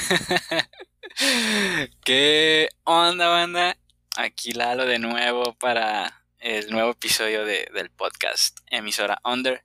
¿Qué 2.04 2.68
onda, 2.84 3.28
banda? 3.28 3.76
Aquí 4.16 4.52
Lalo 4.52 4.86
de 4.86 4.98
nuevo 4.98 5.54
para 5.58 6.24
el 6.38 6.70
nuevo 6.70 6.92
episodio 6.92 7.44
del 7.44 7.90
podcast 7.90 8.58
emisora 8.70 9.20
Under. 9.24 9.64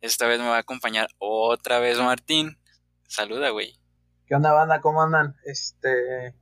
Esta 0.00 0.26
vez 0.26 0.40
me 0.40 0.48
va 0.48 0.56
a 0.56 0.60
acompañar 0.60 1.08
otra 1.18 1.78
vez 1.78 1.98
Martín. 1.98 2.58
Saluda, 3.06 3.50
güey. 3.50 3.78
¿Qué 4.26 4.34
onda, 4.34 4.52
banda? 4.52 4.80
¿Cómo 4.80 5.02
andan? 5.02 5.36
Este, 5.44 6.34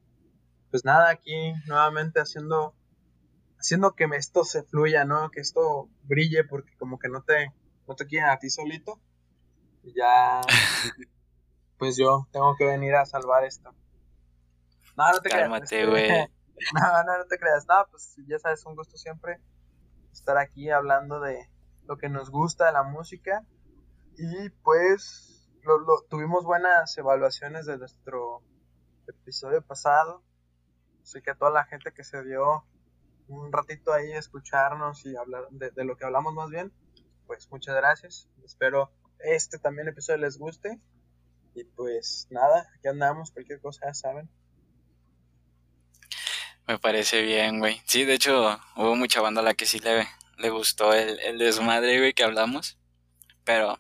pues 0.71 0.85
nada, 0.85 1.11
aquí 1.11 1.53
nuevamente 1.67 2.21
haciendo, 2.21 2.75
haciendo 3.59 3.95
que 3.95 4.09
esto 4.17 4.45
se 4.45 4.63
fluya, 4.63 5.05
¿no? 5.05 5.31
Que 5.31 5.41
esto 5.41 5.91
brille, 6.03 6.45
porque 6.45 6.75
como 6.79 6.99
que 6.99 7.09
no 7.09 7.23
te, 7.23 7.53
no 7.87 7.95
te 7.95 8.07
quieren 8.07 8.31
a 8.31 8.39
ti 8.39 8.51
solito. 8.51 9.01
Y 9.83 9.95
ya, 9.95 10.41
pues 11.79 11.97
yo 11.97 12.27
tengo 12.33 12.55
que 12.57 12.65
venir 12.65 12.95
a 12.95 13.07
salvar 13.07 13.45
esto. 13.45 13.75
No, 14.97 15.11
no 15.11 15.21
te 15.21 15.29
Cálmate, 15.29 15.67
creas. 15.67 15.91
güey. 15.91 16.09
no, 16.75 17.05
no, 17.05 17.19
no 17.19 17.27
te 17.27 17.39
creas. 17.39 17.67
No, 17.69 17.87
pues 17.91 18.17
ya 18.29 18.39
sabes, 18.39 18.65
un 18.67 18.77
gusto 18.77 18.97
siempre 18.97 19.41
estar 20.13 20.39
aquí 20.39 20.71
hablando 20.71 21.21
de 21.21 21.49
lo 21.87 21.97
que 21.97 22.09
nos 22.09 22.31
gusta 22.31 22.67
de 22.67 22.73
la 22.73 22.85
música. 22.85 23.45
Y 24.17 24.51
pues 24.63 25.51
lo, 25.63 26.03
tuvimos 26.09 26.45
buenas 26.45 26.97
evaluaciones 26.97 27.67
de 27.67 27.79
nuestro 27.79 28.43
episodio 29.09 29.63
pasado. 29.63 30.23
Así 31.03 31.21
que 31.21 31.33
a 31.33 31.35
toda 31.37 31.51
la 31.51 31.65
gente 31.65 31.93
que 31.93 32.05
se 32.05 32.23
dio 32.25 32.65
un 33.27 33.53
ratito 33.53 33.93
ahí 33.93 34.13
a 34.13 34.19
escucharnos 34.19 35.05
y 35.07 35.17
hablar 35.17 35.49
de, 35.51 35.71
de 35.71 35.85
lo 35.85 35.97
que 35.97 36.05
hablamos 36.05 36.35
más 36.35 36.51
bien, 36.51 36.73
pues 37.27 37.51
muchas 37.51 37.75
gracias. 37.75 38.29
Espero 38.45 38.93
este 39.19 39.59
también 39.59 39.89
episodio 39.89 40.19
les 40.21 40.39
guste. 40.39 40.81
Y 41.55 41.65
pues 41.65 42.27
nada, 42.31 42.69
aquí 42.77 42.89
andamos, 42.89 43.31
cualquier 43.31 43.61
cosa 43.61 43.93
saben. 43.95 44.29
Me 46.67 46.79
parece 46.79 47.23
bien, 47.23 47.59
güey. 47.59 47.81
Sí, 47.87 48.05
de 48.05 48.15
hecho, 48.15 48.59
hubo 48.77 48.97
mucha 48.97 49.21
banda 49.21 49.41
a 49.41 49.45
la 49.45 49.55
que 49.55 49.67
sí 49.67 49.79
le, 49.81 50.09
le 50.39 50.51
gustó 50.51 50.95
el, 50.95 51.21
el 51.21 51.39
desmadre, 51.39 51.99
güey, 51.99 52.15
que 52.15 52.25
hablamos. 52.25 52.79
Pero 53.45 53.79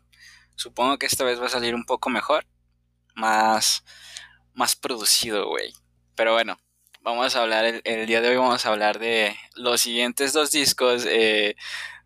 supongo 0.54 0.98
que 0.98 1.06
esta 1.06 1.24
vez 1.24 1.40
va 1.40 1.46
a 1.46 1.50
salir 1.50 1.74
un 1.74 1.84
poco 1.84 2.10
mejor. 2.10 2.46
Más, 3.14 3.84
más 4.52 4.76
producido, 4.76 5.48
güey. 5.48 5.72
Pero 6.14 6.32
bueno, 6.32 6.58
vamos 7.04 7.36
a 7.36 7.42
hablar, 7.42 7.82
el, 7.84 8.06
día 8.06 8.20
de 8.20 8.30
hoy 8.30 8.36
vamos 8.36 8.64
a 8.64 8.70
hablar 8.70 8.98
de 8.98 9.36
los 9.56 9.82
siguientes 9.82 10.32
dos 10.32 10.50
discos 10.50 11.04
eh, 11.06 11.54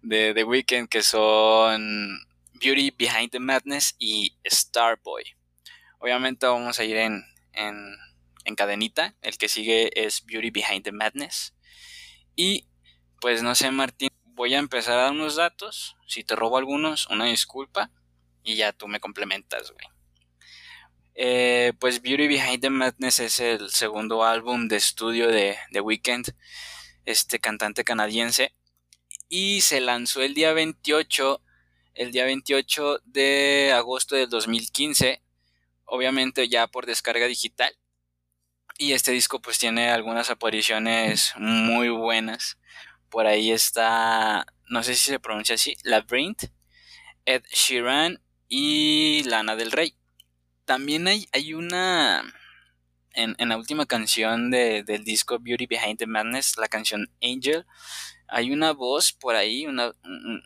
de 0.03 0.35
The 0.35 0.45
Weeknd 0.45 0.89
que 0.89 1.03
son 1.03 2.21
Beauty 2.55 2.91
Behind 2.91 3.31
the 3.31 3.39
Madness 3.39 3.95
y 3.99 4.37
Starboy. 4.45 5.25
Obviamente 5.99 6.47
vamos 6.47 6.79
a 6.79 6.85
ir 6.85 6.97
en, 6.97 7.25
en, 7.53 7.97
en 8.45 8.55
cadenita. 8.55 9.15
El 9.23 9.39
que 9.39 9.49
sigue 9.49 9.91
es 9.95 10.25
Beauty 10.25 10.51
Behind 10.51 10.85
the 10.85 10.93
Madness. 10.93 11.55
Y 12.37 12.69
pues 13.21 13.43
no 13.43 13.55
sé, 13.55 13.71
Martín, 13.71 14.11
voy 14.25 14.55
a 14.55 14.59
empezar 14.59 14.99
a 14.99 15.03
dar 15.03 15.13
unos 15.13 15.37
datos. 15.37 15.97
Si 16.07 16.25
te 16.25 16.37
robo 16.37 16.59
algunos, 16.59 17.07
una 17.09 17.27
disculpa. 17.27 17.91
Y 18.43 18.57
ya 18.57 18.73
tú 18.73 18.89
me 18.89 19.01
complementas, 19.01 19.73
güey. 19.73 19.87
Eh, 21.15 21.73
pues 21.81 22.01
Beauty 22.01 22.29
Behind 22.29 22.61
the 22.61 22.71
Madness 22.71 23.19
es 23.19 23.41
el 23.41 23.71
segundo 23.71 24.25
álbum 24.25 24.69
de 24.69 24.77
estudio 24.77 25.27
de 25.27 25.57
The 25.73 25.81
Weeknd, 25.81 26.29
este 27.05 27.41
cantante 27.41 27.83
canadiense. 27.83 28.55
Y 29.29 29.63
se 29.63 29.81
lanzó 29.81 30.23
el 30.23 30.35
día 30.35 30.53
28 30.53 31.43
el 31.99 32.13
día 32.13 32.25
28 32.25 33.01
de 33.05 33.73
agosto 33.75 34.15
del 34.15 34.31
2015, 34.31 35.21
obviamente 35.89 36.49
ya 36.49 36.67
por 36.67 36.87
descarga 36.87 37.27
digital. 37.27 37.73
Y 38.79 38.93
este 38.93 39.11
disco 39.11 39.41
pues 39.41 39.59
tiene 39.59 39.91
algunas 39.91 40.31
apariciones 40.31 41.33
muy 41.37 41.89
buenas. 41.89 42.59
Por 43.09 43.27
ahí 43.27 43.51
está, 43.51 44.47
no 44.69 44.83
sé 44.83 44.95
si 44.95 45.11
se 45.11 45.19
pronuncia 45.19 45.57
así, 45.57 45.77
Labyrinth, 45.83 46.45
Ed 47.25 47.43
Sheeran 47.51 48.23
y 48.49 49.25
Lana 49.25 49.57
del 49.57 49.73
Rey. 49.73 49.97
También 50.65 51.09
hay, 51.09 51.27
hay 51.33 51.55
una, 51.55 52.23
en, 53.15 53.35
la 53.49 53.57
última 53.57 53.87
canción 53.87 54.51
del 54.51 55.03
disco 55.05 55.39
Beauty 55.41 55.67
Behind 55.67 55.99
the 55.99 56.07
Madness, 56.07 56.59
la 56.59 56.69
canción 56.69 57.11
Angel, 57.23 57.65
hay 58.29 58.53
una 58.53 58.73
voz 58.73 59.15
por 59.15 59.35
ahí, 59.35 59.67
una, 59.67 59.93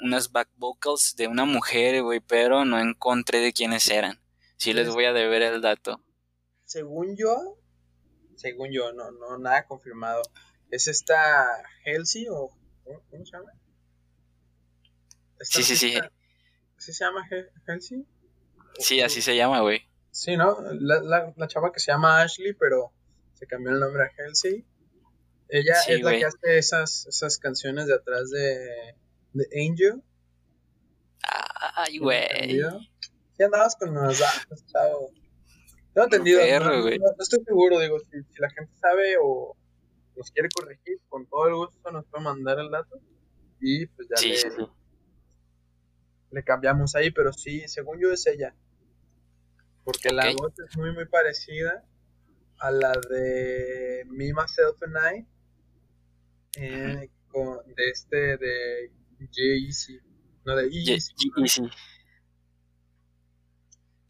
unas 0.01 0.31
back 0.31 0.49
vocals 0.55 1.17
de 1.17 1.27
una 1.27 1.45
mujer, 1.45 2.01
güey, 2.03 2.21
pero 2.21 2.65
no 2.65 2.79
encontré 2.79 3.41
de 3.41 3.53
quiénes 3.53 3.89
eran. 3.91 4.22
Sí 4.63 4.73
les 4.73 4.89
voy 4.91 5.07
a 5.07 5.13
deber 5.13 5.43
el 5.43 5.61
dato. 5.61 6.01
Según 6.65 7.17
yo, 7.17 7.59
según 8.37 8.71
yo, 8.71 8.93
no, 8.93 9.11
no, 9.11 9.37
nada 9.37 9.67
confirmado. 9.67 10.23
¿Es 10.71 10.87
esta 10.87 11.45
Halsey 11.85 12.29
o 12.31 12.49
cómo 12.85 13.27
se 13.27 13.33
llama? 13.33 13.51
Sí, 15.41 15.65
sí, 15.65 15.75
sí. 15.75 15.95
¿Sí 16.79 16.93
se 16.93 17.05
llama 17.05 17.29
Halsey? 17.67 18.07
Sí, 18.79 19.01
así 19.01 19.21
se 19.21 19.35
llama, 19.35 19.63
güey. 19.63 19.83
Sí, 20.13 20.37
¿no? 20.37 20.57
La, 20.79 21.03
la, 21.03 21.35
la 21.37 21.49
chava 21.49 21.73
que 21.73 21.81
se 21.81 21.91
llama 21.91 22.23
Ashley, 22.23 22.53
pero 22.53 22.93
se 23.35 23.49
cambió 23.49 23.73
el 23.73 23.81
nombre 23.81 24.05
a 24.05 24.11
Halsey. 24.17 24.65
Ella 25.49 25.75
es 25.89 26.03
la 26.03 26.13
que 26.13 26.25
hace 26.25 26.59
esas, 26.59 27.07
esas 27.09 27.39
canciones 27.39 27.89
de 27.89 27.95
atrás 27.95 28.31
de, 28.31 28.95
de 29.33 29.69
Angel. 29.69 30.05
Ay, 31.75 31.99
güey. 31.99 32.63
¿Qué 33.37 33.45
andabas 33.45 33.77
con 33.77 33.95
los 33.95 34.19
datos, 34.19 34.67
chavo? 34.67 35.11
Tengo 35.95 36.05
entendido. 36.05 36.41
no, 36.41 36.87
estoy 37.19 37.45
seguro, 37.45 37.79
digo, 37.79 37.99
si, 38.01 38.23
si, 38.23 38.41
la 38.41 38.51
gente 38.51 38.73
sabe 38.81 39.17
o 39.23 39.57
nos 40.17 40.31
quiere 40.31 40.49
corregir, 40.55 41.01
con 41.09 41.27
todo 41.27 41.49
el 41.49 41.55
gusto 41.55 41.91
nos 41.91 42.07
puede 42.07 42.25
mandar 42.25 42.59
el 42.59 42.71
dato. 42.71 43.01
Y 43.61 43.87
pues 43.87 44.09
ya 44.09 44.27
le, 44.27 44.69
le 46.31 46.45
cambiamos 46.45 46.95
ahí, 46.95 47.11
pero 47.11 47.33
sí, 47.33 47.63
según 47.69 48.01
yo 48.01 48.11
es 48.11 48.27
ella. 48.27 48.55
Porque 49.85 50.11
la 50.11 50.33
voz 50.33 50.53
es 50.59 50.77
muy, 50.77 50.93
muy 50.93 51.07
parecida 51.07 51.85
a 52.59 52.71
la 52.71 52.93
de 53.11 54.05
Me, 54.09 54.33
Myself 54.33 54.81
and 54.83 54.97
I 54.97 55.27
eh, 56.57 57.11
con, 57.29 57.59
de 57.75 57.91
este 57.91 58.37
de 58.37 58.93
J.E.C. 59.19 60.01
No, 60.45 60.57
de 60.57 60.67
E.G.C. 60.67 61.63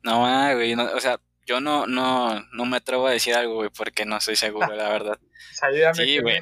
No, 0.02 0.26
ah, 0.26 0.54
güey, 0.54 0.74
no, 0.74 0.84
o 0.94 1.00
sea, 1.00 1.20
yo 1.46 1.60
no, 1.60 1.86
no, 1.86 2.40
no 2.52 2.64
me 2.64 2.76
atrevo 2.76 3.06
a 3.06 3.12
decir 3.12 3.34
algo, 3.34 3.54
güey, 3.54 3.70
porque 3.70 4.04
no 4.04 4.16
estoy 4.16 4.36
seguro, 4.36 4.74
la 4.74 4.88
verdad. 4.88 5.18
sí, 5.94 6.18
güey. 6.18 6.40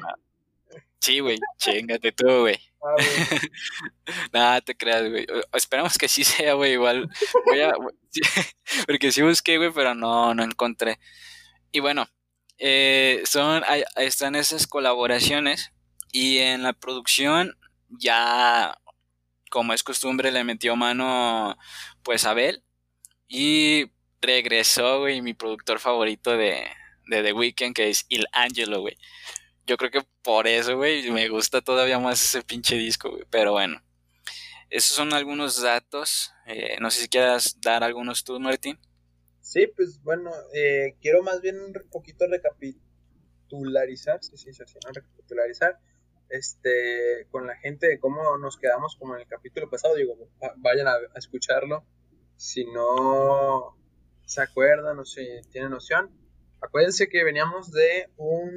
Sí, 0.99 1.19
güey, 1.19 1.39
chingate 1.57 2.11
tú, 2.11 2.41
güey. 2.41 2.59
Ah, 2.83 2.95
Nada, 4.33 4.61
te 4.61 4.75
creas, 4.75 5.09
güey. 5.09 5.25
Esperamos 5.53 5.97
que 5.97 6.07
sí 6.07 6.23
sea, 6.23 6.53
güey, 6.53 6.73
igual. 6.73 7.09
Voy 7.45 7.61
a, 7.61 7.73
porque 8.85 9.11
sí 9.11 9.23
busqué, 9.23 9.57
güey, 9.57 9.71
pero 9.73 9.95
no, 9.95 10.35
no 10.35 10.43
encontré. 10.43 10.99
Y 11.71 11.79
bueno, 11.79 12.07
eh, 12.59 13.23
son, 13.25 13.63
están 13.95 14.35
esas 14.35 14.67
colaboraciones 14.67 15.71
y 16.11 16.37
en 16.37 16.61
la 16.61 16.73
producción 16.73 17.57
ya, 17.89 18.77
como 19.49 19.73
es 19.73 19.81
costumbre, 19.81 20.31
le 20.31 20.43
metió 20.43 20.75
mano 20.75 21.57
pues 22.03 22.25
Abel. 22.25 22.63
Y 23.33 23.89
regresó, 24.21 24.99
güey, 24.99 25.21
mi 25.21 25.33
productor 25.33 25.79
favorito 25.79 26.35
de, 26.35 26.65
de 27.07 27.23
The 27.23 27.31
Weeknd, 27.31 27.73
que 27.73 27.89
es 27.89 28.05
Il 28.09 28.25
Angelo, 28.33 28.81
güey. 28.81 28.97
Yo 29.65 29.77
creo 29.77 29.89
que 29.89 30.05
por 30.21 30.47
eso, 30.47 30.75
güey, 30.75 31.09
me 31.11 31.29
gusta 31.29 31.61
todavía 31.61 31.97
más 31.97 32.21
ese 32.21 32.41
pinche 32.41 32.75
disco, 32.75 33.09
güey. 33.09 33.23
Pero 33.29 33.53
bueno, 33.53 33.81
esos 34.69 34.97
son 34.97 35.13
algunos 35.13 35.61
datos. 35.61 36.33
Eh, 36.45 36.75
no 36.81 36.91
sé 36.91 37.03
si 37.03 37.07
quieras 37.07 37.57
dar 37.61 37.85
algunos 37.85 38.25
tú, 38.25 38.37
Martín. 38.37 38.77
Sí, 39.39 39.67
pues 39.67 40.03
bueno, 40.03 40.31
eh, 40.53 40.97
quiero 41.01 41.23
más 41.23 41.39
bien 41.39 41.57
un 41.57 41.73
poquito 41.89 42.25
recapitularizar, 42.27 44.21
sí, 44.21 44.35
sí, 44.35 44.51
sí, 44.53 44.63
recapitularizar 44.93 45.79
este, 46.27 47.27
con 47.31 47.47
la 47.47 47.55
gente 47.57 47.87
de 47.87 47.99
cómo 47.99 48.37
nos 48.37 48.57
quedamos 48.57 48.97
como 48.97 49.15
en 49.15 49.21
el 49.21 49.27
capítulo 49.27 49.69
pasado. 49.69 49.95
Digo, 49.95 50.17
vayan 50.57 50.87
a, 50.87 50.95
escucharlo. 51.15 51.85
Si 52.41 52.65
no 52.65 53.77
se 54.25 54.41
acuerdan 54.41 54.97
o 54.97 55.05
si 55.05 55.23
tienen 55.51 55.69
noción. 55.69 56.09
Acuérdense 56.59 57.07
que 57.07 57.23
veníamos 57.23 57.71
de 57.71 58.09
un 58.17 58.49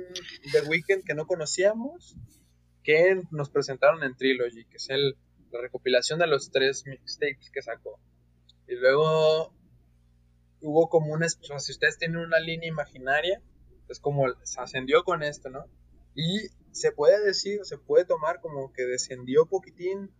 The 0.52 0.62
Weekend 0.62 1.04
que 1.04 1.12
no 1.12 1.26
conocíamos, 1.26 2.16
que 2.82 3.20
nos 3.30 3.50
presentaron 3.50 4.02
en 4.02 4.16
Trilogy, 4.16 4.64
que 4.64 4.78
es 4.78 4.88
el, 4.88 5.18
la 5.50 5.60
recopilación 5.60 6.18
de 6.18 6.26
los 6.28 6.50
tres 6.50 6.86
mixtapes 6.86 7.50
que 7.52 7.60
sacó. 7.60 8.00
Y 8.66 8.74
luego 8.76 9.54
hubo 10.62 10.88
como 10.88 11.12
una, 11.12 11.28
si 11.28 11.72
ustedes 11.72 11.98
tienen 11.98 12.16
una 12.16 12.40
línea 12.40 12.70
imaginaria, 12.70 13.42
es 13.90 14.00
como 14.00 14.24
se 14.44 14.62
ascendió 14.62 15.04
con 15.04 15.22
esto, 15.22 15.50
¿no? 15.50 15.66
Y 16.14 16.48
se 16.72 16.90
puede 16.90 17.22
decir, 17.22 17.60
se 17.64 17.76
puede 17.76 18.06
tomar 18.06 18.40
como 18.40 18.72
que 18.72 18.86
descendió 18.86 19.44
poquitín 19.44 20.10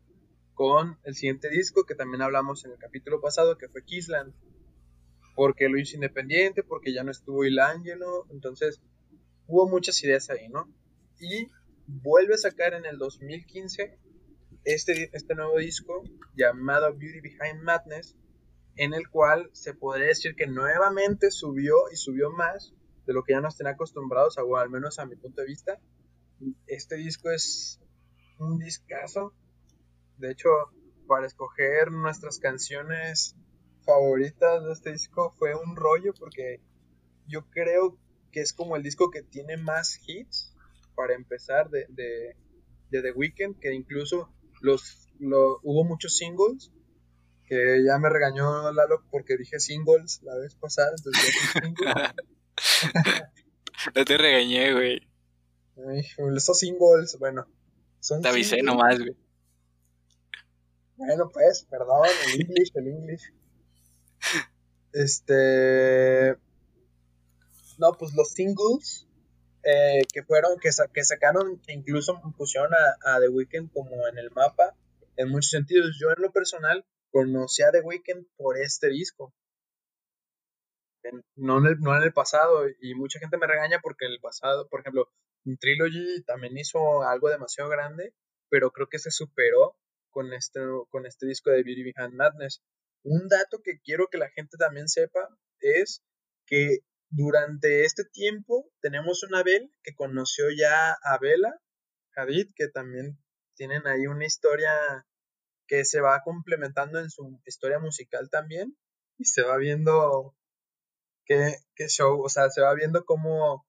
con 0.55 0.99
el 1.05 1.15
siguiente 1.15 1.51
disco 1.51 1.85
que 1.85 1.95
también 1.95 2.23
hablamos 2.23 2.65
en 2.65 2.73
el 2.73 2.79
capítulo 2.79 3.21
pasado, 3.21 3.59
que 3.59 3.69
fue 3.69 3.85
Kissland. 3.85 4.33
porque 5.37 5.69
lo 5.69 5.79
hizo 5.79 5.97
independiente, 5.97 6.63
porque 6.63 6.95
ya 6.95 7.03
no 7.03 7.11
estuvo 7.11 7.45
el 7.45 7.59
Angelo, 7.59 8.27
entonces 8.31 8.81
hubo 9.49 9.69
muchas 9.69 10.03
ideas 10.05 10.31
ahí, 10.31 10.49
¿no? 10.49 10.73
Y 11.19 11.49
vuelve 11.87 12.35
a 12.35 12.39
sacar 12.39 12.75
en 12.75 12.87
el 12.87 12.99
2015 12.99 13.99
este, 14.65 15.11
este 15.13 15.35
nuevo 15.35 15.59
disco 15.59 16.05
llamado 16.37 16.95
Beauty 16.95 17.21
Behind 17.21 17.63
Madness, 17.63 18.17
en 18.77 18.95
el 18.95 19.09
cual 19.09 19.51
se 19.53 19.75
podría 19.75 20.07
decir 20.07 20.35
que 20.35 20.47
nuevamente 20.47 21.31
subió 21.31 21.75
y 21.93 21.97
subió 21.97 22.31
más 22.31 22.73
de 23.07 23.13
lo 23.13 23.23
que 23.23 23.33
ya 23.33 23.41
nos 23.41 23.57
tenía 23.57 23.73
acostumbrados, 23.73 24.39
o 24.39 24.57
al 24.57 24.71
menos 24.71 24.99
a 24.99 25.07
mi 25.07 25.17
punto 25.17 25.43
de 25.43 25.49
vista. 25.49 25.79
Este 26.67 26.97
disco 26.97 27.31
es 27.31 27.81
un 28.39 28.59
discazo. 28.59 29.35
De 30.19 30.31
hecho, 30.31 30.49
para 31.07 31.27
escoger 31.27 31.91
nuestras 31.91 32.39
canciones 32.39 33.37
favoritas 33.85 34.65
de 34.65 34.73
este 34.73 34.93
disco 34.93 35.35
fue 35.39 35.55
un 35.55 35.77
rollo 35.77 36.13
porque 36.19 36.61
yo 37.27 37.49
creo 37.51 37.99
que 38.33 38.41
es 38.41 38.53
como 38.53 38.77
el 38.77 38.83
disco 38.83 39.11
que 39.11 39.23
tiene 39.23 39.57
más 39.57 40.01
hits 40.07 40.55
para 40.95 41.15
empezar 41.15 41.71
de, 41.71 41.87
de, 41.89 42.37
The 42.91 43.13
Weeknd, 43.13 43.59
que 43.59 43.75
incluso 43.75 44.33
los, 44.61 45.09
hubo 45.21 45.85
muchos 45.85 46.17
singles, 46.17 46.71
que 47.47 47.83
ya 47.85 47.99
me 47.99 48.09
regañó 48.09 48.73
Lalo 48.73 49.05
porque 49.11 49.37
dije 49.37 49.61
singles 49.61 50.23
la 50.23 50.37
vez 50.37 50.55
pasada, 50.55 50.93
entonces 50.97 51.35
no 53.95 54.05
te 54.05 54.17
regañé, 54.17 54.73
güey. 54.73 55.07
Esos 56.37 56.59
singles, 56.59 57.19
bueno. 57.19 57.47
Son 58.01 58.23
te 58.23 58.29
avisé 58.29 58.63
nomás, 58.63 58.99
güey. 58.99 59.17
Bueno, 60.97 61.29
pues, 61.33 61.67
perdón, 61.69 62.07
el 62.27 62.41
English, 62.41 62.71
el 62.75 62.89
English. 62.89 63.33
Este. 64.93 66.37
No, 67.79 67.93
pues 67.99 68.15
los 68.15 68.31
singles 68.31 69.09
eh, 69.65 70.03
que 70.13 70.23
fueron, 70.23 70.59
que, 70.61 70.71
que 70.93 71.05
sacaron, 71.05 71.61
incluso 71.69 72.21
pusieron 72.37 72.71
a, 72.75 73.19
The 73.19 73.29
Weeknd 73.29 73.73
como 73.73 74.07
en 74.07 74.19
el 74.19 74.31
mapa, 74.31 74.77
en 75.17 75.31
muchos 75.31 75.51
sentidos. 75.51 75.97
Yo 76.01 76.11
en 76.11 76.23
lo 76.23 76.31
personal 76.31 76.87
conocí 77.11 77.63
a 77.63 77.73
The 77.73 77.81
Weeknd 77.81 78.27
por 78.37 78.59
este 78.59 78.89
disco. 78.89 79.35
no, 81.35 81.59
en 81.59 81.67
el, 81.67 81.81
no 81.81 81.97
en 81.97 82.03
el 82.03 82.13
pasado, 82.13 82.67
y 82.81 82.95
mucha 82.95 83.19
gente 83.19 83.37
me 83.37 83.47
regaña 83.47 83.81
porque 83.83 84.07
en 84.07 84.13
el 84.13 84.21
pasado, 84.21 84.69
por 84.69 84.81
ejemplo, 84.81 85.09
Trilogy 85.59 86.23
también 86.25 86.57
hizo 86.57 87.03
algo 87.03 87.29
demasiado 87.29 87.69
grande, 87.69 88.15
pero 88.49 88.71
creo 88.71 88.89
que 88.89 88.99
se 88.99 89.11
superó 89.11 89.77
con 90.15 90.33
este, 90.33 90.61
con 90.89 91.05
este 91.05 91.27
disco 91.27 91.51
de 91.51 91.63
Beauty 91.63 91.83
Behind 91.83 92.15
Madness. 92.15 92.63
Un 93.03 93.29
dato 93.29 93.61
que 93.63 93.81
quiero 93.85 94.07
que 94.09 94.17
la 94.17 94.31
gente 94.31 94.57
también 94.57 94.89
sepa 94.89 95.29
es 95.61 96.03
que 96.47 96.79
durante 97.11 97.85
este 97.85 98.05
tiempo 98.05 98.71
tenemos 98.81 99.23
una 99.25 99.43
Bel 99.43 99.71
que 99.83 99.95
conoció 99.95 100.47
ya 100.57 100.93
a 100.93 101.19
Bella 101.21 101.61
Hadid, 102.17 102.51
que 102.55 102.69
también 102.69 103.19
tienen 103.57 103.87
ahí 103.87 104.07
una 104.07 104.25
historia 104.25 104.71
que 105.67 105.85
se 105.85 106.01
va 106.01 106.23
complementando 106.25 106.99
en 107.01 107.11
su 107.11 107.41
historia 107.45 107.79
musical 107.79 108.31
también 108.31 108.77
y 109.19 109.25
se 109.25 109.43
va 109.43 109.57
viendo 109.57 110.35
qué, 111.25 111.57
qué 111.75 111.89
show, 111.89 112.23
o 112.23 112.29
sea, 112.29 112.51
se 112.51 112.61
va 112.61 112.75
viendo 112.75 113.05
cómo 113.05 113.67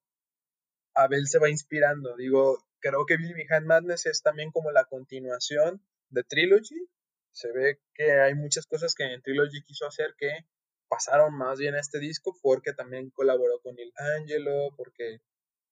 Abel 0.94 1.28
se 1.28 1.40
va 1.40 1.50
inspirando. 1.50 2.16
Digo, 2.16 2.64
creo 2.80 3.06
que 3.06 3.18
Billy 3.18 3.34
Behind 3.34 3.66
Madness 3.66 4.06
es 4.06 4.22
también 4.22 4.52
como 4.52 4.72
la 4.72 4.86
continuación 4.86 5.82
de 6.16 6.24
Trilogy. 6.24 6.90
Se 7.32 7.52
ve 7.52 7.80
que 7.94 8.12
hay 8.12 8.34
muchas 8.34 8.66
cosas 8.66 8.96
que 8.96 9.04
en 9.04 9.22
Trilogy 9.22 9.62
quiso 9.62 9.86
hacer 9.86 10.16
que 10.18 10.32
pasaron 10.88 11.38
más 11.38 11.60
bien 11.60 11.76
a 11.76 11.80
este 11.80 12.00
disco 12.00 12.36
porque 12.42 12.74
también 12.74 13.10
colaboró 13.12 13.60
con 13.62 13.78
El 13.78 13.92
Angelo, 14.18 14.70
porque, 14.78 15.20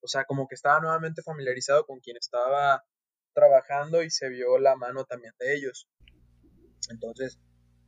o 0.02 0.08
sea, 0.08 0.26
como 0.26 0.48
que 0.48 0.56
estaba 0.56 0.82
nuevamente 0.82 1.22
familiarizado 1.24 1.86
con 1.86 2.00
quien 2.00 2.18
estaba 2.18 2.84
trabajando 3.34 4.04
y 4.04 4.10
se 4.10 4.30
vio 4.30 4.60
la 4.60 4.76
mano 4.76 5.06
también 5.06 5.34
de 5.40 5.56
ellos. 5.56 5.88
Entonces, 6.90 7.40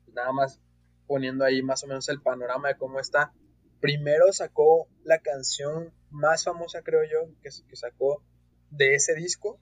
nada 0.07 0.31
más 0.31 0.61
poniendo 1.07 1.45
ahí 1.45 1.61
más 1.61 1.83
o 1.83 1.87
menos 1.87 2.07
el 2.09 2.21
panorama 2.21 2.69
de 2.69 2.77
cómo 2.77 2.99
está. 2.99 3.33
Primero 3.81 4.31
sacó 4.31 4.87
la 5.03 5.19
canción 5.19 5.93
más 6.09 6.45
famosa, 6.45 6.81
creo 6.81 7.03
yo, 7.03 7.31
que, 7.41 7.49
que 7.67 7.75
sacó 7.75 8.23
de 8.69 8.95
ese 8.95 9.13
disco, 9.13 9.59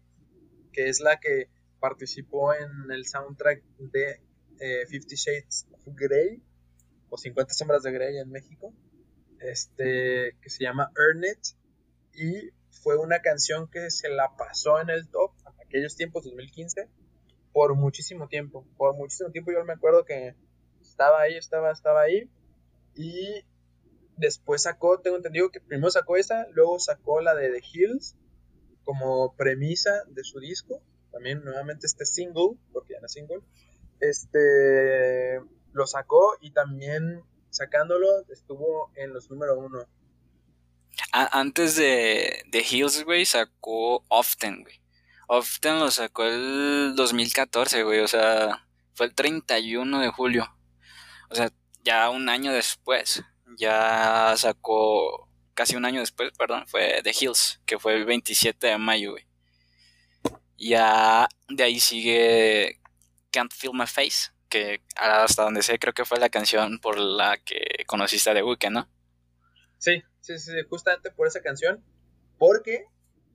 que 0.72 0.88
es 0.88 1.02
la 1.02 1.20
que 1.20 1.50
participó 1.84 2.54
en 2.54 2.90
el 2.92 3.06
soundtrack 3.06 3.62
de 3.78 4.22
eh, 4.62 4.86
Fifty 4.88 5.18
Shades 5.18 5.68
of 5.74 5.82
Grey 5.88 6.42
o 7.10 7.18
50 7.18 7.54
sombras 7.54 7.84
de 7.84 7.92
Grey 7.92 8.20
en 8.20 8.32
México, 8.32 8.74
este, 9.42 10.38
que 10.42 10.50
se 10.50 10.64
llama 10.64 10.94
Earn 10.98 11.26
It 11.26 11.40
y 12.14 12.52
fue 12.82 12.98
una 12.98 13.20
canción 13.20 13.70
que 13.70 13.92
se 13.92 14.08
la 14.08 14.34
pasó 14.38 14.80
en 14.80 14.92
el 14.92 15.10
top 15.10 15.34
en 15.46 15.68
aquellos 15.68 15.98
tiempos 15.98 16.24
2015 16.24 16.88
por 17.52 17.76
muchísimo 17.76 18.30
tiempo, 18.30 18.66
por 18.78 18.96
muchísimo 18.96 19.32
tiempo. 19.32 19.52
Yo 19.52 19.66
me 19.66 19.74
acuerdo 19.74 20.06
que 20.06 20.38
estaba 20.82 21.20
ahí, 21.20 21.36
estaba, 21.36 21.70
estaba 21.70 22.04
ahí 22.04 22.30
y 22.96 23.44
después 24.16 24.62
sacó, 24.62 25.02
tengo 25.02 25.18
entendido 25.18 25.50
que 25.50 25.60
primero 25.60 25.92
sacó 25.92 26.16
esa, 26.16 26.48
luego 26.52 26.80
sacó 26.80 27.20
la 27.20 27.36
de 27.36 27.50
The 27.50 27.62
Hills 27.74 28.16
como 28.86 29.36
premisa 29.36 29.92
de 30.08 30.24
su 30.24 30.40
disco 30.40 30.82
también 31.14 31.44
nuevamente 31.46 31.86
este 31.86 32.06
single, 32.06 32.58
porque 32.74 32.94
ya 32.94 33.00
no 33.00 33.06
es 33.06 33.14
single, 33.14 33.40
este 34.02 35.40
lo 35.72 35.88
sacó 35.88 36.38
y 36.42 36.52
también 36.52 37.24
sacándolo 37.50 38.08
estuvo 38.30 38.92
en 38.96 39.14
los 39.14 39.30
número 39.30 39.58
uno. 39.58 39.86
antes 41.12 41.76
de, 41.76 42.44
de 42.48 42.66
Hills, 42.70 43.04
güey, 43.06 43.26
sacó 43.26 44.04
Often, 44.10 44.64
güey. 44.64 44.82
Often 45.28 45.80
lo 45.80 45.90
sacó 45.90 46.26
el 46.26 46.94
2014, 46.96 47.84
güey, 47.84 48.00
o 48.00 48.08
sea, 48.08 48.68
fue 48.94 49.08
el 49.08 49.16
31 49.16 50.00
de 50.00 50.10
julio. 50.10 50.56
O 51.30 51.36
sea, 51.36 51.52
ya 51.84 52.10
un 52.10 52.30
año 52.30 52.52
después, 52.52 53.24
ya 53.58 54.34
sacó, 54.36 55.30
casi 55.54 55.76
un 55.76 55.86
año 55.86 56.02
después, 56.02 56.32
perdón, 56.38 56.66
fue 56.68 57.02
The 57.04 57.12
Hills, 57.20 57.62
que 57.66 57.80
fue 57.80 57.96
el 57.96 58.06
27 58.06 58.68
de 58.68 58.78
mayo, 58.78 59.12
güey. 59.12 59.26
Ya 60.66 61.28
de 61.50 61.64
ahí 61.64 61.80
sigue 61.80 62.80
Can't 63.32 63.52
Feel 63.52 63.74
My 63.74 63.88
Face, 63.88 64.32
que 64.50 64.82
hasta 64.96 65.44
donde 65.44 65.62
sé 65.62 65.78
creo 65.78 65.94
que 65.94 66.06
fue 66.06 66.20
la 66.20 66.30
canción 66.30 66.80
por 66.80 66.98
la 66.98 67.38
que 67.38 67.84
conociste 67.86 68.30
a 68.30 68.34
The 68.34 68.70
¿no? 68.70 68.88
Sí, 69.78 70.02
sí, 70.22 70.40
sí, 70.40 70.52
justamente 70.70 71.12
por 71.12 71.28
esa 71.28 71.42
canción, 71.42 71.84
porque 72.38 72.86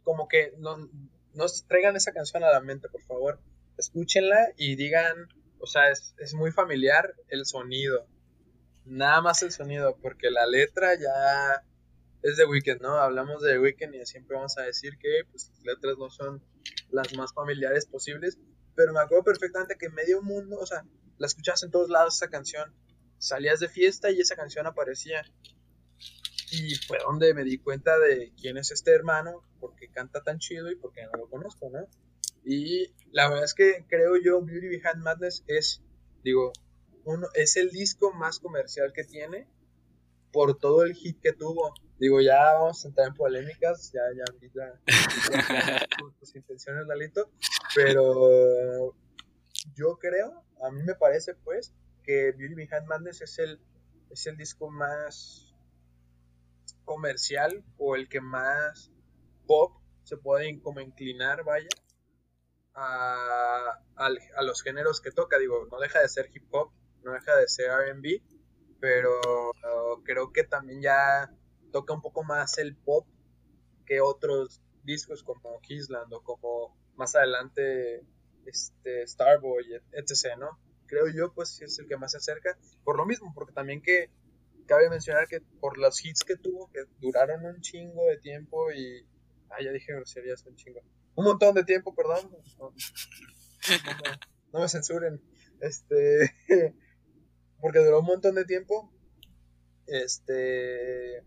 como 0.04 0.26
que 0.28 0.54
no, 0.58 0.88
nos 1.34 1.66
traigan 1.66 1.96
esa 1.96 2.12
canción 2.12 2.42
a 2.44 2.50
la 2.50 2.60
mente, 2.60 2.88
por 2.88 3.02
favor. 3.02 3.40
Escúchenla 3.76 4.52
y 4.56 4.76
digan, 4.76 5.28
o 5.60 5.66
sea, 5.66 5.90
es, 5.90 6.14
es 6.18 6.34
muy 6.34 6.50
familiar 6.50 7.14
el 7.28 7.44
sonido. 7.44 8.06
Nada 8.84 9.20
más 9.20 9.42
el 9.42 9.52
sonido, 9.52 9.96
porque 10.00 10.30
la 10.30 10.46
letra 10.46 10.94
ya 10.94 11.62
es 12.22 12.36
de 12.36 12.46
Weekend, 12.46 12.80
¿no? 12.82 12.96
Hablamos 12.96 13.42
de 13.42 13.58
Weekend 13.58 13.94
y 13.94 14.06
siempre 14.06 14.36
vamos 14.36 14.58
a 14.58 14.62
decir 14.62 14.98
que 14.98 15.22
pues, 15.30 15.50
las 15.64 15.76
letras 15.76 15.96
no 15.98 16.10
son 16.10 16.42
las 16.90 17.14
más 17.14 17.32
familiares 17.32 17.86
posibles, 17.86 18.38
pero 18.74 18.92
me 18.92 19.00
acuerdo 19.00 19.24
perfectamente 19.24 19.76
que 19.78 19.88
medio 19.88 20.22
mundo, 20.22 20.58
o 20.58 20.66
sea, 20.66 20.84
la 21.18 21.26
escuchabas 21.26 21.62
en 21.62 21.70
todos 21.70 21.90
lados 21.90 22.16
esa 22.16 22.28
canción, 22.28 22.72
salías 23.18 23.60
de 23.60 23.68
fiesta 23.68 24.10
y 24.10 24.20
esa 24.20 24.36
canción 24.36 24.66
aparecía. 24.66 25.22
Y 26.50 26.76
fue 26.76 26.98
donde 26.98 27.34
me 27.34 27.44
di 27.44 27.58
cuenta 27.58 27.98
de 27.98 28.32
quién 28.40 28.56
es 28.56 28.70
este 28.70 28.92
hermano, 28.92 29.44
porque 29.60 29.90
canta 29.90 30.22
tan 30.22 30.38
chido 30.38 30.70
y 30.70 30.76
porque 30.76 31.02
no 31.04 31.18
lo 31.18 31.28
conozco, 31.28 31.68
¿no? 31.70 31.86
Y 32.44 32.94
la 33.12 33.28
verdad 33.28 33.44
es 33.44 33.54
que 33.54 33.84
creo 33.88 34.16
yo 34.16 34.40
Beauty 34.40 34.68
Behind 34.68 35.02
Madness 35.02 35.44
es, 35.46 35.82
digo, 36.24 36.52
uno, 37.04 37.28
es 37.34 37.56
el 37.56 37.70
disco 37.70 38.12
más 38.14 38.38
comercial 38.38 38.92
que 38.94 39.04
tiene 39.04 39.46
por 40.32 40.58
todo 40.58 40.84
el 40.84 40.94
hit 40.94 41.20
que 41.20 41.32
tuvo. 41.32 41.74
Digo, 41.98 42.20
ya 42.20 42.52
vamos 42.54 42.84
a 42.84 42.88
entrar 42.88 43.08
en 43.08 43.14
polémicas, 43.14 43.92
ya, 43.92 44.02
ya, 44.16 44.24
ya, 44.54 44.80
tus 46.20 46.36
intenciones, 46.36 46.86
Lalito, 46.86 47.28
pero 47.74 48.94
yo 49.74 49.98
creo, 49.98 50.44
a 50.62 50.70
mí 50.70 50.82
me 50.84 50.94
parece, 50.94 51.34
pues, 51.34 51.74
que 52.04 52.32
Beauty 52.32 52.54
Behind 52.54 52.86
Madness 52.86 53.22
es 53.22 53.38
el, 53.40 53.60
es 54.10 54.26
el 54.28 54.36
disco 54.36 54.70
más 54.70 55.52
comercial 56.84 57.64
o 57.76 57.96
el 57.96 58.08
que 58.08 58.20
más 58.20 58.92
pop 59.46 59.76
se 60.04 60.16
puede 60.16 60.60
como 60.60 60.80
inclinar, 60.80 61.42
vaya, 61.44 61.68
a, 62.74 63.78
a 63.96 64.42
los 64.42 64.62
géneros 64.62 65.00
que 65.00 65.10
toca. 65.10 65.38
Digo, 65.38 65.66
no 65.70 65.78
deja 65.80 66.00
de 66.00 66.08
ser 66.08 66.30
hip 66.32 66.44
hop, 66.50 66.70
no 67.02 67.12
deja 67.12 67.36
de 67.36 67.48
ser 67.48 67.70
RB, 67.70 68.22
pero 68.80 69.20
creo 70.04 70.32
que 70.32 70.44
también 70.44 70.80
ya 70.80 71.30
toca 71.78 71.94
un 71.94 72.02
poco 72.02 72.24
más 72.24 72.58
el 72.58 72.74
pop 72.76 73.06
que 73.86 74.00
otros 74.00 74.60
discos 74.82 75.22
como 75.22 75.60
Kisland 75.60 76.12
o 76.12 76.22
como 76.22 76.76
más 76.96 77.14
adelante 77.14 78.04
este 78.46 79.06
Starboy, 79.06 79.64
etc., 79.92 80.36
¿no? 80.38 80.58
Creo 80.86 81.06
yo, 81.08 81.32
pues, 81.34 81.60
es 81.62 81.78
el 81.78 81.86
que 81.86 81.96
más 81.96 82.12
se 82.12 82.16
acerca. 82.16 82.58
Por 82.82 82.96
lo 82.96 83.06
mismo, 83.06 83.32
porque 83.34 83.52
también 83.52 83.80
que 83.82 84.10
cabe 84.66 84.90
mencionar 84.90 85.28
que 85.28 85.40
por 85.60 85.78
los 85.78 86.04
hits 86.04 86.24
que 86.24 86.36
tuvo, 86.36 86.70
que 86.72 86.80
duraron 86.98 87.44
un 87.44 87.60
chingo 87.60 88.04
de 88.06 88.18
tiempo 88.18 88.72
y... 88.72 89.06
Ah, 89.50 89.62
ya 89.62 89.70
dije 89.70 89.94
groserías, 89.94 90.44
un 90.46 90.56
chingo. 90.56 90.80
Un 91.14 91.24
montón 91.24 91.54
de 91.54 91.64
tiempo, 91.64 91.94
perdón. 91.94 92.30
No, 94.52 94.60
me 94.60 94.68
censuren. 94.68 95.22
Este... 95.60 96.34
porque 97.60 97.80
duró 97.80 98.00
un 98.00 98.06
montón 98.06 98.34
de 98.34 98.44
tiempo. 98.44 98.90
Este... 99.86 101.22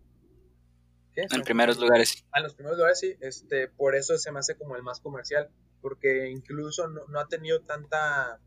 ¿Qué? 1.14 1.26
En 1.30 1.42
primeros 1.42 1.78
lugares. 1.78 2.24
Ah, 2.32 2.38
en 2.38 2.44
los 2.44 2.54
primeros 2.54 2.78
lugares 2.78 2.98
sí. 2.98 3.16
Este, 3.20 3.68
por 3.68 3.94
eso 3.94 4.16
se 4.18 4.32
me 4.32 4.38
hace 4.38 4.56
como 4.56 4.76
el 4.76 4.82
más 4.82 5.00
comercial. 5.00 5.50
Porque 5.80 6.30
incluso 6.30 6.88
no, 6.88 7.06
no 7.08 7.20
ha 7.20 7.28
tenido 7.28 7.60
tanta... 7.62 8.40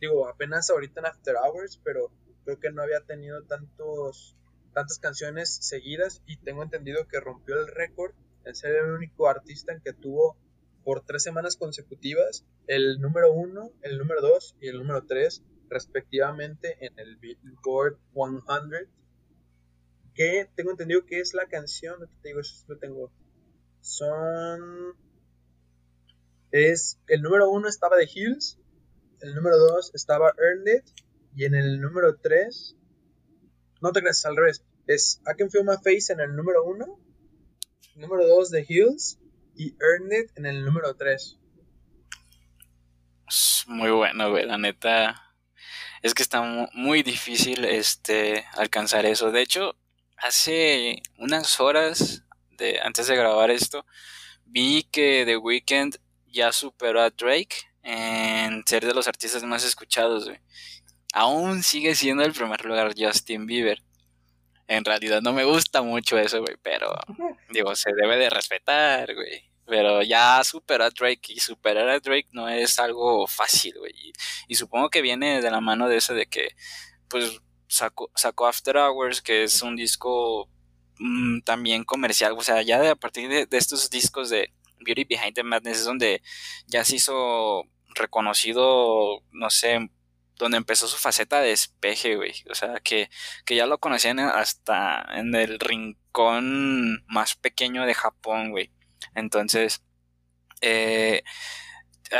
Digo, 0.00 0.28
apenas 0.28 0.70
ahorita 0.70 1.00
en 1.00 1.06
After 1.06 1.36
Hours, 1.36 1.80
pero 1.84 2.10
creo 2.44 2.58
que 2.58 2.70
no 2.70 2.82
había 2.82 3.00
tenido 3.00 3.42
tantos, 3.44 4.36
tantas 4.72 4.98
canciones 4.98 5.54
seguidas 5.60 6.22
y 6.26 6.36
tengo 6.38 6.62
entendido 6.62 7.06
que 7.06 7.20
rompió 7.20 7.58
el 7.60 7.66
récord 7.68 8.12
en 8.44 8.54
ser 8.54 8.76
el 8.76 8.90
único 8.90 9.28
artista 9.28 9.72
en 9.72 9.80
que 9.80 9.92
tuvo 9.92 10.36
por 10.84 11.04
tres 11.04 11.22
semanas 11.22 11.56
consecutivas 11.56 12.46
el 12.66 13.00
número 13.00 13.32
uno, 13.32 13.70
el 13.82 13.98
número 13.98 14.20
dos 14.22 14.56
y 14.60 14.68
el 14.68 14.78
número 14.78 15.04
tres 15.04 15.42
respectivamente 15.68 16.76
en 16.84 16.98
el 16.98 17.16
Billboard 17.16 17.98
100 18.12 18.88
tengo 20.54 20.72
entendido 20.72 21.06
que 21.06 21.20
es 21.20 21.34
la 21.34 21.46
canción, 21.46 21.98
te 22.22 22.28
digo, 22.28 22.40
eso 22.40 22.64
lo 22.68 22.78
tengo, 22.78 23.12
son, 23.80 24.94
es, 26.50 27.00
el 27.06 27.22
número 27.22 27.50
uno 27.50 27.68
estaba 27.68 27.96
The 27.96 28.08
Hills, 28.12 28.58
el 29.20 29.34
número 29.34 29.58
dos 29.58 29.92
estaba 29.94 30.32
Earned 30.38 30.78
It, 30.78 31.00
y 31.34 31.44
en 31.44 31.54
el 31.54 31.80
número 31.80 32.16
3, 32.16 32.76
no 33.80 33.92
te 33.92 34.00
creas, 34.00 34.24
al 34.26 34.36
revés. 34.36 34.64
Es 34.86 35.20
I 35.22 35.36
Can 35.36 35.50
Feel 35.50 35.64
My 35.64 35.76
Face 35.76 36.12
en 36.12 36.20
el 36.20 36.34
número 36.34 36.64
1, 36.64 37.00
número 37.96 38.26
2 38.26 38.50
The 38.50 38.66
Hills 38.68 39.18
y 39.54 39.76
Earn 39.80 40.12
It 40.12 40.36
en 40.36 40.46
el 40.46 40.64
número 40.64 40.94
3. 40.96 41.38
Muy 43.66 43.90
bueno, 43.90 44.30
güey, 44.30 44.46
la 44.46 44.58
neta. 44.58 45.34
Es 46.02 46.14
que 46.14 46.22
está 46.22 46.42
muy 46.72 47.02
difícil 47.02 47.64
este 47.64 48.44
alcanzar 48.54 49.06
eso. 49.06 49.30
De 49.30 49.42
hecho, 49.42 49.76
hace 50.20 51.02
unas 51.18 51.60
horas 51.60 52.24
de 52.50 52.78
antes 52.82 53.06
de 53.06 53.16
grabar 53.16 53.50
esto, 53.50 53.86
vi 54.44 54.84
que 54.84 55.24
The 55.24 55.36
Weeknd 55.36 55.96
ya 56.26 56.52
superó 56.52 57.00
a 57.00 57.10
Drake 57.10 57.56
en 57.82 58.62
ser 58.66 58.86
de 58.86 58.94
los 58.94 59.08
artistas 59.08 59.42
más 59.44 59.64
escuchados, 59.64 60.30
aún 61.12 61.62
sigue 61.62 61.94
siendo 61.94 62.22
el 62.22 62.32
primer 62.32 62.64
lugar 62.64 62.94
Justin 62.96 63.46
Bieber. 63.46 63.82
En 64.66 64.84
realidad 64.84 65.20
no 65.20 65.32
me 65.32 65.44
gusta 65.44 65.82
mucho 65.82 66.16
eso, 66.18 66.40
güey, 66.40 66.56
pero 66.62 66.94
digo, 67.50 67.74
se 67.74 67.90
debe 67.92 68.16
de 68.16 68.30
respetar, 68.30 69.14
güey. 69.14 69.50
Pero 69.66 70.02
ya 70.02 70.42
superó 70.42 70.84
a 70.84 70.90
Drake 70.90 71.32
y 71.32 71.40
superar 71.40 71.88
a 71.88 72.00
Drake 72.00 72.28
no 72.32 72.48
es 72.48 72.78
algo 72.78 73.26
fácil, 73.26 73.74
güey. 73.78 73.92
Y, 74.48 74.54
supongo 74.56 74.90
que 74.90 75.00
viene 75.00 75.40
de 75.40 75.50
la 75.50 75.60
mano 75.60 75.88
de 75.88 75.96
eso 75.96 76.12
de 76.12 76.26
que, 76.26 76.56
pues, 77.08 77.40
sacó, 77.70 78.10
sacó 78.14 78.46
After 78.46 78.76
Hours, 78.76 79.22
que 79.22 79.44
es 79.44 79.62
un 79.62 79.76
disco 79.76 80.48
mm, 80.98 81.40
también 81.42 81.84
comercial. 81.84 82.34
O 82.36 82.42
sea, 82.42 82.62
ya 82.62 82.80
de, 82.80 82.88
a 82.88 82.96
partir 82.96 83.28
de, 83.28 83.46
de 83.46 83.56
estos 83.56 83.88
discos 83.88 84.28
de 84.28 84.52
Beauty 84.80 85.04
Behind 85.04 85.34
the 85.34 85.42
Madness 85.42 85.78
es 85.78 85.84
donde 85.84 86.22
ya 86.66 86.84
se 86.84 86.96
hizo 86.96 87.64
reconocido, 87.94 89.22
no 89.32 89.50
sé, 89.50 89.90
donde 90.36 90.56
empezó 90.58 90.88
su 90.88 90.96
faceta 90.96 91.40
de 91.40 91.52
espeje, 91.52 92.16
güey. 92.16 92.32
O 92.50 92.54
sea, 92.54 92.80
que, 92.80 93.08
que 93.44 93.56
ya 93.56 93.66
lo 93.66 93.78
conocían 93.78 94.18
hasta 94.18 95.06
en 95.14 95.34
el 95.34 95.60
rincón 95.60 97.04
más 97.06 97.36
pequeño 97.36 97.86
de 97.86 97.94
Japón, 97.94 98.50
güey. 98.50 98.72
Entonces, 99.14 99.82
eh, 100.60 101.22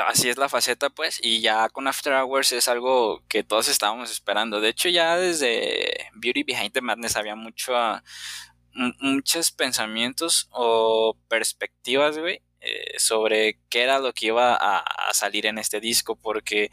así 0.07 0.29
es 0.29 0.37
la 0.39 0.49
faceta, 0.49 0.91
pues, 0.91 1.19
y 1.23 1.41
ya 1.41 1.69
con 1.69 1.89
After 1.89 2.13
Hours 2.15 2.53
es 2.53 2.69
algo 2.69 3.23
que 3.29 3.43
todos 3.43 3.69
estábamos 3.69 4.11
esperando. 4.11 4.61
De 4.61 4.69
hecho, 4.69 4.89
ya 4.89 5.17
desde 5.17 6.09
Beauty 6.15 6.45
Behind 6.45 6.73
the 6.73 6.81
Madness 6.81 7.17
había 7.17 7.37
mucho, 7.37 7.73
muchos 9.01 9.51
pensamientos 9.53 10.49
o 10.53 11.17
perspectivas, 11.29 12.19
güey, 12.19 12.43
eh, 12.61 12.99
sobre 12.99 13.59
qué 13.69 13.83
era 13.83 13.99
lo 13.99 14.13
que 14.13 14.27
iba 14.27 14.55
a, 14.55 14.79
a 14.79 15.15
salir 15.15 15.47
en 15.47 15.59
este 15.59 15.81
disco, 15.81 16.17
porque 16.17 16.71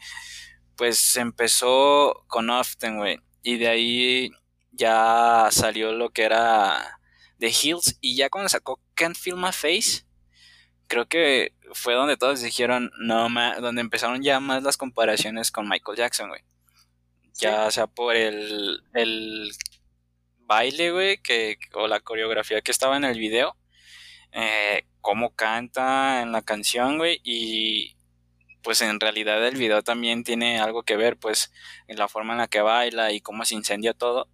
pues 0.76 1.16
empezó 1.16 2.24
con 2.28 2.50
Often, 2.50 2.98
güey. 2.98 3.18
Y 3.42 3.56
de 3.58 3.68
ahí 3.68 4.30
ya 4.70 5.48
salió 5.50 5.92
lo 5.92 6.10
que 6.10 6.22
era 6.22 7.00
The 7.38 7.48
Hills. 7.48 7.98
Y 8.00 8.16
ya 8.16 8.30
cuando 8.30 8.48
sacó 8.48 8.80
Can't 8.94 9.16
Feel 9.16 9.36
My 9.36 9.52
Face, 9.52 10.04
creo 10.88 11.06
que 11.06 11.52
fue 11.72 11.94
donde 11.94 12.16
todos 12.16 12.42
dijeron, 12.42 12.90
no, 12.98 13.28
más, 13.28 13.60
donde 13.60 13.80
empezaron 13.80 14.22
ya 14.22 14.40
más 14.40 14.62
las 14.62 14.76
comparaciones 14.76 15.52
con 15.52 15.68
Michael 15.68 15.98
Jackson, 15.98 16.28
güey. 16.30 16.42
Ya 17.34 17.70
sea 17.70 17.86
por 17.86 18.16
el, 18.16 18.82
el 18.94 19.52
baile, 20.40 20.90
güey, 20.90 21.22
que, 21.22 21.58
o 21.74 21.86
la 21.86 22.00
coreografía 22.00 22.62
que 22.62 22.72
estaba 22.72 22.96
en 22.96 23.04
el 23.04 23.18
video, 23.18 23.56
eh, 24.32 24.86
cómo 25.00 25.34
canta 25.34 26.22
en 26.22 26.32
la 26.32 26.42
canción, 26.42 26.98
güey, 26.98 27.20
y, 27.22 27.96
pues 28.62 28.80
en 28.80 28.98
realidad 28.98 29.46
el 29.46 29.56
video 29.56 29.82
también 29.82 30.24
tiene 30.24 30.58
algo 30.58 30.82
que 30.82 30.96
ver, 30.96 31.16
pues 31.16 31.52
en 31.86 31.98
la 31.98 32.08
forma 32.08 32.32
en 32.32 32.38
la 32.38 32.48
que 32.48 32.60
baila 32.60 33.12
y 33.12 33.20
cómo 33.20 33.44
se 33.44 33.54
incendia 33.54 33.94
todo, 33.94 34.28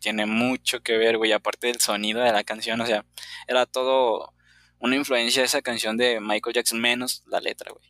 tiene 0.00 0.26
mucho 0.26 0.80
que 0.82 0.96
ver, 0.96 1.16
güey, 1.16 1.32
aparte 1.32 1.68
del 1.68 1.80
sonido 1.80 2.20
de 2.20 2.32
la 2.32 2.44
canción, 2.44 2.80
o 2.80 2.86
sea, 2.86 3.04
era 3.46 3.66
todo 3.66 4.32
una 4.80 4.96
influencia 4.96 5.42
de 5.42 5.46
esa 5.46 5.62
canción 5.62 5.96
de 5.96 6.20
Michael 6.20 6.54
Jackson 6.54 6.80
menos 6.80 7.22
la 7.26 7.40
letra, 7.40 7.72
güey. 7.72 7.84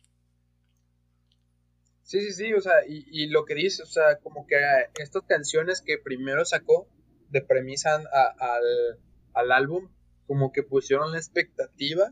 Sí, 2.03 2.21
sí, 2.21 2.33
sí, 2.33 2.53
o 2.53 2.61
sea, 2.61 2.73
y, 2.87 3.27
lo 3.27 3.45
que 3.45 3.53
dice, 3.53 3.83
o 3.83 3.85
sea, 3.85 4.17
como 4.19 4.47
que 4.47 4.55
estas 4.99 5.23
canciones 5.27 5.81
que 5.81 5.99
primero 5.99 6.43
sacó 6.43 6.87
de 7.29 7.41
premisa 7.41 7.95
al, 7.95 8.99
al 9.33 9.51
álbum, 9.51 9.91
como 10.25 10.51
que 10.51 10.63
pusieron 10.63 11.11
la 11.11 11.19
expectativa 11.19 12.11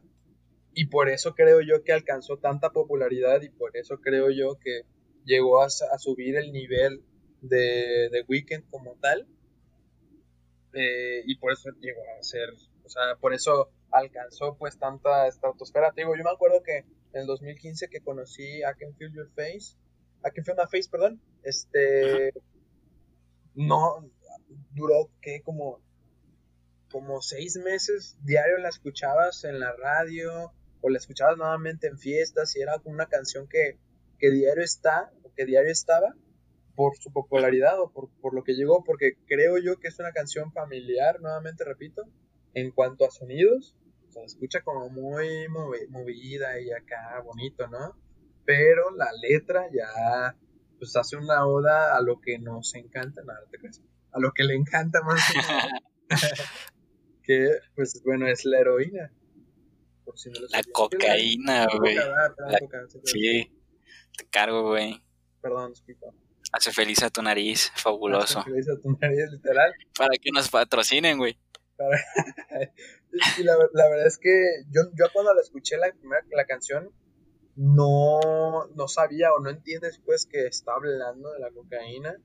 y 0.80 0.86
por 0.86 1.10
eso 1.10 1.34
creo 1.34 1.62
yo 1.62 1.84
que 1.84 1.92
alcanzó 1.92 2.38
tanta 2.38 2.70
popularidad 2.70 3.42
y 3.42 3.50
por 3.50 3.76
eso 3.76 4.00
creo 4.00 4.30
yo 4.30 4.60
que 4.60 4.84
llegó 5.26 5.64
a, 5.64 5.70
subir 5.70 6.36
el 6.36 6.52
nivel 6.52 7.04
de, 7.42 8.10
de 8.12 8.24
Weekend 8.28 8.70
como 8.70 8.96
tal. 9.02 9.28
Eh, 10.74 11.24
y 11.26 11.36
por 11.38 11.52
eso 11.52 11.72
llegó 11.82 12.02
a 12.20 12.22
ser, 12.22 12.50
o 12.88 12.89
sea, 12.89 13.15
por 13.20 13.34
eso 13.34 13.70
alcanzó 13.91 14.56
pues 14.58 14.79
tanta 14.79 15.27
estratosfera. 15.27 15.91
Te 15.91 16.01
digo, 16.01 16.15
yo 16.15 16.24
me 16.24 16.32
acuerdo 16.32 16.63
que 16.63 16.77
en 16.77 17.22
el 17.22 17.27
2015 17.27 17.89
que 17.89 18.01
conocí 18.01 18.60
I 18.60 18.74
Can 18.79 18.96
Feel 18.96 19.13
Your 19.13 19.29
Face, 19.36 19.75
I 20.25 20.32
Can 20.34 20.46
Feel 20.46 20.58
My 20.58 20.63
Face, 20.72 20.89
perdón, 20.89 21.22
este, 21.44 22.32
no, 23.53 24.10
duró 24.72 25.12
que 25.22 25.41
como, 25.41 25.82
como 26.89 27.22
seis 27.22 27.58
meses 27.58 28.17
diario 28.24 28.58
la 28.58 28.70
escuchabas 28.70 29.44
en 29.44 29.60
la 29.60 29.74
radio, 29.74 30.53
o 30.82 30.89
la 30.89 30.98
escuchabas 30.98 31.38
nuevamente 31.38 31.88
en 31.88 31.98
fiestas 31.98 32.56
y 32.56 32.62
era 32.62 32.79
una 32.86 33.08
canción 33.08 33.48
que, 33.48 33.77
que 34.20 34.32
diario 34.32 34.63
está 34.63 35.12
o 35.24 35.34
que 35.34 35.46
diario 35.46 35.72
estaba 35.72 36.13
por 36.75 36.96
su 36.98 37.12
popularidad 37.12 37.82
o 37.82 37.91
por, 37.91 38.10
por, 38.22 38.36
lo 38.36 38.44
que 38.44 38.53
llegó, 38.53 38.84
porque 38.84 39.17
creo 39.25 39.58
yo 39.58 39.79
que 39.79 39.88
es 39.88 40.00
una 40.00 40.12
canción 40.12 40.51
familiar, 40.53 41.20
nuevamente 41.20 41.63
repito, 41.63 42.03
en 42.60 42.72
cuanto 42.72 43.06
a 43.06 43.12
sonidos, 43.12 43.76
se 44.10 44.24
escucha 44.24 44.62
como 44.62 44.90
muy 44.90 45.48
movida 45.90 46.60
y 46.60 46.72
acá 46.72 47.22
bonito, 47.24 47.68
¿no? 47.68 47.96
Pero 48.46 48.92
la 48.92 49.12
letra 49.22 49.68
ya 49.72 50.36
pues 50.80 50.96
hace 50.96 51.18
una 51.18 51.46
oda 51.48 51.98
a 51.98 52.02
lo 52.02 52.22
que 52.22 52.38
nos 52.40 52.76
encanta, 52.76 53.22
nada, 53.24 53.42
te 53.52 53.58
crees, 53.58 53.82
a 54.12 54.20
lo 54.20 54.32
que 54.32 54.44
le 54.44 54.56
encanta 54.56 55.02
más 55.02 55.22
que 57.24 57.50
pues 57.76 58.02
bueno, 58.06 58.28
es 58.28 58.46
la 58.46 58.60
heroína 58.60 59.12
la 60.50 60.64
cocaína, 60.72 61.68
güey. 61.78 61.98
Sí, 63.04 63.52
te 64.18 64.26
cargo, 64.30 64.70
güey. 64.70 65.02
Perdón, 65.42 65.72
disculpa. 65.72 66.08
Hace 66.52 66.72
feliz 66.72 67.04
a 67.04 67.10
tu 67.10 67.22
nariz, 67.22 67.72
fabuloso. 67.76 68.40
Hace 68.40 68.50
feliz 68.50 68.70
a 68.70 68.80
tu 68.82 68.98
nariz, 69.00 69.32
literal. 69.32 69.74
Para 69.98 70.16
que 70.20 70.30
nos 70.34 70.50
patrocinen, 70.50 71.18
güey. 71.18 71.38
y 73.38 73.44
la, 73.44 73.58
la, 73.74 73.90
verdad 73.90 74.08
es 74.08 74.18
que 74.18 74.64
yo, 74.72 74.82
yo 74.94 75.06
cuando 75.14 75.34
la 75.34 75.42
escuché 75.42 75.78
la 75.78 75.92
primera 75.92 76.24
la 76.32 76.46
canción, 76.46 76.92
no, 77.56 78.68
no 78.76 78.88
sabía 78.88 79.34
o 79.34 79.40
no 79.40 79.50
entiendes 79.50 80.00
pues 80.06 80.26
que 80.26 80.46
está 80.46 80.74
hablando 80.74 81.32
de 81.34 81.40
la 81.40 81.52
cocaína 81.52 82.16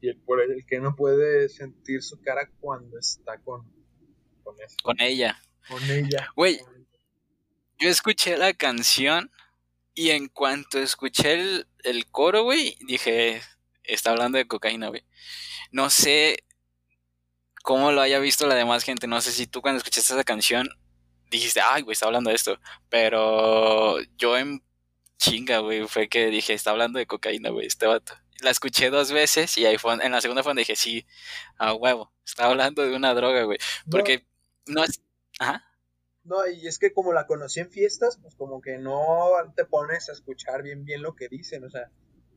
y 0.00 0.08
el, 0.08 0.18
por 0.18 0.40
el 0.42 0.66
que 0.66 0.80
no 0.80 0.94
puede 0.96 1.48
sentir 1.48 2.02
su 2.02 2.20
cara 2.20 2.50
cuando 2.60 2.98
está 2.98 3.38
con, 3.38 3.70
con 4.42 4.60
eso. 4.60 4.76
Con 4.82 5.00
ella. 5.00 5.40
Con 5.68 5.82
ella. 5.90 6.28
Güey, 6.36 6.60
yo 7.78 7.88
escuché 7.88 8.36
la 8.36 8.52
canción 8.52 9.30
y 9.94 10.10
en 10.10 10.28
cuanto 10.28 10.78
escuché 10.78 11.34
el, 11.34 11.66
el 11.84 12.06
coro, 12.10 12.42
güey, 12.42 12.76
dije, 12.86 13.40
está 13.84 14.10
hablando 14.10 14.38
de 14.38 14.46
cocaína, 14.46 14.88
güey. 14.88 15.04
No 15.70 15.88
sé 15.88 16.44
cómo 17.62 17.92
lo 17.92 18.00
haya 18.00 18.18
visto 18.18 18.46
la 18.46 18.54
demás 18.54 18.84
gente. 18.84 19.06
No 19.06 19.20
sé 19.20 19.32
si 19.32 19.46
tú 19.46 19.62
cuando 19.62 19.78
escuchaste 19.78 20.14
esa 20.14 20.24
canción 20.24 20.68
dijiste, 21.30 21.60
ay, 21.60 21.82
güey, 21.82 21.92
está 21.94 22.06
hablando 22.06 22.30
de 22.30 22.36
esto. 22.36 22.58
Pero 22.88 24.00
yo 24.16 24.36
en 24.36 24.62
chinga, 25.18 25.58
güey, 25.58 25.86
fue 25.88 26.08
que 26.08 26.26
dije, 26.26 26.52
está 26.52 26.70
hablando 26.70 26.98
de 26.98 27.06
cocaína, 27.06 27.50
güey, 27.50 27.66
este 27.66 27.86
vato. 27.86 28.14
La 28.40 28.50
escuché 28.50 28.90
dos 28.90 29.12
veces 29.12 29.56
y 29.56 29.66
ahí 29.66 29.78
fue, 29.78 29.94
en 29.94 30.12
la 30.12 30.20
segunda 30.20 30.42
fue 30.42 30.50
donde 30.50 30.62
dije, 30.62 30.76
sí, 30.76 31.06
a 31.58 31.74
huevo, 31.74 32.12
está 32.26 32.46
hablando 32.46 32.82
de 32.82 32.94
una 32.94 33.14
droga, 33.14 33.44
güey. 33.44 33.58
Porque 33.90 34.26
no 34.66 34.84
es... 34.84 35.00
Ajá. 35.38 35.64
No, 36.24 36.46
y 36.46 36.66
es 36.66 36.78
que 36.78 36.92
como 36.92 37.12
la 37.12 37.26
conocí 37.26 37.60
en 37.60 37.70
fiestas, 37.70 38.18
pues 38.20 38.34
como 38.36 38.60
que 38.60 38.78
no 38.78 39.30
te 39.56 39.64
pones 39.64 40.08
a 40.08 40.12
escuchar 40.12 40.62
bien 40.62 40.84
bien 40.84 41.02
lo 41.02 41.14
que 41.14 41.28
dicen, 41.28 41.64
o 41.64 41.70
sea, 41.70 41.90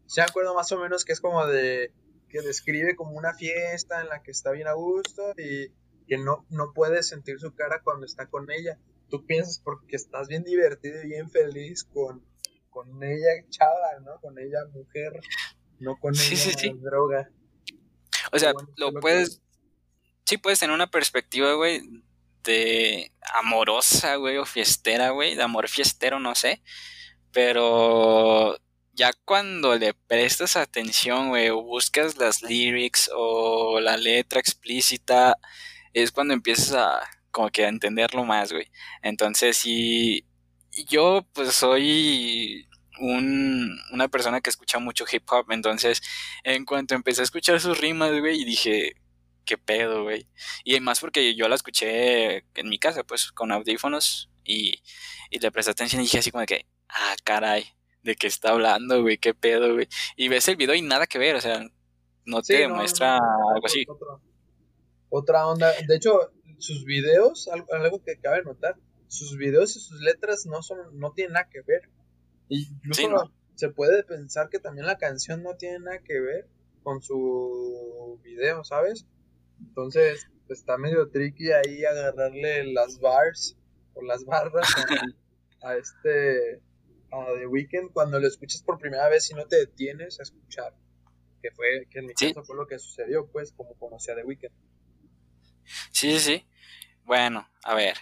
se 0.08 0.22
acuerdo 0.22 0.56
más 0.56 0.72
o 0.72 0.80
menos 0.80 1.06
que 1.06 1.14
es 1.14 1.22
como 1.22 1.46
de 1.46 1.92
que 2.36 2.42
describe 2.46 2.98
como 2.98 3.12
una 3.12 3.34
fiesta 3.34 4.02
en 4.02 4.10
la 4.10 4.22
que 4.22 4.32
está 4.32 4.52
bien 4.52 4.68
a 4.68 4.74
gusto 4.74 5.34
y 5.38 5.72
que 6.06 6.18
no, 6.18 6.46
no 6.50 6.74
puedes 6.74 7.08
sentir 7.08 7.40
su 7.40 7.56
cara 7.56 7.82
cuando 7.82 8.06
está 8.06 8.28
con 8.28 8.52
ella. 8.52 8.78
Tú 9.10 9.26
piensas 9.26 9.60
porque 9.60 9.96
estás 9.96 10.28
bien 10.28 10.44
divertido 10.44 11.02
y 11.02 11.08
bien 11.08 11.32
feliz 11.32 11.86
con, 11.86 12.26
con 12.70 13.02
ella 13.02 13.30
chava, 13.50 14.00
¿no? 14.04 14.20
Con 14.20 14.38
ella 14.38 14.66
mujer, 14.74 15.22
no 15.80 15.98
con 15.98 16.14
ella 16.14 16.74
droga. 16.82 17.32
O 18.34 18.40
sea, 18.40 18.52
lo 18.76 18.92
puedes... 19.00 19.42
Sí 20.26 20.38
puedes 20.38 20.60
tener 20.60 20.74
una 20.74 20.90
perspectiva, 20.90 21.54
güey, 21.54 21.84
de 22.44 23.14
amorosa, 23.36 24.16
güey, 24.16 24.38
o 24.38 24.46
fiestera, 24.46 25.12
güey, 25.12 25.36
de 25.36 25.44
amor 25.44 25.70
fiestero, 25.70 26.20
no 26.20 26.36
sé. 26.36 26.62
Pero 27.32 28.58
ya 28.96 29.12
cuando 29.26 29.76
le 29.76 29.94
prestas 29.94 30.56
atención, 30.56 31.30
güey, 31.30 31.50
o 31.50 31.62
buscas 31.62 32.18
las 32.18 32.42
lyrics 32.42 33.10
o 33.14 33.80
la 33.80 33.98
letra 33.98 34.40
explícita, 34.40 35.38
es 35.94 36.12
cuando 36.12 36.34
empiezas 36.34 36.74
a 36.74 37.10
como 37.32 37.50
que 37.50 37.66
a 37.66 37.70
entenderlo 37.70 38.24
más, 38.26 38.54
güey. 38.54 38.72
Entonces, 39.04 39.58
sí, 39.58 40.26
yo 40.88 41.28
pues 41.34 41.54
soy 41.54 42.68
un, 43.00 43.78
una 43.92 44.08
persona 44.08 44.42
que 44.42 44.50
escucha 44.50 44.80
mucho 44.80 45.06
hip 45.12 45.24
hop, 45.32 45.52
entonces 45.52 46.02
en 46.44 46.66
cuanto 46.66 46.96
empecé 46.96 47.22
a 47.22 47.26
escuchar 47.26 47.60
sus 47.60 47.78
rimas, 47.80 48.12
güey, 48.20 48.46
dije, 48.46 48.96
qué 49.46 49.58
pedo, 49.58 50.04
güey. 50.04 50.28
Y 50.64 50.80
más 50.80 51.00
porque 51.02 51.36
yo 51.36 51.48
la 51.50 51.56
escuché 51.56 52.46
en 52.56 52.70
mi 52.70 52.80
casa, 52.80 53.04
pues, 53.04 53.32
con 53.32 53.52
audífonos 53.52 54.30
y, 54.46 54.82
y 55.30 55.40
le 55.40 55.52
presté 55.52 55.72
atención 55.72 56.02
y 56.02 56.06
dije 56.06 56.20
así 56.20 56.32
como 56.32 56.46
que, 56.46 56.66
ah, 56.90 57.16
caray, 57.26 57.75
¿de 58.06 58.16
qué 58.16 58.28
está 58.28 58.52
hablando, 58.52 59.02
güey? 59.02 59.18
¿Qué 59.18 59.34
pedo, 59.34 59.74
güey? 59.74 59.88
Y 60.16 60.28
ves 60.30 60.48
el 60.48 60.56
video 60.56 60.76
y 60.76 60.82
nada 60.84 61.08
que 61.08 61.18
ver, 61.18 61.36
o 61.36 61.42
sea, 61.42 61.68
no 62.26 62.42
te 62.44 62.60
demuestra 62.60 63.16
algo 63.16 63.66
así. 63.66 63.84
Otra, 65.10 65.48
onda. 65.48 65.72
De 65.88 65.96
hecho, 65.96 66.32
sus 66.60 66.86
videos, 66.86 67.50
algo, 67.72 68.04
que 68.04 68.20
cabe 68.20 68.44
notar, 68.44 68.76
sus 69.08 69.36
videos 69.38 69.76
y 69.76 69.80
sus 69.80 70.02
letras 70.02 70.46
no 70.46 70.62
son, 70.62 70.78
no 71.00 71.14
tienen 71.14 71.34
nada 71.34 71.50
que 71.50 71.62
ver. 71.62 71.90
Incluso 72.48 73.32
se 73.56 73.70
puede 73.70 74.04
pensar 74.04 74.50
que 74.50 74.60
también 74.60 74.86
la 74.86 74.98
canción 74.98 75.42
no 75.42 75.56
tiene 75.56 75.80
nada 75.80 76.00
que 76.00 76.20
ver 76.20 76.48
con 76.84 77.02
su 77.02 78.20
video, 78.24 78.64
¿sabes? 78.64 79.08
Entonces, 79.60 80.28
está 80.50 80.78
medio 80.78 81.10
tricky 81.10 81.52
ahí 81.52 81.86
agarrarle 81.86 82.72
las 82.72 83.00
bars 83.00 83.58
o 83.96 84.04
las 84.04 84.26
barras 84.26 84.68
a, 85.64 85.76
este 85.78 86.62
a 87.22 87.34
The 87.38 87.48
Weeknd 87.48 87.92
cuando 87.94 88.20
lo 88.20 88.28
escuchas 88.28 88.62
por 88.64 88.80
primera 88.80 89.10
vez 89.10 89.30
y 89.30 89.34
no 89.34 89.46
te 89.46 89.58
detienes 89.58 90.20
a 90.20 90.24
escuchar. 90.24 90.76
Que 91.42 91.52
fue, 91.52 91.88
que 91.90 92.00
en 92.00 92.08
mi 92.08 92.14
caso 92.14 92.44
fue 92.44 92.56
lo 92.56 92.66
que 92.66 92.80
sucedió, 92.80 93.28
pues, 93.28 93.52
como 93.52 93.76
conocí 93.76 94.12
a 94.12 94.16
The 94.16 94.24
Weeknd. 94.24 94.52
Sí, 95.92 96.12
sí, 96.12 96.20
sí. 96.20 96.46
Bueno, 97.04 97.48
a 97.64 97.76
ver. 97.76 97.98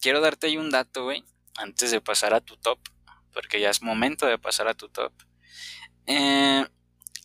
Quiero 0.00 0.20
darte 0.20 0.46
ahí 0.46 0.56
un 0.56 0.70
dato, 0.70 1.04
güey, 1.04 1.22
antes 1.58 1.90
de 1.90 2.00
pasar 2.00 2.32
a 2.32 2.40
tu 2.40 2.56
top, 2.56 2.78
porque 3.34 3.60
ya 3.60 3.68
es 3.68 3.82
momento 3.82 4.26
de 4.26 4.38
pasar 4.38 4.66
a 4.66 4.74
tu 4.74 4.88
top. 4.88 5.12
Eh, 6.06 6.64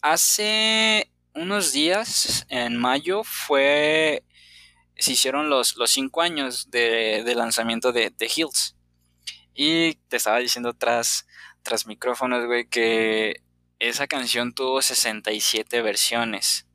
hace 0.01 1.09
unos 1.33 1.71
días, 1.71 2.45
en 2.49 2.75
mayo, 2.75 3.23
fue. 3.23 4.23
Se 4.97 5.13
hicieron 5.13 5.49
los, 5.49 5.75
los 5.77 5.91
cinco 5.91 6.21
años 6.21 6.69
de, 6.69 7.33
lanzamiento 7.35 7.91
de, 7.91 8.11
The 8.11 8.27
Hills. 8.33 8.74
Y 9.55 9.95
te 10.09 10.17
estaba 10.17 10.39
diciendo 10.39 10.73
tras, 10.73 11.25
tras 11.63 11.87
micrófonos, 11.87 12.45
güey, 12.45 12.67
que 12.67 13.41
esa 13.79 14.07
canción 14.07 14.53
tuvo 14.53 14.81
67 14.81 15.81
versiones. 15.81 16.67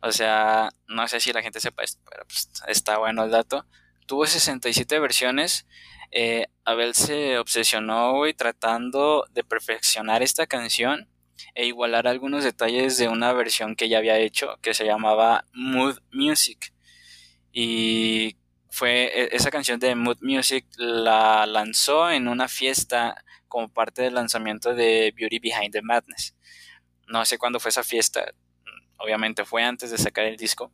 O 0.00 0.10
sea, 0.10 0.70
no 0.88 1.06
sé 1.06 1.20
si 1.20 1.32
la 1.32 1.42
gente 1.42 1.60
sepa 1.60 1.82
esto, 1.82 2.00
pero 2.10 2.24
pues, 2.26 2.50
está 2.66 2.98
bueno 2.98 3.24
el 3.24 3.30
dato. 3.30 3.66
Tuvo 4.06 4.26
67 4.26 4.98
versiones. 4.98 5.66
Eh, 6.10 6.46
Abel 6.64 6.94
se 6.94 7.38
obsesionó, 7.38 8.12
güey, 8.14 8.34
tratando 8.34 9.26
de 9.30 9.44
perfeccionar 9.44 10.22
esta 10.22 10.46
canción 10.46 11.08
e 11.54 11.66
igualar 11.66 12.06
algunos 12.06 12.44
detalles 12.44 12.96
de 12.98 13.08
una 13.08 13.32
versión 13.32 13.76
que 13.76 13.88
ya 13.88 13.98
había 13.98 14.18
hecho 14.18 14.56
que 14.62 14.74
se 14.74 14.84
llamaba 14.84 15.44
Mood 15.52 15.98
Music. 16.12 16.72
Y 17.52 18.36
fue 18.74 19.04
e, 19.04 19.28
esa 19.36 19.50
canción 19.50 19.78
de 19.78 19.94
Mood 19.94 20.18
Music 20.20 20.66
la 20.76 21.46
lanzó 21.46 22.10
en 22.10 22.26
una 22.26 22.48
fiesta 22.48 23.24
como 23.46 23.68
parte 23.68 24.02
del 24.02 24.14
lanzamiento 24.14 24.74
de 24.74 25.14
Beauty 25.16 25.38
Behind 25.38 25.72
the 25.72 25.80
Madness. 25.80 26.34
No 27.06 27.24
sé 27.24 27.38
cuándo 27.38 27.60
fue 27.60 27.68
esa 27.68 27.84
fiesta, 27.84 28.32
obviamente 28.98 29.44
fue 29.44 29.62
antes 29.62 29.90
de 29.92 29.98
sacar 29.98 30.24
el 30.24 30.36
disco, 30.36 30.72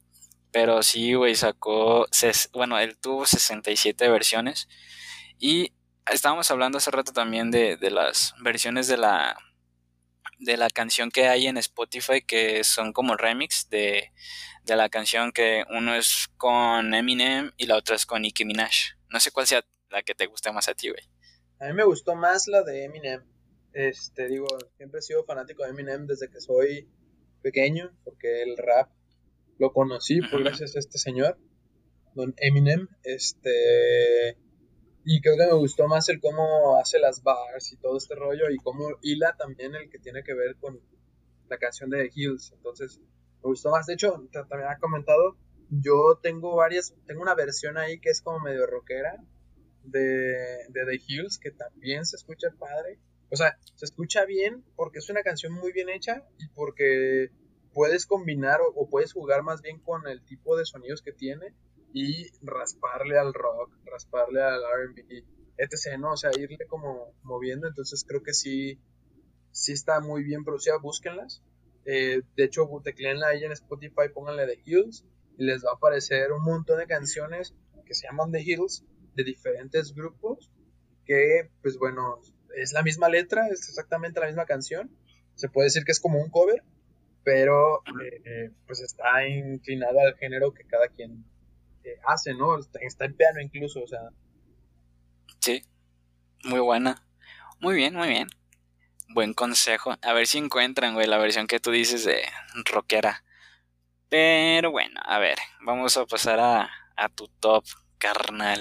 pero 0.51 0.83
sí, 0.83 1.13
güey, 1.13 1.35
sacó, 1.35 2.07
bueno, 2.53 2.79
él 2.79 2.97
tuvo 2.99 3.27
67 3.27 4.09
versiones 4.09 4.67
y 5.39 5.73
estábamos 6.11 6.51
hablando 6.51 6.79
hace 6.79 6.91
rato 6.91 7.13
también 7.13 7.51
de, 7.51 7.77
de 7.77 7.91
las 7.91 8.35
versiones 8.41 8.89
de 8.89 8.97
la 8.97 9.37
de 10.41 10.57
la 10.57 10.71
canción 10.71 11.11
que 11.11 11.29
hay 11.29 11.47
en 11.47 11.57
Spotify 11.59 12.23
que 12.23 12.65
son 12.65 12.93
como 12.93 13.17
remix 13.17 13.69
de, 13.71 14.11
de 14.65 14.77
la 14.77 14.89
canción 14.89 15.33
que 15.33 15.65
uno 15.71 15.95
es 15.95 16.29
con 16.37 16.95
Eminem 16.95 17.53
y 17.57 17.67
la 17.67 17.77
otra 17.77 17.97
es 17.97 18.07
con 18.07 18.23
Nicki 18.23 18.45
Minaj. 18.45 18.97
No 19.11 19.21
sé 19.21 19.31
cuál 19.31 19.47
sea 19.47 19.65
la 19.91 20.03
que 20.03 20.15
te 20.15 20.27
guste 20.27 20.51
más 20.53 20.69
a 20.69 20.75
ti, 20.75 20.89
güey. 20.89 21.03
A 21.61 21.67
mí 21.67 21.75
me 21.75 21.85
gustó 21.85 22.15
más 22.15 22.47
la 22.49 22.63
de 22.63 22.85
Eminem. 22.85 23.23
Este, 23.73 24.29
digo, 24.29 24.47
siempre 24.77 25.01
he 25.01 25.03
sido 25.03 25.25
fanático 25.25 25.63
de 25.63 25.71
Eminem 25.71 26.07
desde 26.07 26.31
que 26.31 26.41
soy 26.41 26.89
pequeño, 27.43 27.97
porque 28.05 28.43
el 28.43 28.57
rap 28.57 28.91
lo 29.59 29.73
conocí 29.73 30.21
por 30.23 30.43
gracias 30.43 30.75
a 30.75 30.79
este 30.79 30.99
señor, 30.99 31.39
Don 32.15 32.35
Eminem. 32.39 32.89
Este, 33.03 34.39
y 35.05 35.21
creo 35.21 35.37
que 35.37 35.47
me 35.47 35.55
gustó 35.55 35.89
más 35.89 36.09
el 36.09 36.21
cómo 36.21 36.77
hace 36.77 36.99
las 36.99 37.23
bars 37.23 37.73
y 37.73 37.77
todo 37.77 37.97
este 37.97 38.15
rollo 38.15 38.51
y 38.51 38.59
cómo 38.59 38.89
hila 39.03 39.35
también 39.37 39.75
el 39.75 39.89
que 39.89 39.99
tiene 39.99 40.23
que 40.23 40.35
ver 40.35 40.57
con 40.57 40.81
la 41.49 41.59
canción 41.59 41.91
de 41.91 42.11
Hills. 42.15 42.53
Entonces, 42.53 43.01
me 43.43 43.49
gustó 43.49 43.71
más. 43.71 43.87
De 43.87 43.95
hecho, 43.95 44.29
también 44.31 44.71
ha 44.71 44.79
comentado, 44.79 45.37
yo 45.71 46.19
tengo 46.23 46.55
varias, 46.57 46.95
tengo 47.07 47.23
una 47.23 47.35
versión 47.35 47.79
ahí 47.79 47.99
que 47.99 48.11
es 48.11 48.21
como 48.21 48.41
medio 48.41 48.67
rockera 48.67 49.17
de, 49.85 50.67
de 50.69 50.85
The 50.85 51.01
Hills 51.07 51.39
que 51.39 51.51
también 51.51 52.05
se 52.05 52.17
escucha 52.17 52.49
padre. 52.59 52.99
O 53.31 53.37
sea, 53.37 53.59
se 53.77 53.87
escucha 53.87 54.27
bien 54.27 54.65
porque 54.77 54.99
es 54.99 55.09
una 55.09 55.23
canción 55.23 55.53
muy 55.53 55.73
bien 55.73 55.89
hecha 55.89 56.25
y 56.39 56.49
porque 56.49 57.31
puedes 57.73 58.05
combinar 58.05 58.61
o 58.75 58.89
puedes 58.89 59.13
jugar 59.13 59.43
más 59.45 59.63
bien 59.63 59.79
con 59.79 60.07
el 60.09 60.23
tipo 60.25 60.57
de 60.57 60.67
sonidos 60.67 61.01
que 61.01 61.13
tiene 61.13 61.55
y 61.93 62.31
rasparle 62.43 63.19
al 63.19 63.35
rock, 63.35 63.73
rasparle 63.85 64.43
al 64.43 64.63
RB, 64.63 65.25
etc. 65.59 65.99
¿no? 65.99 66.13
O 66.13 66.17
sea, 66.17 66.31
irle 66.39 66.67
como 66.69 67.15
moviendo. 67.23 67.69
Entonces 67.69 68.05
creo 68.07 68.23
que 68.23 68.35
sí, 68.35 68.81
sí 69.53 69.73
está 69.73 70.01
muy 70.01 70.23
bien 70.23 70.45
producida. 70.45 70.79
Búsquenlas. 70.79 71.43
Eh, 71.85 72.23
de 72.37 72.45
hecho, 72.45 72.69
tecleenla 72.85 73.29
ahí 73.29 73.45
en 73.45 73.53
Spotify, 73.53 74.09
pónganle 74.13 74.47
The 74.47 74.63
Hills 74.65 75.05
y 75.39 75.45
les 75.45 75.65
va 75.65 75.71
a 75.71 75.75
aparecer 75.75 76.33
un 76.33 76.43
montón 76.43 76.79
de 76.79 76.87
canciones 76.87 77.55
que 77.87 77.95
se 77.95 78.07
llaman 78.07 78.31
The 78.31 78.43
Hills 78.43 78.85
de 79.15 79.25
diferentes 79.25 79.95
grupos 79.95 80.51
que, 81.05 81.51
pues 81.63 81.79
bueno, 81.79 82.21
es 82.57 82.73
la 82.73 82.83
misma 82.83 83.09
letra, 83.09 83.49
es 83.49 83.69
exactamente 83.69 84.21
la 84.21 84.27
misma 84.27 84.47
canción. 84.47 84.91
Se 85.35 85.49
puede 85.49 85.67
decir 85.67 85.85
que 85.85 85.93
es 85.93 86.01
como 86.01 86.21
un 86.21 86.31
cover, 86.31 86.63
pero 87.25 87.83
eh, 88.25 88.51
pues 88.67 88.81
está 88.81 89.27
inclinado 89.27 90.01
al 90.01 90.17
género 90.17 90.53
que 90.53 90.65
cada 90.65 90.89
quien 90.89 91.25
hace, 92.07 92.35
¿no? 92.35 92.59
Está, 92.59 93.05
en 93.05 93.17
piano 93.17 93.41
incluso, 93.41 93.83
o 93.83 93.87
sea. 93.87 94.01
Sí, 95.41 95.63
muy 96.45 96.61
buena. 96.61 97.07
Muy 97.61 97.75
bien, 97.75 97.95
muy 97.95 98.09
bien. 98.09 98.29
Buen 99.09 99.35
consejo. 99.35 99.95
A 100.03 100.13
ver 100.13 100.27
si 100.27 100.39
encuentran, 100.39 100.95
güey, 100.95 101.07
la 101.07 101.19
versión 101.19 101.47
que 101.47 101.61
tú 101.61 101.71
dices 101.71 102.05
de 102.05 102.23
rockera. 102.65 103.25
Pero 104.09 104.71
bueno, 104.71 105.01
a 105.05 105.19
ver, 105.19 105.39
vamos 105.65 105.97
a 105.97 106.07
pasar 106.07 106.41
a, 106.41 106.71
a 106.97 107.09
tu 107.09 107.29
top, 107.29 107.65
carnal. 107.99 108.61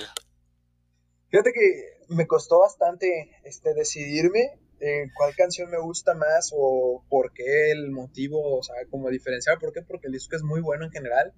Fíjate 1.29 1.51
que 1.53 2.13
me 2.13 2.27
costó 2.27 2.59
bastante 2.59 3.31
este, 3.43 3.73
decidirme 3.73 4.59
en 4.79 5.11
cuál 5.15 5.35
canción 5.35 5.69
me 5.69 5.79
gusta 5.79 6.13
más 6.13 6.51
o 6.55 7.03
por 7.09 7.33
qué 7.33 7.71
el 7.71 7.91
motivo, 7.91 8.57
o 8.57 8.63
sea, 8.63 8.75
como 8.89 9.09
diferenciar. 9.09 9.59
¿Por 9.59 9.73
qué? 9.73 9.81
Porque 9.81 10.07
el 10.07 10.13
disco 10.13 10.35
es 10.35 10.43
muy 10.43 10.61
bueno 10.61 10.85
en 10.85 10.91
general 10.91 11.33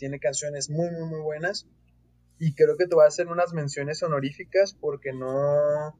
tiene 0.00 0.18
canciones 0.18 0.70
muy, 0.70 0.90
muy, 0.90 1.08
muy 1.08 1.20
buenas. 1.20 1.68
Y 2.38 2.54
creo 2.54 2.76
que 2.76 2.86
te 2.86 2.94
voy 2.94 3.04
a 3.04 3.08
hacer 3.08 3.28
unas 3.28 3.52
menciones 3.52 4.02
honoríficas 4.02 4.74
porque 4.74 5.12
no. 5.12 5.90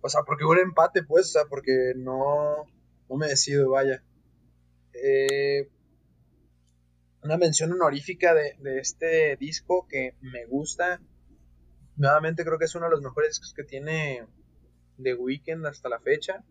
O 0.00 0.08
sea, 0.08 0.22
porque 0.26 0.44
hubo 0.44 0.52
un 0.52 0.58
empate, 0.58 1.04
pues, 1.04 1.26
o 1.26 1.30
sea, 1.30 1.44
porque 1.48 1.94
no, 1.96 2.66
no 3.08 3.16
me 3.16 3.28
decido, 3.28 3.70
vaya. 3.70 4.02
Eh, 4.92 5.70
una 7.22 7.38
mención 7.38 7.72
honorífica 7.72 8.34
de, 8.34 8.56
de, 8.58 8.80
este 8.80 9.36
disco 9.36 9.86
que 9.88 10.16
me 10.20 10.44
gusta. 10.46 11.00
Nuevamente 11.96 12.44
creo 12.44 12.58
que 12.58 12.64
es 12.64 12.74
uno 12.74 12.86
de 12.86 12.90
los 12.90 13.02
mejores 13.02 13.30
discos 13.30 13.54
que 13.54 13.62
tiene 13.62 14.26
The 15.00 15.14
Weeknd 15.14 15.64
hasta 15.64 15.88
la 15.88 16.00
fecha. 16.00 16.44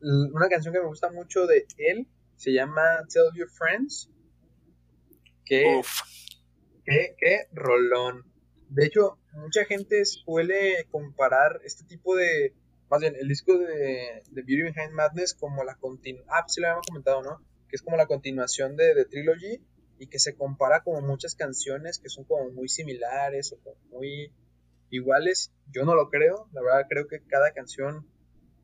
Una 0.00 0.48
canción 0.48 0.72
que 0.72 0.80
me 0.80 0.86
gusta 0.86 1.10
mucho 1.10 1.46
de 1.46 1.66
él 1.76 2.08
se 2.36 2.52
llama 2.52 2.82
Tell 3.12 3.30
Your 3.34 3.50
Friends. 3.50 4.08
Que, 5.44 5.82
qué, 6.84 7.46
rolón. 7.52 8.24
De 8.68 8.86
hecho, 8.86 9.18
mucha 9.32 9.64
gente 9.64 10.04
suele 10.04 10.86
comparar 10.90 11.60
este 11.64 11.84
tipo 11.84 12.16
de. 12.16 12.54
Más 12.88 13.00
bien, 13.00 13.14
el 13.18 13.28
disco 13.28 13.56
de, 13.58 14.22
de 14.30 14.42
Beauty 14.42 14.62
Behind 14.62 14.92
Madness 14.92 15.34
como 15.34 15.64
la 15.64 15.76
continuación. 15.76 16.28
Ah, 16.30 16.44
sí 16.46 16.60
lo 16.60 16.68
habíamos 16.68 16.86
comentado, 16.86 17.22
¿no? 17.22 17.38
Que 17.68 17.76
es 17.76 17.82
como 17.82 17.96
la 17.96 18.06
continuación 18.06 18.76
de, 18.76 18.94
de 18.94 19.04
Trilogy 19.04 19.62
y 19.98 20.08
que 20.08 20.18
se 20.18 20.34
compara 20.34 20.82
como 20.82 21.00
muchas 21.00 21.34
canciones 21.34 21.98
que 21.98 22.08
son 22.08 22.24
como 22.24 22.50
muy 22.50 22.68
similares 22.68 23.52
o 23.52 23.76
muy 23.90 24.32
iguales. 24.90 25.52
Yo 25.72 25.84
no 25.84 25.94
lo 25.94 26.10
creo, 26.10 26.48
la 26.52 26.60
verdad 26.60 26.86
creo 26.88 27.06
que 27.08 27.20
cada 27.26 27.52
canción 27.52 28.06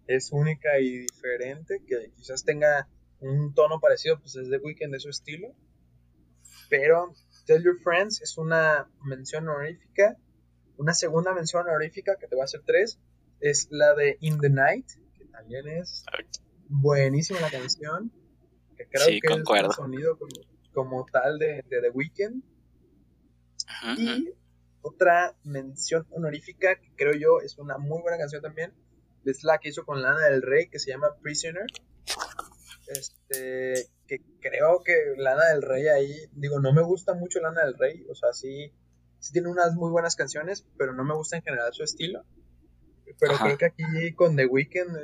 es 0.07 0.33
única 0.33 0.81
y 0.81 0.99
diferente, 0.99 1.83
que 1.87 2.13
quizás 2.17 2.45
tenga 2.45 2.89
un 3.21 3.55
tono 3.55 3.81
parecido, 3.81 4.19
pues 4.19 4.37
es 4.37 4.49
de 4.49 4.59
Weekend 4.59 4.93
de 4.93 5.01
su 5.01 5.11
estilo. 5.11 5.55
Pero 6.69 7.15
Tell 7.47 7.63
Your 7.63 7.79
Friends 7.79 8.21
es 8.23 8.39
una 8.39 8.89
mención 9.05 9.49
honorífica. 9.49 10.17
Una 10.77 10.95
segunda 10.95 11.35
mención 11.35 11.67
honorífica, 11.67 12.17
que 12.21 12.29
te 12.29 12.37
va 12.37 12.43
a 12.43 12.45
hacer 12.45 12.63
tres, 12.65 13.01
es 13.41 13.69
la 13.71 13.95
de 13.95 14.17
In 14.21 14.39
the 14.39 14.51
Night, 14.51 14.87
que 15.17 15.25
también 15.27 15.67
es 15.69 16.05
buenísima 16.69 17.41
la 17.41 17.51
canción. 17.51 18.13
Que 18.77 18.87
creo 18.87 19.07
que 19.07 19.57
es 19.57 19.67
un 19.67 19.73
sonido 19.73 20.19
como, 20.73 21.05
tal 21.11 21.39
de, 21.39 21.65
The 21.69 21.91
Weeknd. 21.91 22.43
y 23.97 24.33
otra 24.83 25.37
mención 25.43 26.07
honorífica 26.11 26.77
que 26.77 26.93
creo 26.97 27.13
yo 27.13 27.41
es 27.45 27.59
una 27.59 27.79
muy 27.79 28.01
buena 28.01 28.17
canción 28.17 28.41
también 28.41 28.73
es 29.25 29.45
la 29.45 29.59
que 29.59 29.69
hizo 29.69 29.85
con 29.85 30.01
Lana 30.03 30.27
del 30.27 30.43
Rey 30.43 30.69
que 30.69 30.79
se 30.79 30.91
llama 30.91 31.09
Prisoner 31.21 31.67
este 32.89 33.89
que 34.07 34.23
creo 34.41 34.83
que 34.83 34.95
Lana 35.17 35.47
del 35.47 35.63
Rey 35.63 35.89
ahí 35.89 36.15
digo 36.33 36.61
no 36.61 36.73
me 36.73 36.83
gusta 36.83 37.15
mucho 37.15 37.41
Lana 37.41 37.65
del 37.65 37.75
Rey 37.79 38.07
o 38.11 38.15
sea 38.15 38.33
sí 38.33 38.73
sí 39.19 39.33
tiene 39.33 39.49
unas 39.49 39.75
muy 39.75 39.91
buenas 39.91 40.17
canciones 40.17 40.67
pero 40.77 40.95
no 40.95 41.05
me 41.05 41.15
gusta 41.15 41.37
en 41.37 41.43
general 41.43 41.73
su 41.73 41.83
estilo 41.83 42.25
pero 43.19 43.35
creo 43.37 43.59
que 43.59 43.67
aquí 43.67 44.15
con 44.15 44.37
The 44.37 44.47
Weeknd 44.47 44.97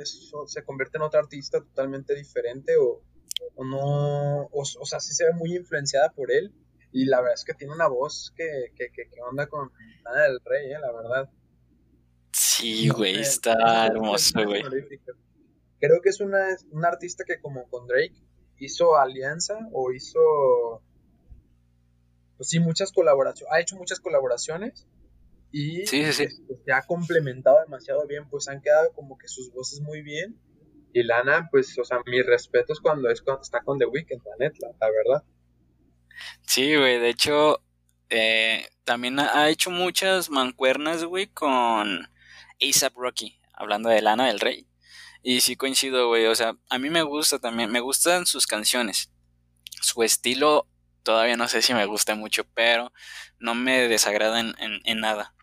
se 0.45 0.63
convierte 0.63 0.97
en 0.97 1.03
otra 1.03 1.19
artista 1.19 1.59
totalmente 1.59 2.15
diferente 2.15 2.77
o, 2.77 3.01
o 3.55 3.63
no 3.65 4.43
o, 4.43 4.61
o 4.61 4.85
sea 4.85 4.99
sí 4.99 5.13
se 5.13 5.25
ve 5.25 5.33
muy 5.33 5.55
influenciada 5.55 6.11
por 6.11 6.31
él 6.31 6.53
y 6.95 7.03
la 7.03 7.19
verdad 7.19 7.33
es 7.33 7.43
que 7.43 7.53
tiene 7.53 7.73
una 7.73 7.89
voz 7.89 8.33
que, 8.37 8.71
que, 8.73 8.89
que, 8.89 9.09
onda 9.29 9.47
con 9.47 9.69
Ana 10.05 10.23
del 10.23 10.39
Rey, 10.45 10.71
eh, 10.71 10.79
la 10.79 10.93
verdad. 10.93 11.29
Sí, 12.31 12.87
güey, 12.87 13.19
está 13.19 13.87
hermoso, 13.87 14.41
güey. 14.45 14.63
Creo 15.79 16.01
que 16.01 16.09
es 16.09 16.19
una, 16.19 16.39
una 16.71 16.89
artista 16.89 17.23
que 17.25 17.39
como 17.39 17.67
con 17.69 17.87
Drake 17.87 18.15
hizo 18.57 18.95
alianza 18.95 19.59
o 19.73 19.91
hizo, 19.91 20.81
pues 22.37 22.49
sí, 22.49 22.59
muchas 22.59 22.91
colaboraciones, 22.91 23.53
ha 23.53 23.59
hecho 23.59 23.75
muchas 23.75 23.99
colaboraciones 23.99 24.87
y 25.51 25.85
sí, 25.85 26.05
sí, 26.11 26.13
sí. 26.13 26.43
Pues, 26.47 26.59
se 26.65 26.73
ha 26.73 26.81
complementado 26.81 27.61
demasiado 27.61 28.05
bien, 28.07 28.27
pues 28.29 28.47
han 28.47 28.61
quedado 28.61 28.91
como 28.93 29.17
que 29.17 29.27
sus 29.27 29.51
voces 29.53 29.81
muy 29.81 30.01
bien. 30.01 30.39
Y 30.93 31.03
Lana, 31.03 31.49
pues, 31.51 31.77
o 31.77 31.83
sea, 31.83 31.99
mis 32.05 32.25
respetos 32.25 32.79
cuando 32.79 33.09
es 33.09 33.21
cuando 33.21 33.41
está 33.41 33.61
con 33.61 33.77
The 33.77 33.85
Weeknd, 33.85 34.21
la 34.25 34.47
neta, 34.47 34.67
la 34.79 34.89
verdad. 34.89 35.23
Sí, 36.45 36.75
güey, 36.75 36.99
de 36.99 37.09
hecho, 37.09 37.61
eh, 38.09 38.65
también 38.85 39.19
ha 39.19 39.49
hecho 39.49 39.71
muchas 39.71 40.29
mancuernas, 40.29 41.03
güey, 41.03 41.27
con 41.27 42.07
ASAP 42.61 42.95
Rocky, 42.95 43.39
hablando 43.53 43.89
de 43.89 44.01
Lana 44.01 44.27
del 44.27 44.39
Rey. 44.39 44.67
Y 45.27 45.41
sí 45.41 45.55
coincido, 45.55 46.07
güey, 46.07 46.27
o 46.27 46.35
sea, 46.35 46.55
a 46.69 46.77
mí 46.77 46.91
me 46.91 47.01
gusta 47.01 47.39
también, 47.39 47.71
me 47.71 47.79
gustan 47.79 48.27
sus 48.27 48.45
canciones. 48.45 49.11
Su 49.81 50.03
estilo 50.03 50.67
todavía 51.01 51.35
no 51.35 51.47
sé 51.47 51.63
si 51.63 51.73
me 51.73 51.87
gusta 51.87 52.13
mucho, 52.13 52.43
pero 52.53 52.93
no 53.39 53.55
me 53.55 53.87
desagrada 53.87 54.39
en, 54.39 54.53
en, 54.59 54.99
nada. 54.99 55.33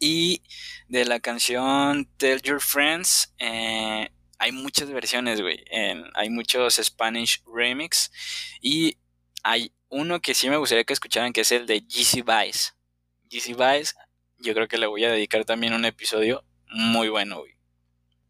Y 0.00 0.42
de 0.88 1.06
la 1.06 1.18
canción 1.18 2.10
Tell 2.18 2.42
Your 2.42 2.60
Friends, 2.60 3.32
eh, 3.38 4.10
hay 4.38 4.52
muchas 4.52 4.90
versiones, 4.90 5.40
güey. 5.40 5.64
hay 6.12 6.28
muchos 6.28 6.74
Spanish 6.76 7.42
remix. 7.46 8.12
Y 8.60 8.98
hay 9.42 9.72
uno 9.88 10.20
que 10.20 10.34
sí 10.34 10.50
me 10.50 10.58
gustaría 10.58 10.84
que 10.84 10.92
escucharan, 10.92 11.32
que 11.32 11.40
es 11.40 11.52
el 11.52 11.64
de 11.64 11.80
GC 11.80 12.22
Vice. 12.22 12.72
GC 13.30 13.56
Vice, 13.56 13.94
yo 14.36 14.52
creo 14.52 14.68
que 14.68 14.76
le 14.76 14.86
voy 14.86 15.04
a 15.04 15.10
dedicar 15.10 15.46
también 15.46 15.72
un 15.72 15.86
episodio 15.86 16.44
muy 16.68 17.08
bueno, 17.08 17.38
güey. 17.38 17.59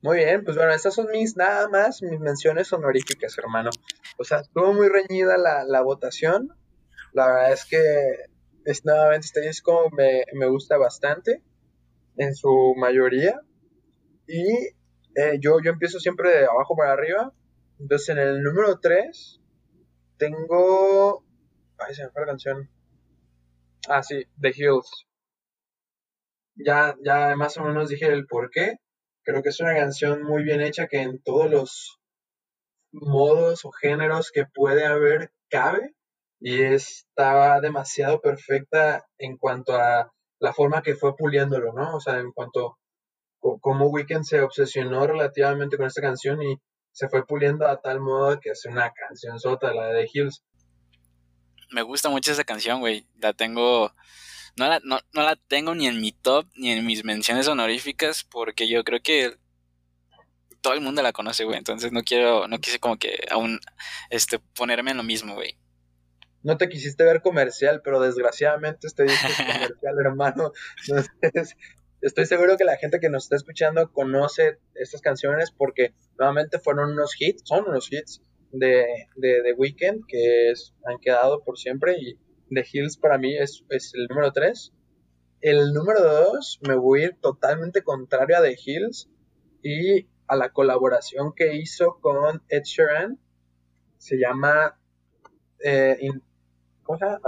Muy 0.03 0.19
bien, 0.19 0.45
pues 0.45 0.57
bueno, 0.57 0.73
estas 0.73 0.95
son 0.95 1.09
mis, 1.13 1.37
nada 1.37 1.69
más, 1.69 2.03
mis 2.03 2.19
menciones 2.21 2.73
honoríficas, 2.73 3.37
hermano. 3.39 3.71
O 4.19 4.25
sea, 4.25 4.41
estuvo 4.41 4.73
muy 4.73 4.89
reñida 4.89 5.37
la, 5.37 5.83
votación. 5.83 6.49
La 7.13 7.27
verdad 7.27 7.53
es 7.53 7.65
que 7.67 7.81
es, 8.65 8.85
nuevamente 8.85 9.27
este 9.27 9.41
disco 9.43 9.91
me, 9.91 10.25
me 10.35 10.47
gusta 10.47 10.79
bastante, 10.79 11.43
en 12.17 12.35
su 12.35 12.75
mayoría. 12.79 13.41
Y 14.27 14.69
eh, 15.17 15.39
yo, 15.41 15.59
yo 15.63 15.71
empiezo 15.71 16.01
siempre 16.01 16.31
de 16.31 16.45
abajo 16.47 16.77
para 16.77 16.93
arriba. 16.93 17.33
Entonces 17.79 18.11
en 18.11 18.19
el 18.19 18.43
número 18.43 18.79
3 18.79 19.41
tengo 20.17 21.25
Ay, 21.81 21.95
se 21.95 22.05
me 22.05 22.11
fue 22.11 22.23
la 22.23 22.27
canción. 22.27 22.69
Ah, 23.89 24.03
sí, 24.03 24.25
The 24.41 24.53
Hills. 24.55 25.07
Ya, 26.55 26.95
ya 27.03 27.35
más 27.37 27.57
o 27.57 27.65
menos 27.65 27.89
dije 27.89 28.07
el 28.07 28.27
por 28.27 28.51
qué. 28.51 28.77
Creo 29.23 29.43
que 29.43 29.51
es 29.51 29.61
una 29.61 29.75
canción 29.75 30.23
muy 30.23 30.43
bien 30.43 30.61
hecha 30.61 30.87
que 30.87 31.03
en 31.03 31.23
todos 31.23 31.51
los 31.51 32.01
modos 32.93 33.65
o 33.65 33.71
géneros 33.71 34.31
que 34.33 34.47
puede 34.47 34.85
haber 34.85 35.33
cabe 35.49 35.95
y 36.41 36.63
estaba 36.63 37.61
demasiado 37.61 38.21
perfecta 38.21 39.07
en 39.19 39.37
cuanto 39.37 39.77
a 39.77 40.13
la 40.39 40.53
forma 40.53 40.83
que 40.83 40.95
fue 40.95 41.17
puliéndolo, 41.17 41.73
¿no? 41.73 41.97
O 41.97 42.01
sea, 42.01 42.19
en 42.19 42.33
cuanto 42.33 42.79
cómo 43.61 43.89
Weekend 43.89 44.25
se 44.25 44.41
obsesionó 44.41 45.07
relativamente 45.07 45.77
con 45.77 45.87
esta 45.87 46.03
canción 46.03 46.43
y 46.43 46.57
se 46.93 47.09
fue 47.09 47.27
puliendo 47.27 47.67
a 47.67 47.81
tal 47.81 48.01
modo 48.01 48.41
que 48.41 48.51
es 48.51 48.65
una 48.65 48.93
canción 48.93 49.39
sota, 49.39 49.73
la 49.73 49.89
de 49.89 50.03
The 50.03 50.11
Hills 50.13 50.45
me 51.71 51.83
gusta 51.83 52.09
mucho 52.09 52.33
esa 52.33 52.45
canción, 52.45 52.81
güey. 52.81 53.07
La 53.19 53.33
tengo. 53.33 53.95
No 54.57 54.69
la, 54.69 54.81
no, 54.85 55.01
no 55.13 55.23
la 55.23 55.37
tengo 55.37 55.75
ni 55.75 55.87
en 55.87 56.01
mi 56.01 56.13
top 56.13 56.47
ni 56.55 56.71
en 56.71 56.85
mis 56.85 57.05
menciones 57.05 57.49
honoríficas 57.49 58.25
porque 58.25 58.69
yo 58.69 58.85
creo 58.85 59.01
que 59.01 59.37
todo 60.61 60.75
el 60.75 60.81
mundo 60.81 61.03
la 61.03 61.13
conoce, 61.13 61.45
güey. 61.45 61.59
Entonces 61.59 61.93
no 61.93 62.03
quiero, 62.03 62.49
no 62.49 62.59
quise 62.59 62.79
como 62.79 62.99
que 62.99 63.19
aún 63.31 63.61
este, 64.11 64.39
ponerme 64.39 64.91
en 64.93 64.99
lo 64.99 65.03
mismo, 65.03 65.35
güey. 65.35 65.57
No 66.43 66.57
te 66.57 66.69
quisiste 66.69 67.05
ver 67.05 67.21
comercial, 67.21 67.83
pero 67.85 68.01
desgraciadamente 68.01 68.87
este 68.87 69.03
disco 69.03 69.27
es 69.29 69.37
comercial, 69.37 69.95
hermano. 70.05 70.53
estoy 72.01 72.27
seguro 72.27 72.57
que 72.57 72.65
la 72.65 72.77
gente 72.77 72.99
que 72.99 73.11
nos 73.11 73.25
está 73.25 73.37
escuchando 73.37 73.93
conoce 73.93 74.59
estas 74.75 75.03
canciones 75.03 75.51
porque 75.51 75.95
nuevamente 76.19 76.59
fueron 76.59 76.93
unos 76.93 77.15
hits, 77.19 77.43
son 77.45 77.69
unos 77.69 77.93
hits 77.93 78.23
de, 78.53 78.87
de 79.17 79.43
The 79.43 79.53
Weeknd 79.53 80.07
que 80.09 80.53
han 80.87 80.99
quedado 80.99 81.45
por 81.45 81.59
siempre 81.59 81.97
y 82.01 82.19
The 82.51 82.67
Hills 82.71 82.97
para 82.97 83.19
mí 83.19 83.37
es, 83.37 83.65
es 83.71 83.93
el 83.95 84.07
número 84.09 84.33
3. 84.33 84.73
El 85.41 85.73
número 85.73 86.03
2 86.03 86.61
me 86.69 86.75
voy 86.75 87.03
a 87.03 87.05
ir 87.07 87.17
totalmente 87.21 87.83
contrario 87.83 88.37
a 88.37 88.43
The 88.43 88.57
Hills 88.63 89.09
y 89.63 90.07
a 90.27 90.37
la 90.37 90.51
colaboración 90.51 91.33
que 91.35 91.57
hizo 91.57 91.99
con 92.01 92.43
Ed 92.49 92.63
Sheeran. 92.65 93.19
Se 93.99 94.19
llama... 94.19 94.79
Eh, 95.65 95.99
¿Cómo 96.83 96.99
se 96.99 97.05
llama? 97.05 97.21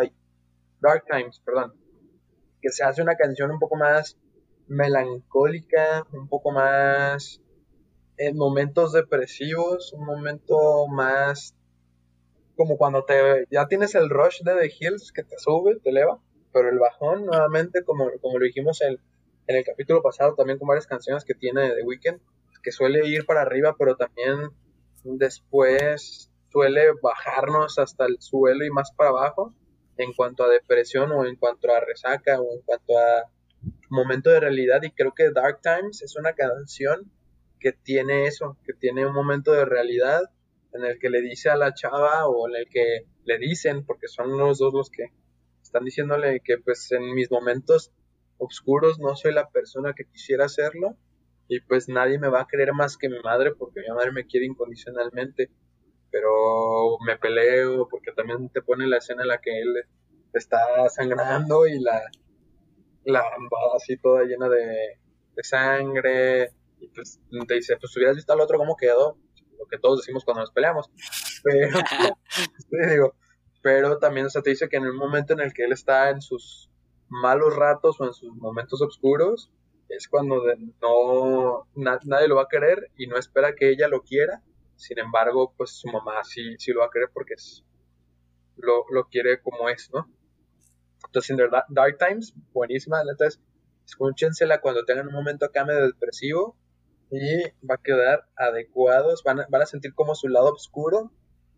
Dark 0.80 1.04
Times, 1.08 1.40
perdón. 1.40 1.74
Que 2.60 2.70
se 2.70 2.84
hace 2.84 3.02
una 3.02 3.16
canción 3.16 3.50
un 3.50 3.58
poco 3.58 3.76
más 3.76 4.18
melancólica, 4.66 6.06
un 6.12 6.28
poco 6.28 6.50
más 6.50 7.40
en 8.16 8.36
momentos 8.36 8.92
depresivos, 8.92 9.92
un 9.92 10.04
momento 10.04 10.86
más 10.88 11.54
como 12.62 12.78
cuando 12.78 13.04
te 13.04 13.48
ya 13.50 13.66
tienes 13.66 13.96
el 13.96 14.08
rush 14.08 14.42
de 14.42 14.54
The 14.54 14.72
Hills 14.78 15.10
que 15.10 15.24
te 15.24 15.36
sube, 15.36 15.80
te 15.82 15.90
eleva, 15.90 16.20
pero 16.52 16.68
el 16.68 16.78
bajón 16.78 17.26
nuevamente, 17.26 17.82
como, 17.82 18.08
como 18.20 18.38
lo 18.38 18.44
dijimos 18.44 18.80
en, 18.82 18.98
en 19.48 19.56
el 19.56 19.64
capítulo 19.64 20.00
pasado, 20.00 20.36
también 20.36 20.60
con 20.60 20.68
varias 20.68 20.86
canciones 20.86 21.24
que 21.24 21.34
tiene 21.34 21.74
The 21.74 21.82
Weeknd, 21.82 22.20
que 22.62 22.70
suele 22.70 23.04
ir 23.08 23.26
para 23.26 23.42
arriba, 23.42 23.74
pero 23.76 23.96
también 23.96 24.50
después 25.02 26.30
suele 26.52 26.92
bajarnos 27.02 27.80
hasta 27.80 28.06
el 28.06 28.20
suelo 28.20 28.64
y 28.64 28.70
más 28.70 28.92
para 28.92 29.10
abajo. 29.10 29.52
en 29.96 30.12
cuanto 30.12 30.44
a 30.44 30.48
depresión 30.48 31.10
o 31.10 31.26
en 31.26 31.34
cuanto 31.34 31.68
a 31.74 31.80
resaca 31.80 32.40
o 32.40 32.54
en 32.54 32.62
cuanto 32.62 32.96
a 32.96 33.28
momento 33.90 34.30
de 34.30 34.38
realidad 34.38 34.82
y 34.84 34.92
creo 34.92 35.12
que 35.14 35.32
Dark 35.32 35.60
Times 35.62 36.00
es 36.02 36.14
una 36.14 36.32
canción 36.32 37.10
que 37.58 37.72
tiene 37.72 38.26
eso, 38.26 38.56
que 38.64 38.72
tiene 38.72 39.04
un 39.04 39.14
momento 39.14 39.50
de 39.50 39.64
realidad 39.64 40.22
en 40.74 40.84
el 40.84 40.98
que 40.98 41.10
le 41.10 41.20
dice 41.20 41.50
a 41.50 41.56
la 41.56 41.74
chava 41.74 42.26
o 42.26 42.48
en 42.48 42.56
el 42.56 42.68
que 42.68 43.06
le 43.24 43.38
dicen, 43.38 43.84
porque 43.84 44.08
son 44.08 44.36
los 44.38 44.58
dos 44.58 44.72
los 44.72 44.90
que 44.90 45.08
están 45.62 45.84
diciéndole 45.84 46.40
que 46.40 46.58
pues 46.58 46.90
en 46.92 47.14
mis 47.14 47.30
momentos 47.30 47.92
oscuros 48.38 48.98
no 48.98 49.14
soy 49.16 49.32
la 49.32 49.48
persona 49.50 49.94
que 49.94 50.04
quisiera 50.04 50.48
serlo 50.48 50.96
y 51.48 51.60
pues 51.60 51.88
nadie 51.88 52.18
me 52.18 52.28
va 52.28 52.42
a 52.42 52.46
querer 52.46 52.72
más 52.72 52.96
que 52.96 53.08
mi 53.08 53.20
madre 53.20 53.52
porque 53.54 53.80
mi 53.80 53.94
madre 53.94 54.12
me 54.12 54.26
quiere 54.26 54.46
incondicionalmente. 54.46 55.50
Pero 56.10 56.98
me 57.06 57.16
peleo 57.16 57.88
porque 57.88 58.12
también 58.12 58.50
te 58.50 58.60
pone 58.60 58.86
la 58.86 58.98
escena 58.98 59.22
en 59.22 59.28
la 59.28 59.38
que 59.38 59.60
él 59.60 59.74
está 60.34 60.88
sangrando 60.90 61.66
y 61.66 61.80
la 61.80 62.02
la 63.04 63.24
así 63.74 63.96
toda 63.96 64.24
llena 64.24 64.48
de, 64.48 64.98
de 65.34 65.42
sangre 65.42 66.50
y 66.80 66.88
pues 66.88 67.20
te 67.48 67.54
dice 67.54 67.76
pues 67.78 67.96
hubieras 67.96 68.16
visto 68.16 68.32
al 68.32 68.40
otro 68.40 68.58
cómo 68.58 68.76
quedó 68.76 69.16
lo 69.62 69.68
que 69.68 69.78
todos 69.78 70.00
decimos 70.00 70.24
cuando 70.24 70.42
nos 70.42 70.52
peleamos 70.52 70.90
pero 71.42 71.68
digo 72.88 73.14
pero 73.62 73.98
también 73.98 74.26
o 74.26 74.30
sea, 74.30 74.42
te 74.42 74.50
dice 74.50 74.68
que 74.68 74.76
en 74.76 74.84
el 74.84 74.92
momento 74.92 75.32
en 75.32 75.40
el 75.40 75.52
que 75.52 75.64
él 75.64 75.72
está 75.72 76.10
en 76.10 76.20
sus 76.20 76.70
malos 77.08 77.54
ratos 77.54 78.00
o 78.00 78.06
en 78.06 78.12
sus 78.12 78.34
momentos 78.34 78.82
oscuros 78.82 79.50
es 79.88 80.08
cuando 80.08 80.42
no 80.80 81.68
nadie 81.74 82.28
lo 82.28 82.36
va 82.36 82.42
a 82.42 82.48
querer 82.50 82.90
y 82.96 83.06
no 83.06 83.16
espera 83.16 83.54
que 83.54 83.70
ella 83.70 83.88
lo 83.88 84.02
quiera 84.02 84.42
sin 84.82 84.98
embargo, 84.98 85.54
pues 85.56 85.70
su 85.70 85.88
mamá 85.88 86.24
sí, 86.24 86.56
sí 86.58 86.72
lo 86.72 86.80
va 86.80 86.86
a 86.86 86.90
querer 86.90 87.08
porque 87.14 87.34
es, 87.34 87.64
lo, 88.56 88.84
lo 88.90 89.04
quiere 89.06 89.40
como 89.40 89.68
es, 89.68 89.88
¿no? 89.92 90.10
Entonces, 91.06 91.30
en 91.30 91.36
Dark 91.68 91.98
Times, 91.98 92.34
buenísima, 92.52 93.00
entonces, 93.08 93.40
escúchensela 93.86 94.60
cuando 94.60 94.84
tengan 94.84 95.06
un 95.06 95.14
momento 95.14 95.46
acá 95.46 95.64
medio 95.64 95.86
depresivo 95.86 96.56
y 97.12 97.42
va 97.64 97.76
a 97.76 97.82
quedar 97.82 98.26
adecuados, 98.34 99.22
van 99.22 99.40
a, 99.40 99.46
van 99.48 99.62
a 99.62 99.66
sentir 99.66 99.94
como 99.94 100.14
su 100.14 100.28
lado 100.28 100.52
oscuro 100.52 101.12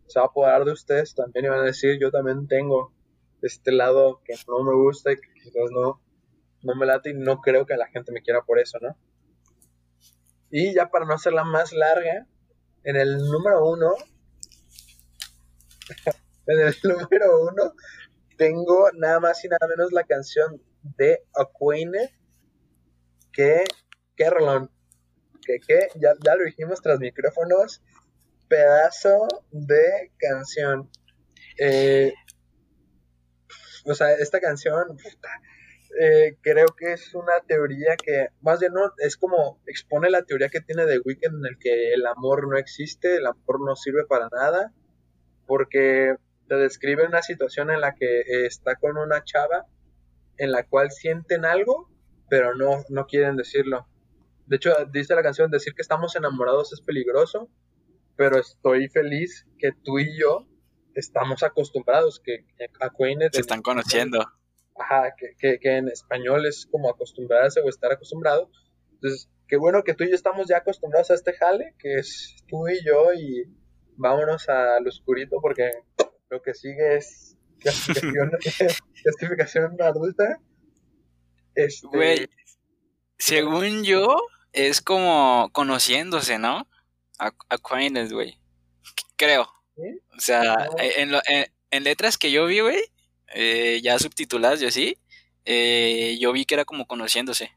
se 0.07 0.19
va 0.19 0.25
a 0.25 0.29
apoderar 0.29 0.65
de 0.65 0.71
ustedes 0.71 1.15
también 1.15 1.45
y 1.45 1.49
van 1.49 1.61
a 1.61 1.63
decir, 1.63 1.97
yo 1.99 2.11
también 2.11 2.47
tengo 2.47 2.93
este 3.41 3.71
lado 3.71 4.21
que 4.23 4.33
no 4.47 4.63
me 4.63 4.75
gusta 4.75 5.11
y 5.11 5.15
que 5.15 5.33
quizás 5.33 5.71
no, 5.71 6.01
no 6.61 6.75
me 6.75 6.85
late 6.85 7.11
y 7.11 7.13
no 7.13 7.41
creo 7.41 7.65
que 7.65 7.75
la 7.75 7.87
gente 7.87 8.11
me 8.11 8.21
quiera 8.21 8.41
por 8.43 8.59
eso, 8.59 8.77
¿no? 8.81 8.97
Y 10.51 10.73
ya 10.73 10.89
para 10.89 11.05
no 11.05 11.13
hacerla 11.13 11.43
más 11.43 11.73
larga, 11.73 12.27
en 12.83 12.95
el 12.95 13.17
número 13.17 13.67
uno, 13.67 13.95
en 16.47 16.59
el 16.59 16.75
número 16.83 17.41
uno, 17.41 17.73
tengo 18.37 18.89
nada 18.93 19.19
más 19.19 19.43
y 19.43 19.47
nada 19.47 19.67
menos 19.67 19.91
la 19.91 20.03
canción 20.03 20.61
de 20.97 21.23
Acquainted 21.33 22.09
que, 23.31 23.65
Rolón, 24.29 24.71
que, 25.45 25.59
que 25.59 25.87
ya, 25.95 26.13
ya 26.23 26.35
lo 26.35 26.43
dijimos 26.45 26.81
tras 26.81 26.99
micrófonos, 26.99 27.81
pedazo 28.47 29.27
de 29.51 30.11
canción. 30.17 30.89
Eh, 31.59 32.13
o 33.85 33.93
sea, 33.93 34.13
esta 34.13 34.39
canción, 34.39 34.97
eh, 35.99 36.37
creo 36.41 36.67
que 36.77 36.93
es 36.93 37.13
una 37.13 37.39
teoría 37.47 37.95
que, 37.95 38.29
más 38.41 38.59
bien 38.59 38.73
no, 38.73 38.91
es 38.97 39.15
como 39.15 39.61
expone 39.67 40.09
la 40.09 40.23
teoría 40.23 40.49
que 40.49 40.61
tiene 40.61 40.85
The 40.85 40.99
Weeknd 40.99 41.37
en 41.37 41.45
el 41.45 41.57
que 41.59 41.93
el 41.93 42.05
amor 42.05 42.47
no 42.49 42.57
existe, 42.57 43.17
el 43.17 43.27
amor 43.27 43.61
no 43.65 43.75
sirve 43.75 44.05
para 44.05 44.27
nada, 44.29 44.73
porque 45.45 46.15
te 46.47 46.55
describe 46.55 47.05
una 47.05 47.21
situación 47.21 47.69
en 47.71 47.81
la 47.81 47.93
que 47.95 48.23
está 48.45 48.75
con 48.75 48.97
una 48.97 49.23
chava 49.23 49.65
en 50.37 50.51
la 50.51 50.63
cual 50.63 50.91
sienten 50.91 51.45
algo, 51.45 51.89
pero 52.29 52.55
no, 52.55 52.83
no 52.89 53.05
quieren 53.05 53.35
decirlo. 53.35 53.87
De 54.47 54.57
hecho, 54.57 54.73
dice 54.91 55.15
la 55.15 55.23
canción, 55.23 55.49
decir 55.49 55.73
que 55.73 55.81
estamos 55.81 56.15
enamorados 56.15 56.73
es 56.73 56.81
peligroso, 56.81 57.49
pero 58.15 58.37
estoy 58.37 58.87
feliz 58.89 59.47
que 59.57 59.71
tú 59.83 59.99
y 59.99 60.19
yo 60.19 60.47
estamos 60.93 61.43
acostumbrados, 61.43 62.19
que, 62.19 62.45
que 62.57 62.65
a 62.79 62.91
Se 63.31 63.41
están 63.41 63.61
conociendo 63.61 64.19
ajá, 64.75 65.13
que, 65.17 65.59
que, 65.59 65.77
en 65.77 65.87
español 65.87 66.45
es 66.45 66.67
como 66.69 66.89
acostumbrarse 66.89 67.61
o 67.61 67.69
estar 67.69 67.91
acostumbrado. 67.91 68.49
Entonces, 68.93 69.29
qué 69.47 69.57
bueno 69.57 69.83
que 69.83 69.93
tú 69.93 70.03
y 70.03 70.09
yo 70.09 70.15
estamos 70.15 70.47
ya 70.47 70.57
acostumbrados 70.57 71.11
a 71.11 71.15
este 71.15 71.33
jale, 71.33 71.75
que 71.79 71.95
es 71.95 72.35
tú 72.47 72.67
y 72.67 72.83
yo, 72.85 73.13
y 73.13 73.45
vámonos 73.97 74.49
al 74.49 74.87
oscurito 74.87 75.37
porque 75.41 75.71
lo 76.29 76.41
que 76.41 76.53
sigue 76.53 76.97
es 76.97 77.37
clasificación, 77.59 78.31
clasificación 79.03 79.81
adulta. 79.81 80.39
Este... 81.55 81.87
Güey, 81.87 82.27
según 83.17 83.83
yo, 83.83 84.17
es 84.55 84.81
como 84.81 85.49
conociéndose, 85.51 86.39
¿no? 86.39 86.67
Acquaintance, 87.17 88.13
güey. 88.13 88.39
Creo. 89.17 89.43
O 90.17 90.19
sea, 90.19 90.69
en, 90.77 91.13
en, 91.27 91.45
en 91.71 91.83
letras 91.83 92.17
que 92.17 92.31
yo 92.31 92.45
vi, 92.45 92.61
güey, 92.61 92.79
eh, 93.33 93.81
ya 93.83 93.99
subtituladas 93.99 94.61
y 94.61 94.65
así, 94.65 94.97
eh, 95.43 96.17
yo 96.19 96.31
vi 96.31 96.45
que 96.45 96.55
era 96.55 96.65
como 96.65 96.87
conociéndose. 96.87 97.51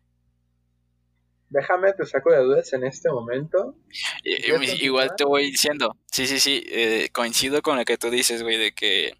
Déjame, 1.50 1.92
te 1.92 2.04
saco 2.04 2.30
de 2.32 2.38
dudas 2.38 2.72
en 2.72 2.84
este 2.84 3.10
momento. 3.10 3.76
igual 4.24 5.14
te 5.16 5.24
voy 5.24 5.50
diciendo, 5.50 5.96
sí, 6.10 6.26
sí, 6.26 6.40
sí, 6.40 6.64
eh, 6.68 7.08
coincido 7.12 7.62
con 7.62 7.78
lo 7.78 7.84
que 7.84 7.96
tú 7.96 8.10
dices, 8.10 8.42
güey, 8.42 8.58
de 8.58 8.72
que 8.72 9.14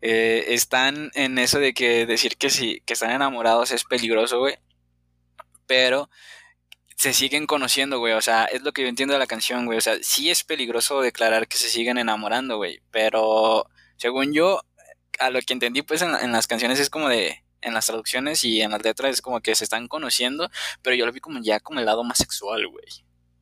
están 0.00 1.10
en 1.14 1.36
eso 1.38 1.58
de 1.58 1.74
que 1.74 2.06
decir 2.06 2.38
que 2.38 2.48
sí, 2.48 2.82
que 2.86 2.94
están 2.94 3.10
enamorados 3.10 3.70
es 3.70 3.84
peligroso, 3.84 4.38
güey, 4.38 4.56
pero 5.66 6.08
se 7.00 7.14
siguen 7.14 7.46
conociendo, 7.46 7.98
güey, 7.98 8.12
o 8.12 8.20
sea, 8.20 8.44
es 8.44 8.60
lo 8.60 8.72
que 8.72 8.82
yo 8.82 8.88
entiendo 8.88 9.14
de 9.14 9.18
la 9.18 9.26
canción, 9.26 9.64
güey, 9.64 9.78
o 9.78 9.80
sea, 9.80 9.96
sí 10.02 10.28
es 10.28 10.44
peligroso 10.44 11.00
declarar 11.00 11.48
que 11.48 11.56
se 11.56 11.70
siguen 11.70 11.96
enamorando, 11.96 12.58
güey, 12.58 12.82
pero 12.90 13.64
según 13.96 14.34
yo, 14.34 14.60
a 15.18 15.30
lo 15.30 15.40
que 15.40 15.54
entendí 15.54 15.80
pues 15.80 16.02
en, 16.02 16.30
las 16.30 16.46
canciones 16.46 16.78
es 16.78 16.90
como 16.90 17.08
de 17.08 17.42
en 17.62 17.72
las 17.72 17.86
traducciones 17.86 18.44
y 18.44 18.60
en 18.60 18.72
las 18.72 18.84
letras 18.84 19.12
es 19.12 19.22
como 19.22 19.40
que 19.40 19.54
se 19.54 19.64
están 19.64 19.88
conociendo, 19.88 20.50
pero 20.82 20.94
yo 20.94 21.06
lo 21.06 21.12
vi 21.12 21.20
como 21.20 21.40
ya 21.42 21.58
como 21.58 21.80
el 21.80 21.86
lado 21.86 22.04
más 22.04 22.18
sexual, 22.18 22.68
güey. 22.68 22.84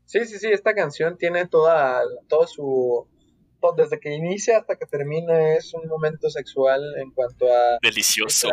Sí, 0.04 0.24
sí, 0.24 0.38
sí, 0.38 0.46
esta 0.52 0.72
canción 0.72 1.18
tiene 1.18 1.48
toda, 1.48 2.02
todo 2.28 2.46
su, 2.46 3.08
desde 3.76 3.98
que 3.98 4.14
inicia 4.14 4.58
hasta 4.58 4.76
que 4.76 4.86
termina 4.86 5.56
es 5.56 5.74
un 5.74 5.88
momento 5.88 6.30
sexual 6.30 6.80
en 6.96 7.10
cuanto 7.10 7.46
a... 7.52 7.78
Delicioso. 7.82 8.50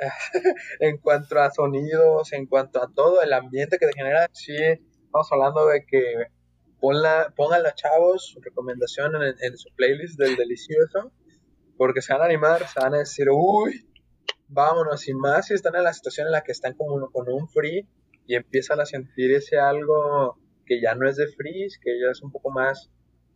en 0.80 0.98
cuanto 0.98 1.38
a 1.38 1.50
sonidos, 1.50 2.32
en 2.32 2.46
cuanto 2.46 2.82
a 2.82 2.90
todo 2.92 3.22
el 3.22 3.32
ambiente 3.32 3.78
que 3.78 3.86
te 3.86 3.92
genera, 3.92 4.28
sí, 4.32 4.56
estamos 4.56 5.28
hablando 5.32 5.66
de 5.66 5.84
que 5.86 6.26
ponla, 6.80 7.32
pónganla 7.36 7.74
chavos, 7.74 8.26
su 8.26 8.40
recomendación 8.40 9.12
en, 9.22 9.58
su 9.58 9.68
playlist 9.74 10.18
del 10.18 10.36
delicioso 10.36 11.12
porque 11.76 12.02
se 12.02 12.12
van 12.12 12.22
a 12.22 12.26
animar, 12.26 12.66
se 12.66 12.80
van 12.80 12.94
a 12.94 12.98
decir, 12.98 13.28
uy, 13.30 13.88
vámonos, 14.48 15.08
y 15.08 15.14
más 15.14 15.46
si 15.46 15.54
están 15.54 15.76
en 15.76 15.84
la 15.84 15.94
situación 15.94 16.26
en 16.26 16.32
la 16.32 16.42
que 16.42 16.52
están 16.52 16.74
como 16.74 17.10
con 17.10 17.28
un 17.30 17.48
free 17.48 17.88
y 18.26 18.34
empiezan 18.34 18.80
a 18.80 18.86
sentir 18.86 19.32
ese 19.32 19.58
algo 19.58 20.38
que 20.66 20.80
ya 20.80 20.94
no 20.94 21.08
es 21.08 21.16
de 21.16 21.26
free, 21.28 21.68
que 21.82 21.98
ya 21.98 22.10
es 22.10 22.22
un 22.22 22.30
poco 22.30 22.50
más 22.50 22.90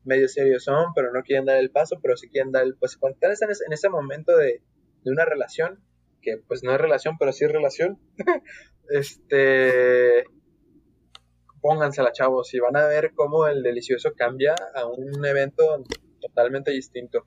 medio 0.04 0.28
serio 0.28 0.60
son, 0.60 0.92
pero 0.94 1.12
no 1.12 1.22
quieren 1.22 1.46
dar 1.46 1.56
el 1.56 1.70
paso, 1.70 1.98
pero 2.02 2.16
sí 2.16 2.28
quieren 2.28 2.52
dar 2.52 2.64
el 2.64 2.76
paso. 2.76 2.98
Cuando 3.00 3.18
están 3.20 3.48
en 3.50 3.72
ese, 3.72 3.88
momento 3.88 4.36
de, 4.36 4.62
una 5.04 5.24
relación, 5.24 5.80
que 6.24 6.38
pues 6.48 6.62
no 6.62 6.72
es 6.72 6.80
relación, 6.80 7.16
pero 7.18 7.32
sí 7.32 7.44
es 7.44 7.52
relación, 7.52 8.00
este, 8.88 10.24
póngansela 11.60 12.12
chavos 12.12 12.52
y 12.54 12.58
van 12.58 12.76
a 12.76 12.86
ver 12.86 13.12
cómo 13.14 13.46
el 13.46 13.62
delicioso 13.62 14.12
cambia 14.16 14.54
a 14.74 14.86
un 14.86 15.24
evento 15.24 15.82
totalmente 16.20 16.70
distinto. 16.70 17.26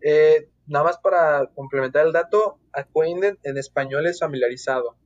Eh, 0.00 0.50
nada 0.66 0.84
más 0.84 0.98
para 0.98 1.46
complementar 1.54 2.06
el 2.06 2.12
dato, 2.12 2.60
acquainted 2.72 3.36
en 3.42 3.58
español 3.58 4.06
es 4.06 4.20
familiarizado. 4.20 4.96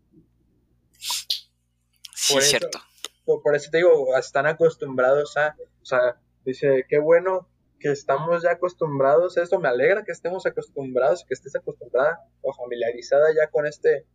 Sí, 2.15 2.39
es 2.39 2.51
cierto. 2.51 2.79
Por, 3.25 3.55
eso 3.55 3.71
te 3.71 3.79
digo, 3.79 4.17
están 4.17 4.47
acostumbrados 4.47 5.37
a, 5.37 5.57
o 5.81 5.85
sea, 5.85 6.21
dice, 6.45 6.85
qué 6.89 6.99
bueno 6.99 7.49
que 7.83 7.91
estamos 7.91 8.45
ya 8.45 8.53
acostumbrados 8.53 9.37
a 9.37 9.43
esto, 9.43 9.59
me 9.59 9.69
alegra 9.69 10.05
que 10.05 10.13
estemos 10.13 10.47
acostumbrados, 10.47 11.25
que 11.27 11.35
estés 11.35 11.57
acostumbrada 11.57 12.21
o 12.41 12.55
familiarizada 12.55 13.29
ya 13.35 13.51
con 13.51 13.67
este, 13.67 14.07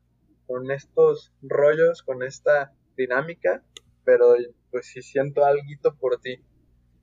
con 0.45 0.71
estos 0.71 1.33
rollos, 1.41 2.01
con 2.01 2.23
esta 2.23 2.73
dinámica, 2.95 3.61
pero 4.05 4.35
pues 4.71 4.87
sí 4.87 5.01
siento 5.01 5.43
algo 5.43 5.61
por 5.99 6.19
ti, 6.21 6.41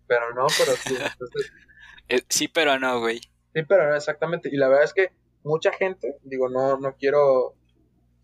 pero 0.06 0.34
no, 0.34 0.46
pero 0.58 0.72
sí. 0.72 0.96
Eh, 2.06 2.20
sí, 2.28 2.48
pero 2.48 2.78
no, 2.78 3.00
güey. 3.00 3.18
Sí, 3.54 3.62
pero 3.66 3.88
no 3.88 3.96
exactamente. 3.96 4.50
Y 4.52 4.58
la 4.58 4.68
verdad 4.68 4.84
es 4.84 4.92
que 4.92 5.08
mucha 5.42 5.72
gente, 5.72 6.18
digo, 6.22 6.50
no, 6.50 6.76
no 6.76 6.96
quiero 6.96 7.54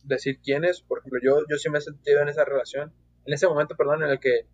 decir 0.03 0.39
quiénes, 0.43 0.83
por 0.83 0.99
ejemplo, 0.99 1.19
yo, 1.23 1.39
yo 1.49 1.57
sí 1.57 1.71
me 1.71 1.79
he 1.79 1.81
sentido 1.81 2.21
en 2.21 2.29
esa 2.29 2.45
relación, 2.45 2.93
en 3.25 3.33
ese 3.33 3.49
momento, 3.49 3.77
perdón, 3.77 4.03
en 4.03 4.11
el 4.11 4.21
que 4.21 4.47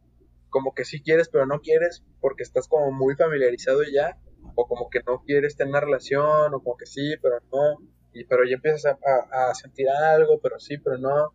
como 0.51 0.75
que 0.75 0.85
sí 0.85 1.03
quieres, 1.03 1.29
pero 1.29 1.47
no 1.47 1.61
quieres, 1.61 2.05
porque 2.21 2.43
estás 2.43 2.69
como 2.69 2.93
muy 2.93 3.15
familiarizado 3.15 3.83
ya, 3.83 4.19
o 4.55 4.67
como 4.67 4.89
que 4.91 5.01
no 5.07 5.23
quieres 5.25 5.57
tener 5.57 5.71
una 5.71 5.81
relación, 5.81 6.55
o 6.55 6.63
como 6.63 6.77
que 6.77 6.87
sí, 6.87 7.15
pero 7.23 7.37
no, 7.53 7.79
y 8.13 8.25
pero 8.25 8.45
ya 8.45 8.55
empiezas 8.55 8.87
a, 8.87 9.51
a 9.51 9.55
sentir 9.55 9.89
algo, 9.89 10.41
pero 10.41 10.59
sí, 10.59 10.79
pero 10.79 10.99
no. 10.99 11.35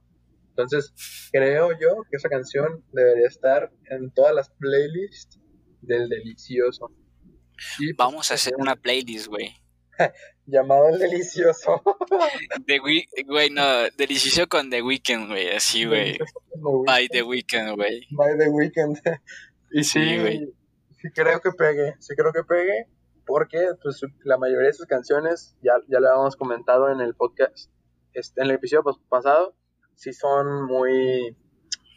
Entonces, 0.50 0.94
creo 1.32 1.72
yo 1.72 2.04
que 2.10 2.18
esa 2.18 2.30
canción 2.30 2.84
debería 2.92 3.28
estar 3.28 3.72
en 3.90 4.12
todas 4.12 4.36
las 4.36 4.50
playlists 4.52 5.40
del 5.82 6.10
delicioso. 6.10 6.92
Pues, 7.78 7.96
Vamos 7.96 8.32
a 8.32 8.36
hacer 8.36 8.54
una 8.58 8.76
playlist, 8.76 9.28
güey. 9.28 9.56
Llamado 10.46 10.90
el 10.90 11.00
delicioso. 11.00 11.82
The 12.66 12.80
güey, 13.26 13.50
no, 13.50 13.90
delicioso 13.98 14.48
con 14.48 14.70
The 14.70 14.82
Weeknd, 14.82 15.28
güey, 15.28 15.50
así, 15.50 15.86
güey. 15.88 16.18
By 16.86 17.08
The 17.08 17.24
Weeknd, 17.24 17.76
güey. 17.76 18.08
By 18.12 18.38
The 18.38 18.50
Weeknd. 18.50 19.00
y 19.72 19.84
sí, 19.84 20.18
güey. 20.20 20.54
Sí, 21.02 21.10
creo 21.14 21.40
que 21.42 21.52
pegue, 21.52 21.96
sí 22.00 22.14
creo 22.16 22.32
que 22.32 22.44
pegue, 22.44 22.88
porque 23.26 23.70
pues 23.82 24.02
la 24.24 24.38
mayoría 24.38 24.68
de 24.68 24.74
sus 24.74 24.86
canciones, 24.86 25.56
ya, 25.62 25.74
ya 25.88 26.00
lo 26.00 26.10
habíamos 26.10 26.36
comentado 26.36 26.92
en 26.92 27.00
el 27.02 27.16
podcast, 27.16 27.72
este, 28.14 28.42
en 28.42 28.50
el 28.50 28.56
episodio 28.56 28.84
pasado, 29.10 29.56
sí 29.96 30.14
son 30.14 30.66
muy, 30.66 31.36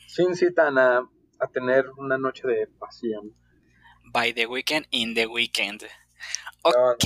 sí 0.07 0.23
incitan 0.23 0.79
a, 0.79 0.99
a 1.39 1.49
tener 1.53 1.91
una 1.99 2.17
noche 2.17 2.47
de 2.49 2.67
pasión. 2.79 3.35
By 4.13 4.33
the 4.33 4.47
weekend 4.47 4.87
in 4.91 5.15
the 5.15 5.27
weekend. 5.27 5.83
Ok. 6.63 7.05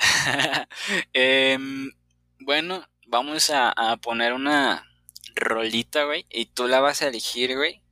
Em, 1.12 1.90
bueno, 2.40 2.84
vamos 3.06 3.50
a, 3.52 3.74
poner 4.02 4.32
una 4.32 4.84
rolita, 5.34 6.04
güey. 6.04 6.26
Y 6.30 6.46
tú 6.46 6.66
la 6.66 6.80
vas 6.80 7.02
a 7.02 7.08
elegir, 7.08 7.56
güey. 7.56 7.82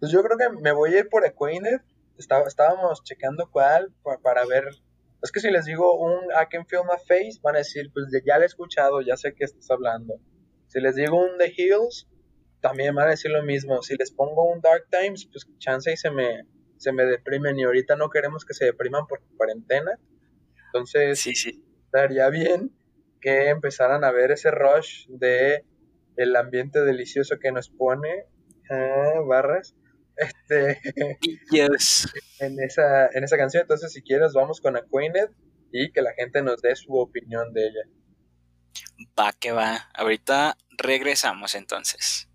Pues 0.00 0.10
yo 0.10 0.22
creo 0.22 0.36
que 0.36 0.60
me 0.60 0.72
voy 0.72 0.94
a 0.94 1.00
ir 1.00 1.08
por 1.08 1.24
Acquainted. 1.24 1.80
estábamos 2.18 3.04
checando 3.04 3.48
cuál 3.50 3.92
para, 4.22 4.44
ver. 4.46 4.64
Es 5.22 5.30
que 5.30 5.40
si 5.40 5.50
les 5.50 5.64
digo 5.64 5.94
un 5.94 6.24
I 6.24 6.48
Can 6.50 6.66
Feel 6.66 6.82
My 6.84 6.98
Face, 7.06 7.38
van 7.42 7.54
a 7.54 7.58
decir, 7.58 7.90
pues 7.92 8.06
ya 8.26 8.38
lo 8.38 8.42
he 8.42 8.46
escuchado, 8.46 9.00
ya 9.02 9.16
sé 9.16 9.34
que 9.34 9.44
estás 9.44 9.70
hablando. 9.70 10.14
Si 10.66 10.80
les 10.80 10.96
digo 10.96 11.18
un 11.18 11.38
The 11.38 11.52
Hills, 11.56 12.08
también 12.60 12.94
van 12.94 13.06
a 13.06 13.10
decir 13.10 13.30
lo 13.30 13.42
mismo. 13.42 13.82
Si 13.82 13.94
les 13.96 14.10
pongo 14.10 14.50
un 14.50 14.60
Dark 14.60 14.88
Times, 14.90 15.26
pues 15.26 15.46
chance 15.58 15.92
y 15.92 15.96
se 15.96 16.10
me, 16.10 16.42
se 16.78 16.92
me 16.92 17.04
deprimen 17.04 17.58
y 17.58 17.64
ahorita 17.64 17.94
no 17.94 18.10
queremos 18.10 18.44
que 18.44 18.54
se 18.54 18.64
depriman 18.64 19.06
por 19.06 19.20
cuarentena. 19.36 19.98
Entonces, 20.72 21.20
sí, 21.20 21.34
sí. 21.34 21.62
estaría 21.84 22.28
bien 22.30 22.72
que 23.20 23.50
empezaran 23.50 24.04
a 24.04 24.10
ver 24.10 24.32
ese 24.32 24.50
rush 24.50 25.06
de 25.08 25.64
el 26.16 26.36
ambiente 26.36 26.80
delicioso 26.80 27.38
que 27.38 27.52
nos 27.52 27.70
pone 27.70 28.26
ah, 28.70 29.20
barras 29.26 29.74
este 30.16 30.78
en 32.40 32.60
esa 32.60 33.06
en 33.06 33.24
esa 33.24 33.36
canción. 33.36 33.62
Entonces 33.62 33.92
si 33.92 34.02
quieres 34.02 34.32
vamos 34.32 34.60
con 34.60 34.76
Acquainted 34.76 35.30
y 35.70 35.92
que 35.92 36.02
la 36.02 36.12
gente 36.14 36.42
nos 36.42 36.60
dé 36.60 36.74
su 36.74 36.94
opinión 36.94 37.52
de 37.52 37.66
ella. 37.66 37.82
Va 39.18 39.32
que 39.32 39.52
va. 39.52 39.88
Ahorita 39.94 40.56
regresamos 40.78 41.54
entonces 41.54 42.28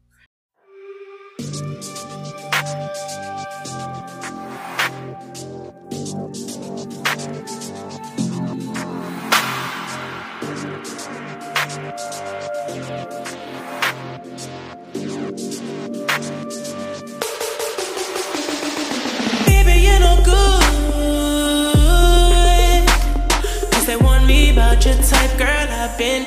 girl. 25.35 25.67
I've 25.69 25.97
been 25.97 26.26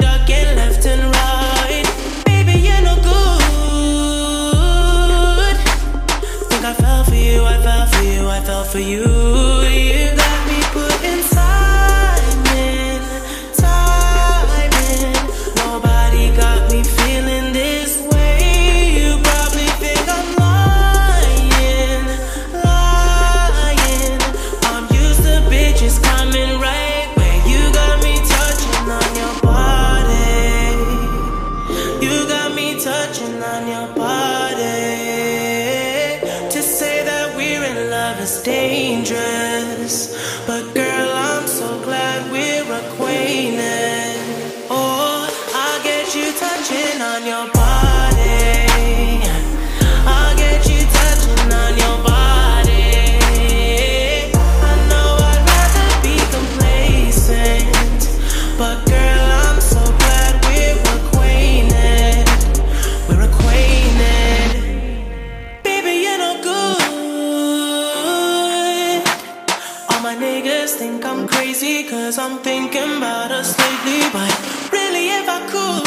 crazy 71.61 71.89
cause 71.89 72.19
I'm 72.19 72.39
thinking 72.39 72.97
about 72.97 73.31
us 73.31 73.59
lately 73.59 74.01
But 74.13 74.33
really 74.73 75.09
if 75.09 75.29
I 75.29 75.41
could 75.51 75.87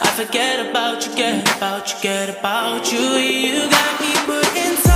I 0.00 0.24
forget 0.24 0.68
about 0.68 1.06
you, 1.06 1.14
get 1.14 1.56
about 1.56 1.88
you, 1.88 2.00
get 2.02 2.38
about 2.38 2.92
you. 2.92 2.98
You 2.98 3.70
got 3.70 4.00
me 4.00 4.12
put 4.26 4.56
inside 4.56 4.87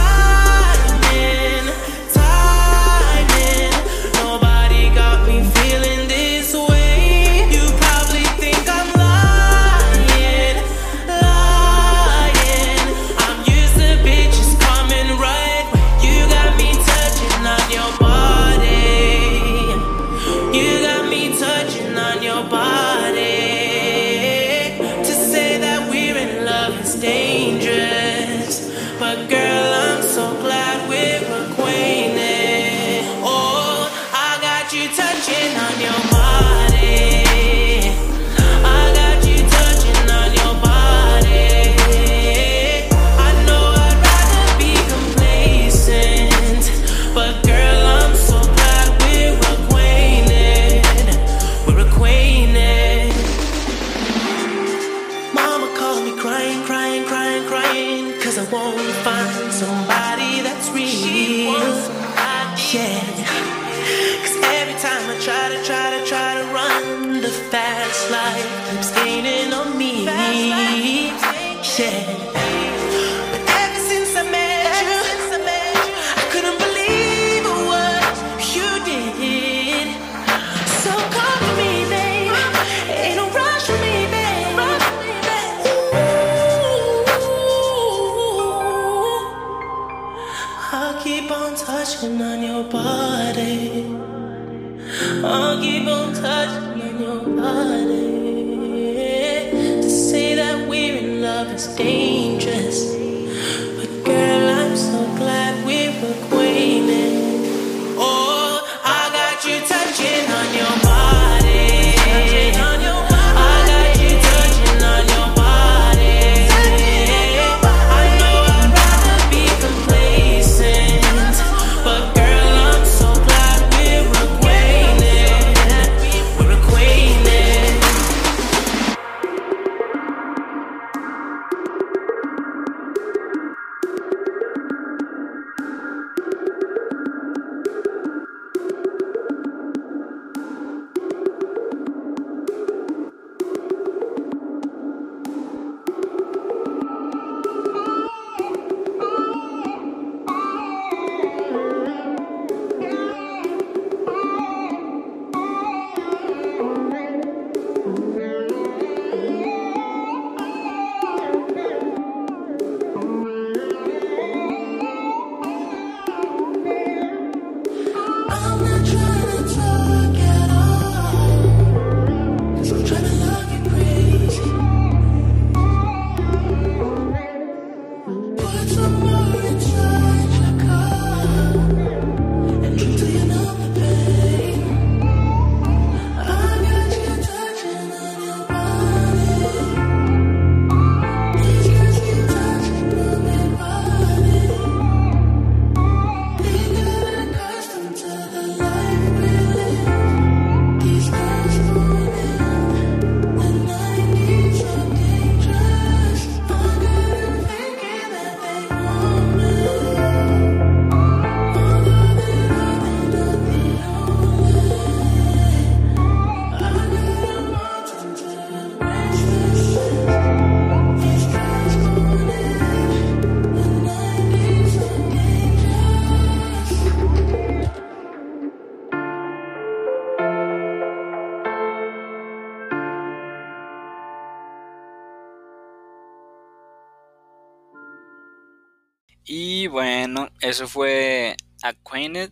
eso 240.53 240.69
fue 240.69 241.35
Acquainted 241.63 242.31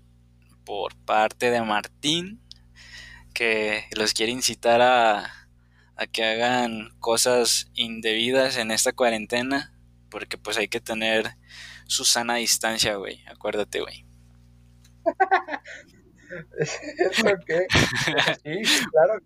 por 0.67 0.95
parte 1.07 1.51
de 1.51 1.63
Martín, 1.63 2.43
que 3.33 3.85
los 3.97 4.13
quiere 4.13 4.31
incitar 4.31 4.83
a, 4.83 5.25
a 5.97 6.07
que 6.07 6.23
hagan 6.23 6.91
cosas 7.01 7.71
indebidas 7.75 8.59
en 8.59 8.73
esta 8.73 8.93
cuarentena, 8.93 9.73
porque 10.11 10.37
pues 10.37 10.59
hay 10.59 10.69
que 10.69 10.83
tener 10.83 11.31
su 11.87 12.05
sana 12.05 12.35
distancia, 12.35 12.97
güey. 12.97 13.25
Acuérdate, 13.27 13.81
güey. 13.81 14.05
¿Eso 16.59 17.25
qué? 17.47 17.67
Sí, 18.45 18.85
claro. 18.91 19.19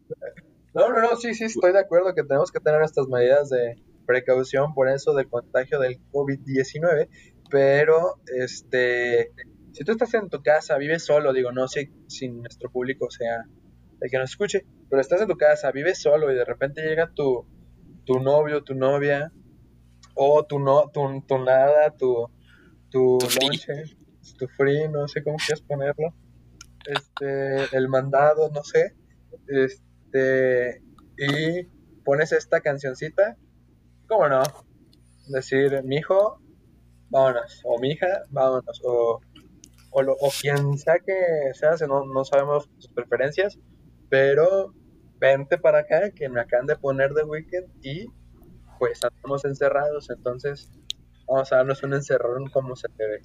No, 0.72 0.88
no, 0.90 1.00
no, 1.02 1.16
sí, 1.16 1.34
sí, 1.34 1.44
estoy 1.44 1.72
de 1.72 1.80
acuerdo 1.80 2.14
que 2.14 2.22
tenemos 2.22 2.52
que 2.52 2.60
tener 2.60 2.80
estas 2.82 3.08
medidas 3.08 3.50
de 3.50 3.82
precaución 4.06 4.72
por 4.72 4.88
eso 4.88 5.14
del 5.14 5.28
contagio 5.28 5.80
del 5.80 6.00
COVID-19, 6.12 7.08
pero 7.50 8.20
este, 8.26 9.32
si 9.72 9.84
tú 9.84 9.92
estás 9.92 10.14
en 10.14 10.28
tu 10.28 10.42
casa, 10.42 10.78
vives 10.78 11.04
solo, 11.04 11.32
digo, 11.32 11.52
no 11.52 11.68
sé 11.68 11.92
si 12.08 12.28
nuestro 12.28 12.70
público 12.70 13.10
sea 13.10 13.44
el 14.00 14.10
que 14.10 14.18
nos 14.18 14.30
escuche, 14.30 14.66
pero 14.88 15.00
estás 15.00 15.20
en 15.20 15.28
tu 15.28 15.36
casa, 15.36 15.72
vives 15.72 16.00
solo 16.00 16.30
y 16.30 16.34
de 16.34 16.44
repente 16.44 16.82
llega 16.82 17.10
tu, 17.14 17.46
tu 18.04 18.20
novio, 18.20 18.62
tu 18.62 18.74
novia, 18.74 19.32
o 20.14 20.44
tu, 20.44 20.58
no, 20.58 20.90
tu, 20.92 21.22
tu 21.26 21.38
nada, 21.38 21.90
tu, 21.96 22.28
tu, 22.90 23.18
Tu 23.18 23.26
free. 23.26 23.60
tu 24.38 24.46
free, 24.56 24.88
no 24.88 25.08
sé 25.08 25.22
cómo 25.22 25.36
quieres 25.36 25.62
ponerlo, 25.62 26.14
este, 26.86 27.76
el 27.76 27.88
mandado, 27.88 28.50
no 28.50 28.62
sé, 28.62 28.94
este, 29.48 30.82
y 31.18 31.64
pones 32.04 32.32
esta 32.32 32.60
cancioncita, 32.60 33.36
¿cómo 34.06 34.28
no? 34.28 34.42
Decir, 35.28 35.82
mijo, 35.84 36.40
vámonos, 37.14 37.62
o 37.64 37.78
mija, 37.80 38.24
vámonos, 38.30 38.82
o, 38.84 39.20
o, 39.92 40.02
lo- 40.02 40.14
o 40.20 40.30
quien 40.40 40.78
sea 40.78 40.98
que 41.00 41.14
seas, 41.54 41.82
no, 41.88 42.04
no 42.06 42.24
sabemos 42.24 42.68
tus 42.76 42.88
preferencias, 42.88 43.58
pero 44.10 44.74
vente 45.18 45.58
para 45.58 45.80
acá, 45.80 46.10
que 46.12 46.28
me 46.28 46.40
acaban 46.42 46.66
de 46.66 46.76
poner 46.76 47.12
de 47.14 47.24
weekend 47.24 47.68
y 47.84 48.06
pues 48.78 49.00
estamos 49.04 49.44
encerrados, 49.46 50.10
entonces 50.10 50.70
vamos 51.28 51.52
a 51.52 51.56
darnos 51.58 51.82
un 51.84 51.94
encerrón 51.94 52.50
como 52.50 52.76
se 52.76 52.88
debe. 52.98 53.22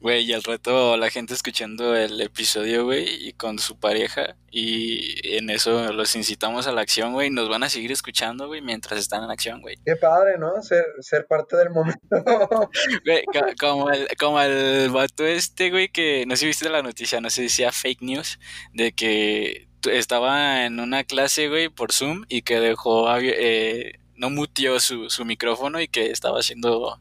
Güey, 0.00 0.24
y 0.24 0.32
al 0.32 0.42
rato 0.42 0.96
la 0.96 1.10
gente 1.10 1.34
escuchando 1.34 1.96
el 1.96 2.20
episodio, 2.20 2.84
güey, 2.84 3.28
y 3.28 3.32
con 3.32 3.58
su 3.58 3.78
pareja, 3.78 4.36
y 4.50 5.36
en 5.36 5.50
eso 5.50 5.92
los 5.92 6.14
incitamos 6.14 6.66
a 6.66 6.72
la 6.72 6.82
acción, 6.82 7.12
güey, 7.12 7.28
y 7.28 7.30
nos 7.30 7.48
van 7.48 7.62
a 7.62 7.68
seguir 7.68 7.90
escuchando, 7.90 8.46
güey, 8.46 8.60
mientras 8.60 9.00
están 9.00 9.24
en 9.24 9.30
acción, 9.30 9.60
güey. 9.62 9.76
Qué 9.84 9.96
padre, 9.96 10.38
¿no? 10.38 10.60
Ser, 10.62 10.84
ser 11.00 11.26
parte 11.26 11.56
del 11.56 11.70
momento. 11.70 12.00
Güey, 13.04 13.24
como 13.58 13.90
el, 13.90 14.06
como 14.18 14.40
el 14.40 14.90
vato 14.90 15.26
este, 15.26 15.70
güey, 15.70 15.88
que 15.88 16.24
no 16.26 16.36
sé 16.36 16.40
si 16.40 16.46
viste 16.46 16.68
la 16.68 16.82
noticia, 16.82 17.20
no 17.20 17.30
sé 17.30 17.36
si 17.36 17.42
decía 17.42 17.72
fake 17.72 18.02
news, 18.02 18.38
de 18.72 18.92
que 18.92 19.68
estaba 19.90 20.64
en 20.64 20.80
una 20.80 21.04
clase, 21.04 21.48
güey, 21.48 21.68
por 21.68 21.92
Zoom 21.92 22.24
y 22.28 22.42
que 22.42 22.60
dejó, 22.60 23.08
eh, 23.18 24.00
no 24.16 24.30
mutió 24.30 24.80
su, 24.80 25.10
su 25.10 25.24
micrófono 25.24 25.80
y 25.80 25.88
que 25.88 26.10
estaba 26.10 26.38
haciendo 26.38 27.00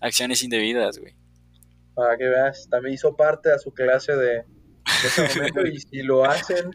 acciones 0.00 0.42
indebidas, 0.42 0.98
güey. 0.98 1.14
Para 1.98 2.16
que 2.16 2.28
veas, 2.28 2.68
también 2.70 2.94
hizo 2.94 3.16
parte 3.16 3.50
de 3.50 3.58
su 3.58 3.74
clase 3.74 4.14
de, 4.14 4.28
de 4.28 4.44
ese 5.04 5.22
momento 5.40 5.66
y 5.66 5.80
si 5.80 6.02
lo 6.04 6.24
hacen, 6.24 6.70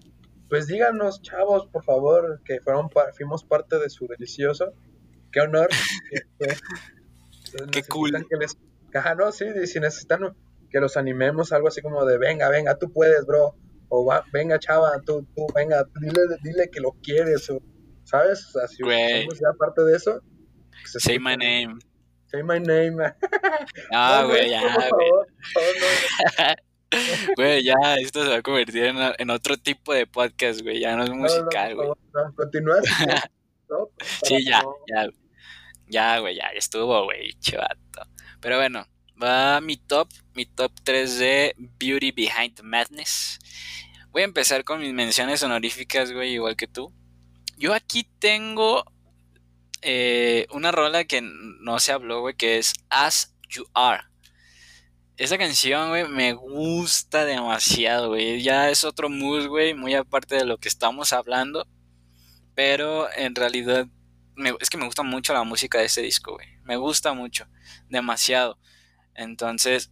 pues 0.50 0.68
díganos, 0.68 1.22
chavos, 1.22 1.66
por 1.68 1.82
favor, 1.86 2.42
que 2.44 2.60
fueron 2.60 2.90
fuimos 3.16 3.46
parte 3.46 3.80
de 3.80 3.90
su 3.90 4.06
delicioso. 4.06 4.74
Qué 5.32 5.40
honor. 5.40 5.70
que 6.10 6.24
fue. 6.38 6.58
Entonces, 7.54 7.72
Qué 7.72 7.84
cool. 7.84 8.12
Que 8.30 8.36
les, 8.36 8.58
ajá, 8.94 9.16
no, 9.16 9.32
sí, 9.32 9.46
si 9.66 9.80
necesitan 9.80 10.36
que 10.70 10.82
los 10.82 10.98
animemos, 10.98 11.54
algo 11.54 11.70
así 11.70 11.82
como 11.82 12.04
de, 12.04 12.18
venga, 12.18 12.50
venga, 12.50 12.78
tú 12.78 12.92
puedes, 12.92 13.26
bro. 13.26 13.56
O 13.88 14.06
va, 14.06 14.26
venga, 14.34 14.60
chava, 14.60 14.92
tú, 15.06 15.26
tú, 15.34 15.48
venga, 15.56 15.86
dile, 16.02 16.22
dile 16.44 16.70
que 16.70 16.82
lo 16.82 16.98
quieres, 17.02 17.50
o, 17.50 17.62
¿sabes? 18.04 18.46
O 18.48 18.60
sea, 18.60 18.68
si 18.68 18.76
somos 18.78 19.40
ya 19.40 19.54
parte 19.58 19.84
de 19.84 19.96
eso. 19.96 20.20
que 20.82 20.88
se 20.90 21.00
Say 21.00 21.18
my 21.18 21.38
name. 21.38 21.80
Say 22.34 22.42
my 22.42 22.58
name. 22.58 22.98
Ah, 23.94 24.22
No, 24.24 24.30
güey, 24.30 24.50
ya, 24.50 24.62
güey. 24.90 25.12
Güey, 27.36 27.64
ya, 27.64 27.76
esto 28.00 28.24
se 28.24 28.30
va 28.30 28.36
a 28.38 28.42
convertir 28.42 28.86
en, 28.86 28.98
en 29.18 29.30
otro 29.32 29.58
tipo 29.58 29.94
de 29.94 30.06
podcast, 30.06 30.62
güey. 30.62 30.80
Ya 30.80 30.96
no 30.96 31.04
es 31.04 31.10
musical, 31.12 31.76
güey. 31.76 31.90
no, 31.90 31.96
Sí, 34.24 34.46
ya, 34.46 34.64
ya. 34.88 35.08
Ya, 35.88 36.20
güey, 36.20 36.36
ya 36.36 36.48
estuvo, 36.56 37.04
güey, 37.06 37.34
chivato. 37.40 38.08
Pero 38.40 38.58
bueno, 38.58 38.86
va 39.22 39.60
mi 39.62 39.78
top, 39.78 40.10
mi 40.36 40.46
top 40.46 40.72
3 40.84 41.20
de 41.20 41.56
Beauty 41.80 42.12
Behind 42.12 42.62
Madness. 42.64 43.40
Voy 44.12 44.22
a 44.22 44.26
empezar 44.26 44.64
con 44.64 44.80
mis 44.80 44.94
menciones 44.94 45.42
honoríficas, 45.44 46.12
güey, 46.12 46.34
igual 46.34 46.56
que 46.56 46.68
tú. 46.68 46.94
Yo 47.58 47.74
aquí 47.74 48.08
tengo 48.20 48.84
eh, 49.84 50.48
una 50.52 50.72
rola 50.72 51.04
que 51.06 51.22
no 51.22 51.80
se 51.80 51.92
habló, 51.92 52.22
güey, 52.22 52.36
que 52.36 52.58
es 52.58 52.74
As 52.90 53.36
You 53.50 53.66
Are. 53.74 54.04
Esa 55.18 55.38
canción, 55.38 55.90
güey, 55.90 56.08
me 56.08 56.34
gusta 56.34 57.26
demasiado, 57.26 58.10
güey. 58.10 58.42
Ya 58.42 58.70
es 58.70 58.84
otro 58.84 59.10
mood, 59.10 59.48
güey, 59.48 59.74
muy 59.74 59.94
aparte 59.94 60.36
de 60.36 60.46
lo 60.46 60.58
que 60.58 60.70
estamos 60.70 61.14
hablando. 61.14 61.68
Pero 62.56 63.08
en 63.16 63.36
realidad 63.36 63.88
es 64.60 64.70
que 64.70 64.78
me 64.78 64.86
gusta 64.86 65.04
mucho 65.04 65.34
la 65.34 65.44
música 65.44 65.80
de 65.80 65.86
ese 65.86 66.02
disco, 66.02 66.34
güey. 66.34 66.48
Me 66.64 66.78
gusta 66.78 67.14
mucho, 67.14 67.48
demasiado. 67.90 68.58
Entonces, 69.16 69.92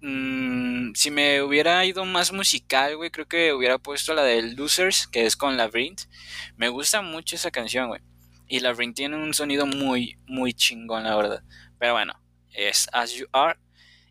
mmm, 0.00 0.92
si 0.94 1.10
me 1.10 1.42
hubiera 1.42 1.84
ido 1.84 2.04
más 2.04 2.32
musical, 2.32 2.96
güey, 2.96 3.10
creo 3.10 3.26
que 3.26 3.52
hubiera 3.52 3.78
puesto 3.78 4.14
la 4.14 4.22
de 4.22 4.42
Losers, 4.42 5.06
que 5.06 5.26
es 5.26 5.36
con 5.36 5.56
Labyrinth. 5.56 6.02
Me 6.56 6.68
gusta 6.68 7.02
mucho 7.02 7.36
esa 7.36 7.50
canción, 7.50 7.88
güey. 7.88 8.02
Y 8.46 8.60
Labyrinth 8.60 8.96
tiene 8.96 9.16
un 9.16 9.34
sonido 9.34 9.66
muy, 9.66 10.18
muy 10.26 10.52
chingón, 10.52 11.04
la 11.04 11.16
verdad. 11.16 11.42
Pero 11.78 11.94
bueno, 11.94 12.14
es 12.52 12.88
As 12.92 13.12
You 13.12 13.26
Are. 13.32 13.58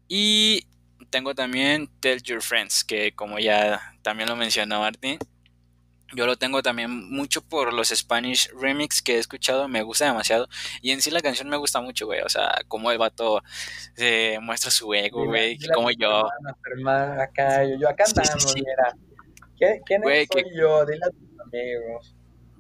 Y 0.08 0.66
tengo 1.10 1.36
también 1.36 1.90
Tell 2.00 2.22
Your 2.22 2.42
Friends, 2.42 2.84
que 2.84 3.14
como 3.14 3.40
ya 3.40 3.96
también 4.02 4.30
lo 4.30 4.36
mencionó 4.36 4.80
Martín, 4.80 5.20
yo 6.16 6.26
lo 6.26 6.36
tengo 6.36 6.62
también 6.62 7.10
mucho 7.12 7.42
por 7.42 7.74
los 7.74 7.90
Spanish 7.90 8.50
remix 8.60 9.02
que 9.02 9.16
he 9.16 9.20
escuchado, 9.20 9.68
me 9.68 9.82
gusta 9.82 10.06
demasiado. 10.06 10.48
Y 10.82 10.92
en 10.92 11.02
sí 11.02 11.10
la 11.12 11.22
canción 11.22 11.50
me 11.50 11.58
gusta 11.58 11.82
mucho, 11.82 12.06
güey. 12.06 12.22
O 12.22 12.30
sea, 12.30 12.62
como 12.68 12.92
el 12.92 12.98
vato 12.98 13.42
se 13.96 14.38
muestra 14.42 14.70
su 14.70 14.94
ego, 14.94 15.26
güey. 15.26 15.58
Como 15.74 15.90
yo. 15.92 16.28
Acá, 17.20 17.64
yo, 17.66 17.90
acá 17.90 18.04
andamos, 18.06 18.54
mira. 18.56 18.96
¿Quién, 19.58 20.04
soy 20.04 20.28
que, 20.28 20.44
yo? 20.56 20.86
Dile 20.86 21.06
a 21.06 21.10
tus 21.10 21.40
amigos. 21.40 22.16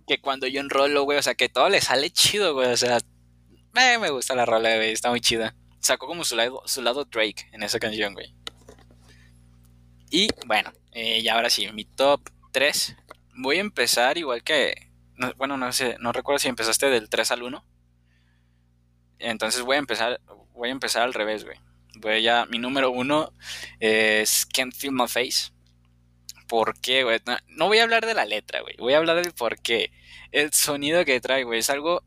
Que 0.07 0.19
cuando 0.19 0.47
yo 0.47 0.59
enrolo, 0.59 1.03
güey, 1.03 1.17
o 1.17 1.23
sea, 1.23 1.35
que 1.35 1.49
todo 1.49 1.69
le 1.69 1.81
sale 1.81 2.09
chido, 2.09 2.53
güey. 2.53 2.71
O 2.71 2.77
sea, 2.77 2.97
eh, 2.97 3.97
me 3.99 4.09
gusta 4.09 4.35
la 4.35 4.45
rola, 4.45 4.75
güey. 4.75 4.91
Está 4.91 5.09
muy 5.09 5.21
chida. 5.21 5.55
Sacó 5.79 6.07
como 6.07 6.23
su 6.23 6.35
lado, 6.35 6.61
su 6.65 6.81
lado 6.81 7.05
Drake 7.05 7.49
en 7.51 7.63
esa 7.63 7.79
canción, 7.79 8.13
güey. 8.13 8.33
Y 10.09 10.27
bueno, 10.45 10.71
eh, 10.91 11.19
y 11.19 11.27
ahora 11.27 11.49
sí, 11.49 11.67
mi 11.71 11.85
top 11.85 12.21
3 12.51 12.95
voy 13.35 13.57
a 13.57 13.61
empezar 13.61 14.17
igual 14.17 14.43
que. 14.43 14.89
bueno, 15.37 15.57
no 15.57 15.71
sé, 15.71 15.97
no 15.99 16.11
recuerdo 16.11 16.39
si 16.39 16.49
empezaste 16.49 16.89
del 16.89 17.09
3 17.09 17.31
al 17.31 17.43
1. 17.43 17.65
Entonces 19.19 19.61
voy 19.61 19.77
a 19.77 19.79
empezar. 19.79 20.21
Voy 20.53 20.69
a 20.69 20.71
empezar 20.71 21.01
al 21.01 21.13
revés, 21.13 21.45
güey. 21.45 21.57
Voy 21.95 22.27
a. 22.27 22.45
Mi 22.45 22.59
número 22.59 22.91
1 22.91 23.33
es 23.79 24.45
Can't 24.45 24.73
Feel 24.73 24.93
My 24.93 25.07
Face. 25.07 25.51
¿Por 26.53 26.79
qué, 26.79 27.03
güey? 27.03 27.19
No, 27.47 27.65
voy 27.65 27.79
a 27.79 27.83
hablar 27.83 28.05
de 28.05 28.13
la 28.13 28.25
letra, 28.25 28.61
güey. 28.61 28.75
Voy 28.77 28.93
a 28.93 28.97
hablar 28.97 29.23
del 29.23 29.33
por 29.33 29.57
qué. 29.59 29.91
El 30.31 30.53
sonido 30.53 31.03
que 31.03 31.19
trae, 31.19 31.45
güey. 31.45 31.57
Es 31.57 31.71
algo 31.71 32.03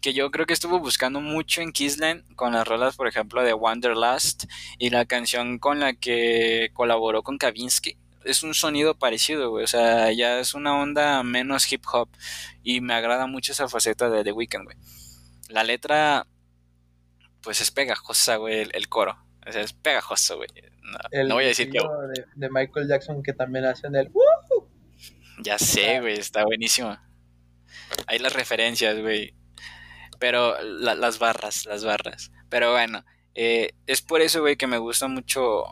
que 0.00 0.14
yo 0.14 0.30
creo 0.30 0.46
que 0.46 0.54
estuvo 0.54 0.78
buscando 0.78 1.20
mucho 1.20 1.60
en 1.60 1.70
Kissland 1.70 2.34
con 2.34 2.54
las 2.54 2.66
rolas, 2.66 2.96
por 2.96 3.08
ejemplo, 3.08 3.42
de 3.42 3.52
Wanderlust 3.52 4.44
y 4.78 4.88
la 4.88 5.04
canción 5.04 5.58
con 5.58 5.80
la 5.80 5.92
que 5.92 6.70
colaboró 6.72 7.22
con 7.22 7.36
Kavinsky 7.36 7.98
es 8.24 8.42
un 8.42 8.54
sonido 8.54 8.94
parecido, 8.94 9.50
güey. 9.50 9.64
O 9.64 9.68
sea, 9.68 10.10
ya 10.12 10.38
es 10.40 10.54
una 10.54 10.80
onda 10.80 11.22
menos 11.22 11.70
hip 11.70 11.84
hop. 11.92 12.08
Y 12.62 12.80
me 12.80 12.94
agrada 12.94 13.26
mucho 13.26 13.52
esa 13.52 13.68
faceta 13.68 14.08
de 14.08 14.24
The 14.24 14.32
Weeknd, 14.32 14.64
güey. 14.64 14.78
La 15.50 15.62
letra, 15.62 16.26
pues 17.42 17.60
es 17.60 17.70
pegajosa, 17.70 18.36
güey, 18.36 18.66
el, 18.72 18.88
coro. 18.88 19.18
O 19.50 19.52
sea, 19.52 19.62
es 19.62 19.72
pegajoso, 19.72 20.36
güey. 20.36 20.48
No, 21.26 21.34
voy 21.34 21.44
a 21.44 21.48
decir 21.48 21.70
que. 21.70 21.78
De, 21.78 22.24
de, 22.36 22.50
Michael 22.50 22.88
Jackson 22.88 23.22
que 23.22 23.32
también 23.32 23.64
hacen 23.64 23.96
el. 23.96 24.10
Ya 25.42 25.58
sé, 25.58 26.00
güey, 26.00 26.18
está 26.18 26.44
buenísimo. 26.44 26.96
Hay 28.06 28.20
las 28.20 28.32
referencias, 28.32 28.98
güey. 29.00 29.34
Pero 30.20 30.60
las 30.62 31.18
barras, 31.18 31.66
las 31.66 31.84
barras. 31.84 32.30
Pero 32.48 32.72
bueno, 32.72 33.04
eh, 33.34 33.70
es 33.86 34.02
por 34.02 34.20
eso, 34.20 34.40
güey, 34.40 34.56
que 34.56 34.66
me 34.68 34.78
gusta 34.78 35.08
mucho 35.08 35.64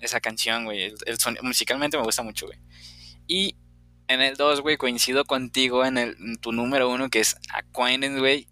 esa 0.00 0.20
canción, 0.20 0.64
güey. 0.64 0.94
El, 1.06 1.18
musicalmente 1.42 1.96
me 1.96 2.04
gusta 2.04 2.22
mucho, 2.22 2.46
güey. 2.46 2.58
Y 3.26 3.56
en 4.06 4.20
el 4.20 4.36
2, 4.36 4.60
güey, 4.60 4.76
coincido 4.76 5.24
contigo 5.24 5.84
en, 5.84 5.98
el, 5.98 6.38
tu 6.40 6.52
número 6.52 6.88
1, 6.90 7.08
que 7.10 7.20
es 7.20 7.36
Acquaintance, 7.52 8.20
güey. 8.20 8.46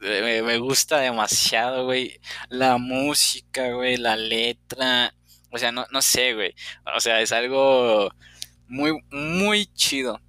Me, 0.00 0.58
gusta 0.58 0.98
demasiado, 0.98 1.84
güey. 1.84 2.20
La 2.48 2.78
música, 2.78 3.72
güey, 3.72 3.96
la 3.96 4.16
letra. 4.16 5.14
O 5.50 5.58
sea, 5.58 5.72
no, 5.72 5.86
no 5.90 6.02
sé, 6.02 6.34
güey. 6.34 6.54
O 6.96 7.00
sea, 7.00 7.20
es 7.20 7.32
algo 7.32 8.10
muy, 8.68 9.00
muy 9.10 9.66
chido. 9.74 10.20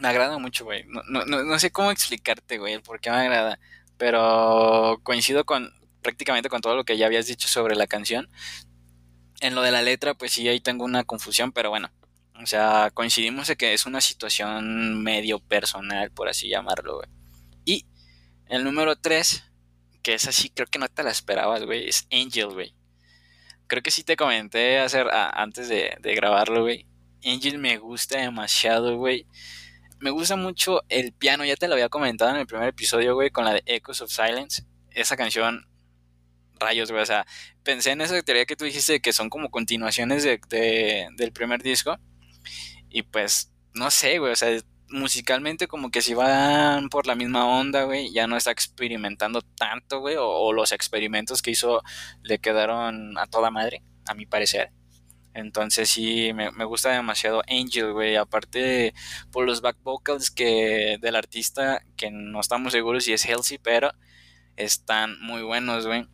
Me 0.00 0.08
agrada 0.08 0.38
mucho, 0.38 0.64
güey. 0.64 0.84
No, 0.86 1.02
no, 1.24 1.44
no 1.44 1.58
sé 1.58 1.70
cómo 1.70 1.90
explicarte, 1.90 2.58
güey, 2.58 2.78
por 2.80 3.00
qué 3.00 3.10
me 3.10 3.16
agrada. 3.16 3.58
Pero 3.96 5.00
coincido 5.02 5.44
con 5.44 5.72
prácticamente 6.02 6.48
con 6.48 6.60
todo 6.60 6.76
lo 6.76 6.84
que 6.84 6.96
ya 6.96 7.06
habías 7.06 7.26
dicho 7.26 7.48
sobre 7.48 7.76
la 7.76 7.86
canción. 7.86 8.28
En 9.40 9.54
lo 9.54 9.62
de 9.62 9.72
la 9.72 9.82
letra, 9.82 10.14
pues 10.14 10.32
sí, 10.32 10.48
ahí 10.48 10.60
tengo 10.60 10.84
una 10.84 11.04
confusión, 11.04 11.52
pero 11.52 11.70
bueno. 11.70 11.90
O 12.42 12.46
sea, 12.46 12.90
coincidimos 12.94 13.50
en 13.50 13.56
que 13.56 13.74
es 13.74 13.86
una 13.86 14.00
situación 14.00 15.02
medio 15.02 15.40
personal, 15.40 16.10
por 16.10 16.28
así 16.28 16.48
llamarlo, 16.48 16.96
güey. 16.96 17.08
Y 17.64 17.86
el 18.48 18.64
número 18.64 18.96
3, 18.96 19.44
que 20.02 20.14
es 20.14 20.26
así, 20.26 20.50
creo 20.50 20.66
que 20.66 20.78
no 20.78 20.88
te 20.88 21.02
la 21.02 21.10
esperabas, 21.10 21.64
güey, 21.64 21.88
es 21.88 22.06
Angel, 22.12 22.48
güey. 22.48 22.74
Creo 23.66 23.82
que 23.82 23.90
sí 23.90 24.02
te 24.02 24.16
comenté 24.16 24.78
hacer, 24.78 25.06
antes 25.12 25.68
de, 25.68 25.96
de 26.00 26.14
grabarlo, 26.14 26.62
güey. 26.62 26.86
Angel 27.24 27.58
me 27.58 27.76
gusta 27.78 28.18
demasiado, 28.18 28.96
güey. 28.96 29.26
Me 30.00 30.10
gusta 30.10 30.36
mucho 30.36 30.82
el 30.88 31.12
piano, 31.12 31.44
ya 31.44 31.56
te 31.56 31.68
lo 31.68 31.74
había 31.74 31.88
comentado 31.88 32.30
en 32.30 32.36
el 32.36 32.46
primer 32.46 32.68
episodio, 32.68 33.14
güey, 33.14 33.30
con 33.30 33.44
la 33.44 33.54
de 33.54 33.62
Echoes 33.66 34.00
of 34.00 34.10
Silence. 34.10 34.64
Esa 34.90 35.16
canción 35.16 35.66
rayos, 36.58 36.90
güey. 36.90 37.02
O 37.02 37.06
sea, 37.06 37.26
pensé 37.62 37.90
en 37.90 38.00
esa 38.00 38.20
teoría 38.22 38.46
que 38.46 38.56
tú 38.56 38.64
dijiste 38.64 39.00
que 39.00 39.12
son 39.12 39.28
como 39.28 39.50
continuaciones 39.50 40.22
de, 40.24 41.08
del 41.16 41.32
primer 41.32 41.62
disco. 41.62 41.98
Y 42.88 43.02
pues, 43.02 43.52
no 43.74 43.90
sé, 43.90 44.18
güey. 44.18 44.32
O 44.32 44.36
sea, 44.36 44.58
musicalmente 44.90 45.68
como 45.68 45.90
que 45.90 46.02
si 46.02 46.14
van 46.14 46.88
por 46.88 47.06
la 47.06 47.14
misma 47.14 47.46
onda, 47.46 47.84
güey. 47.84 48.12
Ya 48.12 48.26
no 48.26 48.36
está 48.36 48.50
experimentando 48.50 49.42
tanto, 49.42 50.00
güey. 50.00 50.16
O, 50.18 50.52
los 50.52 50.72
experimentos 50.72 51.42
que 51.42 51.50
hizo 51.52 51.82
le 52.22 52.38
quedaron 52.38 53.18
a 53.18 53.26
toda 53.26 53.50
madre, 53.50 53.82
a 54.06 54.14
mi 54.14 54.26
parecer. 54.26 54.72
Entonces 55.34 55.88
sí, 55.90 56.32
me, 56.34 56.50
me 56.52 56.64
gusta 56.64 56.90
demasiado 56.90 57.42
Angel, 57.48 57.92
güey. 57.92 58.16
Aparte 58.16 58.94
por 59.30 59.46
los 59.46 59.60
back 59.60 59.76
vocals 59.82 60.30
que 60.30 60.98
del 61.00 61.16
artista, 61.16 61.82
que 61.96 62.10
no 62.10 62.40
estamos 62.40 62.72
seguros 62.72 63.04
si 63.04 63.12
es 63.12 63.24
Healthy, 63.24 63.58
pero 63.58 63.92
están 64.56 65.20
muy 65.20 65.42
buenos, 65.42 65.86
güey. 65.86 66.06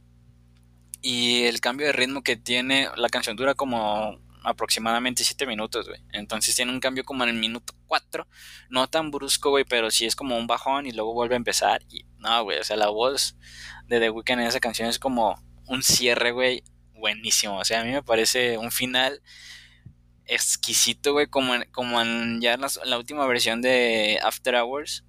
Y 1.00 1.44
el 1.44 1.60
cambio 1.60 1.86
de 1.86 1.92
ritmo 1.92 2.22
que 2.22 2.36
tiene, 2.36 2.88
la 2.96 3.10
canción 3.10 3.36
dura 3.36 3.54
como 3.54 4.18
aproximadamente 4.44 5.24
7 5.24 5.46
minutos, 5.46 5.88
güey. 5.88 6.00
Entonces 6.12 6.54
tiene 6.54 6.72
un 6.72 6.80
cambio 6.80 7.04
como 7.04 7.24
en 7.24 7.30
el 7.30 7.36
minuto 7.36 7.74
4. 7.86 8.26
No 8.68 8.88
tan 8.88 9.10
brusco, 9.10 9.50
güey, 9.50 9.64
pero 9.64 9.90
sí 9.90 10.06
es 10.06 10.14
como 10.14 10.36
un 10.36 10.46
bajón 10.46 10.86
y 10.86 10.92
luego 10.92 11.14
vuelve 11.14 11.34
a 11.34 11.36
empezar. 11.36 11.82
Y 11.88 12.04
no, 12.18 12.44
güey, 12.44 12.58
o 12.58 12.64
sea, 12.64 12.76
la 12.76 12.88
voz 12.88 13.36
de 13.86 14.00
The 14.00 14.10
Weeknd 14.10 14.40
en 14.40 14.46
esa 14.46 14.60
canción 14.60 14.88
es 14.88 14.98
como 14.98 15.42
un 15.66 15.82
cierre, 15.82 16.32
güey, 16.32 16.62
buenísimo. 16.92 17.58
O 17.58 17.64
sea, 17.64 17.80
a 17.80 17.84
mí 17.84 17.90
me 17.90 18.02
parece 18.02 18.58
un 18.58 18.70
final 18.70 19.22
exquisito, 20.26 21.12
güey, 21.12 21.26
como 21.26 21.54
en, 21.54 21.64
como 21.72 22.00
en 22.00 22.40
ya 22.40 22.54
en 22.54 22.62
la 22.84 22.98
última 22.98 23.26
versión 23.26 23.60
de 23.62 24.18
After 24.22 24.54
Hours 24.54 25.04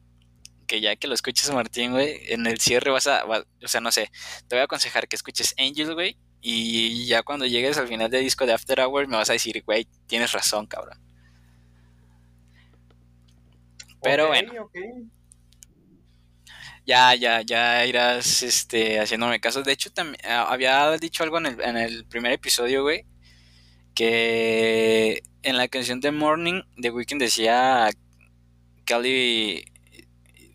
que 0.65 0.81
ya 0.81 0.95
que 0.95 1.07
lo 1.07 1.13
escuches 1.13 1.51
Martín, 1.51 1.91
güey, 1.91 2.19
en 2.27 2.47
el 2.47 2.59
cierre 2.59 2.91
vas 2.91 3.07
a, 3.07 3.23
o 3.25 3.67
sea, 3.67 3.81
no 3.81 3.91
sé, 3.91 4.11
te 4.47 4.55
voy 4.55 4.61
a 4.61 4.65
aconsejar 4.65 5.07
que 5.07 5.15
escuches 5.15 5.53
Angel, 5.57 5.93
güey, 5.93 6.17
y 6.47 7.07
ya 7.07 7.23
cuando 7.23 7.45
llegues 7.45 7.77
al 7.77 7.87
final 7.87 8.11
del 8.11 8.23
disco 8.23 8.45
de 8.45 8.53
After 8.53 8.79
Hours 8.81 9.07
me 9.07 9.17
vas 9.17 9.29
a 9.29 9.33
decir, 9.33 9.63
güey, 9.65 9.87
tienes 10.07 10.31
razón, 10.31 10.67
cabrón. 10.67 10.99
Pero 14.05 14.27
bueno. 14.27 14.69
Ya, 16.85 17.15
ya, 17.15 17.41
ya 17.41 17.83
irás 17.87 18.43
este, 18.43 18.99
haciéndome 18.99 19.39
caso. 19.39 19.63
De 19.63 19.71
hecho, 19.71 19.91
también 19.91 20.17
ah, 20.23 20.45
había 20.47 20.95
dicho 20.99 21.23
algo 21.23 21.39
en 21.39 21.47
el, 21.47 21.61
en 21.61 21.77
el 21.77 22.05
primer 22.05 22.31
episodio, 22.31 22.83
güey. 22.83 23.05
Que 23.95 25.23
en 25.41 25.57
la 25.57 25.67
canción 25.67 25.99
de 25.99 26.11
Morning, 26.11 26.61
The 26.79 26.91
Weeknd 26.91 27.19
decía 27.19 27.89
Cali 28.85 29.65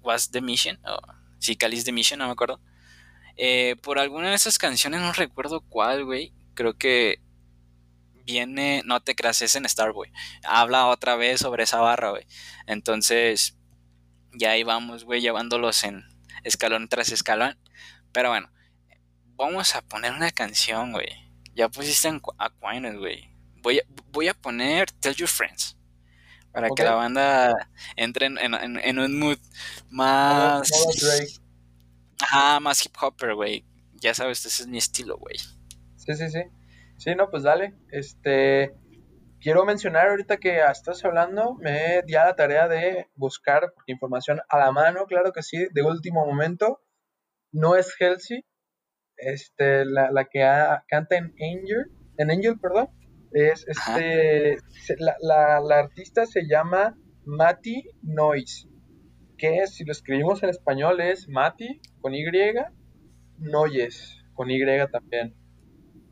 Was 0.03 0.30
the 0.30 0.41
Mission, 0.41 0.78
o 0.86 1.01
sí, 1.41 1.57
Cali's 1.57 1.84
the 1.84 1.93
Mission, 1.93 2.20
no 2.20 2.26
me 2.26 2.32
acuerdo. 2.32 2.61
Eh, 3.43 3.76
por 3.82 3.99
alguna 3.99 4.28
de 4.28 4.34
esas 4.34 4.59
canciones, 4.59 5.01
no 5.01 5.12
recuerdo 5.14 5.62
cuál, 5.62 6.05
güey. 6.05 6.34
Creo 6.55 6.76
que 6.76 7.20
viene, 8.26 8.82
no 8.84 9.01
te 9.01 9.14
creas, 9.14 9.41
es 9.43 9.55
en 9.57 9.66
Starboy. 9.68 10.12
Habla 10.45 10.86
otra 10.88 11.16
vez 11.16 11.41
sobre 11.41 11.62
esa 11.64 11.80
barra, 11.80 12.11
güey. 12.11 12.26
Entonces, 12.66 13.57
ya 14.34 14.51
ahí 14.51 14.62
vamos, 14.62 15.05
güey, 15.05 15.20
llevándolos 15.22 15.82
en 15.84 16.05
escalón 16.45 16.88
tras 16.88 17.11
escalón. 17.12 17.59
Pero 18.12 18.28
bueno, 18.28 18.51
vamos 19.36 19.74
a 19.74 19.82
poner 19.82 20.12
una 20.12 20.30
canción, 20.30 20.93
güey. 20.93 21.09
Ya 21.55 21.68
pusiste 21.68 22.09
en 22.09 22.20
Aquinas, 22.38 22.97
güey. 22.97 23.30
Voy 23.62 23.78
a, 23.78 23.82
voy 24.12 24.28
a 24.28 24.34
poner 24.34 24.91
Tell 24.91 25.14
Your 25.14 25.28
Friends. 25.28 25.76
Para 26.53 26.68
que 26.68 26.82
la 26.82 26.95
banda 26.97 27.70
entre 27.97 28.26
en, 28.26 28.36
en- 28.38 28.55
en- 28.55 28.78
en 28.80 28.99
un 28.99 29.18
mood 29.18 29.38
más. 29.88 30.68
Drake. 31.01 31.32
Ajá, 32.23 32.61
más 32.61 32.85
hip 32.85 32.95
hopper, 33.01 33.35
güey. 33.35 33.64
Ya 33.95 34.14
sabes, 34.14 34.45
ese 34.47 34.62
es 34.62 34.68
mi 34.68 34.79
estilo, 34.79 35.16
güey. 35.18 35.37
Sí, 35.97 36.14
sí, 36.14 36.29
sí. 36.31 36.43
Sí, 36.97 37.14
no, 37.14 37.29
pues 37.31 37.43
dale. 37.43 37.75
Este, 37.91 38.75
quiero 39.41 39.64
mencionar 39.64 40.09
ahorita 40.09 40.37
que 40.39 40.61
estás 40.64 41.05
hablando, 41.05 41.55
me 41.55 42.03
di 42.07 42.14
a 42.14 42.27
la 42.27 42.37
tarea 42.37 42.68
de 42.68 43.09
buscar 43.14 43.73
información 43.87 44.41
a 44.49 44.59
la 44.59 44.73
mano, 44.73 45.05
claro 45.07 45.33
que 45.33 45.43
sí, 45.43 45.66
de 45.73 45.83
último 45.83 46.25
momento. 46.27 46.81
No 47.53 47.75
es 47.77 47.95
Halsey, 48.01 48.45
este, 49.16 49.85
la, 49.85 50.11
la 50.12 50.25
que 50.27 50.45
ha- 50.45 50.85
canta 50.89 51.16
en 51.16 51.35
Angel, 51.41 51.91
en 52.18 52.31
Angel, 52.31 52.59
perdón. 52.61 52.89
Es 53.33 53.64
este, 53.68 54.59
se- 54.85 54.97
la, 54.99 55.16
la- 55.21 55.61
la 55.61 55.79
artista 55.79 56.27
se 56.27 56.43
llama 56.49 56.97
Mati 57.25 57.85
Noise, 58.03 58.68
que 59.41 59.66
si 59.66 59.84
lo 59.84 59.93
escribimos 59.93 60.43
en 60.43 60.51
español 60.51 61.01
es 61.01 61.26
Mati 61.26 61.80
con 62.03 62.14
Y, 62.14 62.24
Noyes 63.38 64.22
con 64.34 64.51
Y 64.51 64.61
también. 64.93 65.34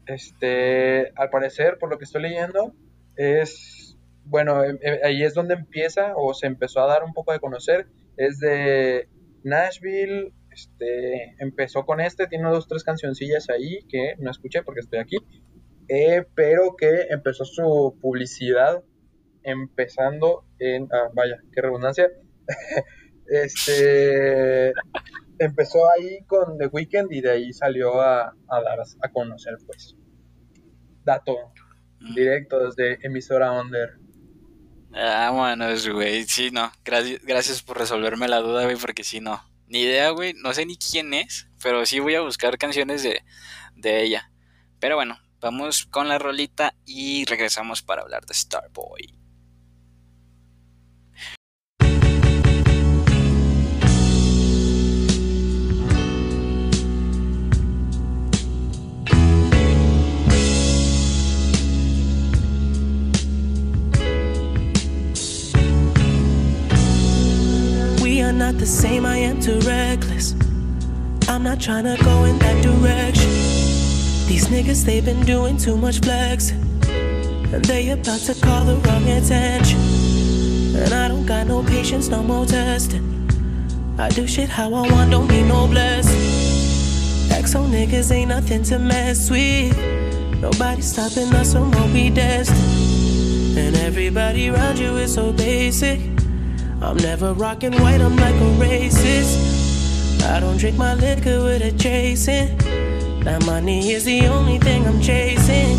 Este, 0.07 1.13
al 1.15 1.29
parecer, 1.29 1.77
por 1.79 1.91
lo 1.91 1.99
que 1.99 2.05
estoy 2.05 2.23
leyendo, 2.23 2.73
es, 3.17 3.99
bueno, 4.25 4.65
em- 4.65 4.79
em- 4.81 5.01
ahí 5.05 5.23
es 5.23 5.35
donde 5.35 5.55
empieza 5.55 6.15
o 6.17 6.33
se 6.33 6.47
empezó 6.47 6.81
a 6.81 6.87
dar 6.87 7.05
un 7.05 7.13
poco 7.13 7.33
de 7.33 7.41
conocer. 7.41 7.87
Es 8.17 8.39
de 8.39 9.09
Nashville, 9.45 10.33
este, 10.51 11.35
empezó 11.39 11.85
con 11.85 12.01
este, 12.01 12.29
tiene 12.29 12.49
dos, 12.49 12.67
tres 12.67 12.83
cancioncillas 12.83 13.51
ahí 13.51 13.81
que 13.91 14.15
no 14.19 14.31
escuché 14.31 14.63
porque 14.63 14.81
estoy 14.81 15.01
aquí, 15.01 15.17
eh, 15.89 16.25
pero 16.35 16.77
que 16.77 17.09
empezó 17.11 17.45
su 17.45 17.99
publicidad 18.01 18.83
empezando 19.43 20.45
en, 20.59 20.89
ah, 20.93 21.11
vaya, 21.15 21.37
qué 21.53 21.61
redundancia, 21.61 22.09
este, 23.29 24.73
empezó 25.39 25.89
ahí 25.91 26.25
con 26.27 26.59
The 26.59 26.67
Weeknd 26.67 27.13
y 27.13 27.21
de 27.21 27.31
ahí 27.31 27.53
salió 27.53 28.01
a, 28.01 28.35
a 28.49 28.61
dar 28.63 28.81
a 29.03 29.09
conocer, 29.11 29.55
pues. 29.67 29.95
Dato 31.05 31.37
Mm. 32.01 32.15
directo 32.15 32.61
desde 32.65 33.05
emisora 33.05 33.53
Under. 33.53 33.99
Ah, 34.95 35.31
bueno, 35.33 35.67
güey. 35.93 36.25
Sí, 36.25 36.51
no. 36.51 36.71
Gracias, 36.85 37.21
gracias 37.25 37.63
por 37.63 37.79
resolverme 37.79 38.29
la 38.29 38.39
duda, 38.39 38.65
güey, 38.65 38.77
porque 38.77 39.05
sí, 39.05 39.21
no. 39.21 39.43
Ni 39.67 39.81
idea, 39.83 40.11
güey. 40.11 40.35
No 40.35 40.55
sé 40.55 40.65
ni 40.65 40.77
quién 40.77 41.13
es, 41.13 41.49
pero 41.63 41.85
sí 41.87 41.99
voy 42.01 42.15
a 42.15 42.21
buscar 42.23 42.57
canciones 42.57 43.03
de, 43.03 43.23
de 43.77 44.03
ella. 44.03 44.31
Pero 44.81 44.97
bueno, 44.97 45.19
vamos 45.41 45.87
con 45.87 46.09
la 46.09 46.19
rolita 46.19 46.75
y 46.87 47.25
regresamos 47.27 47.83
para 47.83 48.03
hablar 48.03 48.25
de 48.25 48.35
Starboy. 48.35 49.18
Are 68.29 68.33
not 68.33 68.59
the 68.59 68.67
same, 68.67 69.07
I 69.07 69.17
am 69.17 69.41
too 69.41 69.59
reckless. 69.61 70.35
I'm 71.31 71.43
not 71.43 71.63
trying 71.63 71.85
to 71.85 71.97
go 72.05 72.25
in 72.25 72.39
that 72.41 72.63
direction. 72.63 73.31
These 74.29 74.49
niggas, 74.49 74.85
they've 74.85 75.03
been 75.03 75.25
doing 75.25 75.57
too 75.57 75.79
much 75.79 76.01
flexing. 76.01 76.61
And 77.55 77.65
they 77.65 77.89
about 77.89 78.21
to 78.21 78.35
call 78.35 78.67
the 78.67 78.77
wrong 78.85 79.09
attention. 79.09 79.81
And 80.77 80.93
I 80.93 81.09
don't 81.09 81.25
got 81.25 81.47
no 81.47 81.63
patience, 81.63 82.09
no 82.09 82.23
more 82.23 82.45
testing. 82.45 83.03
I 83.99 84.11
do 84.11 84.27
shit 84.27 84.51
how 84.51 84.75
I 84.75 84.93
want, 84.93 85.11
don't 85.11 85.29
need 85.29 85.47
no 85.49 85.67
blessing. 85.67 86.21
XO 87.31 87.67
niggas 87.67 88.13
ain't 88.13 88.29
nothing 88.29 88.63
to 88.65 88.79
mess 88.79 89.31
with. 89.31 89.75
Nobody 90.39 90.83
stopping 90.83 91.33
us 91.35 91.55
from 91.55 91.71
what 91.71 91.91
we 91.95 92.11
destined. 92.11 93.57
And 93.57 93.75
everybody 93.77 94.51
around 94.51 94.79
you 94.79 94.99
is 94.99 95.15
so 95.15 95.33
basic. 95.33 95.99
I'm 96.81 96.97
never 96.97 97.35
rocking 97.35 97.73
white, 97.83 98.01
I'm 98.01 98.17
like 98.17 98.35
a 98.35 98.51
racist. 98.63 100.23
I 100.23 100.41
don't 100.41 100.59
drink 100.59 100.77
my 100.77 100.95
liquor 100.95 101.43
with 101.43 101.63
a 101.63 101.73
chasing. 101.77 102.57
That 103.25 103.45
money 103.45 103.91
is 103.91 104.05
the 104.05 104.27
only 104.27 104.59
thing 104.59 104.87
I'm 104.87 105.01
chasing. 105.01 105.77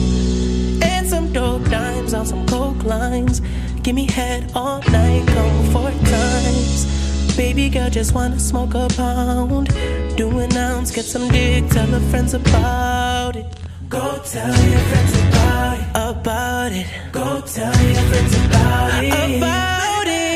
And 0.83 1.07
some 1.07 1.31
dope 1.31 1.63
dimes 1.69 2.13
on 2.13 2.25
some 2.25 2.45
coke 2.47 2.83
lines. 2.83 3.41
Give 3.81 3.95
me 3.95 4.07
head 4.07 4.51
all 4.55 4.81
night, 4.91 5.25
come 5.27 5.65
four 5.71 5.91
times. 5.91 7.37
Baby 7.37 7.69
girl, 7.69 7.89
just 7.89 8.13
wanna 8.13 8.37
smoke 8.37 8.73
a 8.73 8.89
pound. 8.89 9.69
Do 10.17 10.39
an 10.39 10.55
ounce, 10.57 10.91
get 10.91 11.05
some 11.05 11.29
dick, 11.29 11.69
tell 11.69 11.87
her 11.87 12.01
friends 12.11 12.33
about 12.33 13.37
it. 13.37 13.45
Go 13.87 14.21
tell 14.25 14.47
your 14.47 14.79
friends 14.79 15.13
about 15.17 15.79
it. 15.79 15.87
About 15.95 16.71
it. 16.73 16.87
Go 17.11 17.41
tell 17.41 17.81
your 17.87 18.03
friends 18.09 18.35
about 18.45 19.03
it. 19.03 19.37
About 19.37 20.07
it. 20.07 20.28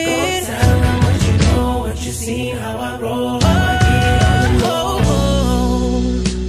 You 2.06 2.12
see 2.12 2.50
how 2.50 2.78
I 2.78 3.00
roll. 3.00 3.40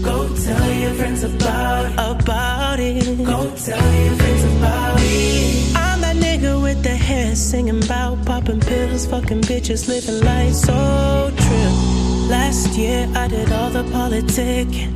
Go 0.03 0.29
tell 0.45 0.73
your 0.73 0.95
friends 0.95 1.23
about. 1.23 1.93
About 1.93 2.81
it. 2.81 3.25
Go 3.25 3.55
tell 3.55 3.95
your 4.05 4.17
friends 4.17 4.45
about 4.57 4.99
it. 4.99 5.77
I'm 5.77 6.01
that 6.01 6.17
nigga 6.17 6.61
with 6.61 6.83
the 6.83 6.97
hair 6.97 7.37
singing 7.37 7.83
about 7.85 8.25
popping 8.27 8.61
pills, 8.61 9.07
fucking 9.07 9.43
bitches, 9.43 9.87
living 9.87 10.21
life 10.25 10.55
so 10.55 11.33
true. 11.37 12.29
Last 12.29 12.77
year 12.77 13.09
I 13.15 13.29
did 13.29 13.53
all 13.53 13.71
the 13.71 13.85
politicking. 13.85 14.93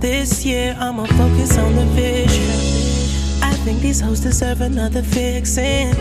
This 0.00 0.44
year 0.44 0.76
I'ma 0.78 1.06
focus 1.06 1.56
on 1.56 1.74
the 1.74 1.86
vision. 1.96 3.42
I 3.42 3.54
think 3.64 3.80
these 3.80 4.00
hoes 4.00 4.20
deserve 4.20 4.60
another 4.60 5.02
fixin'. 5.02 5.96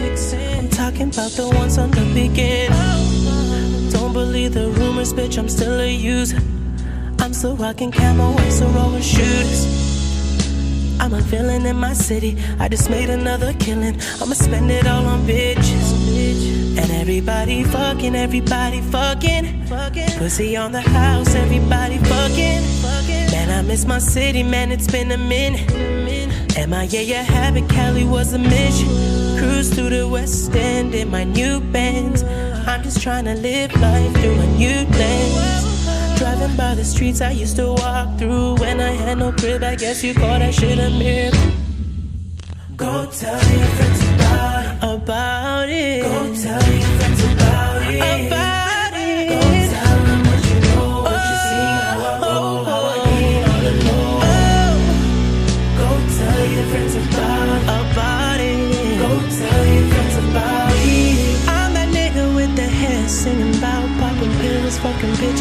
I'm 0.57 0.69
talking 0.69 1.09
about 1.09 1.31
the 1.31 1.47
ones 1.47 1.77
on 1.77 1.91
the 1.91 2.05
beginning. 2.13 3.24
Don't 3.95 4.11
believe 4.11 4.53
the 4.53 4.67
rumors, 4.71 5.13
bitch, 5.13 5.37
I'm 5.37 5.47
still 5.47 5.79
a 5.79 5.89
user. 5.89 6.35
I'm 7.19 7.33
still 7.33 7.55
rocking 7.55 7.93
camo, 7.93 8.33
white 8.33 8.51
Sororo 8.51 9.01
shooters. 9.01 9.63
I'm 10.99 11.13
a 11.13 11.21
villain 11.21 11.65
in 11.65 11.77
my 11.77 11.93
city. 11.93 12.37
I 12.59 12.67
just 12.67 12.89
made 12.89 13.09
another 13.09 13.53
killing. 13.53 13.97
I'ma 14.21 14.33
spend 14.33 14.69
it 14.69 14.85
all 14.85 15.05
on 15.05 15.25
bitches. 15.25 16.77
And 16.77 16.91
everybody 16.91 17.63
fucking, 17.63 18.17
everybody 18.17 18.81
fucking. 18.81 19.65
Pussy 20.17 20.57
on 20.57 20.73
the 20.73 20.81
house, 20.81 21.33
everybody 21.33 21.97
fucking. 21.99 22.63
Man, 23.31 23.49
I 23.49 23.61
miss 23.61 23.85
my 23.85 23.99
city, 23.99 24.43
man, 24.43 24.73
it's 24.73 24.91
been 24.91 25.09
a 25.11 25.17
minute. 25.17 25.71
Am 26.57 26.73
I, 26.73 26.85
MIA, 26.87 27.21
a 27.21 27.23
habit, 27.23 27.69
Cali 27.69 28.03
was 28.03 28.33
a 28.33 28.39
mission. 28.39 28.89
Cruise 29.37 29.73
through 29.73 29.91
the 29.91 30.05
West 30.05 30.53
End 30.53 30.93
in 30.93 31.09
my 31.09 31.23
new 31.23 31.61
Benz. 31.61 32.23
I'm 32.67 32.81
just 32.81 33.01
trying 33.01 33.25
to 33.25 33.35
live 33.35 33.71
life 33.79 34.13
through 34.21 34.39
a 34.39 34.47
new 34.57 34.85
lens. 34.97 36.17
Driving 36.17 36.55
by 36.57 36.73
the 36.75 36.83
streets 36.83 37.21
I 37.21 37.31
used 37.31 37.57
to 37.57 37.73
walk 37.73 38.17
through 38.17 38.55
when 38.55 38.79
I 38.81 38.91
had 38.91 39.19
no 39.19 39.31
crib. 39.31 39.63
I 39.63 39.75
guess 39.75 40.03
you 40.03 40.13
call 40.13 40.39
that 40.39 40.53
shit 40.53 40.79
a 40.79 40.89
miracle. 40.89 41.51
Go 42.75 43.09
tell 43.11 43.57
your 43.57 43.67
friends 43.77 44.03
about 44.15 44.65
it. 44.65 44.95
About 44.95 45.69
it. 45.69 46.01
Go 46.03 46.35
tell 46.41 46.73
your 46.73 46.87
friends 46.97 47.23
about 47.33 47.81
it. 47.83 48.27
About 48.27 48.44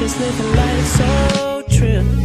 bitches, 0.05 0.21
living 0.21 0.57
life 0.57 0.87
so 0.87 1.63
true. 1.69 2.24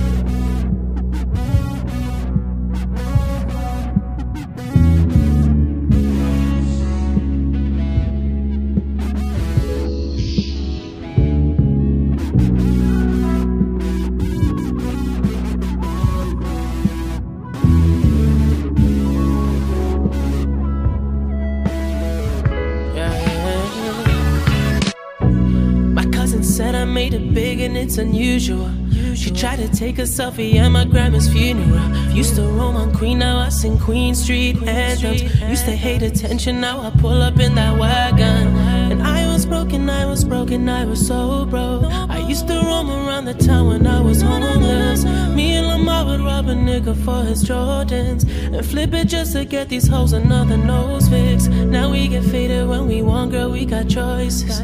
It's 27.90 27.98
unusual. 27.98 28.70
She 29.16 29.32
tried 29.32 29.56
to 29.56 29.68
take 29.68 29.98
a 29.98 30.04
selfie 30.04 30.54
at 30.58 30.70
my 30.70 30.86
grandma's 30.86 31.28
funeral. 31.28 31.90
Used 32.12 32.36
to 32.36 32.44
roam 32.44 32.76
on 32.76 32.94
Queen, 32.94 33.18
now 33.18 33.40
I 33.40 33.50
sing 33.50 33.80
Queen 33.80 34.14
Street 34.14 34.62
anthems. 34.62 35.24
Used 35.42 35.66
to 35.66 35.72
hate 35.72 36.04
attention, 36.04 36.62
now 36.62 36.82
I 36.82 36.92
pull 36.92 37.20
up 37.24 37.40
in 37.40 37.56
that 37.56 37.80
wagon. 37.80 38.56
And 38.92 39.02
I 39.02 39.26
was 39.34 39.48
broken, 39.48 39.90
I 39.90 40.06
was 40.06 40.24
broken, 40.24 40.70
I 40.70 40.86
was 40.86 41.08
so 41.08 41.46
broke. 41.46 41.86
I 41.86 42.20
used 42.20 42.48
to 42.50 42.54
roam 42.54 42.92
around 42.92 43.26
the 43.26 43.34
town 43.34 43.70
when 43.70 43.88
I 43.88 44.02
was 44.02 44.22
homeless. 44.22 45.04
Me 45.34 45.56
and 45.56 45.68
Lamar 45.68 46.06
would 46.06 46.22
rob 46.22 46.48
a 46.48 46.54
nigga 46.54 46.96
for 47.04 47.24
his 47.24 47.44
Jordans 47.44 48.30
and 48.54 48.64
flip 48.64 48.94
it 48.94 49.08
just 49.08 49.34
to 49.34 49.46
get 49.46 49.68
these 49.68 49.88
hoes 49.88 50.14
another 50.14 50.58
nose 50.58 51.10
fix. 51.10 51.48
Now 51.48 51.90
we 51.90 52.08
get 52.08 52.24
faded 52.24 52.68
when 52.68 52.88
we 52.88 53.02
want, 53.02 53.32
girl, 53.32 53.50
we 53.50 53.66
got 53.66 53.90
choices. 53.90 54.60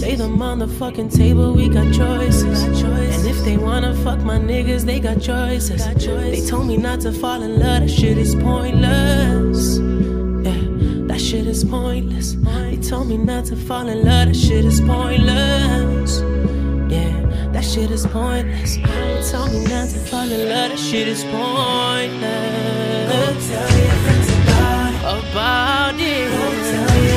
Lay 0.00 0.16
them 0.16 0.42
on 0.42 0.58
the 0.58 0.68
fucking 0.68 1.08
table, 1.08 1.54
we 1.54 1.68
got 1.68 1.92
choices. 1.92 2.62
And 2.62 3.26
if 3.26 3.42
they 3.44 3.56
wanna 3.56 3.94
fuck 4.04 4.20
my 4.20 4.38
niggas, 4.38 4.84
they 4.84 5.00
got 5.00 5.20
choices. 5.20 5.84
They 5.86 6.40
told 6.46 6.66
me 6.66 6.76
not 6.76 7.00
to 7.00 7.12
fall 7.12 7.42
in 7.42 7.58
love, 7.58 7.80
that 7.82 7.90
shit 7.90 8.18
is 8.18 8.34
pointless. 8.34 9.78
Yeah, 10.46 10.60
that 11.08 11.20
shit 11.20 11.46
is 11.46 11.64
pointless. 11.64 12.34
They 12.34 12.76
told 12.76 13.08
me 13.08 13.16
not 13.16 13.46
to 13.46 13.56
fall 13.56 13.88
in 13.88 14.04
love, 14.04 14.28
that 14.28 14.36
shit 14.36 14.64
is 14.64 14.80
pointless. 14.80 16.20
Yeah, 16.92 17.50
that 17.52 17.64
shit 17.64 17.90
is 17.90 18.06
pointless. 18.06 18.76
They 18.76 19.22
told 19.30 19.50
me 19.52 19.64
not 19.64 19.88
to 19.88 19.98
fall 20.10 20.28
in 20.30 20.48
love, 20.48 20.70
that 20.70 20.78
shit 20.78 21.08
is 21.08 21.24
pointless. 21.24 23.10
Go 23.10 23.20
tell 23.48 23.70
your 23.78 23.96
friends 24.04 24.28
about 24.42 24.92
it. 24.92 25.00
About 25.16 25.94
it. 25.98 26.30
Go 26.30 26.44
tell 26.70 27.04
your 27.04 27.13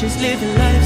just 0.00 0.20
living 0.20 0.54
life. 0.58 0.77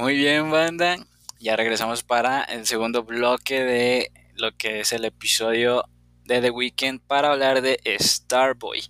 Muy 0.00 0.16
bien, 0.16 0.50
banda. 0.50 0.96
Ya 1.40 1.56
regresamos 1.56 2.02
para 2.02 2.42
el 2.44 2.64
segundo 2.64 3.02
bloque 3.02 3.62
de 3.62 4.10
lo 4.34 4.56
que 4.56 4.80
es 4.80 4.94
el 4.94 5.04
episodio 5.04 5.84
de 6.24 6.40
The 6.40 6.50
Weeknd 6.50 7.02
para 7.06 7.32
hablar 7.32 7.60
de 7.60 7.78
Starboy. 8.00 8.80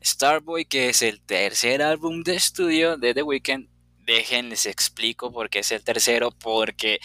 Starboy, 0.00 0.66
que 0.66 0.90
es 0.90 1.02
el 1.02 1.20
tercer 1.20 1.82
álbum 1.82 2.22
de 2.22 2.36
estudio 2.36 2.96
de 2.96 3.12
The 3.12 3.24
Weeknd. 3.24 3.68
Déjenles 4.06 4.66
explico 4.66 5.32
por 5.32 5.50
qué 5.50 5.58
es 5.58 5.72
el 5.72 5.82
tercero, 5.82 6.30
porque 6.30 7.00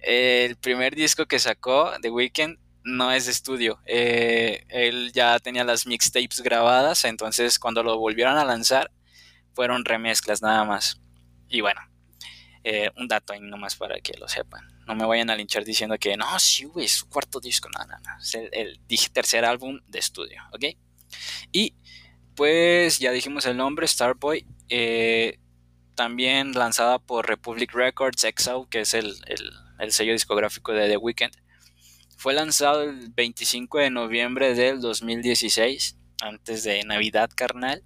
el 0.00 0.56
primer 0.56 0.96
disco 0.96 1.26
que 1.26 1.38
sacó 1.38 1.92
The 2.02 2.10
Weeknd 2.10 2.58
no 2.82 3.12
es 3.12 3.26
de 3.26 3.30
estudio. 3.30 3.78
Eh, 3.86 4.64
él 4.68 5.12
ya 5.12 5.38
tenía 5.38 5.62
las 5.62 5.86
mixtapes 5.86 6.40
grabadas, 6.40 7.04
entonces 7.04 7.60
cuando 7.60 7.84
lo 7.84 8.00
volvieron 8.00 8.36
a 8.36 8.44
lanzar 8.44 8.90
fueron 9.54 9.84
remezclas 9.84 10.42
nada 10.42 10.64
más. 10.64 11.00
Y 11.48 11.60
bueno, 11.60 11.80
eh, 12.64 12.90
un 12.96 13.06
dato 13.06 13.34
ahí 13.34 13.40
nomás 13.40 13.76
para 13.76 14.00
que 14.00 14.14
lo 14.18 14.26
sepan. 14.26 14.66
No 14.86 14.94
me 14.94 15.04
vayan 15.04 15.28
a 15.28 15.36
linchar 15.36 15.64
diciendo 15.64 15.98
que 15.98 16.16
no, 16.16 16.38
sí, 16.38 16.64
güey, 16.64 16.86
es 16.86 16.92
su 16.92 17.08
cuarto 17.08 17.38
disco. 17.38 17.68
No, 17.76 17.84
no, 17.84 17.98
no. 17.98 18.18
Es 18.18 18.34
el, 18.34 18.48
el, 18.52 18.80
tercer 19.12 19.44
álbum 19.44 19.80
de 19.86 19.98
estudio, 19.98 20.42
¿ok? 20.52 20.64
Y 21.52 21.74
pues 22.34 22.98
ya 22.98 23.12
dijimos 23.12 23.44
el 23.44 23.58
nombre, 23.58 23.86
Starboy. 23.86 24.46
Eh, 24.70 25.38
también 25.94 26.52
lanzada 26.52 26.98
por 26.98 27.28
Republic 27.28 27.72
Records, 27.72 28.24
EXO, 28.24 28.66
que 28.68 28.80
es 28.80 28.94
el, 28.94 29.14
el, 29.26 29.52
el 29.78 29.92
sello 29.92 30.12
discográfico 30.12 30.72
de 30.72 30.88
The 30.88 30.96
Weeknd. 30.96 31.36
Fue 32.16 32.32
lanzado 32.32 32.82
el 32.82 33.10
25 33.10 33.78
de 33.78 33.90
noviembre 33.90 34.54
del 34.54 34.80
2016, 34.80 35.98
antes 36.22 36.64
de 36.64 36.82
Navidad, 36.84 37.28
carnal. 37.34 37.84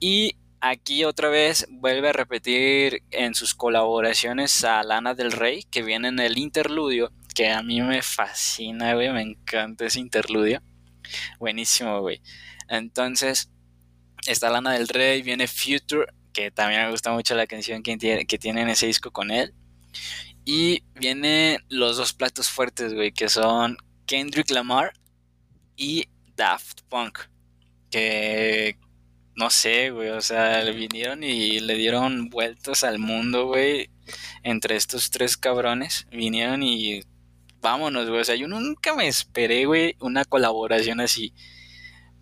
Y 0.00 0.36
aquí 0.60 1.04
otra 1.04 1.28
vez 1.28 1.66
vuelve 1.70 2.08
a 2.08 2.12
repetir 2.12 3.02
en 3.10 3.34
sus 3.34 3.54
colaboraciones 3.54 4.64
a 4.64 4.82
Lana 4.82 5.14
del 5.14 5.32
Rey, 5.32 5.64
que 5.64 5.82
viene 5.82 6.08
en 6.08 6.18
el 6.18 6.38
interludio, 6.38 7.12
que 7.34 7.50
a 7.50 7.62
mí 7.62 7.80
me 7.80 8.02
fascina, 8.02 8.94
güey, 8.94 9.12
me 9.12 9.22
encanta 9.22 9.86
ese 9.86 10.00
interludio. 10.00 10.62
Buenísimo, 11.38 12.00
güey. 12.00 12.20
Entonces, 12.68 13.50
está 14.26 14.50
Lana 14.50 14.72
del 14.72 14.88
Rey, 14.88 15.22
viene 15.22 15.46
Future, 15.46 16.06
que 16.32 16.50
también 16.50 16.82
me 16.84 16.90
gusta 16.90 17.12
mucho 17.12 17.34
la 17.34 17.46
canción 17.46 17.82
que 17.82 17.96
tiene, 17.96 18.26
que 18.26 18.38
tiene 18.38 18.62
en 18.62 18.68
ese 18.68 18.86
disco 18.86 19.10
con 19.10 19.30
él. 19.30 19.54
Y 20.44 20.84
vienen 20.94 21.58
los 21.68 21.96
dos 21.96 22.12
platos 22.12 22.48
fuertes, 22.48 22.94
güey, 22.94 23.12
que 23.12 23.28
son 23.28 23.76
Kendrick 24.06 24.50
Lamar 24.50 24.92
y 25.76 26.08
Daft 26.36 26.82
Punk. 26.88 27.18
Que 27.90 28.78
no 29.38 29.50
sé, 29.50 29.90
güey, 29.90 30.08
o 30.10 30.20
sea, 30.20 30.62
le 30.64 30.72
vinieron 30.72 31.22
y 31.22 31.60
le 31.60 31.74
dieron 31.74 32.28
vueltas 32.28 32.82
al 32.82 32.98
mundo, 32.98 33.46
güey, 33.46 33.88
entre 34.42 34.74
estos 34.74 35.10
tres 35.10 35.36
cabrones. 35.36 36.08
Vinieron 36.10 36.64
y 36.64 37.02
vámonos, 37.60 38.08
güey. 38.08 38.20
O 38.20 38.24
sea, 38.24 38.34
yo 38.34 38.48
nunca 38.48 38.96
me 38.96 39.06
esperé, 39.06 39.64
güey, 39.64 39.94
una 40.00 40.24
colaboración 40.24 41.00
así. 41.00 41.34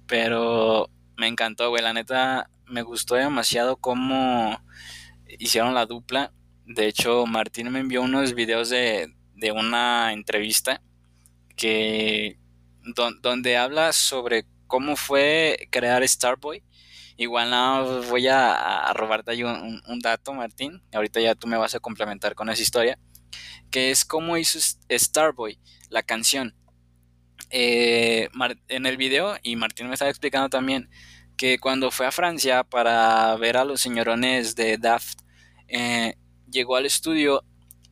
Pero 0.06 0.90
me 1.16 1.26
encantó, 1.26 1.70
güey. 1.70 1.82
La 1.82 1.94
neta, 1.94 2.50
me 2.66 2.82
gustó 2.82 3.14
demasiado 3.14 3.78
cómo 3.78 4.60
hicieron 5.38 5.72
la 5.72 5.86
dupla. 5.86 6.34
De 6.66 6.86
hecho, 6.86 7.24
Martín 7.24 7.72
me 7.72 7.80
envió 7.80 8.02
unos 8.02 8.34
videos 8.34 8.68
de, 8.68 9.14
de 9.34 9.52
una 9.52 10.12
entrevista 10.12 10.82
que 11.56 12.38
don, 12.94 13.22
donde 13.22 13.56
habla 13.56 13.94
sobre 13.94 14.44
cómo 14.66 14.96
fue 14.96 15.68
crear 15.70 16.06
Starboy. 16.06 16.62
Igual 17.16 17.50
no 17.50 18.02
voy 18.02 18.28
a, 18.28 18.92
robarte 18.94 19.30
ahí 19.30 19.42
un, 19.42 19.98
dato, 20.00 20.34
Martín. 20.34 20.82
Ahorita 20.92 21.20
ya 21.20 21.34
tú 21.34 21.46
me 21.46 21.56
vas 21.56 21.74
a 21.74 21.80
complementar 21.80 22.34
con 22.34 22.50
esa 22.50 22.62
historia. 22.62 22.98
Que 23.70 23.90
es 23.90 24.04
cómo 24.04 24.36
hizo 24.36 24.58
Starboy, 24.90 25.58
la 25.88 26.02
canción. 26.02 26.54
Eh, 27.50 28.28
en 28.68 28.86
el 28.86 28.96
video, 28.96 29.36
y 29.42 29.56
Martín 29.56 29.88
me 29.88 29.94
estaba 29.94 30.10
explicando 30.10 30.48
también, 30.48 30.90
que 31.36 31.58
cuando 31.58 31.90
fue 31.90 32.06
a 32.06 32.12
Francia 32.12 32.64
para 32.64 33.34
ver 33.36 33.56
a 33.56 33.64
los 33.64 33.80
señorones 33.80 34.56
de 34.56 34.78
Daft, 34.78 35.20
eh, 35.68 36.16
llegó 36.50 36.76
al 36.76 36.86
estudio 36.86 37.44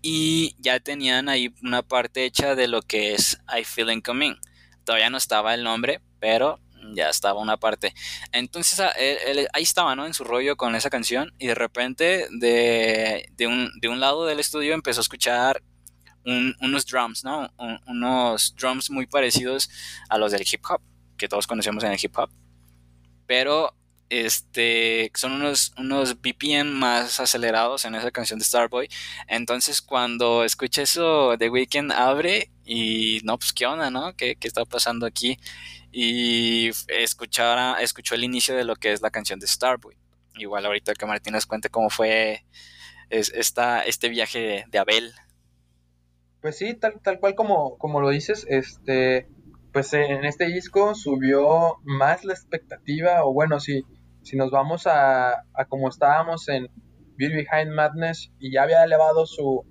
y 0.02 0.54
ya 0.58 0.80
tenían 0.80 1.28
ahí 1.28 1.54
una 1.62 1.82
parte 1.82 2.24
hecha 2.24 2.54
de 2.54 2.68
lo 2.68 2.82
que 2.82 3.14
es 3.14 3.40
I 3.48 3.64
Feel 3.64 4.02
Coming. 4.02 4.36
Todavía 4.84 5.08
no 5.08 5.16
estaba 5.16 5.54
el 5.54 5.64
nombre, 5.64 6.00
pero 6.20 6.60
ya 6.92 7.08
estaba 7.08 7.40
una 7.40 7.56
parte. 7.56 7.94
Entonces 8.32 8.80
él, 8.98 9.48
ahí 9.52 9.62
estaba, 9.62 9.96
¿no? 9.96 10.06
En 10.06 10.14
su 10.14 10.24
rollo 10.24 10.56
con 10.56 10.74
esa 10.74 10.90
canción 10.90 11.32
y 11.38 11.48
de 11.48 11.54
repente 11.54 12.26
de, 12.30 13.28
de, 13.32 13.46
un, 13.46 13.70
de 13.80 13.88
un, 13.88 14.00
lado 14.00 14.26
del 14.26 14.40
estudio 14.40 14.74
empezó 14.74 15.00
a 15.00 15.02
escuchar 15.02 15.62
un, 16.24 16.54
unos 16.60 16.86
drums, 16.86 17.24
¿no? 17.24 17.50
Un, 17.58 17.78
unos 17.86 18.54
drums 18.56 18.90
muy 18.90 19.06
parecidos 19.06 19.70
a 20.08 20.18
los 20.18 20.32
del 20.32 20.42
hip 20.42 20.62
hop, 20.68 20.80
que 21.16 21.28
todos 21.28 21.46
conocemos 21.46 21.84
en 21.84 21.92
el 21.92 21.98
hip 22.02 22.16
hop. 22.18 22.30
Pero 23.26 23.74
este, 24.10 25.10
son 25.14 25.32
unos, 25.32 25.72
unos 25.76 26.20
BPM 26.20 26.70
más 26.70 27.20
acelerados 27.20 27.84
en 27.84 27.94
esa 27.94 28.10
canción 28.10 28.38
de 28.38 28.44
Starboy. 28.44 28.88
Entonces 29.28 29.82
cuando 29.82 30.44
escuché 30.44 30.82
eso, 30.82 31.36
The 31.38 31.48
Weeknd 31.48 31.92
abre 31.92 32.50
y 32.64 33.20
no, 33.24 33.38
pues 33.38 33.52
qué 33.52 33.66
onda, 33.66 33.90
¿no? 33.90 34.14
¿Qué, 34.14 34.36
qué 34.36 34.48
está 34.48 34.64
pasando 34.64 35.06
aquí? 35.06 35.38
Y 35.96 36.70
escuchara, 36.88 37.80
escuchó 37.80 38.16
el 38.16 38.24
inicio 38.24 38.56
de 38.56 38.64
lo 38.64 38.74
que 38.74 38.92
es 38.92 39.00
la 39.00 39.10
canción 39.10 39.38
de 39.38 39.46
Starboy. 39.46 39.96
Igual 40.34 40.66
ahorita 40.66 40.94
que 40.94 41.06
Martín 41.06 41.34
nos 41.34 41.46
cuente 41.46 41.68
cómo 41.68 41.88
fue 41.88 42.44
es, 43.10 43.32
esta, 43.32 43.82
este 43.82 44.08
viaje 44.08 44.64
de 44.68 44.78
Abel. 44.78 45.12
Pues 46.40 46.58
sí, 46.58 46.74
tal, 46.74 47.00
tal 47.00 47.20
cual 47.20 47.36
como, 47.36 47.78
como 47.78 48.00
lo 48.00 48.10
dices, 48.10 48.44
este, 48.48 49.28
pues 49.72 49.92
en 49.92 50.24
este 50.24 50.46
disco 50.46 50.96
subió 50.96 51.76
más 51.84 52.24
la 52.24 52.34
expectativa, 52.34 53.24
o 53.24 53.32
bueno, 53.32 53.60
si, 53.60 53.84
si 54.22 54.36
nos 54.36 54.50
vamos 54.50 54.88
a, 54.88 55.30
a 55.30 55.64
como 55.68 55.88
estábamos 55.88 56.48
en 56.48 56.66
Beauty 57.16 57.36
Behind 57.36 57.72
Madness 57.72 58.32
y 58.40 58.52
ya 58.52 58.64
había 58.64 58.82
elevado 58.82 59.26
su, 59.26 59.64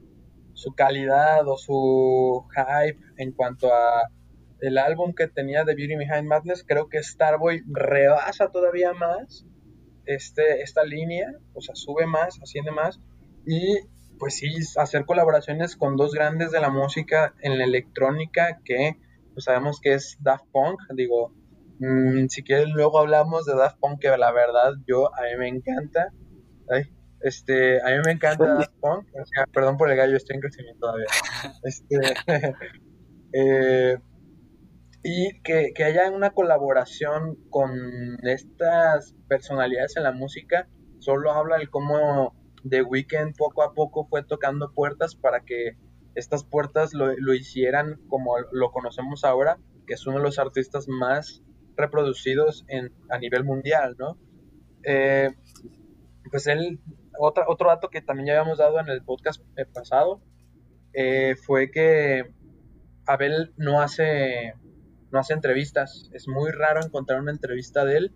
su 0.53 0.73
calidad 0.73 1.45
o 1.47 1.57
su 1.57 2.47
hype 2.55 2.99
en 3.17 3.33
cuanto 3.33 3.73
a 3.73 4.03
el 4.63 4.77
álbum 4.77 5.13
que 5.13 5.27
tenía 5.27 5.65
de 5.65 5.75
Beauty 5.75 5.97
Behind 5.97 6.25
Madness, 6.25 6.63
creo 6.65 6.87
que 6.87 7.03
Starboy 7.03 7.63
rebasa 7.67 8.49
todavía 8.49 8.93
más 8.93 9.45
este, 10.05 10.61
esta 10.61 10.85
línea, 10.85 11.33
o 11.53 11.59
sea, 11.59 11.75
sube 11.75 12.05
más, 12.05 12.39
asciende 12.41 12.71
más, 12.71 13.01
y 13.45 13.79
pues 14.17 14.35
sí, 14.35 14.55
hacer 14.77 15.05
colaboraciones 15.05 15.75
con 15.75 15.97
dos 15.97 16.13
grandes 16.13 16.51
de 16.51 16.61
la 16.61 16.69
música 16.69 17.33
en 17.41 17.57
la 17.57 17.65
electrónica 17.65 18.61
que 18.63 18.95
pues 19.33 19.45
sabemos 19.45 19.81
que 19.81 19.95
es 19.95 20.15
Daft 20.21 20.45
Punk, 20.53 20.79
digo, 20.95 21.33
mmm, 21.79 22.27
si 22.27 22.41
quieres 22.43 22.69
luego 22.69 22.99
hablamos 22.99 23.45
de 23.45 23.55
Daft 23.55 23.79
Punk, 23.79 23.99
que 23.99 24.15
la 24.17 24.31
verdad 24.31 24.75
yo, 24.87 25.13
a 25.13 25.23
mí 25.23 25.37
me 25.39 25.49
encanta, 25.49 26.13
Ay, 26.69 26.83
este, 27.19 27.81
a 27.81 27.97
mí 27.97 28.01
me 28.05 28.13
encanta 28.13 28.45
Daft 28.45 28.79
Punk, 28.79 29.07
o 29.13 29.25
sea, 29.25 29.45
perdón 29.47 29.75
por 29.75 29.91
el 29.91 29.97
gallo, 29.97 30.15
estoy 30.15 30.35
en 30.35 30.41
crecimiento 30.41 30.79
todavía, 30.79 31.07
este, 31.63 31.97
eh, 33.33 33.97
y 35.03 35.41
que, 35.41 35.73
que, 35.75 35.83
haya 35.83 36.09
una 36.09 36.31
colaboración 36.31 37.35
con 37.49 37.71
estas 38.23 39.13
personalidades 39.27 39.97
en 39.97 40.03
la 40.03 40.13
música, 40.13 40.67
solo 40.99 41.31
habla 41.31 41.57
de 41.57 41.67
cómo 41.67 42.33
The 42.67 42.83
Weeknd 42.83 43.35
poco 43.37 43.63
a 43.63 43.73
poco 43.73 44.07
fue 44.07 44.23
tocando 44.23 44.71
puertas 44.73 45.15
para 45.15 45.41
que 45.41 45.77
estas 46.15 46.45
puertas 46.45 46.93
lo, 46.93 47.13
lo, 47.17 47.33
hicieran 47.33 47.99
como 48.07 48.35
lo 48.51 48.71
conocemos 48.71 49.25
ahora, 49.25 49.57
que 49.85 49.95
es 49.95 50.07
uno 50.07 50.17
de 50.17 50.23
los 50.23 50.39
artistas 50.39 50.87
más 50.87 51.43
reproducidos 51.75 52.63
en, 52.67 52.93
a 53.09 53.17
nivel 53.17 53.43
mundial, 53.43 53.95
¿no? 53.97 54.17
Eh, 54.83 55.29
pues 56.29 56.47
él, 56.47 56.79
otra, 57.19 57.45
otro 57.47 57.69
dato 57.69 57.89
que 57.89 58.01
también 58.01 58.27
ya 58.27 58.33
habíamos 58.39 58.59
dado 58.59 58.79
en 58.79 58.87
el 58.89 59.03
podcast 59.03 59.41
pasado, 59.73 60.21
eh, 60.93 61.35
fue 61.35 61.71
que 61.71 62.33
Abel 63.05 63.53
no 63.57 63.81
hace 63.81 64.53
no 65.13 65.19
hace 65.19 65.33
entrevistas. 65.33 66.09
Es 66.11 66.27
muy 66.27 66.51
raro 66.51 66.83
encontrar 66.83 67.21
una 67.21 67.31
entrevista 67.31 67.85
de 67.85 67.97
él 67.97 68.11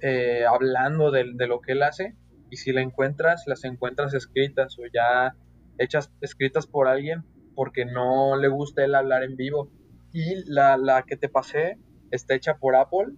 eh, 0.00 0.44
hablando 0.48 1.10
de, 1.10 1.24
lo 1.46 1.60
que 1.60 1.72
él 1.72 1.82
hace. 1.82 2.16
Y 2.50 2.56
si 2.56 2.72
la 2.72 2.80
encuentras, 2.80 3.44
las 3.46 3.64
encuentras 3.64 4.14
escritas 4.14 4.78
o 4.78 4.82
ya 4.92 5.36
hechas, 5.78 6.10
escritas 6.22 6.66
por 6.66 6.88
alguien 6.88 7.24
porque 7.54 7.84
no 7.84 8.36
le 8.36 8.48
gusta 8.48 8.82
él 8.82 8.94
hablar 8.94 9.22
en 9.24 9.36
vivo. 9.36 9.70
Y 10.12 10.50
la, 10.50 10.78
la 10.78 11.02
que 11.02 11.16
te 11.16 11.28
pasé 11.28 11.78
está 12.10 12.34
hecha 12.34 12.56
por 12.56 12.76
Apple 12.76 13.12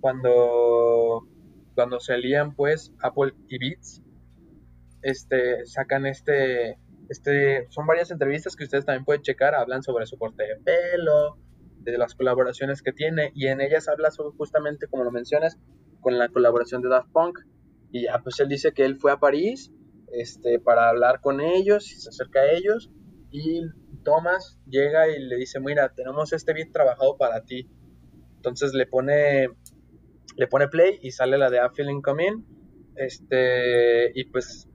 cuando, 0.00 1.28
cuando 1.76 2.00
se 2.00 2.14
pues 2.56 2.92
Apple 3.00 3.34
y 3.48 3.58
Beats. 3.58 4.02
Este, 5.00 5.64
sacan 5.64 6.06
este, 6.06 6.76
este, 7.08 7.66
son 7.70 7.86
varias 7.86 8.10
entrevistas 8.10 8.56
que 8.56 8.64
ustedes 8.64 8.84
también 8.84 9.04
pueden 9.04 9.22
checar, 9.22 9.54
hablan 9.54 9.82
sobre 9.82 10.06
su 10.06 10.16
corte 10.18 10.42
de 10.44 10.56
pelo, 10.56 11.38
de 11.90 11.98
las 11.98 12.14
colaboraciones 12.14 12.82
que 12.82 12.92
tiene 12.92 13.32
y 13.34 13.48
en 13.48 13.60
ellas 13.60 13.88
habla 13.88 14.10
justamente 14.36 14.86
como 14.86 15.04
lo 15.04 15.10
mencionas 15.10 15.58
con 16.00 16.18
la 16.18 16.28
colaboración 16.28 16.82
de 16.82 16.88
Daft 16.88 17.10
Punk. 17.12 17.38
Y 17.90 18.04
ya 18.04 18.18
pues 18.22 18.40
él 18.40 18.48
dice 18.48 18.72
que 18.72 18.84
él 18.84 18.98
fue 18.98 19.12
a 19.12 19.18
París 19.18 19.72
este 20.12 20.58
para 20.58 20.88
hablar 20.88 21.20
con 21.20 21.40
ellos 21.40 21.90
y 21.92 22.00
se 22.00 22.10
acerca 22.10 22.40
a 22.40 22.52
ellos 22.52 22.90
y 23.30 23.62
Thomas 24.04 24.58
llega 24.66 25.08
y 25.08 25.18
le 25.18 25.36
dice 25.36 25.58
mira 25.58 25.90
tenemos 25.94 26.32
este 26.34 26.52
beat 26.52 26.70
trabajado 26.70 27.16
para 27.16 27.44
ti 27.44 27.70
entonces 28.36 28.74
le 28.74 28.86
pone 28.86 29.48
le 30.36 30.46
pone 30.48 30.68
play 30.68 30.98
y 31.02 31.12
sale 31.12 31.38
la 31.38 31.48
de 31.48 31.60
A 31.60 31.70
Feeling 31.70 32.02
Come 32.02 32.42
este 32.96 34.12
y 34.14 34.24
pues 34.24 34.68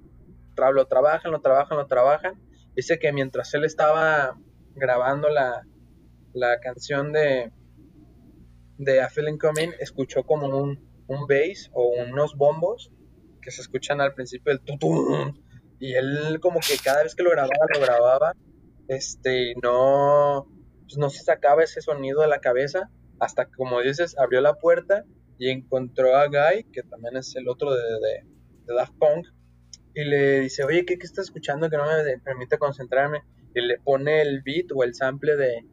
lo 0.74 0.88
trabajan 0.88 1.32
lo 1.32 1.42
trabajan 1.42 1.78
lo 1.78 1.88
trabajan. 1.88 2.34
Dice 2.76 3.00
que 3.00 3.12
mientras 3.12 3.54
él 3.54 3.64
estaba 3.64 4.38
grabando 4.76 5.30
la 5.30 5.64
la 6.38 6.60
canción 6.60 7.12
de, 7.12 7.52
de 8.78 9.02
A 9.02 9.10
Feeling 9.10 9.38
Coming 9.38 9.72
escuchó 9.80 10.24
como 10.24 10.48
un, 10.48 10.80
un 11.08 11.28
bass 11.28 11.70
o 11.74 11.90
unos 12.08 12.36
bombos 12.36 12.92
que 13.42 13.52
se 13.52 13.62
escuchan 13.62 14.02
al 14.02 14.14
principio 14.14 14.54
del 14.54 14.62
tutum 14.62 15.34
y 15.80 15.94
él 15.94 16.40
como 16.42 16.60
que 16.60 16.78
cada 16.84 17.04
vez 17.04 17.16
que 17.16 17.24
lo 17.24 17.32
grababa 17.32 17.66
lo 17.74 17.80
grababa 17.80 18.34
este 18.88 19.54
no 19.62 20.48
pues 20.82 20.98
no 20.98 21.10
se 21.10 21.24
sacaba 21.24 21.64
ese 21.64 21.82
sonido 21.82 22.22
de 22.22 22.28
la 22.28 22.40
cabeza 22.40 22.90
hasta 23.20 23.46
que 23.46 23.52
como 23.52 23.82
dices 23.82 24.18
abrió 24.18 24.42
la 24.42 24.56
puerta 24.56 25.06
y 25.38 25.50
encontró 25.50 26.16
a 26.16 26.28
Guy 26.28 26.66
que 26.72 26.84
también 26.84 27.18
es 27.18 27.36
el 27.36 27.48
otro 27.48 27.74
de, 27.74 27.82
de, 27.82 28.26
de 28.66 28.74
Daft 28.76 28.94
Punk 29.00 29.28
y 29.94 30.04
le 30.04 30.42
dice 30.42 30.64
oye 30.64 30.86
¿qué, 30.86 30.98
qué 30.98 31.06
estás 31.06 31.26
escuchando 31.26 31.70
que 31.70 31.78
no 31.78 31.86
me 31.86 32.18
permite 32.20 32.58
concentrarme 32.58 33.22
y 33.56 33.62
le 33.62 33.80
pone 33.80 34.22
el 34.22 34.42
beat 34.44 34.68
o 34.76 34.84
el 34.84 34.94
sample 34.94 35.36
de 35.36 35.66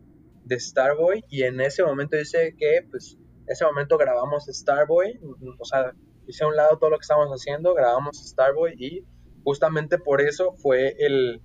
de 0.44 0.60
Starboy 0.60 1.24
y 1.28 1.42
en 1.42 1.60
ese 1.60 1.82
momento 1.82 2.16
dice 2.16 2.54
que 2.58 2.86
pues 2.90 3.18
ese 3.46 3.64
momento 3.64 3.98
grabamos 3.98 4.46
Starboy, 4.46 5.20
o 5.58 5.64
sea, 5.64 5.92
hice 6.26 6.44
a 6.44 6.48
un 6.48 6.56
lado 6.56 6.78
todo 6.78 6.90
lo 6.90 6.98
que 6.98 7.02
estábamos 7.02 7.30
haciendo, 7.30 7.74
grabamos 7.74 8.16
Starboy 8.16 8.74
y 8.78 9.04
justamente 9.42 9.98
por 9.98 10.20
eso 10.20 10.54
fue 10.56 10.94
el, 10.98 11.42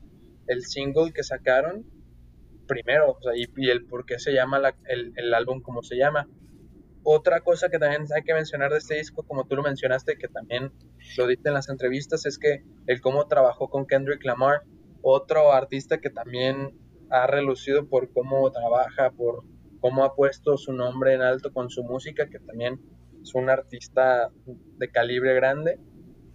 el 0.47 0.65
single 0.65 1.11
que 1.13 1.23
sacaron 1.23 1.85
primero, 2.67 3.11
o 3.11 3.21
sea, 3.21 3.33
y, 3.35 3.69
el 3.69 3.85
por 3.85 4.05
qué 4.05 4.19
se 4.19 4.31
llama 4.31 4.59
la, 4.59 4.75
el, 4.85 5.11
el, 5.15 5.33
álbum 5.33 5.61
como 5.61 5.81
se 5.81 5.97
llama. 5.97 6.27
Otra 7.01 7.41
cosa 7.41 7.69
que 7.69 7.79
también 7.79 8.05
hay 8.15 8.23
que 8.23 8.33
mencionar 8.33 8.71
de 8.71 8.77
este 8.77 8.95
disco, 8.95 9.23
como 9.23 9.45
tú 9.45 9.55
lo 9.55 9.63
mencionaste, 9.63 10.17
que 10.17 10.27
también 10.27 10.71
lo 11.17 11.27
diste 11.27 11.49
en 11.49 11.55
las 11.55 11.69
entrevistas, 11.69 12.25
es 12.25 12.37
que 12.37 12.63
el 12.85 13.01
cómo 13.01 13.27
trabajó 13.27 13.69
con 13.69 13.87
Kendrick 13.87 14.23
Lamar, 14.23 14.61
otro 15.01 15.51
artista 15.51 15.99
que 15.99 16.11
también 16.11 16.77
ha 17.09 17.27
relucido 17.27 17.87
por 17.87 18.11
cómo 18.11 18.51
trabaja, 18.51 19.11
por 19.11 19.43
cómo 19.79 20.03
ha 20.03 20.15
puesto 20.15 20.57
su 20.57 20.73
nombre 20.73 21.13
en 21.13 21.21
alto 21.21 21.51
con 21.51 21.69
su 21.69 21.83
música, 21.83 22.29
que 22.29 22.39
también 22.39 22.79
es 23.21 23.33
un 23.35 23.49
artista 23.49 24.31
de 24.45 24.89
calibre 24.89 25.33
grande, 25.33 25.79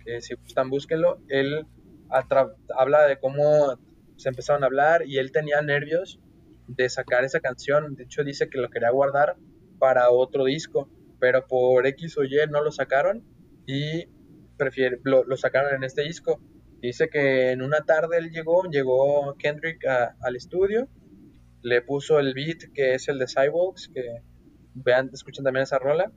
que 0.04 0.20
si 0.20 0.34
gustan 0.34 0.70
búsquenlo. 0.70 1.18
Él 1.28 1.66
habla 2.08 3.06
de 3.06 3.18
cómo 3.18 3.78
se 4.16 4.28
empezaron 4.28 4.62
a 4.62 4.66
hablar 4.66 5.06
y 5.06 5.18
él 5.18 5.32
tenía 5.32 5.60
nervios 5.62 6.20
de 6.66 6.88
sacar 6.88 7.24
esa 7.24 7.40
canción, 7.40 7.94
de 7.94 8.04
hecho 8.04 8.24
dice 8.24 8.48
que 8.48 8.58
lo 8.58 8.70
quería 8.70 8.90
guardar 8.90 9.36
para 9.78 10.10
otro 10.10 10.44
disco, 10.44 10.88
pero 11.18 11.46
por 11.46 11.86
X 11.86 12.16
o 12.16 12.24
Y 12.24 12.36
no 12.50 12.62
lo 12.62 12.70
sacaron 12.70 13.22
y 13.66 14.06
prefiere, 14.56 14.98
lo, 15.02 15.24
lo 15.24 15.36
sacaron 15.36 15.74
en 15.74 15.84
este 15.84 16.02
disco 16.02 16.40
Dice 16.84 17.08
que 17.08 17.52
en 17.52 17.62
una 17.62 17.80
tarde 17.86 18.18
él 18.18 18.30
llegó, 18.30 18.64
llegó 18.64 19.34
Kendrick 19.38 19.86
al 19.86 20.36
estudio, 20.36 20.86
le 21.62 21.80
puso 21.80 22.18
el 22.18 22.34
beat 22.34 22.74
que 22.74 22.92
es 22.92 23.08
el 23.08 23.18
de 23.18 23.24
Cyborgs, 23.26 23.88
que 23.88 24.02
vean, 24.74 25.08
escuchen 25.10 25.44
también 25.44 25.62
esa 25.62 25.78
rola, 25.78 26.12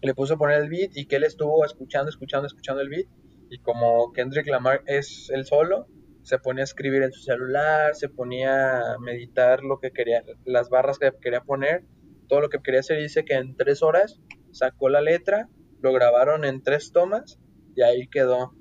le 0.00 0.14
puso 0.14 0.32
a 0.32 0.38
poner 0.38 0.62
el 0.62 0.70
beat 0.70 0.96
y 0.96 1.04
que 1.04 1.16
él 1.16 1.24
estuvo 1.24 1.62
escuchando, 1.62 2.08
escuchando, 2.08 2.46
escuchando 2.46 2.80
el 2.80 2.88
beat 2.88 3.06
y 3.50 3.58
como 3.58 4.14
Kendrick 4.14 4.46
Lamar 4.46 4.82
es 4.86 5.28
el 5.28 5.44
solo, 5.44 5.88
se 6.22 6.38
ponía 6.38 6.62
a 6.62 6.64
escribir 6.64 7.02
en 7.02 7.12
su 7.12 7.20
celular, 7.20 7.94
se 7.94 8.08
ponía 8.08 8.94
a 8.94 8.98
meditar 8.98 9.62
lo 9.62 9.78
que 9.78 9.90
quería, 9.90 10.24
las 10.46 10.70
barras 10.70 10.98
que 10.98 11.12
quería 11.20 11.42
poner, 11.42 11.84
todo 12.28 12.40
lo 12.40 12.48
que 12.48 12.62
quería 12.62 12.80
hacer, 12.80 12.98
dice 12.98 13.26
que 13.26 13.34
en 13.34 13.54
tres 13.58 13.82
horas 13.82 14.22
sacó 14.52 14.88
la 14.88 15.02
letra, 15.02 15.50
lo 15.82 15.92
grabaron 15.92 16.46
en 16.46 16.62
tres 16.62 16.92
tomas 16.92 17.38
y 17.74 17.82
ahí 17.82 18.08
quedó. 18.08 18.54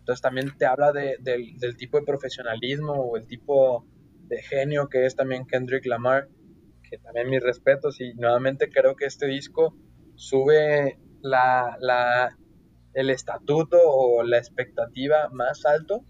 Entonces 0.00 0.20
también 0.20 0.52
te 0.58 0.66
habla 0.66 0.92
de, 0.92 1.16
de, 1.20 1.54
del 1.58 1.76
tipo 1.76 1.98
de 1.98 2.04
profesionalismo 2.04 2.92
o 2.92 3.16
el 3.16 3.26
tipo 3.26 3.86
de 4.26 4.42
genio 4.42 4.88
que 4.88 5.06
es 5.06 5.14
también 5.14 5.46
Kendrick 5.46 5.86
Lamar, 5.86 6.28
que 6.82 6.98
también 6.98 7.30
mis 7.30 7.42
respetos 7.42 8.00
y 8.00 8.14
nuevamente 8.14 8.68
creo 8.68 8.96
que 8.96 9.06
este 9.06 9.26
disco 9.26 9.76
sube 10.16 10.98
la, 11.22 11.76
la, 11.80 12.36
el 12.94 13.10
estatuto 13.10 13.78
o 13.82 14.22
la 14.22 14.38
expectativa 14.38 15.28
más 15.30 15.64
alto 15.64 16.04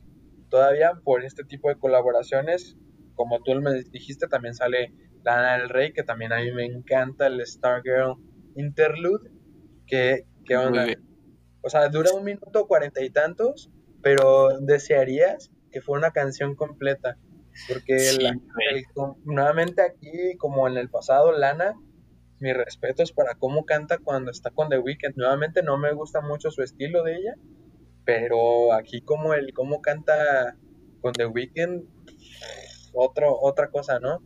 todavía 0.49 0.93
por 1.05 1.25
este 1.25 1.45
tipo 1.45 1.69
de 1.69 1.77
colaboraciones. 1.77 2.77
Como 3.15 3.43
tú 3.43 3.55
me 3.61 3.83
dijiste, 3.91 4.27
también 4.29 4.55
sale 4.55 4.95
Lana 5.23 5.59
del 5.59 5.69
Rey, 5.69 5.93
que 5.93 6.03
también 6.03 6.33
a 6.33 6.41
mí 6.41 6.51
me 6.53 6.65
encanta 6.65 7.27
el 7.27 7.45
Stargirl 7.47 8.17
Interlude, 8.57 9.31
que 9.87 10.25
¿qué 10.45 10.57
onda? 10.57 10.87
O 11.63 11.69
sea, 11.69 11.89
dura 11.89 12.13
un 12.13 12.25
minuto 12.25 12.67
cuarenta 12.67 13.03
y 13.03 13.11
tantos, 13.11 13.71
pero 14.03 14.59
desearías 14.61 15.51
que 15.71 15.81
fuera 15.81 16.07
una 16.07 16.11
canción 16.13 16.55
completa. 16.55 17.17
Porque 17.69 17.99
Sí, 17.99 18.23
la- 18.23 18.33
güey. 18.35 18.79
el- 18.79 18.85
com- 18.95 19.17
nuevamente 19.25 19.83
aquí, 19.83 20.37
como 20.39 20.67
en 20.69 20.77
el 20.77 20.89
pasado, 20.89 21.33
Lana, 21.33 21.75
mis 22.39 22.57
respetos 22.57 23.13
para 23.13 23.35
cómo 23.35 23.65
canta 23.67 23.99
cuando 23.99 24.31
está 24.31 24.51
con 24.51 24.69
The 24.69 24.79
Weeknd. 24.79 25.17
Nuevamente 25.17 25.63
no 25.63 25.77
me 25.77 25.93
gusta 25.93 26.21
mucho 26.21 26.51
su 26.51 26.63
estilo 26.63 27.03
de 27.03 27.17
ella, 27.17 27.35
pero 28.05 28.73
aquí 28.73 29.03
como 29.03 29.35
el 29.35 29.53
cómo 29.53 29.83
canta 29.83 30.57
con 31.03 31.13
The 31.13 31.27
Weeknd, 31.27 31.83
otro, 32.93 33.37
otra 33.41 33.71
cosa, 33.71 33.99
¿no? 34.01 34.23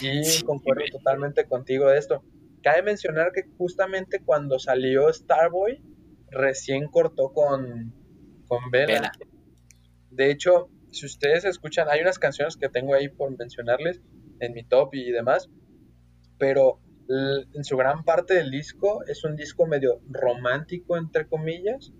Y 0.00 0.24
Sí, 0.24 0.44
concuerdo 0.44 0.82
totalmente 0.90 1.46
contigo 1.46 1.88
de 1.88 1.98
esto. 1.98 2.22
Cabe 2.62 2.82
mencionar 2.82 3.32
que 3.32 3.42
justamente 3.56 4.20
cuando 4.20 4.58
salió 4.58 5.12
Starboy, 5.12 5.82
recién 6.30 6.88
cortó 6.88 7.32
con, 7.32 7.94
con. 8.46 8.70
Bella. 8.70 9.12
De 10.10 10.30
hecho, 10.30 10.68
si 10.90 11.06
ustedes 11.06 11.44
escuchan, 11.44 11.88
hay 11.90 12.00
unas 12.00 12.18
canciones 12.18 12.56
que 12.56 12.68
tengo 12.68 12.94
ahí 12.94 13.08
por 13.08 13.36
mencionarles 13.36 14.00
en 14.40 14.52
mi 14.52 14.64
top 14.64 14.94
y 14.94 15.10
demás, 15.10 15.48
pero 16.38 16.80
en 17.08 17.64
su 17.64 17.76
gran 17.76 18.04
parte 18.04 18.34
del 18.34 18.50
disco 18.50 19.04
es 19.06 19.24
un 19.24 19.36
disco 19.36 19.66
medio 19.66 20.00
romántico, 20.08 20.96
entre 20.96 21.26
comillas, 21.26 21.92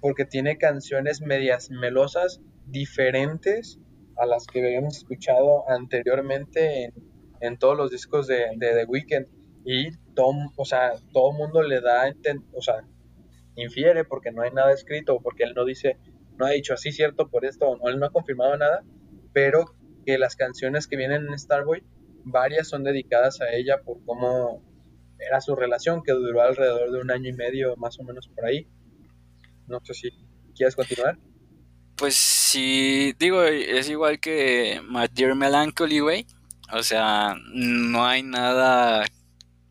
porque 0.00 0.24
tiene 0.24 0.58
canciones 0.58 1.20
medias 1.20 1.70
melosas 1.70 2.40
diferentes 2.66 3.78
a 4.16 4.26
las 4.26 4.46
que 4.46 4.64
habíamos 4.64 4.96
escuchado 4.98 5.68
anteriormente 5.68 6.84
en, 6.84 6.94
en 7.40 7.58
todos 7.58 7.76
los 7.76 7.90
discos 7.90 8.26
de, 8.26 8.46
de 8.56 8.74
The 8.74 8.84
Weeknd. 8.86 9.26
Y 9.66 9.90
todo, 10.14 10.32
o 10.56 10.64
sea, 10.64 10.92
todo 11.12 11.32
mundo 11.32 11.62
le 11.62 11.80
da, 11.80 12.12
o 12.52 12.60
sea, 12.60 12.84
infiere 13.56 14.04
porque 14.04 14.32
no 14.32 14.42
hay 14.42 14.50
nada 14.50 14.72
escrito, 14.72 15.20
porque 15.22 15.44
él 15.44 15.54
no 15.54 15.64
dice, 15.64 15.98
no 16.36 16.46
ha 16.46 16.50
dicho 16.50 16.74
así 16.74 16.92
cierto 16.92 17.28
por 17.28 17.44
esto, 17.44 17.66
o 17.66 17.76
no, 17.76 17.88
él 17.88 17.98
no 17.98 18.06
ha 18.06 18.10
confirmado 18.10 18.56
nada, 18.56 18.82
pero 19.32 19.74
que 20.04 20.18
las 20.18 20.36
canciones 20.36 20.86
que 20.86 20.96
vienen 20.96 21.26
en 21.26 21.38
Starboy, 21.38 21.82
varias 22.24 22.68
son 22.68 22.84
dedicadas 22.84 23.40
a 23.40 23.52
ella 23.52 23.80
por 23.84 24.04
cómo 24.04 24.62
era 25.18 25.40
su 25.40 25.54
relación, 25.54 26.02
que 26.02 26.12
duró 26.12 26.42
alrededor 26.42 26.90
de 26.90 27.00
un 27.00 27.10
año 27.10 27.30
y 27.30 27.34
medio, 27.34 27.76
más 27.76 27.98
o 27.98 28.04
menos 28.04 28.28
por 28.28 28.46
ahí. 28.46 28.66
No 29.66 29.80
sé 29.82 29.94
si 29.94 30.10
quieres 30.54 30.76
continuar. 30.76 31.18
Pues 31.96 32.14
sí, 32.16 33.14
digo, 33.18 33.42
es 33.44 33.88
igual 33.88 34.18
que 34.18 34.80
My 34.88 35.06
Dear 35.12 35.34
Melancholy, 35.34 36.00
güey. 36.00 36.26
O 36.72 36.82
sea, 36.82 37.36
no 37.52 38.04
hay 38.04 38.22
nada 38.22 39.04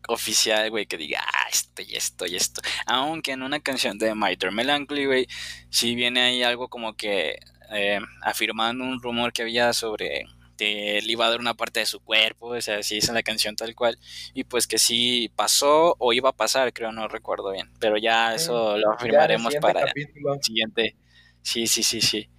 oficial, 0.08 0.70
güey, 0.70 0.86
que 0.86 0.96
diga, 0.96 1.20
ah, 1.26 1.48
esto 1.52 1.82
y 1.82 1.94
esto 1.96 2.26
y 2.26 2.36
esto. 2.36 2.60
Aunque 2.86 3.32
en 3.32 3.42
una 3.42 3.60
canción 3.60 3.98
de 3.98 4.14
My 4.14 4.36
Dear 4.36 4.52
Melancholy, 4.52 5.06
güey, 5.06 5.26
sí 5.70 5.94
viene 5.94 6.20
ahí 6.22 6.42
algo 6.42 6.68
como 6.68 6.94
que 6.96 7.38
eh, 7.72 8.00
afirmando 8.22 8.84
un 8.84 9.00
rumor 9.02 9.32
que 9.32 9.42
había 9.42 9.72
sobre 9.72 10.24
que 10.56 10.98
él 10.98 11.10
iba 11.10 11.26
a 11.26 11.30
dar 11.30 11.40
una 11.40 11.54
parte 11.54 11.80
de 11.80 11.86
su 11.86 11.98
cuerpo, 12.00 12.48
o 12.50 12.60
sea, 12.60 12.80
sí 12.84 12.98
es 12.98 13.08
en 13.08 13.14
la 13.16 13.24
canción 13.24 13.56
tal 13.56 13.74
cual, 13.74 13.98
y 14.34 14.44
pues 14.44 14.68
que 14.68 14.78
sí 14.78 15.28
pasó 15.34 15.96
o 15.98 16.12
iba 16.12 16.28
a 16.30 16.36
pasar, 16.36 16.72
creo, 16.72 16.92
no 16.92 17.08
recuerdo 17.08 17.50
bien, 17.50 17.72
pero 17.80 17.96
ya 17.96 18.34
eso 18.36 18.76
lo 18.76 18.92
afirmaremos 18.92 19.52
para 19.60 19.86
capítulo. 19.86 20.34
el 20.34 20.42
siguiente. 20.44 20.96
Sí, 21.42 21.66
sí, 21.66 21.82
sí, 21.82 22.00
sí. 22.00 22.30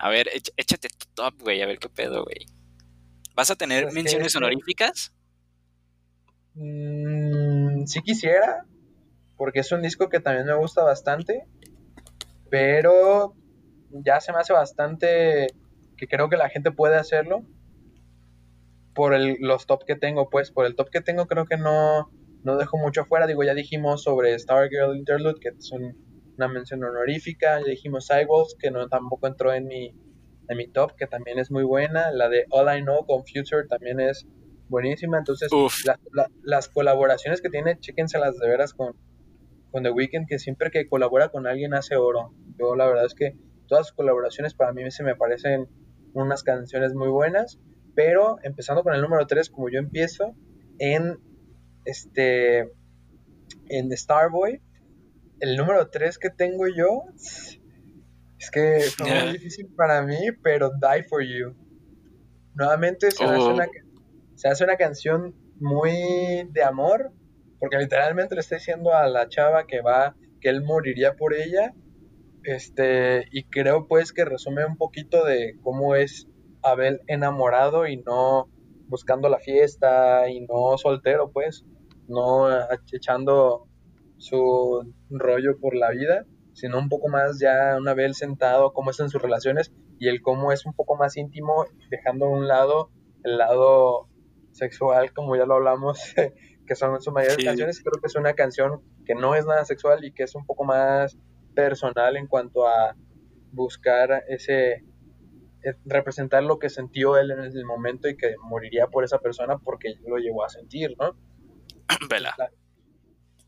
A 0.00 0.08
ver, 0.08 0.28
éch- 0.34 0.52
échate 0.56 0.88
tu 0.88 1.06
top, 1.14 1.40
güey, 1.40 1.62
a 1.62 1.66
ver 1.66 1.78
qué 1.78 1.88
pedo, 1.88 2.24
güey. 2.24 2.46
¿Vas 3.36 3.50
a 3.52 3.56
tener 3.56 3.84
Pues 3.84 3.94
que 3.94 4.00
menciones 4.00 4.26
este- 4.26 4.38
honoríficas? 4.38 5.12
Mm, 6.54 7.84
sí 7.86 8.00
quisiera, 8.02 8.66
porque 9.36 9.60
es 9.60 9.72
un 9.72 9.82
disco 9.82 10.08
que 10.08 10.20
también 10.20 10.46
me 10.46 10.54
gusta 10.56 10.82
bastante, 10.82 11.46
pero 12.50 13.34
ya 13.90 14.20
se 14.20 14.32
me 14.32 14.38
hace 14.38 14.52
bastante 14.52 15.48
que 15.96 16.06
creo 16.06 16.28
que 16.28 16.36
la 16.36 16.48
gente 16.48 16.70
puede 16.72 16.96
hacerlo 16.96 17.44
por 18.94 19.14
el- 19.14 19.36
los 19.40 19.66
top 19.66 19.84
que 19.86 19.96
tengo, 19.96 20.28
pues 20.28 20.50
por 20.50 20.66
el 20.66 20.74
top 20.76 20.90
que 20.90 21.00
tengo 21.00 21.26
creo 21.26 21.46
que 21.46 21.56
no, 21.56 22.10
no 22.44 22.56
dejo 22.58 22.76
mucho 22.76 23.02
afuera, 23.02 23.26
digo, 23.26 23.42
ya 23.44 23.54
dijimos 23.54 24.02
sobre 24.02 24.38
Stargirl 24.38 24.96
Interlude, 24.96 25.40
que 25.40 25.48
es 25.50 25.72
un- 25.72 25.96
una 26.36 26.48
mención 26.48 26.82
honorífica, 26.84 27.60
ya 27.60 27.66
dijimos 27.66 28.06
Sidewalks, 28.06 28.56
que 28.58 28.70
no 28.70 28.88
tampoco 28.88 29.26
entró 29.26 29.52
en 29.54 29.66
mi, 29.66 29.94
en 30.48 30.56
mi 30.58 30.66
top, 30.68 30.92
que 30.96 31.06
también 31.06 31.38
es 31.38 31.50
muy 31.50 31.62
buena, 31.62 32.10
la 32.10 32.28
de 32.28 32.44
All 32.50 32.76
I 32.76 32.82
Know 32.82 33.06
con 33.06 33.22
Future 33.24 33.66
también 33.68 34.00
es 34.00 34.26
buenísima, 34.72 35.18
entonces 35.18 35.48
la- 35.86 36.00
la- 36.12 36.28
las 36.42 36.68
colaboraciones 36.68 37.40
que 37.40 37.48
tiene, 37.50 37.78
chéquenselas 37.78 38.36
de 38.38 38.48
veras 38.48 38.74
con, 38.74 38.94
con 39.70 39.82
The 39.84 39.90
Weeknd, 39.90 40.26
que 40.26 40.38
siempre 40.40 40.70
que 40.72 40.88
colabora 40.88 41.28
con 41.28 41.46
alguien 41.46 41.74
hace 41.74 41.94
oro. 41.96 42.34
Yo 42.58 42.74
la 42.74 42.86
verdad 42.86 43.04
es 43.06 43.14
que 43.14 43.36
todas 43.68 43.86
sus 43.86 43.96
colaboraciones 43.96 44.54
para 44.54 44.72
mí 44.72 44.90
se 44.90 45.04
me 45.04 45.14
parecen 45.14 45.68
unas 46.14 46.42
canciones 46.42 46.92
muy 46.94 47.08
buenas, 47.08 47.58
pero 47.94 48.38
empezando 48.42 48.82
con 48.82 48.94
el 48.94 49.00
número 49.02 49.26
3, 49.26 49.48
como 49.50 49.68
yo 49.70 49.78
empiezo, 49.78 50.34
en 50.78 51.18
este 51.84 52.70
en 53.68 53.96
Starboy, 53.96 54.60
el 55.40 55.56
número 55.56 55.88
3 55.90 56.18
que 56.18 56.30
tengo 56.30 56.66
yo 56.68 57.02
es 58.38 58.50
que 58.50 58.80
fue 58.96 59.06
muy 59.24 59.32
difícil 59.34 59.68
para 59.76 60.02
mí, 60.02 60.16
pero 60.42 60.70
Die 60.70 61.02
for 61.04 61.22
You. 61.22 61.54
Nuevamente 62.54 63.10
se 63.10 63.24
me 63.24 63.30
hace 63.30 63.40
Oh. 63.40 63.54
una 63.54 63.66
se 64.42 64.48
hace 64.48 64.64
una 64.64 64.76
canción 64.76 65.36
muy 65.60 66.48
de 66.50 66.64
amor, 66.64 67.12
porque 67.60 67.76
literalmente 67.76 68.34
le 68.34 68.40
está 68.40 68.56
diciendo 68.56 68.92
a 68.92 69.06
la 69.06 69.28
chava 69.28 69.68
que 69.68 69.80
va, 69.82 70.16
que 70.40 70.48
él 70.48 70.64
moriría 70.64 71.14
por 71.14 71.32
ella, 71.32 71.72
este, 72.42 73.28
y 73.30 73.44
creo 73.44 73.86
pues 73.86 74.12
que 74.12 74.24
resume 74.24 74.66
un 74.66 74.76
poquito 74.76 75.24
de 75.24 75.54
cómo 75.62 75.94
es 75.94 76.26
Abel 76.60 77.02
enamorado 77.06 77.86
y 77.86 77.98
no 77.98 78.48
buscando 78.88 79.28
la 79.28 79.38
fiesta 79.38 80.28
y 80.28 80.40
no 80.40 80.76
soltero 80.76 81.30
pues, 81.30 81.64
no 82.08 82.48
echando 82.92 83.68
su 84.18 84.92
rollo 85.08 85.60
por 85.60 85.76
la 85.76 85.90
vida, 85.90 86.26
sino 86.52 86.80
un 86.80 86.88
poco 86.88 87.08
más 87.08 87.38
ya 87.38 87.76
una 87.78 87.92
Abel 87.92 88.14
sentado, 88.14 88.72
cómo 88.72 88.90
es 88.90 88.98
en 88.98 89.08
sus 89.08 89.22
relaciones 89.22 89.72
y 90.00 90.08
el 90.08 90.20
cómo 90.20 90.50
es 90.50 90.66
un 90.66 90.72
poco 90.72 90.96
más 90.96 91.16
íntimo, 91.16 91.64
dejando 91.90 92.26
a 92.26 92.30
un 92.30 92.48
lado 92.48 92.90
el 93.22 93.38
lado 93.38 94.08
sexual, 94.52 95.12
como 95.12 95.36
ya 95.36 95.44
lo 95.46 95.54
hablamos, 95.54 95.98
que 96.66 96.74
son 96.74 97.00
sus 97.02 97.12
mayores 97.12 97.36
Sí. 97.38 97.44
canciones. 97.44 97.80
Creo 97.82 98.00
que 98.00 98.06
es 98.06 98.14
una 98.16 98.34
canción 98.34 98.80
que 99.04 99.14
no 99.14 99.34
es 99.34 99.44
nada 99.46 99.64
sexual 99.64 100.04
y 100.04 100.12
que 100.12 100.22
es 100.24 100.34
un 100.34 100.46
poco 100.46 100.64
más 100.64 101.18
personal 101.54 102.16
en 102.16 102.26
cuanto 102.26 102.66
a 102.66 102.94
buscar 103.52 104.24
ese 104.28 104.84
eh, 105.64 105.74
representar 105.84 106.42
lo 106.42 106.58
que 106.58 106.70
sintió 106.70 107.16
él 107.18 107.30
en 107.30 107.40
el 107.40 107.64
momento 107.64 108.08
y 108.08 108.16
que 108.16 108.34
moriría 108.42 108.86
por 108.88 109.04
esa 109.04 109.18
persona 109.18 109.58
porque 109.58 109.94
lo 110.06 110.16
llegó 110.16 110.44
a 110.44 110.48
sentir, 110.48 110.96
¿no? 110.98 111.14
Vela. 112.10 112.34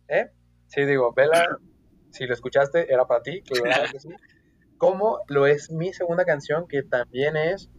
¿Eh? 0.08 0.30
Sí, 0.66 0.84
digo, 0.84 1.12
Vela, 1.14 1.58
si 2.10 2.26
lo 2.26 2.34
escuchaste, 2.34 2.92
era 2.92 3.06
para 3.06 3.22
ti, 3.22 3.42
claro 3.42 3.84
que 3.92 4.00
sí. 4.00 4.08
Como 4.76 5.20
lo 5.28 5.46
es 5.46 5.70
mi 5.70 5.92
segunda 5.92 6.24
canción, 6.24 6.68
que 6.68 6.82
también 6.82 7.36
es 7.36 7.70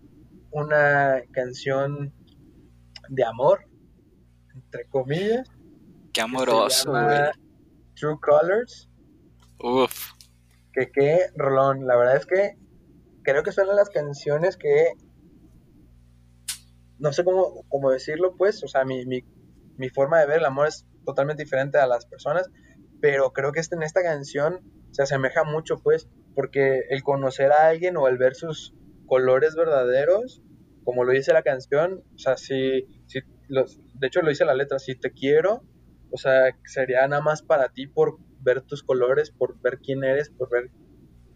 una 0.52 1.22
canción 1.32 2.14
de 3.10 3.24
amor, 3.24 3.68
entre 4.54 4.88
comillas. 4.88 5.50
Qué 5.50 6.12
que 6.14 6.22
amoroso, 6.22 6.92
güey. 6.92 7.32
True 7.96 8.18
Colors. 8.22 8.90
Uf. 9.60 10.12
Que 10.74 10.92
qué 10.92 11.28
rolón. 11.36 11.88
La 11.88 11.96
verdad 11.96 12.18
es 12.18 12.26
que 12.26 12.58
creo 13.24 13.44
que 13.44 13.52
son 13.52 13.68
las 13.68 13.90
canciones 13.90 14.58
que. 14.58 14.94
No 16.98 17.12
sé 17.12 17.24
cómo, 17.24 17.66
cómo 17.70 17.92
decirlo, 17.92 18.36
pues. 18.38 18.64
O 18.64 18.68
sea, 18.68 18.86
mi, 18.86 19.06
mi, 19.06 19.24
mi 19.78 19.90
forma 19.90 20.20
de 20.20 20.28
ver 20.28 20.40
el 20.40 20.46
amor 20.46 20.68
es 20.68 20.86
totalmente 21.06 21.44
diferente 21.44 21.78
a 21.78 21.88
las 21.88 22.06
personas. 22.06 22.50
Pero 23.02 23.34
creo 23.34 23.52
que 23.52 23.60
este, 23.60 23.76
en 23.76 23.84
esta 23.84 24.02
canción 24.02 24.60
se 24.92 25.04
asemeja 25.04 25.44
mucho, 25.44 25.78
pues. 25.82 26.08
Porque 26.34 26.84
el 26.90 27.04
conocer 27.04 27.52
a 27.52 27.68
alguien 27.68 27.98
o 27.98 28.08
el 28.08 28.18
ver 28.18 28.36
sus 28.36 28.74
colores 29.06 29.56
verdaderos, 29.56 30.42
como 30.84 31.04
lo 31.04 31.12
dice 31.12 31.34
la 31.34 31.44
canción, 31.44 32.04
o 32.14 32.18
sea, 32.18 32.38
si 32.38 32.88
de 33.50 34.08
hecho 34.08 34.22
lo 34.22 34.30
dice 34.30 34.46
la 34.46 34.54
letra, 34.54 34.80
si 34.80 34.96
te 34.96 35.12
quiero, 35.12 35.64
o 36.12 36.18
sea, 36.18 36.58
sería 36.66 37.08
nada 37.08 37.22
más 37.22 37.42
para 37.42 37.70
ti 37.70 37.88
por 37.88 38.18
ver 38.42 38.62
tus 38.62 38.84
colores, 38.84 39.32
por 39.32 39.60
ver 39.62 39.80
quién 39.80 40.04
eres, 40.04 40.30
por 40.30 40.50
ver 40.50 40.70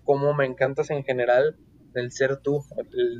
cómo 0.03 0.33
me 0.33 0.45
encantas 0.45 0.89
en 0.89 1.03
general, 1.03 1.57
el 1.95 2.11
ser 2.11 2.37
tú, 2.37 2.63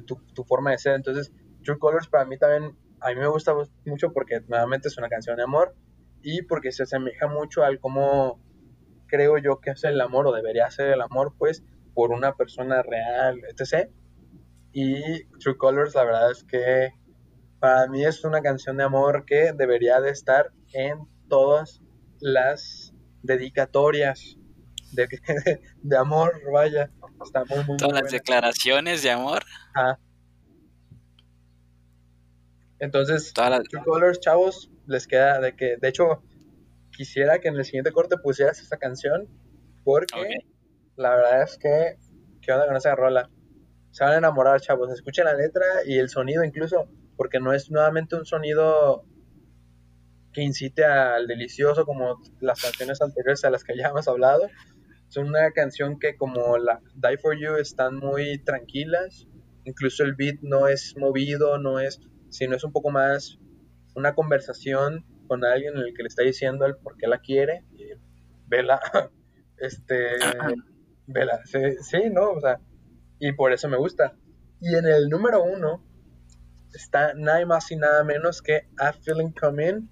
tu, 0.06 0.16
tu 0.34 0.44
forma 0.44 0.72
de 0.72 0.78
ser. 0.78 0.96
Entonces, 0.96 1.32
True 1.64 1.78
Colors 1.80 2.08
para 2.08 2.26
mí 2.26 2.38
también, 2.38 2.76
a 3.02 3.10
mí 3.10 3.16
me 3.16 3.28
gusta 3.28 3.54
mucho 3.86 4.12
porque 4.14 4.42
nuevamente 4.48 4.88
es 4.88 4.98
una 4.98 5.10
canción 5.10 5.38
de 5.38 5.44
amor 5.44 5.76
y 6.22 6.44
porque 6.44 6.72
se 6.72 6.84
asemeja 6.84 7.28
mucho 7.28 7.64
al 7.64 7.80
cómo 7.80 8.40
creo 9.08 9.38
yo 9.38 9.60
que 9.60 9.72
es 9.72 9.84
el 9.84 10.00
amor 10.02 10.28
o 10.28 10.32
debería 10.32 10.70
ser 10.70 10.90
el 10.90 11.02
amor, 11.02 11.34
pues, 11.38 11.64
por 11.94 12.12
una 12.12 12.36
persona 12.36 12.82
real, 12.84 13.42
etc. 13.50 13.90
Y 14.72 15.26
True 15.40 15.58
Colors, 15.58 15.96
la 15.96 16.04
verdad 16.04 16.32
es 16.32 16.44
que 16.44 16.92
para 17.60 17.88
mí 17.88 18.06
es 18.06 18.24
una 18.24 18.42
canción 18.42 18.78
de 18.78 18.84
amor 18.84 19.26
que 19.26 19.52
debería 19.54 20.00
de 20.02 20.12
estar 20.12 20.52
en 20.74 21.08
todas 21.28 21.82
las 22.20 22.94
dedicatorias 23.22 24.38
de, 24.92 25.08
de 25.82 25.98
amor, 25.98 26.42
vaya. 26.52 26.92
Está 27.24 27.44
muy, 27.46 27.58
muy, 27.58 27.68
muy 27.68 27.78
Todas 27.78 28.04
las 28.04 28.12
declaraciones 28.12 29.04
de 29.04 29.12
amor. 29.12 29.44
Ajá. 29.74 30.00
Entonces, 32.80 33.34
las... 33.36 33.64
True 33.64 33.84
Colors, 33.84 34.20
chavos, 34.22 34.72
les 34.88 35.06
queda 35.06 35.40
de 35.40 35.56
que, 35.56 35.76
de 35.78 35.88
hecho, 35.90 36.24
quisiera 36.92 37.40
que 37.40 37.50
en 37.50 37.58
el 37.58 37.66
siguiente 37.66 37.92
corte 37.92 38.18
pusieras 38.18 38.60
esta 38.62 38.78
canción, 38.78 39.28
porque 39.84 40.46
la 40.96 41.16
verdad 41.16 41.44
es 41.44 41.58
que, 41.58 41.98
¿qué 42.42 42.54
onda 42.54 42.68
con 42.68 42.78
esa 42.78 42.96
rola? 42.96 43.30
Se 43.92 44.04
van 44.04 44.14
a 44.14 44.18
enamorar, 44.18 44.62
chavos. 44.62 44.92
Escuchen 44.92 45.26
la 45.26 45.34
letra 45.34 45.66
y 45.86 45.98
el 45.98 46.10
sonido 46.10 46.44
incluso, 46.44 46.90
porque 47.20 47.42
no 47.42 47.52
es 47.52 47.70
nuevamente 47.70 48.16
un 48.16 48.26
sonido 48.26 49.04
que 50.32 50.42
incite 50.42 50.86
al 50.86 51.28
delicioso 51.28 51.86
como 51.86 52.22
las 52.40 52.62
canciones 52.62 53.02
anteriores 53.02 53.44
a 53.44 53.50
las 53.50 53.66
que 53.66 53.76
ya 53.76 53.90
hemos 53.90 54.08
hablado. 54.08 54.48
Es 55.10 55.18
una 55.18 55.52
canción 55.52 56.00
que 56.00 56.16
como 56.16 56.58
la 56.58 56.80
Die 56.96 57.18
For 57.18 57.38
You 57.38 57.58
están 57.58 57.98
muy 57.98 58.42
tranquilas, 58.46 59.28
incluso 59.66 60.04
el 60.04 60.16
beat 60.16 60.38
no 60.44 60.70
es 60.70 60.96
movido, 60.98 61.58
no 61.58 61.82
es, 61.82 62.00
sino 62.30 62.56
es 62.56 62.64
un 62.64 62.72
poco 62.72 62.90
más 62.90 63.38
una 63.96 64.16
conversación 64.16 65.06
con 65.28 65.44
alguien 65.44 65.76
en 65.76 65.82
el 65.82 65.94
que 65.94 66.04
le 66.04 66.08
está 66.08 66.24
diciendo 66.24 66.66
el 66.66 66.78
por 66.78 66.96
qué 66.96 67.08
la 67.08 67.20
quiere. 67.20 67.66
Vela, 68.48 68.80
este, 69.58 70.12
vela, 71.06 71.42
sí, 71.44 71.60
sí, 71.82 71.98
¿no? 72.14 72.32
O 72.32 72.40
sea, 72.40 72.62
y 73.20 73.34
por 73.34 73.52
eso 73.52 73.68
me 73.68 73.76
gusta. 73.76 74.16
Y 74.62 74.74
en 74.74 74.88
el 74.88 75.10
número 75.10 75.44
uno 75.44 75.84
está 76.74 77.14
nada 77.14 77.46
más 77.46 77.72
y 77.72 77.76
nada 77.76 78.04
menos 78.04 78.42
que 78.42 78.68
A 78.78 78.94
Feeling 78.94 79.32
Coming, 79.32 79.90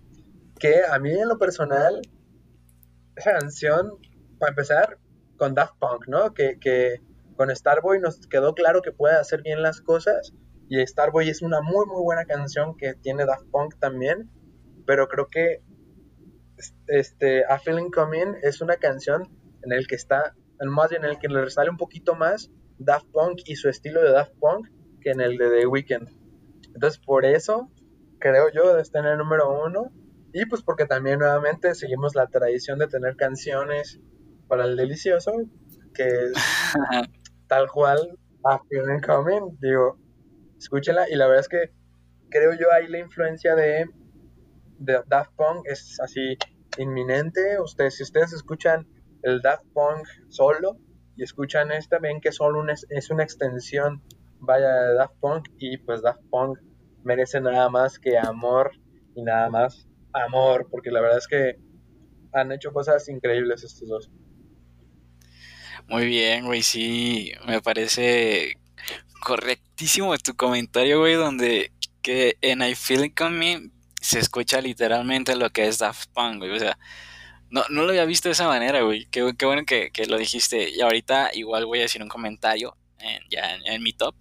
que 0.59 0.81
a 0.83 0.97
mí 0.99 1.11
en 1.11 1.27
lo 1.27 1.37
personal, 1.37 2.01
esa 3.15 3.33
canción, 3.39 3.91
para 4.39 4.51
empezar, 4.51 4.97
con 5.37 5.53
Daft 5.53 5.77
Punk, 5.79 6.07
¿no? 6.07 6.33
Que, 6.33 6.59
que 6.59 7.01
con 7.35 7.55
Starboy 7.55 7.99
nos 7.99 8.27
quedó 8.27 8.53
claro 8.53 8.81
que 8.81 8.91
puede 8.91 9.15
hacer 9.15 9.43
bien 9.43 9.61
las 9.61 9.81
cosas. 9.81 10.33
Y 10.69 10.85
Starboy 10.85 11.29
es 11.29 11.41
una 11.41 11.61
muy, 11.61 11.85
muy 11.85 12.01
buena 12.01 12.25
canción 12.25 12.75
que 12.75 12.95
tiene 12.95 13.25
Daft 13.25 13.49
Punk 13.51 13.75
también. 13.79 14.29
Pero 14.85 15.07
creo 15.07 15.27
que 15.27 15.61
este, 16.87 17.45
A 17.45 17.59
Feeling 17.59 17.91
Coming 17.91 18.35
es 18.41 18.61
una 18.61 18.77
canción 18.77 19.23
en 19.63 19.71
el 19.71 19.87
que 19.87 19.95
está, 19.95 20.35
más 20.61 20.91
en 20.91 21.05
el 21.05 21.19
que 21.19 21.27
le 21.27 21.43
resale 21.43 21.69
un 21.69 21.77
poquito 21.77 22.15
más 22.15 22.49
Daft 22.79 23.07
Punk 23.11 23.41
y 23.45 23.55
su 23.55 23.69
estilo 23.69 24.01
de 24.01 24.11
Daft 24.11 24.33
Punk 24.39 24.67
que 25.01 25.11
en 25.11 25.21
el 25.21 25.37
de 25.37 25.49
The 25.49 25.67
Weeknd. 25.67 26.09
Entonces, 26.77 27.01
por 27.03 27.25
eso 27.25 27.71
creo 28.19 28.51
yo 28.53 28.75
de 28.75 28.83
estar 28.83 29.03
en 29.03 29.13
el 29.13 29.17
número 29.17 29.65
uno. 29.65 29.91
Y 30.31 30.45
pues 30.45 30.61
porque 30.61 30.85
también 30.85 31.17
nuevamente 31.17 31.73
seguimos 31.73 32.13
la 32.13 32.27
tradición 32.27 32.77
de 32.77 32.87
tener 32.87 33.15
canciones 33.15 33.99
para 34.47 34.65
el 34.65 34.77
delicioso, 34.77 35.31
que 35.95 36.07
es 36.07 36.33
tal 37.47 37.67
cual 37.71 38.19
A 38.43 38.59
Feeling 38.69 39.01
Coming. 39.01 39.57
Digo, 39.59 39.97
escúchenla. 40.59 41.09
Y 41.09 41.15
la 41.15 41.25
verdad 41.25 41.39
es 41.39 41.49
que 41.49 41.71
creo 42.29 42.53
yo 42.53 42.71
ahí 42.71 42.87
la 42.87 42.99
influencia 42.99 43.55
de, 43.55 43.89
de 44.77 45.01
Daft 45.07 45.31
Punk 45.35 45.65
es 45.65 45.99
así 45.99 46.37
inminente. 46.77 47.59
Ustedes, 47.59 47.95
si 47.95 48.03
ustedes 48.03 48.33
escuchan 48.33 48.87
el 49.23 49.41
Daft 49.41 49.65
Punk 49.73 50.07
solo 50.27 50.77
y 51.15 51.23
escuchan 51.23 51.71
esta, 51.71 51.97
ven 51.97 52.21
que 52.21 52.31
solo 52.31 52.59
una, 52.59 52.73
es 52.73 53.09
una 53.09 53.23
extensión 53.23 54.03
vaya 54.39 54.71
de 54.71 54.93
Daft 54.93 55.15
Punk 55.19 55.47
y 55.57 55.77
pues 55.77 56.01
Daft 56.03 56.21
Punk 56.29 56.59
merece 57.07 57.39
nada 57.39 57.69
más 57.69 57.97
que 57.97 58.17
amor 58.17 58.71
y 59.15 59.23
nada 59.23 59.49
más 59.49 59.87
amor, 60.13 60.67
porque 60.69 60.91
la 60.91 61.01
verdad 61.01 61.17
es 61.17 61.27
que 61.27 61.57
han 62.33 62.51
hecho 62.51 62.71
cosas 62.73 63.07
increíbles 63.07 63.63
estos 63.63 63.87
dos. 63.87 64.11
Muy 65.87 66.05
bien, 66.05 66.45
güey, 66.45 66.61
sí, 66.61 67.31
me 67.47 67.61
parece 67.61 68.57
correctísimo 69.23 70.17
tu 70.17 70.35
comentario, 70.35 70.99
güey, 70.99 71.15
donde 71.15 71.71
que 72.01 72.37
en 72.41 72.61
I 72.61 72.75
Feel 72.75 73.13
Coming 73.15 73.71
se 74.01 74.19
escucha 74.19 74.61
literalmente 74.61 75.35
lo 75.35 75.49
que 75.49 75.67
es 75.67 75.79
Daft 75.79 76.09
Punk, 76.13 76.39
güey, 76.39 76.51
o 76.51 76.59
sea, 76.59 76.77
no, 77.49 77.63
no 77.69 77.83
lo 77.83 77.89
había 77.89 78.05
visto 78.05 78.27
de 78.27 78.33
esa 78.33 78.47
manera, 78.47 78.81
güey, 78.81 79.07
qué, 79.09 79.33
qué 79.37 79.45
bueno 79.45 79.63
que, 79.65 79.91
que, 79.91 80.05
lo 80.07 80.17
dijiste, 80.17 80.69
y 80.69 80.81
ahorita 80.81 81.31
igual 81.33 81.65
voy 81.65 81.79
a 81.79 81.83
decir 81.83 82.03
un 82.03 82.09
comentario 82.09 82.75
en, 82.99 83.21
ya 83.29 83.55
en, 83.55 83.65
en 83.65 83.81
mi 83.81 83.93
top. 83.93 84.15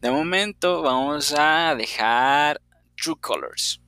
De 0.00 0.12
momento 0.12 0.82
vamos 0.82 1.34
a 1.36 1.74
dejar 1.74 2.60
True 2.96 3.16
Colors. 3.20 3.80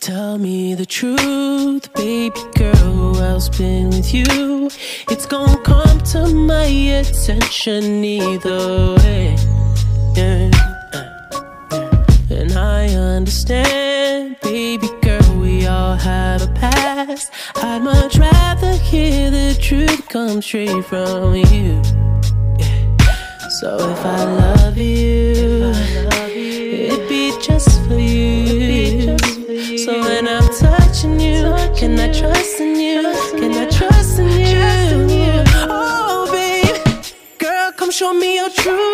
Tell 0.00 0.38
me 0.38 0.74
the 0.74 0.86
truth, 0.86 1.92
baby 1.92 2.40
girl. 2.56 2.74
Who 2.74 3.20
else 3.20 3.50
been 3.50 3.90
with 3.90 4.14
you? 4.14 4.70
It's 5.10 5.26
gonna 5.26 5.58
come 5.58 6.00
to 6.12 6.26
my 6.26 6.64
attention 6.64 8.02
either 8.02 8.94
way. 8.94 9.36
Yeah. 10.16 10.50
And 12.30 12.52
I 12.52 12.88
understand, 12.94 14.40
baby 14.40 14.88
girl. 15.02 15.36
We 15.38 15.66
all 15.66 15.96
have 15.96 16.44
a 16.48 16.52
past. 16.54 17.30
I'd 17.56 17.82
much 17.82 18.16
rather 18.16 18.72
hear 18.76 19.30
the 19.30 19.54
truth 19.60 20.08
come 20.08 20.40
straight 20.40 20.82
from 20.86 21.34
you. 21.34 21.82
So 23.60 23.76
if 23.76 24.06
I 24.06 24.24
love 24.24 24.78
you, 24.78 25.74
it'd 26.32 27.06
be 27.06 27.38
just 27.42 27.82
for 27.86 27.98
you. 27.98 28.39
So 29.90 29.98
when 30.02 30.28
I'm 30.28 30.48
touching 30.54 31.18
you, 31.18 31.52
can 31.74 31.98
I 31.98 32.12
trust 32.12 32.60
in 32.60 32.78
you? 32.78 33.02
Can 33.40 33.52
I 33.54 33.68
trust 33.68 34.20
in 34.20 35.08
you? 35.08 35.42
Oh, 35.68 36.28
babe, 36.30 37.04
girl, 37.38 37.72
come 37.72 37.90
show 37.90 38.12
me 38.14 38.36
your 38.36 38.50
true 38.50 38.89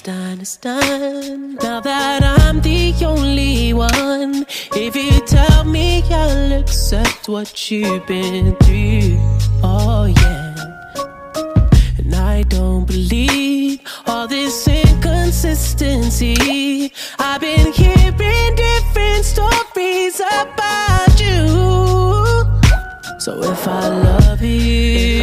What's 0.00 0.18
done 0.18 0.40
is 0.40 0.56
done. 0.56 1.56
Now 1.56 1.80
that 1.80 2.22
I'm 2.24 2.62
the 2.62 2.94
only 3.04 3.74
one, 3.74 4.46
if 4.74 4.96
you 4.96 5.20
tell 5.26 5.64
me 5.64 6.02
I'll 6.04 6.52
accept 6.58 7.28
what 7.28 7.70
you've 7.70 8.06
been 8.06 8.56
through, 8.62 9.18
oh 9.62 10.06
yeah. 10.06 10.54
And 11.98 12.14
I 12.14 12.44
don't 12.48 12.86
believe 12.86 13.80
all 14.06 14.26
this 14.26 14.66
inconsistency. 14.66 16.94
I've 17.18 17.42
been 17.42 17.70
hearing 17.70 18.54
different 18.56 19.26
stories 19.26 20.18
about 20.18 21.20
you. 21.20 21.46
So 23.18 23.42
if 23.42 23.68
I 23.68 23.88
love 23.88 24.40
you, 24.40 25.19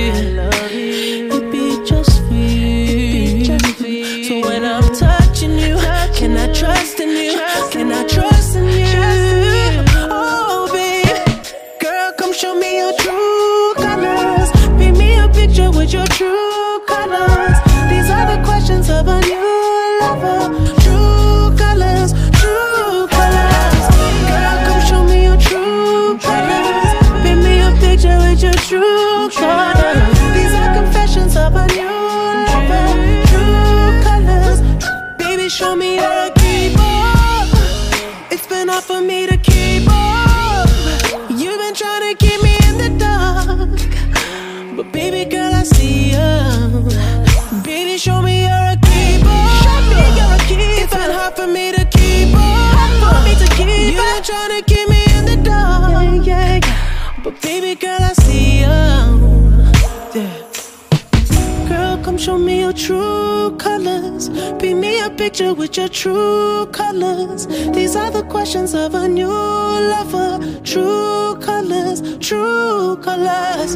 me 65.39 65.45
a 65.45 65.53
picture 65.53 65.53
with 65.53 65.77
your 65.77 65.89
true 65.89 66.65
colors. 66.71 67.47
These 67.47 67.95
are 67.95 68.11
the 68.11 68.23
questions 68.23 68.73
of 68.73 68.95
a 68.95 69.07
new 69.07 69.27
lover. 69.27 70.39
True 70.63 71.35
colors, 71.39 72.01
true 72.19 72.97
colors. 72.97 73.75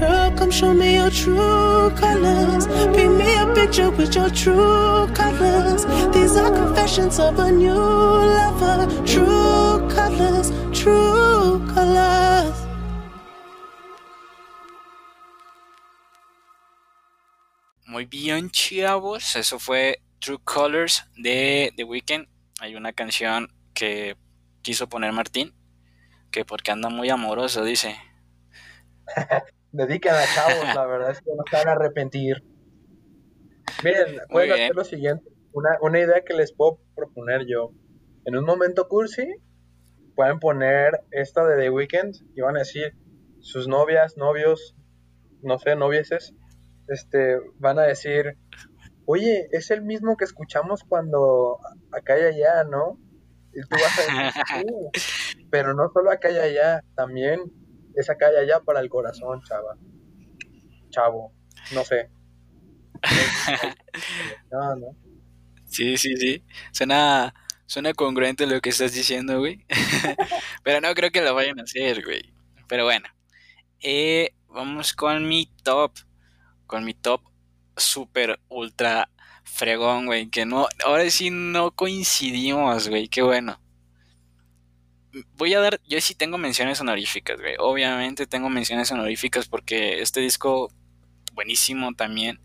Girl, 0.00 0.30
come 0.36 0.50
show 0.50 0.72
me 0.72 0.94
your 0.94 1.10
true 1.10 1.90
colors. 1.96 2.66
Paint 2.94 3.16
me 3.16 3.34
a 3.34 3.46
picture 3.54 3.90
with 3.90 4.14
your 4.14 4.30
true 4.30 5.06
colors. 5.14 5.84
These 6.14 6.36
are 6.36 6.50
confessions 6.50 7.18
of 7.18 7.38
a 7.38 7.50
new 7.50 7.74
lover. 7.74 8.86
True 9.04 9.88
colors, 9.88 10.50
true 10.72 11.60
colors. 11.74 12.54
Muy 17.86 18.06
bien, 18.06 18.50
chavos. 18.50 19.36
Eso 19.36 19.58
fue 19.58 20.01
True 20.22 20.38
Colors 20.44 21.04
de 21.16 21.72
The 21.76 21.82
Weeknd. 21.82 22.28
Hay 22.60 22.76
una 22.76 22.92
canción 22.92 23.48
que 23.74 24.16
quiso 24.62 24.88
poner 24.88 25.12
Martín, 25.12 25.52
que 26.30 26.44
porque 26.44 26.70
anda 26.70 26.88
muy 26.88 27.10
amoroso, 27.10 27.64
dice. 27.64 27.96
Dedican 29.72 30.14
a 30.14 30.24
chavos, 30.32 30.74
la 30.76 30.86
verdad 30.86 31.10
es 31.10 31.22
que 31.22 31.30
no 31.36 31.42
se 31.50 31.56
van 31.56 31.68
a 31.68 31.72
arrepentir. 31.72 32.44
Miren, 33.82 34.20
pueden 34.30 34.52
hacer 34.52 34.76
lo 34.76 34.84
siguiente. 34.84 35.28
Una, 35.52 35.70
una 35.80 35.98
idea 35.98 36.22
que 36.24 36.34
les 36.34 36.52
puedo 36.52 36.78
proponer 36.94 37.44
yo. 37.48 37.72
En 38.24 38.36
un 38.36 38.44
momento 38.44 38.86
cursi, 38.86 39.26
pueden 40.14 40.38
poner 40.38 41.00
esta 41.10 41.44
de 41.44 41.60
The 41.60 41.70
Weeknd 41.70 42.14
y 42.36 42.42
van 42.42 42.54
a 42.54 42.60
decir 42.60 42.94
sus 43.40 43.66
novias, 43.66 44.16
novios, 44.16 44.76
no 45.42 45.58
sé, 45.58 45.74
novieses, 45.74 46.32
este, 46.86 47.38
van 47.58 47.80
a 47.80 47.82
decir, 47.82 48.38
oye, 49.06 49.48
es 49.52 49.70
el 49.70 49.82
mismo 49.82 50.16
que 50.16 50.24
escuchamos 50.24 50.84
cuando 50.84 51.58
acá 51.92 52.18
y 52.18 52.22
allá, 52.22 52.64
¿no? 52.64 52.98
Y 53.54 53.60
tú 53.62 53.68
vas 53.70 53.98
a 53.98 54.24
decir, 54.24 54.42
"Sí, 54.94 55.46
pero 55.50 55.74
no 55.74 55.90
solo 55.92 56.10
acá 56.10 56.30
y 56.30 56.38
allá, 56.38 56.82
también 56.94 57.40
es 57.94 58.08
acá 58.10 58.32
y 58.32 58.36
allá 58.36 58.60
para 58.60 58.80
el 58.80 58.88
corazón, 58.88 59.42
chava. 59.42 59.76
Chavo, 60.90 61.32
no 61.74 61.84
sé. 61.84 62.10
No, 64.50 64.76
no. 64.76 64.96
Sí, 65.66 65.96
sí, 65.96 66.16
sí. 66.16 66.44
Suena, 66.72 67.34
suena 67.66 67.94
congruente 67.94 68.46
lo 68.46 68.60
que 68.60 68.70
estás 68.70 68.92
diciendo, 68.94 69.38
güey. 69.38 69.64
Pero 70.64 70.80
no 70.80 70.94
creo 70.94 71.10
que 71.10 71.22
lo 71.22 71.34
vayan 71.34 71.58
a 71.60 71.62
hacer, 71.62 72.04
güey. 72.04 72.34
Pero 72.68 72.84
bueno. 72.84 73.08
Eh, 73.80 74.34
vamos 74.48 74.92
con 74.92 75.26
mi 75.26 75.46
top. 75.62 75.92
Con 76.66 76.84
mi 76.84 76.94
top 76.94 77.22
super 77.76 78.40
ultra 78.48 79.08
fregón, 79.44 80.06
güey. 80.06 80.28
Que 80.28 80.46
no, 80.46 80.66
ahora 80.84 81.08
sí 81.10 81.30
no 81.30 81.70
coincidimos, 81.72 82.88
güey. 82.88 83.08
Qué 83.08 83.22
bueno. 83.22 83.60
Voy 85.36 85.52
a 85.54 85.60
dar, 85.60 85.80
yo 85.86 86.00
sí 86.00 86.14
tengo 86.14 86.38
menciones 86.38 86.80
honoríficas, 86.80 87.38
güey. 87.38 87.54
Obviamente 87.58 88.26
tengo 88.26 88.48
menciones 88.48 88.90
honoríficas 88.92 89.46
porque 89.46 90.00
este 90.00 90.20
disco 90.20 90.70
buenísimo 91.34 91.92
también. 91.94 92.40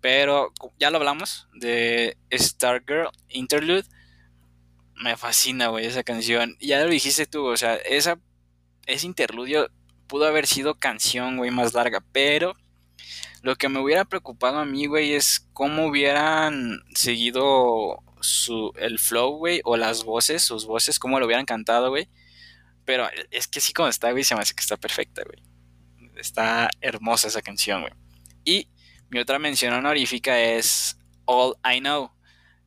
Pero 0.00 0.52
ya 0.78 0.90
lo 0.90 0.98
hablamos 0.98 1.48
de 1.54 2.16
Stargirl 2.32 3.08
Interlude. 3.28 3.84
Me 4.94 5.16
fascina, 5.16 5.68
güey, 5.68 5.86
esa 5.86 6.02
canción. 6.04 6.56
Ya 6.60 6.82
lo 6.84 6.90
dijiste 6.90 7.26
tú, 7.26 7.46
o 7.46 7.56
sea, 7.56 7.76
esa, 7.76 8.18
ese 8.86 9.06
interludio 9.06 9.70
pudo 10.06 10.26
haber 10.26 10.46
sido 10.46 10.74
canción, 10.74 11.36
güey, 11.36 11.50
más 11.50 11.74
larga. 11.74 12.02
Pero 12.12 12.54
lo 13.46 13.54
que 13.54 13.68
me 13.68 13.78
hubiera 13.78 14.04
preocupado 14.04 14.58
a 14.58 14.64
mí, 14.64 14.86
güey, 14.86 15.14
es 15.14 15.48
cómo 15.52 15.86
hubieran 15.86 16.82
seguido 16.96 18.02
su, 18.20 18.72
el 18.74 18.98
flow, 18.98 19.36
güey, 19.36 19.60
o 19.62 19.76
las 19.76 20.02
voces, 20.02 20.42
sus 20.42 20.66
voces, 20.66 20.98
cómo 20.98 21.20
lo 21.20 21.26
hubieran 21.26 21.46
cantado, 21.46 21.90
güey. 21.90 22.08
Pero 22.84 23.08
es 23.30 23.46
que 23.46 23.60
sí, 23.60 23.72
como 23.72 23.86
está, 23.86 24.10
güey, 24.10 24.24
se 24.24 24.34
me 24.34 24.40
hace 24.40 24.52
que 24.52 24.62
está 24.62 24.76
perfecta, 24.76 25.22
güey. 25.22 25.44
Está 26.16 26.70
hermosa 26.80 27.28
esa 27.28 27.40
canción, 27.40 27.82
güey. 27.82 27.92
Y 28.44 28.68
mi 29.10 29.20
otra 29.20 29.38
mención 29.38 29.74
honorífica 29.74 30.40
es 30.40 30.98
All 31.24 31.54
I 31.64 31.78
Know 31.78 32.10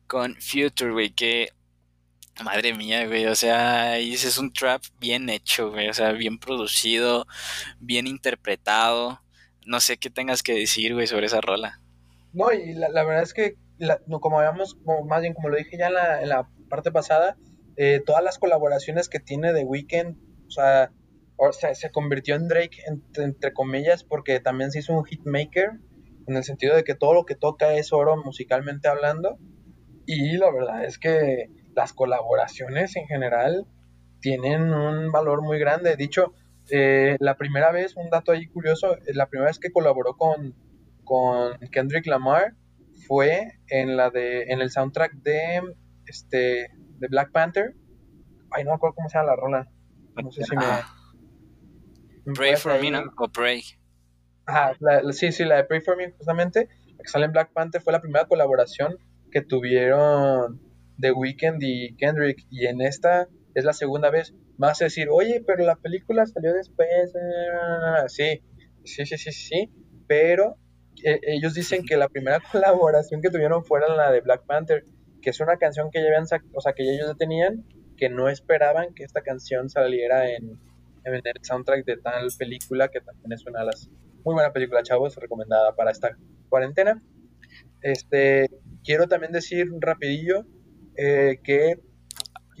con 0.06 0.34
Future, 0.40 0.92
güey, 0.92 1.10
que 1.10 1.50
madre 2.42 2.72
mía, 2.72 3.06
güey, 3.06 3.26
o 3.26 3.34
sea, 3.34 3.98
es 3.98 4.38
un 4.38 4.50
trap 4.50 4.82
bien 4.98 5.28
hecho, 5.28 5.72
güey, 5.72 5.90
o 5.90 5.92
sea, 5.92 6.12
bien 6.12 6.38
producido, 6.38 7.26
bien 7.80 8.06
interpretado. 8.06 9.20
No 9.70 9.78
sé 9.78 9.98
qué 9.98 10.10
tengas 10.10 10.42
que 10.42 10.52
decir, 10.52 10.94
güey, 10.94 11.06
sobre 11.06 11.26
esa 11.26 11.40
rola. 11.40 11.80
No, 12.32 12.52
y 12.52 12.74
la, 12.74 12.88
la 12.88 13.04
verdad 13.04 13.22
es 13.22 13.32
que, 13.32 13.54
la- 13.78 14.00
no, 14.08 14.18
como 14.18 14.40
habíamos, 14.40 14.74
como 14.84 15.04
más 15.04 15.20
bien 15.20 15.32
como 15.32 15.48
lo 15.48 15.56
dije 15.56 15.78
ya 15.78 15.86
en 15.86 15.94
la, 15.94 16.20
en 16.22 16.28
la 16.28 16.48
parte 16.68 16.90
pasada, 16.90 17.36
eh, 17.76 18.02
todas 18.04 18.24
las 18.24 18.38
colaboraciones 18.40 19.08
que 19.08 19.20
tiene 19.20 19.52
The 19.52 19.62
Weeknd, 19.64 20.16
o 20.48 20.50
sea, 20.50 20.90
o 21.36 21.52
sea, 21.52 21.72
se 21.76 21.92
convirtió 21.92 22.34
en 22.34 22.48
Drake 22.48 22.78
entre, 22.88 23.22
entre 23.22 23.52
comillas 23.52 24.02
porque 24.02 24.40
también 24.40 24.72
se 24.72 24.80
hizo 24.80 24.92
un 24.92 25.04
hitmaker 25.04 25.70
en 26.26 26.36
el 26.36 26.42
sentido 26.42 26.74
de 26.74 26.82
que 26.82 26.96
todo 26.96 27.14
lo 27.14 27.24
que 27.24 27.36
toca 27.36 27.72
es 27.74 27.92
oro 27.92 28.16
musicalmente 28.16 28.88
hablando 28.88 29.38
y 30.04 30.36
la 30.36 30.50
verdad 30.50 30.84
es 30.84 30.98
que 30.98 31.48
las 31.76 31.92
colaboraciones 31.92 32.96
en 32.96 33.06
general 33.06 33.66
tienen 34.20 34.72
un 34.74 35.12
valor 35.12 35.42
muy 35.42 35.58
grande. 35.60 35.94
Dicho, 35.96 36.34
eh, 36.72 37.16
la 37.20 37.36
primera 37.36 37.72
vez, 37.72 37.96
un 37.96 38.10
dato 38.10 38.32
ahí 38.32 38.46
curioso, 38.46 38.96
eh, 38.96 39.14
la 39.14 39.28
primera 39.28 39.48
vez 39.50 39.58
que 39.58 39.70
colaboró 39.72 40.16
con, 40.16 40.54
con 41.04 41.58
Kendrick 41.72 42.06
Lamar 42.06 42.54
fue 43.06 43.52
en 43.68 43.96
la 43.96 44.10
de 44.10 44.42
en 44.44 44.60
el 44.60 44.70
soundtrack 44.70 45.12
de 45.22 45.62
este 46.06 46.68
de 46.98 47.08
Black 47.08 47.32
Panther. 47.32 47.74
Ay, 48.50 48.64
no 48.64 48.70
me 48.70 48.76
acuerdo 48.76 48.94
cómo 48.96 49.08
se 49.08 49.16
llama 49.18 49.30
la 49.30 49.36
rola. 49.36 49.68
No 50.22 50.30
sé 50.30 50.44
si 50.44 50.56
me, 50.56 50.64
Ah, 50.64 50.92
me 52.24 52.34
Pray 52.34 52.56
for 52.56 52.72
ahí- 52.72 52.90
me, 52.90 52.90
¿no? 53.02 53.12
O 53.18 53.28
Pray. 53.28 53.62
Ajá, 54.46 54.72
la- 54.80 55.02
la- 55.02 55.12
sí, 55.12 55.32
sí, 55.32 55.44
la 55.44 55.56
de 55.56 55.64
Pray 55.64 55.80
For 55.80 55.96
Me, 55.96 56.10
justamente, 56.12 56.68
la 56.96 57.02
que 57.04 57.08
sale 57.08 57.26
en 57.26 57.32
Black 57.32 57.52
Panther, 57.52 57.80
fue 57.80 57.92
la 57.92 58.00
primera 58.00 58.26
colaboración 58.26 58.96
que 59.30 59.40
tuvieron 59.42 60.60
The 60.98 61.12
Weeknd 61.12 61.62
y 61.62 61.94
Kendrick, 61.96 62.44
y 62.50 62.66
en 62.66 62.80
esta 62.80 63.28
es 63.54 63.64
la 63.64 63.72
segunda 63.72 64.10
vez. 64.10 64.34
Más 64.60 64.78
decir, 64.78 65.08
oye, 65.10 65.42
pero 65.46 65.64
la 65.64 65.74
película 65.76 66.26
salió 66.26 66.52
después. 66.52 67.14
eh, 67.14 68.08
Sí, 68.08 68.42
sí, 68.84 69.06
sí, 69.06 69.16
sí, 69.16 69.32
sí, 69.32 69.70
pero 70.06 70.56
eh, 71.02 71.18
ellos 71.22 71.54
dicen 71.54 71.82
que 71.82 71.96
la 71.96 72.10
primera 72.10 72.40
colaboración 72.52 73.22
que 73.22 73.30
tuvieron 73.30 73.64
fue 73.64 73.80
la 73.80 74.12
de 74.12 74.20
Black 74.20 74.44
Panther, 74.44 74.84
que 75.22 75.30
es 75.30 75.40
una 75.40 75.56
canción 75.56 75.90
que 75.90 76.00
ya 76.02 76.08
habían 76.08 76.26
o 76.52 76.60
sea, 76.60 76.74
que 76.74 76.82
ellos 76.82 77.06
ya 77.08 77.14
tenían, 77.14 77.64
que 77.96 78.10
no 78.10 78.28
esperaban 78.28 78.92
que 78.92 79.04
esta 79.04 79.22
canción 79.22 79.70
saliera 79.70 80.28
en, 80.30 80.60
en 81.04 81.14
el 81.14 81.22
soundtrack 81.40 81.86
de 81.86 81.96
tal 81.96 82.28
película, 82.38 82.88
que 82.88 83.00
también 83.00 83.32
es 83.32 83.46
una 83.46 83.60
de 83.60 83.66
las 83.66 83.88
muy 84.24 84.34
buena 84.34 84.52
película, 84.52 84.82
chavos, 84.82 85.16
recomendada 85.16 85.74
para 85.74 85.90
esta 85.90 86.18
cuarentena. 86.50 87.02
Este, 87.80 88.50
quiero 88.84 89.08
también 89.08 89.32
decir 89.32 89.68
rapidillo 89.80 90.44
eh, 90.98 91.40
que 91.42 91.80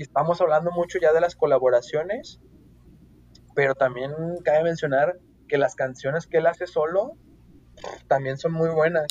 estamos 0.02 0.40
hablando 0.40 0.70
mucho 0.70 0.98
ya 1.00 1.12
de 1.12 1.20
las 1.20 1.36
colaboraciones, 1.36 2.40
pero 3.54 3.74
también 3.74 4.12
cabe 4.44 4.64
mencionar 4.64 5.18
que 5.48 5.58
las 5.58 5.74
canciones 5.74 6.26
que 6.26 6.38
él 6.38 6.46
hace 6.46 6.66
solo 6.66 7.16
también 8.08 8.38
son 8.38 8.52
muy 8.52 8.70
buenas. 8.70 9.06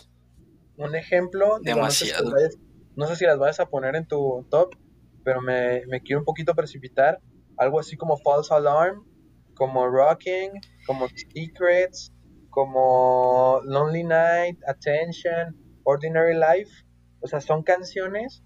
Un 0.77 0.95
ejemplo, 0.95 1.59
digo, 1.61 1.81
no, 1.81 1.91
sé 1.91 2.05
si 2.05 2.11
las 2.11 2.19
Demasiado. 2.21 2.31
vayas, 2.31 2.57
no 2.95 3.07
sé 3.07 3.15
si 3.17 3.25
las 3.25 3.37
vayas 3.37 3.59
a 3.59 3.65
poner 3.67 3.95
en 3.95 4.07
tu 4.07 4.47
top, 4.49 4.75
pero 5.23 5.41
me, 5.41 5.85
me 5.87 6.01
quiero 6.01 6.19
un 6.19 6.25
poquito 6.25 6.55
precipitar. 6.55 7.19
Algo 7.57 7.79
así 7.79 7.97
como 7.97 8.17
False 8.17 8.53
Alarm, 8.53 9.05
como 9.55 9.87
Rocking, 9.87 10.51
como 10.87 11.07
Secrets, 11.09 12.13
como 12.49 13.59
Lonely 13.65 14.05
Night, 14.05 14.57
Attention, 14.65 15.55
Ordinary 15.83 16.35
Life. 16.35 16.71
O 17.19 17.27
sea, 17.27 17.41
son 17.41 17.63
canciones 17.63 18.41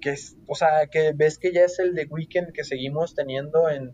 que 0.00 0.10
es, 0.10 0.36
o 0.46 0.54
sea, 0.54 0.86
que 0.90 1.12
ves 1.14 1.38
que 1.38 1.52
ya 1.52 1.64
es 1.64 1.78
el 1.78 1.94
de 1.94 2.06
Weekend 2.06 2.52
que 2.52 2.64
seguimos 2.64 3.14
teniendo 3.14 3.68
en, 3.68 3.92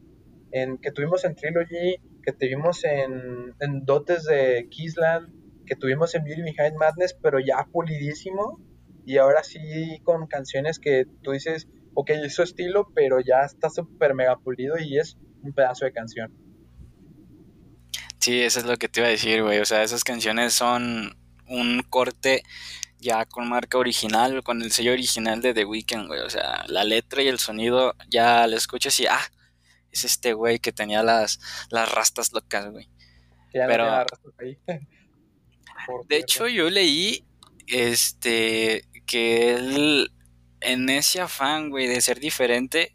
en 0.51 0.79
que 0.79 0.91
tuvimos 0.91 1.25
en 1.25 1.35
Trilogy, 1.35 1.97
que 2.23 2.33
tuvimos 2.33 2.85
en, 2.85 3.55
en 3.61 3.85
Dotes 3.85 4.25
de 4.25 4.69
Kissland, 4.71 5.33
que 5.67 5.77
tuvimos 5.77 6.15
en 6.15 6.25
Beauty 6.25 6.43
Behind 6.43 6.77
Madness, 6.77 7.17
pero 7.21 7.39
ya 7.41 7.67
pulidísimo. 7.71 8.61
Y 9.05 9.19
ahora 9.19 9.43
sí 9.43 10.01
con 10.05 10.27
canciones 10.27 10.79
que 10.79 11.07
tú 11.23 11.33
dices, 11.33 11.69
ok, 11.95 12.11
es 12.11 12.35
su 12.35 12.43
estilo, 12.43 12.89
pero 12.95 13.21
ya 13.21 13.45
está 13.45 13.69
súper 13.69 14.15
mega 14.15 14.39
pulido 14.39 14.79
y 14.79 14.99
es 14.99 15.17
un 15.43 15.53
pedazo 15.53 15.85
de 15.85 15.93
canción. 15.93 16.33
Sí, 18.21 18.41
eso 18.41 18.61
es 18.61 18.67
lo 18.67 18.77
que 18.77 18.89
te 18.89 19.01
iba 19.01 19.09
a 19.09 19.11
decir, 19.11 19.43
güey. 19.43 19.59
O 19.59 19.65
sea, 19.65 19.83
esas 19.83 20.05
canciones 20.05 20.53
son 20.53 21.17
un 21.49 21.83
corte 21.89 22.45
ya 23.03 23.27
con 23.27 23.49
marca 23.49 23.77
original, 23.79 24.43
con 24.43 24.63
el 24.63 24.71
sello 24.73 24.93
original 24.93 25.43
de 25.43 25.53
The 25.53 25.65
Weeknd, 25.65 26.07
güey. 26.07 26.21
O 26.21 26.31
sea, 26.31 26.65
la 26.69 26.85
letra 26.85 27.23
y 27.23 27.29
el 27.29 27.39
sonido 27.39 27.95
ya 28.09 28.47
lo 28.47 28.57
escuchas 28.57 28.99
y, 29.01 29.07
ah, 29.07 29.21
es 29.91 30.05
este 30.05 30.33
güey 30.33 30.59
que 30.61 30.73
tenía 30.73 31.03
las, 31.03 31.41
las 31.71 31.91
rastas 31.93 32.33
locas, 32.33 32.71
güey. 32.71 32.89
Ya 33.53 33.67
Pero- 33.67 34.07
ahí. 34.39 34.59
De 36.09 36.17
hecho, 36.17 36.47
yo 36.47 36.71
leí 36.71 37.25
este 37.67 38.85
que 39.05 39.55
él 39.55 40.13
en 40.61 40.89
ese 40.89 41.21
afán, 41.21 41.71
güey, 41.71 41.89
de 41.89 42.01
ser 42.01 42.21
diferente, 42.21 42.95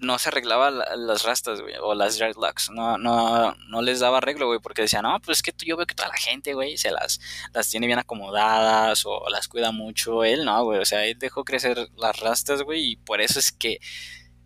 no 0.00 0.18
se 0.18 0.28
arreglaba 0.28 0.70
la- 0.70 0.96
las 0.96 1.24
rastas, 1.24 1.60
güey, 1.60 1.74
o 1.82 1.94
las 1.94 2.16
dreadlocks. 2.18 2.70
No, 2.70 2.98
no, 2.98 3.54
no 3.68 3.82
les 3.82 4.00
daba 4.00 4.18
arreglo, 4.18 4.46
güey, 4.46 4.60
porque 4.60 4.82
decía, 4.82 5.02
no, 5.02 5.20
pues 5.20 5.38
es 5.38 5.42
que 5.42 5.52
yo 5.66 5.76
veo 5.76 5.86
que 5.86 5.94
toda 5.94 6.08
la 6.08 6.16
gente, 6.16 6.54
güey, 6.54 6.76
se 6.78 6.90
las, 6.90 7.20
las 7.52 7.68
tiene 7.70 7.86
bien 7.86 7.98
acomodadas 7.98 9.04
o 9.06 9.28
las 9.30 9.48
cuida 9.48 9.72
mucho. 9.72 10.24
Él 10.24 10.44
no, 10.44 10.64
güey, 10.64 10.80
o 10.80 10.84
sea, 10.84 11.04
él 11.06 11.18
dejó 11.18 11.44
crecer 11.44 11.88
las 11.96 12.18
rastas, 12.20 12.62
güey, 12.62 12.92
y 12.92 12.96
por 12.96 13.20
eso 13.20 13.38
es 13.38 13.52
que 13.52 13.78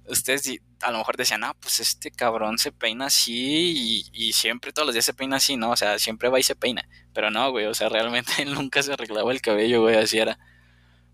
ustedes 0.09 0.51
a 0.81 0.91
lo 0.91 0.99
mejor 0.99 1.16
decían, 1.16 1.45
ah, 1.45 1.55
pues 1.61 1.79
este 1.81 2.11
cabrón 2.11 2.59
se 2.59 2.73
peina 2.73 3.07
así 3.07 4.05
y, 4.12 4.29
y 4.29 4.33
siempre 4.33 4.73
todos 4.73 4.87
los 4.87 4.95
días 4.95 5.05
se 5.05 5.15
peina 5.15 5.37
así, 5.37 5.57
¿no? 5.57 5.70
O 5.70 5.77
sea, 5.77 5.99
siempre 5.99 6.29
va 6.29 6.41
y 6.41 6.43
se 6.43 6.57
peina. 6.57 6.89
Pero 7.12 7.31
no, 7.31 7.51
güey, 7.53 7.66
o 7.66 7.74
sea, 7.74 7.89
realmente 7.89 8.33
él 8.43 8.55
nunca 8.55 8.83
se 8.83 8.93
arreglaba 8.93 9.31
el 9.33 9.41
cabello, 9.41 9.83
güey, 9.83 9.97
así 9.97 10.19
era. 10.19 10.39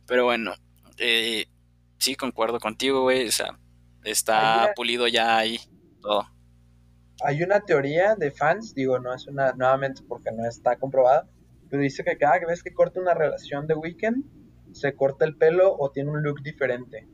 Pero 0.07 0.25
bueno, 0.25 0.55
eh, 0.97 1.47
sí, 1.99 2.15
concuerdo 2.17 2.59
contigo, 2.61 3.03
güey, 3.03 3.29
o 3.29 3.33
sea, 3.33 3.59
está 4.05 4.73
pulido 4.77 5.07
ya 5.09 5.37
ahí 5.39 5.59
todo. 6.01 6.25
Hay 7.25 7.43
una 7.43 7.61
teoría 7.61 8.15
de 8.15 8.31
fans, 8.31 8.75
digo, 8.75 8.99
no 9.01 9.13
es 9.15 9.27
una, 9.27 9.53
nuevamente 9.53 10.03
porque 10.09 10.31
no 10.33 10.47
está 10.49 10.77
comprobada, 10.77 11.29
pero 11.69 11.83
dice 11.83 12.05
que 12.05 12.17
cada 12.17 12.39
vez 12.47 12.63
que 12.63 12.73
corta 12.73 13.01
una 13.01 13.15
relación 13.15 13.67
de 13.67 13.75
Weekend, 13.75 14.25
se 14.73 14.95
corta 14.95 15.25
el 15.25 15.37
pelo 15.37 15.75
o 15.77 15.91
tiene 15.91 16.11
un 16.11 16.23
look 16.23 16.43
diferente. 16.43 17.09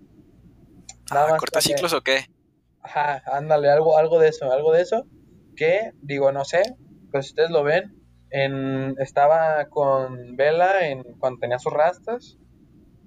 Nada 1.10 1.26
Ah, 1.26 1.30
más 1.30 1.38
¿Corta 1.40 1.60
que- 1.60 1.68
ciclos 1.68 1.92
o 1.94 2.02
qué? 2.02 2.26
Ajá, 2.82 3.22
ándale, 3.26 3.70
algo, 3.70 3.96
algo 3.96 4.18
de 4.18 4.28
eso, 4.28 4.52
algo 4.52 4.72
de 4.72 4.82
eso. 4.82 5.06
Que, 5.56 5.92
digo, 6.02 6.32
no 6.32 6.44
sé, 6.44 6.76
pues 7.10 7.28
ustedes 7.28 7.50
lo 7.50 7.62
ven. 7.62 7.94
En, 8.30 8.96
estaba 8.98 9.66
con 9.70 10.36
Vela 10.36 10.86
en, 10.88 11.02
cuando 11.18 11.38
tenía 11.40 11.58
sus 11.58 11.72
rastas. 11.72 12.36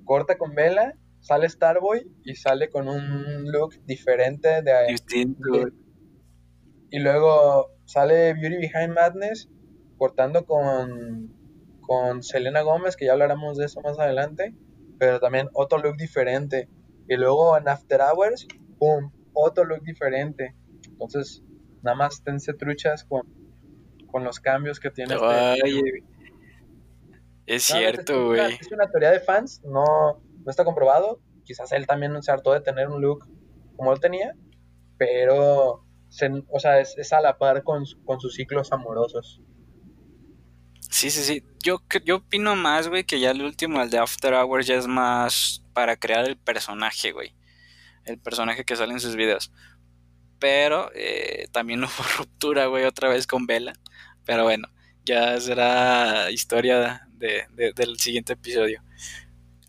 Corta 0.05 0.37
con 0.37 0.55
Vela, 0.55 0.93
sale 1.27 1.49
Starboy 1.49 2.09
y 2.23 2.35
sale 2.35 2.69
con 2.69 2.87
un 2.87 3.51
look 3.51 3.73
diferente 3.85 4.61
de, 4.61 4.71
Distinto, 4.87 5.51
de- 5.51 5.73
y 6.89 6.99
luego 6.99 7.71
sale 7.83 8.33
Beauty 8.33 8.55
Behind 8.57 8.93
Madness 8.93 9.49
cortando 9.97 10.45
con, 10.45 11.33
con 11.81 12.23
Selena 12.23 12.61
Gómez, 12.61 12.95
que 12.95 13.05
ya 13.05 13.11
hablaremos 13.11 13.57
de 13.57 13.65
eso 13.65 13.81
más 13.81 13.99
adelante, 13.99 14.55
pero 14.99 15.19
también 15.19 15.49
otro 15.53 15.79
look 15.79 15.97
diferente. 15.97 16.69
Y 17.09 17.17
luego 17.17 17.57
en 17.57 17.67
After 17.67 17.99
Hours, 17.99 18.47
¡pum! 18.79 19.11
Otro 19.33 19.65
look 19.65 19.81
diferente. 19.83 20.55
Entonces, 20.89 21.43
nada 21.83 21.97
más 21.97 22.15
esténse 22.15 22.53
truchas 22.53 23.03
con, 23.03 23.23
con 24.09 24.23
los 24.23 24.39
cambios 24.39 24.79
que 24.79 24.91
tiene 24.91 25.15
este. 25.15 26.03
Es 27.47 27.63
cierto, 27.63 28.33
es 28.33 28.41
güey. 28.41 28.53
Es 28.61 28.71
una 28.71 28.89
teoría 28.89 29.11
de 29.11 29.19
fans, 29.19 29.61
no, 29.65 30.21
no 30.47 30.51
está 30.51 30.65
comprobado. 30.65 31.21
Quizás 31.45 31.73
él 31.73 31.87
también 31.87 32.23
se 32.23 32.31
hartó 32.31 32.53
de 32.53 32.61
tener 32.61 32.89
un 32.89 33.03
look 33.03 33.27
como 33.77 33.93
él 33.93 33.99
tenía, 34.01 34.33
pero 34.97 35.85
se- 36.09 36.43
o 36.49 36.59
sea, 36.59 36.79
es, 36.79 37.13
a 37.13 37.21
la 37.21 37.37
par 37.37 37.63
con, 37.63 37.83
con 38.05 38.21
sus 38.21 38.35
ciclos 38.35 38.71
amorosos. 38.71 39.41
Sí, 40.89 41.11
sí, 41.11 41.23
sí. 41.23 41.43
Yo, 41.63 41.81
yo 42.05 42.17
opino 42.17 42.55
más, 42.55 42.87
güey, 42.87 43.03
que 43.03 43.19
ya 43.19 43.31
el 43.31 43.41
último, 43.43 43.81
el 43.81 43.89
de 43.89 43.99
After 43.99 44.33
Hours, 44.33 44.67
ya 44.67 44.75
es 44.77 44.87
más 44.87 45.63
para 45.73 45.97
crear 45.97 46.27
el 46.27 46.37
personaje, 46.37 47.11
güey. 47.11 47.35
El 48.05 48.19
personaje 48.19 48.65
que 48.65 48.75
sale 48.77 48.93
en 48.93 48.99
sus 49.01 49.15
videos. 49.17 49.51
Pero 50.39 50.91
eh, 50.95 51.47
también 51.51 51.83
hubo 51.85 52.03
ruptura, 52.17 52.67
güey, 52.67 52.85
otra 52.85 53.09
vez 53.09 53.27
con 53.27 53.47
Bella. 53.47 53.73
Pero 54.25 54.43
bueno, 54.45 54.69
ya 55.05 55.39
será 55.41 56.31
historia 56.31 57.07
de- 57.13 57.47
del 57.75 57.99
siguiente 57.99 58.33
episodio. 58.33 58.81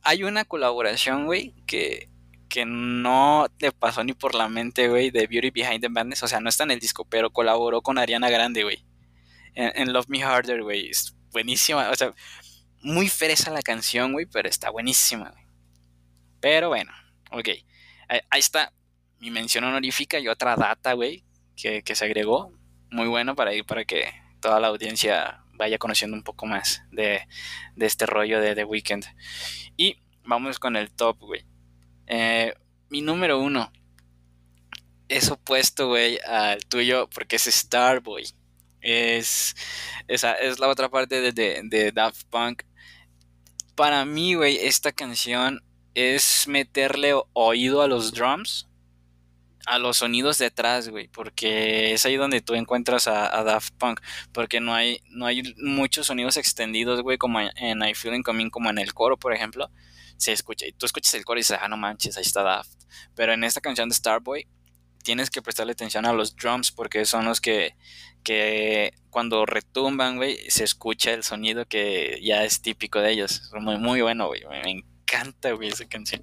Hay 0.08 0.24
una 0.24 0.44
colaboración, 0.44 1.26
güey, 1.26 1.54
que, 1.66 2.08
que 2.48 2.64
no 2.64 3.46
le 3.58 3.72
pasó 3.72 4.02
ni 4.04 4.14
por 4.14 4.34
la 4.34 4.48
mente, 4.48 4.88
güey, 4.88 5.10
de 5.10 5.26
Beauty 5.26 5.50
Behind 5.50 5.82
the 5.82 5.88
Madness. 5.88 6.22
O 6.22 6.28
sea, 6.28 6.40
no 6.40 6.48
está 6.48 6.64
en 6.64 6.70
el 6.70 6.80
disco, 6.80 7.04
pero 7.04 7.30
colaboró 7.30 7.82
con 7.82 7.98
Ariana 7.98 8.30
Grande, 8.30 8.62
güey 8.62 8.88
en, 9.58 9.92
Love 9.92 10.08
Me 10.08 10.22
Harder, 10.22 10.62
güey. 10.62 10.88
Es 10.90 11.14
buenísima. 11.32 11.90
O 11.90 11.94
sea, 11.94 12.14
muy 12.82 13.08
fresa 13.08 13.50
la 13.50 13.62
canción, 13.62 14.12
güey, 14.12 14.26
pero 14.26 14.48
está 14.48 14.70
buenísima, 14.70 15.30
güey. 15.30 15.44
Pero 16.40 16.68
bueno, 16.68 16.92
ok. 17.32 17.48
Ahí, 18.08 18.20
ahí 18.30 18.40
está 18.40 18.72
mi 19.18 19.30
mención 19.30 19.64
honorífica 19.64 20.18
y 20.18 20.28
otra 20.28 20.54
data, 20.54 20.92
güey, 20.92 21.24
que, 21.56 21.82
que 21.82 21.94
se 21.94 22.04
agregó. 22.04 22.52
Muy 22.90 23.08
bueno 23.08 23.34
para 23.34 23.52
ir, 23.52 23.64
para 23.64 23.84
que 23.84 24.12
toda 24.40 24.60
la 24.60 24.68
audiencia 24.68 25.44
vaya 25.58 25.76
conociendo 25.76 26.16
un 26.16 26.22
poco 26.22 26.46
más 26.46 26.82
de, 26.90 27.28
de 27.76 27.86
este 27.86 28.06
rollo 28.06 28.40
de 28.40 28.54
The 28.54 28.64
Weeknd. 28.64 29.04
Y 29.76 30.00
vamos 30.24 30.58
con 30.58 30.76
el 30.76 30.90
top, 30.90 31.18
güey. 31.18 31.44
Eh, 32.06 32.54
mi 32.88 33.02
número 33.02 33.38
uno 33.38 33.70
es 35.08 35.30
opuesto, 35.30 35.88
güey, 35.88 36.18
al 36.26 36.64
tuyo 36.64 37.10
porque 37.10 37.36
es 37.36 37.44
Starboy. 37.44 38.26
Es, 38.80 39.54
es 40.06 40.22
la 40.58 40.68
otra 40.68 40.88
parte 40.88 41.20
de, 41.20 41.32
de, 41.32 41.60
de 41.64 41.92
Daft 41.92 42.24
Punk. 42.30 42.62
Para 43.74 44.04
mí, 44.04 44.34
güey, 44.34 44.56
esta 44.56 44.92
canción 44.92 45.62
es 45.94 46.46
meterle 46.46 47.14
oído 47.32 47.82
a 47.82 47.88
los 47.88 48.12
drums, 48.12 48.67
a 49.68 49.78
los 49.78 49.98
sonidos 49.98 50.38
detrás, 50.38 50.88
güey, 50.88 51.08
porque 51.08 51.92
es 51.92 52.06
ahí 52.06 52.16
donde 52.16 52.40
tú 52.40 52.54
encuentras 52.54 53.06
a, 53.06 53.42
Daft 53.44 53.74
Punk, 53.74 54.00
porque 54.32 54.60
no 54.60 54.74
hay, 54.74 55.00
no 55.10 55.26
hay 55.26 55.54
muchos 55.58 56.06
sonidos 56.06 56.36
extendidos, 56.36 57.02
güey, 57.02 57.18
como 57.18 57.40
en, 57.40 57.82
I 57.82 57.94
Feel 57.94 58.22
Coming, 58.22 58.50
como 58.50 58.70
en 58.70 58.78
el 58.78 58.94
coro, 58.94 59.18
por 59.18 59.34
ejemplo, 59.34 59.70
se 60.16 60.32
escucha, 60.32 60.66
y 60.66 60.72
tú 60.72 60.86
escuchas 60.86 61.12
el 61.14 61.24
coro 61.24 61.38
y 61.38 61.42
dices, 61.42 61.58
ah, 61.60 61.68
no 61.68 61.76
manches, 61.76 62.16
ahí 62.16 62.22
está 62.22 62.42
Daft, 62.42 62.84
pero 63.14 63.34
en 63.34 63.44
esta 63.44 63.60
canción 63.60 63.88
de 63.88 63.94
Starboy 63.94 64.46
tienes 65.04 65.30
que 65.30 65.42
prestarle 65.42 65.72
atención 65.72 66.06
a 66.06 66.12
los 66.12 66.34
drums, 66.34 66.72
porque 66.72 67.04
son 67.04 67.26
los 67.26 67.40
que, 67.40 67.76
que 68.24 68.92
cuando 69.10 69.44
retumban, 69.44 70.16
güey, 70.16 70.38
se 70.48 70.64
escucha 70.64 71.12
el 71.12 71.24
sonido 71.24 71.66
que 71.66 72.18
ya 72.22 72.42
es 72.44 72.62
típico 72.62 73.00
de 73.00 73.12
ellos, 73.12 73.50
muy, 73.60 73.76
muy 73.76 74.00
bueno, 74.00 74.28
güey, 74.28 74.42
me 74.46 74.70
encanta, 74.70 75.52
güey, 75.52 75.68
esa 75.68 75.86
canción. 75.86 76.22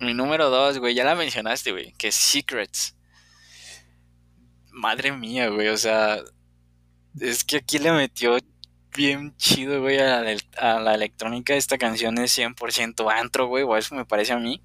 Mi 0.00 0.14
número 0.14 0.48
dos, 0.48 0.78
güey, 0.78 0.94
ya 0.94 1.04
la 1.04 1.14
mencionaste, 1.14 1.72
güey, 1.72 1.92
que 1.98 2.08
es 2.08 2.14
Secrets. 2.14 2.96
Madre 4.72 5.12
mía, 5.12 5.48
güey, 5.48 5.68
o 5.68 5.76
sea, 5.76 6.20
es 7.20 7.44
que 7.44 7.58
aquí 7.58 7.78
le 7.78 7.92
metió 7.92 8.38
bien 8.96 9.36
chido, 9.36 9.82
güey, 9.82 9.98
a 9.98 10.22
la, 10.22 10.36
a 10.56 10.80
la 10.80 10.94
electrónica. 10.94 11.54
Esta 11.54 11.76
canción 11.76 12.16
es 12.16 12.36
100% 12.38 13.12
antro, 13.12 13.46
güey, 13.48 13.62
o 13.64 13.76
eso 13.76 13.94
me 13.94 14.06
parece 14.06 14.32
a 14.32 14.38
mí. 14.38 14.62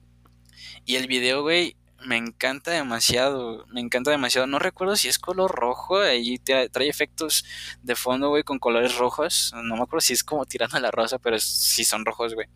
Y 0.85 0.95
el 0.95 1.07
video, 1.07 1.41
güey, 1.41 1.75
me 2.05 2.15
encanta 2.15 2.71
demasiado, 2.71 3.65
me 3.67 3.81
encanta 3.81 4.11
demasiado. 4.11 4.47
No 4.47 4.59
recuerdo 4.59 4.95
si 4.95 5.09
es 5.09 5.19
color 5.19 5.51
rojo, 5.51 5.99
ahí 5.99 6.37
trae, 6.37 6.69
efectos 6.87 7.43
de 7.83 7.95
fondo, 7.95 8.29
güey, 8.29 8.43
con 8.43 8.59
colores 8.59 8.95
rojos. 8.95 9.53
No 9.53 9.75
me 9.75 9.83
acuerdo 9.83 10.01
si 10.01 10.13
es 10.13 10.23
como 10.23 10.45
tirando 10.45 10.79
la 10.79 10.91
rosa, 10.91 11.19
pero 11.19 11.37
sí 11.39 11.83
son 11.83 12.05
rojos, 12.05 12.35
güey 12.35 12.47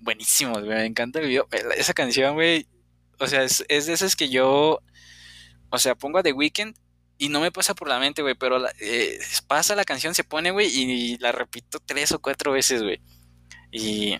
buenísimos. 0.00 0.62
Me 0.62 0.84
encanta 0.84 1.20
el 1.20 1.28
video. 1.28 1.48
Esa 1.76 1.94
canción, 1.94 2.34
güey. 2.34 2.66
O 3.18 3.26
sea, 3.26 3.42
es, 3.44 3.64
es, 3.68 3.86
de 3.86 3.92
esas 3.92 4.16
que 4.16 4.28
yo. 4.28 4.80
O 5.70 5.78
sea, 5.78 5.94
pongo 5.94 6.18
a 6.18 6.22
The 6.22 6.32
Weeknd 6.32 6.74
y 7.18 7.28
no 7.28 7.40
me 7.40 7.52
pasa 7.52 7.74
por 7.74 7.88
la 7.88 7.98
mente, 7.98 8.22
güey. 8.22 8.34
Pero 8.34 8.66
eh, 8.80 9.18
pasa 9.46 9.76
la 9.76 9.84
canción, 9.84 10.14
se 10.14 10.24
pone, 10.24 10.50
güey, 10.50 10.68
y 10.68 11.18
la 11.18 11.32
repito 11.32 11.78
tres 11.84 12.12
o 12.12 12.20
cuatro 12.20 12.52
veces, 12.52 12.82
güey. 12.82 13.00
Y. 13.70 14.18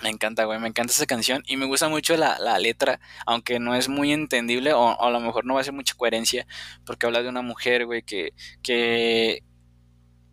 Me 0.00 0.10
encanta, 0.10 0.44
güey, 0.44 0.60
me 0.60 0.68
encanta 0.68 0.92
esa 0.92 1.06
canción 1.06 1.42
y 1.48 1.56
me 1.56 1.66
gusta 1.66 1.88
mucho 1.88 2.16
la, 2.16 2.38
la 2.38 2.60
letra, 2.60 3.00
aunque 3.26 3.58
no 3.58 3.74
es 3.74 3.88
muy 3.88 4.12
entendible 4.12 4.72
o, 4.72 4.78
o, 4.78 5.04
a 5.04 5.10
lo 5.10 5.18
mejor 5.18 5.44
no 5.44 5.54
va 5.54 5.60
a 5.60 5.64
ser 5.64 5.72
mucha 5.72 5.96
coherencia, 5.96 6.46
porque 6.86 7.06
habla 7.06 7.20
de 7.20 7.28
una 7.28 7.42
mujer, 7.42 7.84
güey, 7.84 8.02
que, 8.02 8.32
que 8.62 9.42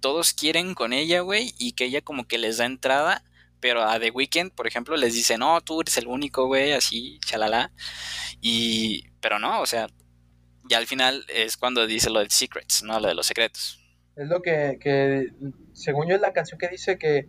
todos 0.05 0.33
quieren 0.33 0.75
con 0.75 0.93
ella, 0.93 1.21
güey, 1.21 1.55
y 1.57 1.71
que 1.71 1.85
ella 1.85 1.99
como 1.99 2.27
que 2.27 2.37
les 2.37 2.57
da 2.57 2.65
entrada, 2.67 3.23
pero 3.65 3.81
a 3.81 3.99
The 3.99 4.11
Weeknd, 4.11 4.51
por 4.51 4.67
ejemplo, 4.67 4.95
les 4.95 5.15
dice, 5.15 5.39
no, 5.39 5.59
tú 5.59 5.81
eres 5.81 5.97
el 5.97 6.05
único, 6.05 6.45
güey, 6.45 6.73
así, 6.73 7.17
chalala. 7.25 7.71
Y, 8.39 9.09
pero 9.21 9.39
no, 9.39 9.59
o 9.59 9.65
sea, 9.65 9.87
ya 10.69 10.77
al 10.77 10.85
final 10.85 11.25
es 11.33 11.57
cuando 11.57 11.87
dice 11.87 12.11
lo 12.11 12.19
de 12.19 12.29
Secrets, 12.29 12.83
¿no? 12.83 12.99
Lo 12.99 13.07
de 13.07 13.15
los 13.15 13.25
secretos. 13.25 13.83
Es 14.15 14.27
lo 14.27 14.43
que, 14.43 14.77
que 14.79 15.29
según 15.73 16.07
yo, 16.07 16.13
es 16.13 16.21
la 16.21 16.31
canción 16.31 16.59
que 16.59 16.67
dice 16.67 16.99
que, 16.99 17.27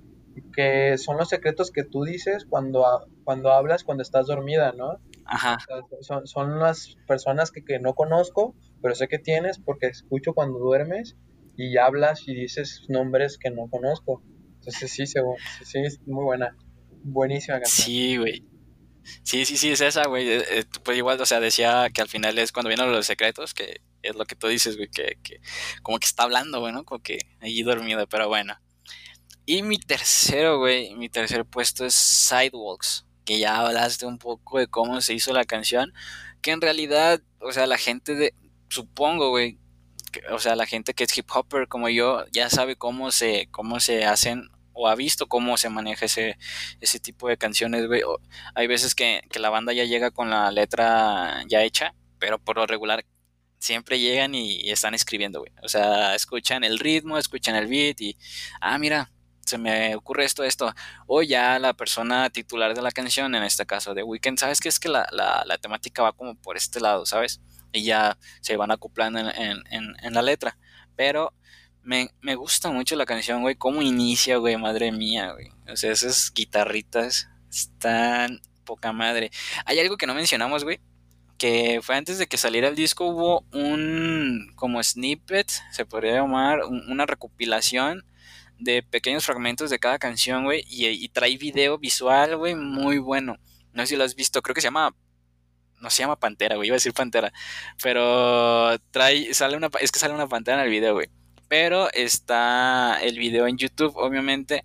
que 0.54 0.98
son 0.98 1.16
los 1.16 1.30
secretos 1.30 1.70
que 1.70 1.84
tú 1.84 2.04
dices 2.04 2.44
cuando, 2.46 2.84
cuando 3.24 3.50
hablas, 3.50 3.82
cuando 3.82 4.02
estás 4.02 4.26
dormida, 4.26 4.72
¿no? 4.76 4.98
Ajá. 5.24 5.56
O 5.56 5.60
sea, 5.60 6.02
son, 6.02 6.26
son 6.26 6.58
las 6.58 6.98
personas 7.08 7.50
que, 7.50 7.64
que 7.64 7.78
no 7.78 7.94
conozco, 7.94 8.54
pero 8.82 8.94
sé 8.94 9.08
que 9.08 9.18
tienes 9.18 9.58
porque 9.58 9.86
escucho 9.86 10.34
cuando 10.34 10.58
duermes 10.58 11.16
y 11.56 11.78
hablas 11.78 12.28
y 12.28 12.34
dices 12.34 12.84
nombres 12.88 13.38
que 13.38 13.48
no 13.48 13.70
conozco. 13.70 14.22
Entonces 14.66 14.90
sí, 14.90 15.06
se, 15.06 15.20
sí, 15.64 15.78
es 15.78 16.00
muy 16.06 16.24
buena. 16.24 16.56
Buenísima 17.04 17.60
canción. 17.60 17.86
Sí, 17.86 18.16
güey. 18.16 18.44
Sí, 19.22 19.44
sí, 19.44 19.56
sí, 19.56 19.70
es 19.70 19.80
esa, 19.80 20.08
güey. 20.08 20.28
Eh, 20.28 20.44
eh, 20.50 20.64
pues 20.82 20.98
igual, 20.98 21.20
o 21.20 21.26
sea, 21.26 21.38
decía 21.38 21.88
que 21.94 22.02
al 22.02 22.08
final 22.08 22.36
es 22.38 22.50
cuando 22.50 22.68
vienen 22.68 22.90
los 22.90 23.06
secretos, 23.06 23.54
que 23.54 23.80
es 24.02 24.16
lo 24.16 24.24
que 24.24 24.34
tú 24.34 24.48
dices, 24.48 24.76
güey, 24.76 24.88
que, 24.88 25.18
que 25.22 25.40
como 25.82 26.00
que 26.00 26.06
está 26.06 26.24
hablando, 26.24 26.58
güey, 26.58 26.72
¿no? 26.72 26.84
Como 26.84 27.00
que 27.00 27.18
allí 27.40 27.62
dormido, 27.62 28.08
pero 28.08 28.26
bueno. 28.26 28.58
Y 29.44 29.62
mi 29.62 29.78
tercero, 29.78 30.58
güey, 30.58 30.96
mi 30.96 31.08
tercer 31.08 31.44
puesto 31.44 31.84
es 31.86 31.94
Sidewalks, 31.94 33.06
que 33.24 33.38
ya 33.38 33.60
hablaste 33.60 34.04
un 34.04 34.18
poco 34.18 34.58
de 34.58 34.66
cómo 34.66 35.00
se 35.00 35.14
hizo 35.14 35.32
la 35.32 35.44
canción, 35.44 35.92
que 36.42 36.50
en 36.50 36.60
realidad, 36.60 37.22
o 37.38 37.52
sea, 37.52 37.68
la 37.68 37.78
gente 37.78 38.16
de, 38.16 38.34
supongo, 38.68 39.30
güey, 39.30 39.60
o 40.30 40.40
sea, 40.40 40.56
la 40.56 40.66
gente 40.66 40.94
que 40.94 41.04
es 41.04 41.16
hip 41.16 41.30
hopper 41.32 41.68
como 41.68 41.88
yo 41.88 42.24
ya 42.32 42.50
sabe 42.50 42.76
cómo 42.76 43.12
se, 43.12 43.48
cómo 43.50 43.80
se 43.80 44.04
hacen 44.04 44.48
o 44.76 44.88
ha 44.88 44.94
visto 44.94 45.26
cómo 45.26 45.56
se 45.56 45.70
maneja 45.70 46.04
ese, 46.04 46.38
ese 46.80 47.00
tipo 47.00 47.28
de 47.28 47.38
canciones. 47.38 47.88
Hay 48.54 48.66
veces 48.66 48.94
que, 48.94 49.22
que 49.30 49.38
la 49.38 49.50
banda 49.50 49.72
ya 49.72 49.84
llega 49.84 50.10
con 50.10 50.30
la 50.30 50.50
letra 50.50 51.42
ya 51.48 51.62
hecha, 51.62 51.94
pero 52.18 52.38
por 52.38 52.56
lo 52.56 52.66
regular 52.66 53.04
siempre 53.58 53.98
llegan 53.98 54.34
y, 54.34 54.70
están 54.70 54.94
escribiendo, 54.94 55.40
güey. 55.40 55.52
O 55.62 55.68
sea, 55.68 56.14
escuchan 56.14 56.62
el 56.62 56.78
ritmo, 56.78 57.18
escuchan 57.18 57.56
el 57.56 57.66
beat 57.66 58.00
y, 58.02 58.16
ah, 58.60 58.78
mira, 58.78 59.10
se 59.46 59.58
me 59.58 59.96
ocurre 59.96 60.24
esto, 60.24 60.44
esto. 60.44 60.74
O 61.06 61.22
ya 61.22 61.58
la 61.58 61.72
persona 61.74 62.28
titular 62.30 62.74
de 62.74 62.82
la 62.82 62.90
canción, 62.92 63.34
en 63.34 63.44
este 63.44 63.64
caso 63.64 63.94
de 63.94 64.02
Weekend, 64.02 64.38
¿sabes 64.38 64.60
qué? 64.60 64.68
Es 64.68 64.78
que 64.78 64.88
la, 64.88 65.06
la, 65.10 65.42
la 65.46 65.58
temática 65.58 66.02
va 66.02 66.12
como 66.12 66.34
por 66.36 66.56
este 66.56 66.80
lado, 66.80 67.06
¿sabes? 67.06 67.40
Y 67.72 67.84
ya 67.84 68.18
se 68.40 68.56
van 68.56 68.70
acoplando 68.70 69.20
en, 69.20 69.28
en, 69.70 69.94
en 70.02 70.14
la 70.14 70.22
letra. 70.22 70.58
Pero 70.96 71.32
me, 71.86 72.10
me 72.20 72.34
gusta 72.34 72.70
mucho 72.70 72.96
la 72.96 73.06
canción, 73.06 73.42
güey. 73.42 73.54
Cómo 73.54 73.80
inicia, 73.80 74.36
güey, 74.38 74.56
madre 74.56 74.90
mía, 74.92 75.32
güey. 75.32 75.52
O 75.68 75.76
sea, 75.76 75.92
esas 75.92 76.32
guitarritas 76.34 77.28
están 77.48 78.40
poca 78.64 78.92
madre. 78.92 79.30
Hay 79.64 79.78
algo 79.78 79.96
que 79.96 80.06
no 80.06 80.14
mencionamos, 80.14 80.64
güey. 80.64 80.80
Que 81.38 81.80
fue 81.82 81.96
antes 81.96 82.18
de 82.18 82.26
que 82.26 82.38
saliera 82.38 82.68
el 82.68 82.74
disco, 82.74 83.06
hubo 83.06 83.44
un 83.52 84.52
como 84.56 84.82
snippet, 84.82 85.48
se 85.70 85.86
podría 85.86 86.14
llamar, 86.14 86.60
una 86.64 87.06
recopilación 87.06 88.04
de 88.58 88.82
pequeños 88.82 89.24
fragmentos 89.24 89.70
de 89.70 89.78
cada 89.78 89.98
canción, 89.98 90.44
güey. 90.44 90.64
Y, 90.68 90.86
y 90.88 91.08
trae 91.08 91.36
video 91.36 91.78
visual, 91.78 92.36
güey, 92.36 92.56
muy 92.56 92.98
bueno. 92.98 93.36
No 93.72 93.82
sé 93.82 93.88
si 93.88 93.96
lo 93.96 94.04
has 94.04 94.16
visto, 94.16 94.42
creo 94.42 94.54
que 94.54 94.60
se 94.60 94.66
llama 94.66 94.94
no 95.78 95.90
se 95.90 96.02
llama 96.02 96.16
Pantera, 96.18 96.56
güey, 96.56 96.68
iba 96.68 96.74
a 96.74 96.78
decir 96.78 96.94
Pantera, 96.94 97.32
pero 97.82 98.78
trae, 98.90 99.34
sale 99.34 99.58
una, 99.58 99.68
es 99.80 99.92
que 99.92 99.98
sale 99.98 100.14
una 100.14 100.26
pantera 100.26 100.58
en 100.58 100.64
el 100.64 100.70
video, 100.70 100.94
güey. 100.94 101.10
Pero 101.48 101.92
está 101.92 102.98
el 103.02 103.18
video 103.18 103.46
en 103.46 103.56
YouTube, 103.56 103.96
obviamente. 103.96 104.64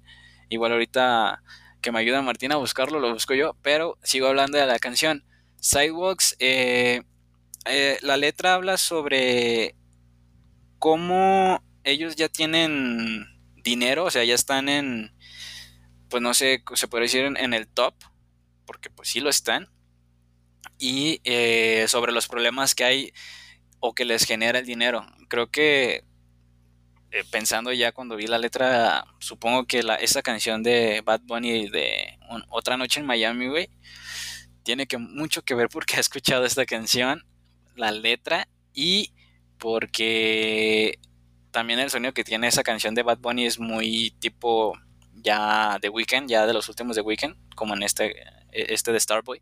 Igual 0.50 0.74
ahorita 0.74 1.42
que 1.82 1.92
me 1.92 2.00
ayuda 2.00 2.22
Martín 2.22 2.52
a 2.52 2.58
buscarlo, 2.58 3.00
lo 3.00 3.14
busco 3.14 3.34
yo. 3.34 3.56
Pero 3.62 3.98
sigo 4.04 4.28
hablando 4.28 4.58
de 4.58 4.66
la 4.66 4.80
canción. 4.80 5.24
Sidewalks, 5.60 6.36
eh, 6.40 7.04
eh, 7.66 7.98
la 8.02 8.18
letra 8.18 8.56
habla 8.56 8.78
sobre 8.78 9.76
cómo 10.80 11.64
ellos 11.84 12.16
ya 12.16 12.30
tienen 12.30 13.26
dinero, 13.64 14.06
o 14.06 14.12
sea, 14.12 14.24
ya 14.24 14.34
están 14.34 14.70
en, 14.70 15.14
pues 16.10 16.24
no 16.24 16.34
sé, 16.34 16.64
se 16.74 16.88
puede 16.88 17.04
decir 17.04 17.26
en, 17.26 17.54
el 17.54 17.68
top, 17.68 17.94
porque 18.66 18.90
pues 18.90 19.10
sí 19.10 19.20
lo 19.20 19.30
están. 19.30 19.70
Y 20.80 21.22
eh, 21.24 21.86
sobre 21.88 22.12
los 22.12 22.28
problemas 22.28 22.74
que 22.74 22.84
hay 22.84 23.14
o 23.80 23.94
que 23.94 24.06
les 24.06 24.26
genera 24.26 24.60
el 24.60 24.66
dinero. 24.66 25.06
Creo 25.28 25.52
que 25.52 26.04
eh, 27.12 27.24
pensando 27.30 27.74
ya 27.74 27.92
cuando 27.92 28.16
vi 28.16 28.26
la 28.28 28.38
letra, 28.38 29.06
supongo 29.20 29.66
que 29.66 29.84
la, 29.84 29.96
esa 29.96 30.22
canción 30.22 30.64
de 30.64 31.02
Bad 31.02 31.22
Bunny 31.24 31.70
de 31.70 32.18
Otra 32.50 32.78
Noche 32.78 33.02
en 33.02 33.06
Miami, 33.06 33.48
güey, 33.50 33.70
tiene 34.64 34.88
que, 34.88 34.98
mucho 34.98 35.42
que 35.42 35.56
ver 35.56 35.68
porque 35.70 35.96
he 35.98 36.00
escuchado 36.00 36.46
esta 36.46 36.66
canción, 36.66 37.26
la 37.76 37.92
letra 37.92 38.48
y 38.74 39.14
porque 39.58 41.00
también 41.52 41.80
el 41.80 41.90
sonido 41.90 42.14
que 42.14 42.24
tiene 42.24 42.48
esa 42.48 42.64
canción 42.64 42.96
de 42.96 43.04
Bad 43.04 43.20
Bunny 43.20 43.46
es 43.46 43.60
muy 43.60 44.12
tipo 44.20 44.74
ya 45.14 45.78
de 45.82 45.90
Weekend, 45.90 46.30
ya 46.30 46.48
de 46.48 46.54
los 46.54 46.70
últimos 46.70 46.96
de 46.96 47.02
Weekend, 47.02 47.36
como 47.56 47.76
en 47.76 47.84
este, 47.84 48.16
este 48.52 48.94
de 48.94 49.00
Starboy. 49.00 49.42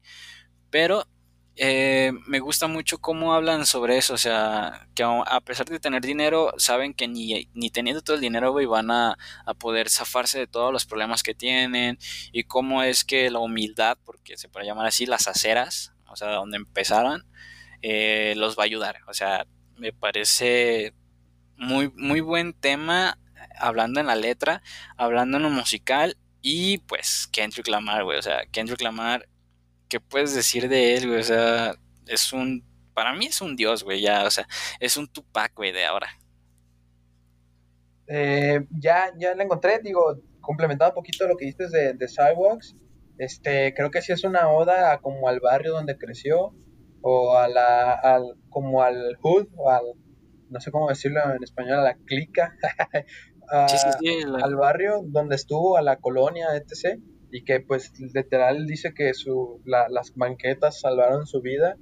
Pero 0.72 1.08
eh, 1.56 2.14
me 2.26 2.40
gusta 2.40 2.68
mucho 2.68 3.00
cómo 3.00 3.34
hablan 3.34 3.66
sobre 3.66 3.98
eso, 3.98 4.14
o 4.14 4.18
sea, 4.18 4.88
que 4.96 5.04
a 5.04 5.42
pesar 5.42 5.66
de 5.66 5.80
tener 5.80 6.02
dinero, 6.02 6.54
saben 6.58 6.94
que 6.94 7.08
ni, 7.08 7.50
ni 7.54 7.70
teniendo 7.70 8.02
todo 8.02 8.16
el 8.16 8.22
dinero, 8.22 8.52
güey, 8.52 8.66
van 8.66 8.92
a, 8.92 9.18
poder 9.60 9.90
zafarse 9.90 10.40
de 10.40 10.48
todos 10.48 10.72
los 10.72 10.86
problemas 10.86 11.22
que 11.22 11.36
tienen 11.36 11.98
y 12.32 12.44
cómo 12.44 12.82
es 12.84 13.04
que 13.04 13.30
la 13.30 13.40
humildad, 13.40 13.98
porque 14.06 14.38
se 14.38 14.48
puede 14.48 14.66
llamar 14.66 14.86
así, 14.86 15.06
las 15.06 15.28
aceras, 15.28 15.94
o 16.08 16.16
sea, 16.16 16.30
donde 16.30 16.58
empezaron, 16.58 17.26
eh, 17.82 18.34
los 18.38 18.58
va 18.58 18.64
a 18.64 18.66
ayudar, 18.66 19.00
o 19.08 19.14
sea, 19.14 19.46
me 19.76 19.92
parece 19.92 20.94
muy, 21.58 21.92
muy 21.96 22.22
buen 22.22 22.54
tema, 22.54 23.20
hablando 23.58 24.00
en 24.00 24.08
la 24.08 24.16
letra, 24.16 24.62
hablando 24.98 25.38
en 25.38 25.44
lo 25.44 25.50
musical 25.50 26.18
y 26.42 26.80
pues 26.80 27.28
Kendrick 27.32 27.68
Lamar, 27.68 28.04
güey, 28.04 28.18
o 28.18 28.22
sea, 28.22 28.46
Kendrick 28.52 28.82
Lamar 28.82 29.28
¿qué 29.90 30.00
puedes 30.00 30.34
decir 30.34 30.70
de 30.70 30.96
él, 30.96 31.08
güey? 31.08 31.20
O 31.20 31.24
sea, 31.24 31.74
es 32.08 32.32
un, 32.32 32.64
para 32.94 33.14
mí 33.14 33.26
es 33.26 33.42
un 33.42 33.56
dios, 33.56 33.84
güey, 33.84 34.02
ya, 34.02 34.24
o 34.26 34.32
sea, 34.32 34.48
es 34.80 34.96
un 34.96 35.08
Tupac, 35.08 35.54
güey, 35.56 35.72
de 35.72 35.86
ahora. 35.86 36.08
Eh, 38.08 38.66
ya, 38.72 39.12
ya 39.18 39.36
la 39.36 39.44
encontré, 39.44 39.80
digo, 39.84 40.20
complementando 40.40 40.92
un 40.92 40.96
poquito 40.96 41.28
lo 41.28 41.36
que 41.36 41.46
dices 41.46 41.72
de, 41.72 41.94
de 41.94 42.08
Sidewalks, 42.08 42.76
este, 43.18 43.74
creo 43.74 43.92
que 43.92 44.02
sí 44.02 44.14
es 44.14 44.24
una 44.24 44.50
oda 44.50 45.00
como 45.00 45.28
al 45.28 45.40
barrio 45.40 45.74
donde 45.74 45.98
creció, 45.98 46.54
o 47.02 47.38
a 47.38 47.48
la, 47.48 47.94
al, 47.94 48.36
como 48.50 48.84
al 48.84 49.16
hood, 49.22 49.48
o 49.56 49.70
al, 49.70 49.86
no 50.50 50.60
sé 50.60 50.72
cómo 50.72 50.90
decirlo 50.90 51.22
en 51.36 51.44
español, 51.44 51.80
a 51.80 51.84
la 51.84 51.96
clica, 52.06 52.56
al 53.50 54.56
barrio 54.56 55.02
donde 55.04 55.36
estuvo, 55.36 55.78
a 55.78 55.82
la 55.82 55.98
colonia, 55.98 56.48
etc 56.56 57.00
y 57.32 57.44
que 57.44 57.60
pues 57.60 58.00
literal 58.00 58.66
dice 58.66 58.94
que 58.94 59.14
su, 59.14 59.62
las 59.66 60.14
banquetas 60.16 60.80
salvaron 60.80 61.28
su 61.28 61.42
vida 61.42 61.78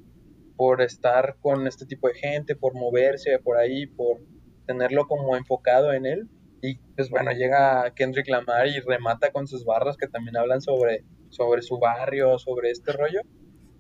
por 0.55 0.81
estar 0.81 1.37
con 1.39 1.67
este 1.67 1.85
tipo 1.85 2.07
de 2.07 2.15
gente, 2.15 2.55
por 2.55 2.73
moverse 2.73 3.37
por 3.39 3.57
ahí, 3.57 3.85
por 3.85 4.19
tenerlo 4.65 5.07
como 5.07 5.37
enfocado 5.37 5.93
en 5.93 6.05
él. 6.05 6.27
Y 6.61 6.77
pues 6.95 7.09
bueno, 7.09 7.31
llega 7.31 7.93
Kendrick 7.95 8.27
Lamar 8.27 8.67
y 8.67 8.79
remata 8.79 9.31
con 9.31 9.47
sus 9.47 9.63
barras 9.63 9.95
que 9.95 10.07
también 10.07 10.35
hablan 10.35 10.61
sobre, 10.61 11.05
sobre 11.29 11.61
su 11.61 11.77
barrio, 11.77 12.39
sobre 12.39 12.71
este 12.71 12.91
rollo. 12.91 13.21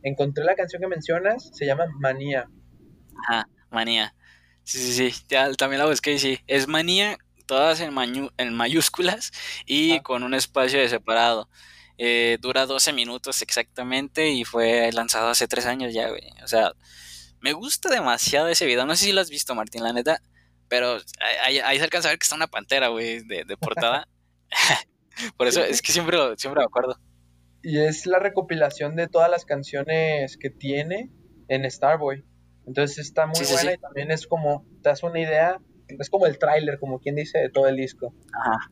Encontré 0.03 0.45
la 0.45 0.55
canción 0.55 0.81
que 0.81 0.87
mencionas, 0.87 1.49
se 1.53 1.65
llama 1.65 1.87
Manía. 1.99 2.47
Ajá, 3.27 3.49
Manía. 3.71 4.13
Sí, 4.63 4.77
sí, 4.77 5.11
sí, 5.11 5.25
ya, 5.27 5.51
también 5.53 5.79
la 5.79 5.87
busqué 5.87 6.19
sí. 6.19 6.39
Es 6.45 6.67
Manía 6.67 7.17
todas 7.47 7.79
en, 7.81 7.93
en 8.37 8.53
mayúsculas 8.53 9.31
y 9.65 9.99
con 10.01 10.23
un 10.23 10.33
espacio 10.33 10.79
de 10.79 10.89
separado. 10.89 11.49
Eh, 11.97 12.37
dura 12.41 12.67
12 12.67 12.93
minutos 12.93 13.41
exactamente 13.41 14.29
y 14.29 14.43
fue 14.43 14.91
lanzado 14.91 15.29
hace 15.29 15.47
3 15.47 15.65
años 15.65 15.93
ya, 15.93 16.09
güey. 16.09 16.21
O 16.43 16.47
sea, 16.47 16.73
me 17.41 17.53
gusta 17.53 17.89
demasiado 17.89 18.47
ese 18.49 18.65
video. 18.65 18.85
No 18.85 18.95
sé 18.95 19.05
si 19.05 19.13
lo 19.13 19.21
has 19.21 19.29
visto, 19.29 19.55
Martín, 19.55 19.83
la 19.83 19.93
neta. 19.93 20.21
Pero 20.69 20.97
ahí, 21.43 21.77
se 21.77 21.83
alcanza 21.83 22.09
a 22.09 22.11
ver 22.11 22.19
que 22.19 22.25
está 22.25 22.35
una 22.35 22.47
pantera, 22.47 22.89
güey, 22.89 23.23
de, 23.23 23.45
de, 23.45 23.57
portada. 23.57 24.07
Por 25.37 25.47
eso 25.47 25.63
es 25.63 25.81
que 25.81 25.91
siempre, 25.91 26.17
siempre 26.37 26.61
me 26.61 26.65
acuerdo. 26.65 26.99
Y 27.63 27.79
es 27.79 28.05
la 28.05 28.19
recopilación 28.19 28.95
de 28.95 29.07
todas 29.07 29.31
las 29.31 29.45
canciones 29.45 30.37
que 30.37 30.49
tiene 30.49 31.09
en 31.47 31.69
Starboy. 31.69 32.23
Entonces 32.67 32.99
está 32.99 33.25
muy 33.25 33.45
buena 33.45 33.73
y 33.73 33.77
también 33.77 34.11
es 34.11 34.27
como, 34.27 34.65
te 34.83 34.89
das 34.89 35.01
una 35.01 35.19
idea 35.19 35.59
es 35.87 36.09
como 36.09 36.25
el 36.25 36.37
tráiler, 36.37 36.79
como 36.79 36.99
quien 36.99 37.15
dice, 37.15 37.39
de 37.39 37.49
todo 37.49 37.67
el 37.67 37.75
disco. 37.75 38.13
Ajá. 38.33 38.71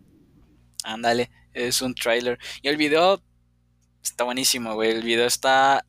Ándale, 0.83 1.31
es 1.53 1.81
un 1.81 1.95
tráiler. 1.95 2.37
Y 2.61 2.67
el 2.67 2.77
video 2.77 3.21
está 4.03 4.23
buenísimo, 4.23 4.75
güey. 4.75 4.91
El 4.91 5.03
video 5.03 5.25
está 5.25 5.85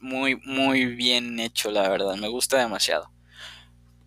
muy, 0.00 0.36
muy 0.44 0.86
bien 0.86 1.38
hecho, 1.40 1.70
la 1.70 1.88
verdad. 1.88 2.16
Me 2.16 2.28
gusta 2.28 2.58
demasiado. 2.58 3.10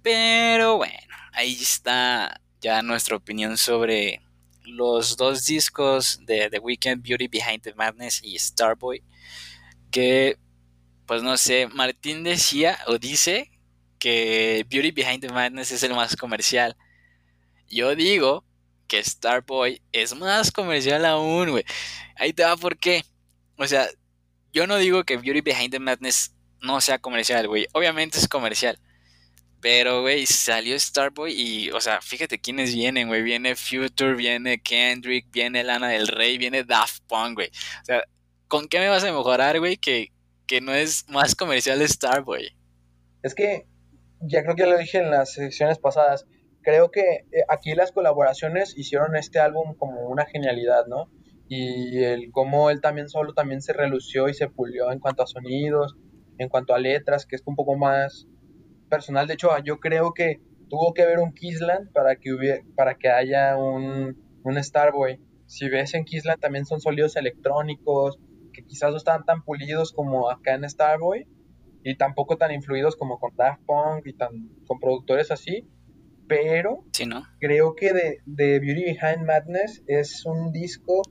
Pero 0.02 0.77
bueno, 0.77 0.98
ahí 1.34 1.53
está 1.53 2.41
ya 2.60 2.81
nuestra 2.81 3.15
opinión 3.15 3.57
sobre 3.57 4.22
los 4.64 5.18
dos 5.18 5.45
discos 5.45 6.19
de 6.26 6.49
The 6.49 6.60
Weeknd, 6.60 7.03
Beauty 7.03 7.27
Behind 7.27 7.61
the 7.61 7.76
Madness 7.76 8.22
y 8.23 8.38
Starboy. 8.39 9.03
Que, 9.91 10.38
pues 11.06 11.22
no 11.22 11.38
sé, 11.38 11.68
Martín 11.68 12.23
decía 12.23 12.80
o 12.88 12.98
dice 12.98 13.51
que 14.02 14.65
Beauty 14.68 14.90
Behind 14.90 15.22
the 15.22 15.30
Madness 15.30 15.72
es 15.72 15.84
el 15.84 15.94
más 15.94 16.15
comercial. 16.15 16.76
Yo 17.69 17.95
digo 17.95 18.44
que 18.88 19.02
Starboy 19.03 19.80
es 19.91 20.15
más 20.15 20.52
comercial 20.52 21.06
aún, 21.06 21.52
güey. 21.52 21.64
Ahí 22.18 22.34
te 22.34 22.44
va 22.44 22.57
por 22.57 22.78
qué. 22.78 23.06
O 23.57 23.68
sea, 23.68 23.88
yo 24.52 24.65
no 24.65 24.78
digo 24.78 25.03
que 25.03 25.18
Beauty 25.18 25.41
Behind 25.41 25.69
the 25.69 25.80
Madness 25.80 26.34
no 26.61 26.82
sea 26.82 26.98
comercial, 26.98 27.48
güey. 27.48 27.68
Obviamente 27.73 28.18
es 28.18 28.28
comercial. 28.28 28.80
Pero, 29.61 30.02
güey, 30.02 30.26
salió 30.26 30.80
Starboy 30.80 31.32
y, 31.32 31.69
o 31.69 31.80
sea, 31.80 32.02
fíjate 32.02 32.41
quiénes 32.41 32.73
vienen, 32.73 33.07
güey. 33.07 33.22
Viene 33.22 33.56
Future, 33.56 34.15
viene 34.15 34.60
Kendrick, 34.64 35.28
viene 35.30 35.64
Lana 35.64 35.90
del 35.90 36.07
Rey, 36.07 36.40
viene 36.40 36.64
Daft 36.64 37.03
Punk, 37.07 37.36
güey. 37.36 37.49
O 37.84 37.86
sea, 37.86 38.03
¿con 38.48 38.68
qué 38.68 38.80
me 38.80 38.90
vas 38.90 39.03
a 39.03 39.11
mejorar, 39.11 39.60
güey? 39.60 39.78
Que, 39.78 40.11
que 40.48 40.60
no 40.60 40.73
es 40.73 41.07
más 41.07 41.36
comercial 41.36 41.88
Starboy. 41.88 42.52
Es 43.22 43.36
que, 43.36 43.68
ya 44.22 44.43
creo 44.43 44.56
que 44.56 44.64
ya 44.64 44.69
lo 44.69 44.77
dije 44.77 44.99
en 44.99 45.11
las 45.11 45.34
secciones 45.34 45.80
pasadas, 45.80 46.26
creo 46.61 46.91
que 46.91 47.02
eh, 47.31 47.43
aquí 47.49 47.73
las 47.73 47.91
colaboraciones 47.91 48.77
hicieron 48.77 49.15
este 49.15 49.39
álbum 49.39 49.76
como 49.76 50.07
una 50.07 50.26
genialidad, 50.26 50.85
¿no? 50.88 51.10
Y 51.48 52.03
el 52.03 52.31
cómo 52.31 52.69
él 52.69 52.80
también 52.81 53.10
solo 53.10 53.34
también 53.34 53.61
se 53.61 53.73
relució 53.73 54.30
y 54.30 54.34
se 54.34 54.48
pulió 54.48 54.91
en 54.91 54.99
cuanto 54.99 55.23
a 55.23 55.27
sonidos, 55.27 55.98
en 56.38 56.48
cuanto 56.48 56.73
a 56.73 56.80
letras, 56.80 57.26
que 57.26 57.35
es 57.35 57.43
un 57.45 57.56
poco 57.56 57.76
más 57.76 58.27
personal. 58.89 59.27
De 59.27 59.34
hecho, 59.34 59.49
yo 59.64 59.80
creo 59.80 60.14
que 60.14 60.39
tuvo 60.69 60.93
que 60.93 61.02
haber 61.02 61.19
un 61.19 61.34
Kisland 61.34 61.91
para 61.91 62.15
que, 62.15 62.31
hubiera, 62.31 62.61
para 62.76 62.95
que 62.95 63.10
haya 63.10 63.57
un, 63.57 64.15
un 64.43 64.64
Starboy. 64.64 65.19
Si 65.45 65.68
ves 65.68 65.93
en 65.93 66.06
Kisland 66.06 66.39
también 66.39 66.65
son 66.65 66.80
sólidos 66.80 67.18
electrónicos, 67.18 68.18
que 68.53 68.64
quizás 68.64 68.91
no 68.91 68.98
están 68.98 69.26
tan 69.26 69.43
pulidos 69.43 69.91
como 69.91 70.30
acá 70.30 70.53
en 70.53 70.69
Starboy, 70.69 71.27
y 71.84 71.95
tampoco 71.95 72.38
tan 72.38 72.52
influidos 72.52 72.95
como 72.95 73.20
con 73.20 73.36
Daft 73.36 73.64
Punk 73.66 74.06
y 74.06 74.14
tan, 74.14 74.49
con 74.68 74.80
productores 74.80 75.32
así. 75.32 75.68
Pero 76.28 76.86
sí, 76.94 77.06
¿no? 77.06 77.24
creo 77.40 77.76
que 77.76 77.94
de, 77.94 78.20
de 78.26 78.60
Beauty 78.60 78.84
Behind 78.84 79.26
Madness 79.26 79.84
es 79.88 80.26
un 80.26 80.52
disco 80.52 81.02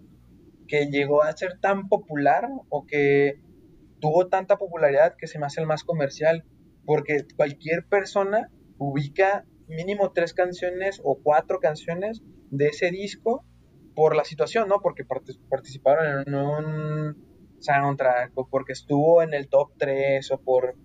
que 0.67 0.87
llegó 0.87 1.23
a 1.23 1.37
ser 1.37 1.59
tan 1.61 1.89
popular 1.89 2.49
o 2.69 2.87
que 2.87 3.41
tuvo 4.01 4.29
tanta 4.29 4.57
popularidad 4.57 5.17
que 5.19 5.27
se 5.27 5.39
me 5.39 5.47
hace 5.47 5.61
el 5.61 5.67
más 5.67 5.85
comercial 5.85 6.45
porque 6.87 7.27
cualquier 7.37 7.85
persona 7.87 8.51
ubica 8.79 9.45
mínimo 9.69 10.13
tres 10.13 10.33
canciones 10.33 11.01
o 11.05 11.19
cuatro 11.23 11.61
canciones 11.61 12.23
de 12.51 12.69
ese 12.69 12.91
disco 12.91 13.45
por 13.95 14.17
la 14.17 14.25
situación, 14.25 14.69
¿no? 14.69 14.81
Porque 14.81 15.05
participaron 15.05 16.25
en 16.27 16.35
un 16.35 17.30
soundtrack 17.61 18.33
o 18.35 18.49
porque 18.49 18.73
estuvo 18.73 19.23
en 19.23 19.35
el 19.35 19.49
top 19.49 19.71
3 19.79 20.31
o 20.33 20.41
por 20.41 20.77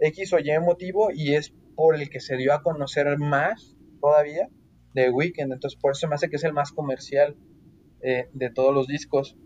X 0.00 0.32
o 0.32 0.38
Y 0.38 0.58
motivo 0.60 1.10
y 1.10 1.34
es 1.34 1.54
por 1.74 1.96
el 1.96 2.10
que 2.10 2.20
se 2.20 2.36
dio 2.36 2.52
a 2.52 2.62
conocer 2.62 3.18
más 3.18 3.76
todavía 4.00 4.48
de 4.92 5.10
Weekend. 5.10 5.52
Entonces 5.52 5.78
por 5.80 5.92
eso 5.92 6.08
me 6.08 6.14
hace 6.14 6.28
que 6.28 6.36
es 6.36 6.44
el 6.44 6.52
más 6.52 6.72
comercial 6.72 7.36
eh, 8.02 8.28
de 8.32 8.50
todos 8.50 8.74
los 8.74 8.86
discos. 8.86 9.36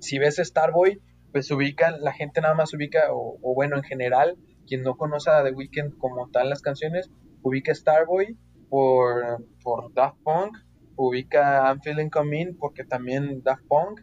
Si 0.00 0.18
ves 0.18 0.36
Starboy, 0.36 1.00
pues 1.32 1.50
ubica, 1.50 1.96
la 1.96 2.12
gente 2.12 2.40
nada 2.40 2.54
más 2.54 2.72
ubica, 2.74 3.08
o, 3.10 3.38
bueno, 3.54 3.76
en 3.76 3.82
general, 3.82 4.36
quien 4.66 4.82
no 4.82 4.96
conoce 4.96 5.30
a 5.30 5.44
The 5.44 5.52
Weeknd 5.52 5.96
como 5.98 6.28
tal 6.30 6.50
las 6.50 6.62
canciones, 6.62 7.10
ubica 7.42 7.74
Starboy 7.74 8.36
por, 8.68 9.44
por 9.62 9.92
Daft 9.94 10.18
Punk, 10.22 10.56
ubica 10.96 11.66
I'm 11.66 11.80
Feeling 11.82 12.08
Coming 12.08 12.56
porque 12.58 12.84
también 12.84 13.42
Daft 13.42 13.64
Punk, 13.68 14.00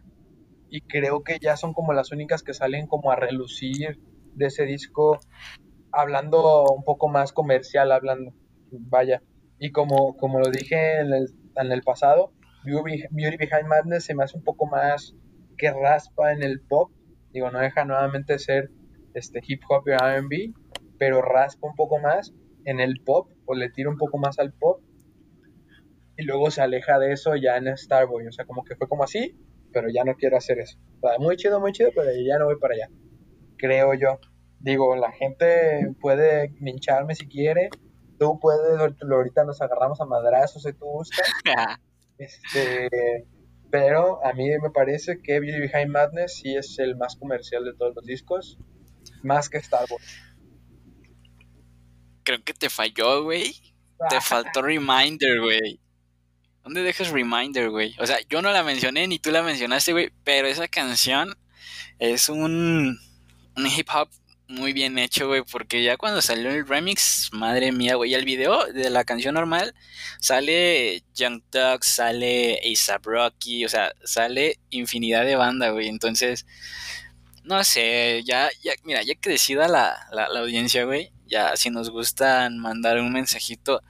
y 0.74 0.80
creo 0.80 1.22
que 1.22 1.38
ya 1.40 1.56
son 1.56 1.72
como 1.72 1.92
las 1.92 2.10
únicas 2.10 2.42
que 2.42 2.52
salen 2.52 2.88
como 2.88 3.12
a 3.12 3.14
relucir 3.14 4.00
de 4.34 4.46
ese 4.46 4.64
disco, 4.64 5.20
hablando 5.92 6.64
un 6.64 6.82
poco 6.82 7.08
más 7.08 7.32
comercial, 7.32 7.92
hablando, 7.92 8.34
vaya. 8.72 9.22
Y 9.60 9.70
como, 9.70 10.16
como 10.16 10.40
lo 10.40 10.50
dije 10.50 10.98
en 10.98 11.12
el, 11.70 11.82
pasado, 11.84 12.32
Beauty, 12.64 13.04
Beauty 13.12 13.36
Behind 13.36 13.68
Madness 13.68 14.06
se 14.06 14.16
me 14.16 14.24
hace 14.24 14.36
un 14.36 14.42
poco 14.42 14.66
más 14.66 15.14
que 15.56 15.70
raspa 15.70 16.32
en 16.32 16.42
el 16.42 16.60
pop. 16.60 16.90
Digo, 17.32 17.52
no 17.52 17.60
deja 17.60 17.84
nuevamente 17.84 18.40
ser 18.40 18.72
este, 19.14 19.40
hip 19.46 19.62
hop 19.68 19.84
y 19.86 19.92
RB, 19.92 20.54
pero 20.98 21.22
raspa 21.22 21.68
un 21.68 21.76
poco 21.76 22.00
más 22.00 22.34
en 22.64 22.80
el 22.80 23.00
pop 23.00 23.30
o 23.44 23.54
le 23.54 23.70
tira 23.70 23.90
un 23.90 23.96
poco 23.96 24.18
más 24.18 24.40
al 24.40 24.52
pop 24.52 24.80
y 26.16 26.24
luego 26.24 26.50
se 26.50 26.62
aleja 26.62 26.98
de 26.98 27.12
eso 27.12 27.36
ya 27.36 27.56
en 27.56 27.76
Starboy, 27.76 28.26
o 28.26 28.32
sea, 28.32 28.44
como 28.44 28.64
que 28.64 28.76
fue 28.76 28.88
como 28.88 29.04
así, 29.04 29.36
pero 29.74 29.88
ya 29.92 30.04
no 30.04 30.14
quiero 30.14 30.36
hacer 30.36 30.60
eso. 30.60 30.78
O 31.02 31.08
sea, 31.08 31.18
muy 31.18 31.36
chido, 31.36 31.60
muy 31.60 31.72
chido, 31.72 31.90
pero 31.94 32.10
ya 32.12 32.38
no 32.38 32.46
voy 32.46 32.56
para 32.58 32.74
allá. 32.74 32.88
Creo 33.58 33.92
yo. 33.94 34.20
Digo, 34.60 34.96
la 34.96 35.12
gente 35.12 35.92
puede 36.00 36.54
mincharme 36.60 37.14
si 37.14 37.26
quiere. 37.28 37.68
Tú 38.18 38.38
puedes, 38.40 38.78
ahorita 38.78 39.44
nos 39.44 39.60
agarramos 39.60 40.00
a 40.00 40.06
madrazos 40.06 40.62
si 40.62 40.72
tú 40.72 40.86
gustas. 40.86 41.28
este, 42.18 43.26
pero 43.70 44.24
a 44.24 44.32
mí 44.32 44.48
me 44.62 44.70
parece 44.70 45.20
que 45.20 45.40
Beauty 45.40 45.68
Behind 45.68 45.90
Madness 45.90 46.36
sí 46.36 46.54
es 46.54 46.78
el 46.78 46.96
más 46.96 47.16
comercial 47.16 47.64
de 47.64 47.74
todos 47.74 47.94
los 47.96 48.04
discos 48.06 48.58
más 49.22 49.48
que 49.48 49.58
Star 49.58 49.86
Wars. 49.90 50.20
Creo 52.22 52.42
que 52.42 52.54
te 52.54 52.70
falló, 52.70 53.24
güey. 53.24 53.52
Te 54.08 54.20
faltó 54.20 54.62
Reminder, 54.62 55.40
güey. 55.40 55.80
¿Dónde 56.64 56.82
dejas 56.82 57.10
Reminder, 57.10 57.68
güey? 57.68 57.94
O 57.98 58.06
sea, 58.06 58.18
yo 58.28 58.40
no 58.40 58.50
la 58.50 58.62
mencioné 58.62 59.06
ni 59.06 59.18
tú 59.18 59.30
la 59.30 59.42
mencionaste, 59.42 59.92
güey, 59.92 60.10
pero 60.24 60.48
esa 60.48 60.66
canción 60.66 61.36
es 61.98 62.30
un, 62.30 62.98
hip 63.56 63.88
hop 63.94 64.08
muy 64.48 64.72
bien 64.72 64.98
hecho, 64.98 65.28
güey, 65.28 65.42
porque 65.42 65.82
ya 65.82 65.98
cuando 65.98 66.22
salió 66.22 66.50
el 66.50 66.66
remix, 66.66 67.28
madre 67.32 67.70
mía, 67.70 67.96
güey, 67.96 68.14
el 68.14 68.24
video 68.24 68.64
de 68.72 68.88
la 68.88 69.04
canción 69.04 69.34
normal 69.34 69.74
sale 70.20 71.02
Young 71.14 71.42
Thug, 71.50 71.84
sale 71.84 72.58
ASAP 72.64 73.04
Rocky, 73.06 73.64
o 73.66 73.68
sea, 73.68 73.92
sale 74.02 74.58
infinidad 74.70 75.24
de 75.26 75.36
banda, 75.36 75.70
güey, 75.70 75.88
entonces 75.88 76.46
no 77.44 77.62
sé, 77.62 78.22
ya, 78.24 78.48
ya, 78.62 78.72
mira, 78.84 79.02
ya 79.02 79.14
que 79.14 79.30
decida 79.30 79.68
la, 79.68 80.08
la, 80.12 80.40
audiencia, 80.40 80.84
güey, 80.84 81.12
ya 81.26 81.56
si 81.56 81.68
nos 81.68 81.90
gustan 81.90 82.58
mandar 82.58 82.98
un 83.00 83.12
mensajito, 83.12 83.82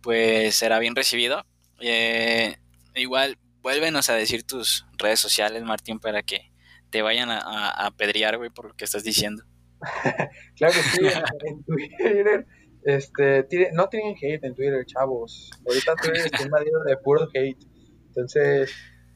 pues 0.00 0.56
será 0.56 0.78
bien 0.78 0.96
recibido. 0.96 1.44
Eh, 1.80 2.56
igual, 2.94 3.38
vuélvenos 3.62 4.10
a 4.10 4.14
decir 4.14 4.44
tus 4.44 4.86
redes 4.98 5.20
sociales, 5.20 5.62
Martín, 5.62 5.98
para 5.98 6.22
que 6.22 6.50
te 6.90 7.02
vayan 7.02 7.30
a, 7.30 7.70
apedrear, 7.70 8.36
güey, 8.36 8.50
por 8.50 8.68
lo 8.68 8.74
que 8.74 8.84
estás 8.84 9.04
diciendo. 9.04 9.42
claro 10.56 10.74
que 10.74 10.80
sí, 10.80 11.06
en 11.46 11.64
Twitter, 11.64 12.46
este, 12.84 13.70
no 13.72 13.88
tienen 13.88 14.14
hate 14.16 14.44
en 14.44 14.54
Twitter, 14.54 14.84
chavos. 14.86 15.50
Ahorita 15.66 15.94
Twitter 16.02 16.26
está 16.26 16.42
invadido 16.42 16.82
de 16.84 16.96
puro 16.96 17.28
hate. 17.34 17.64
Entonces, 18.08 18.72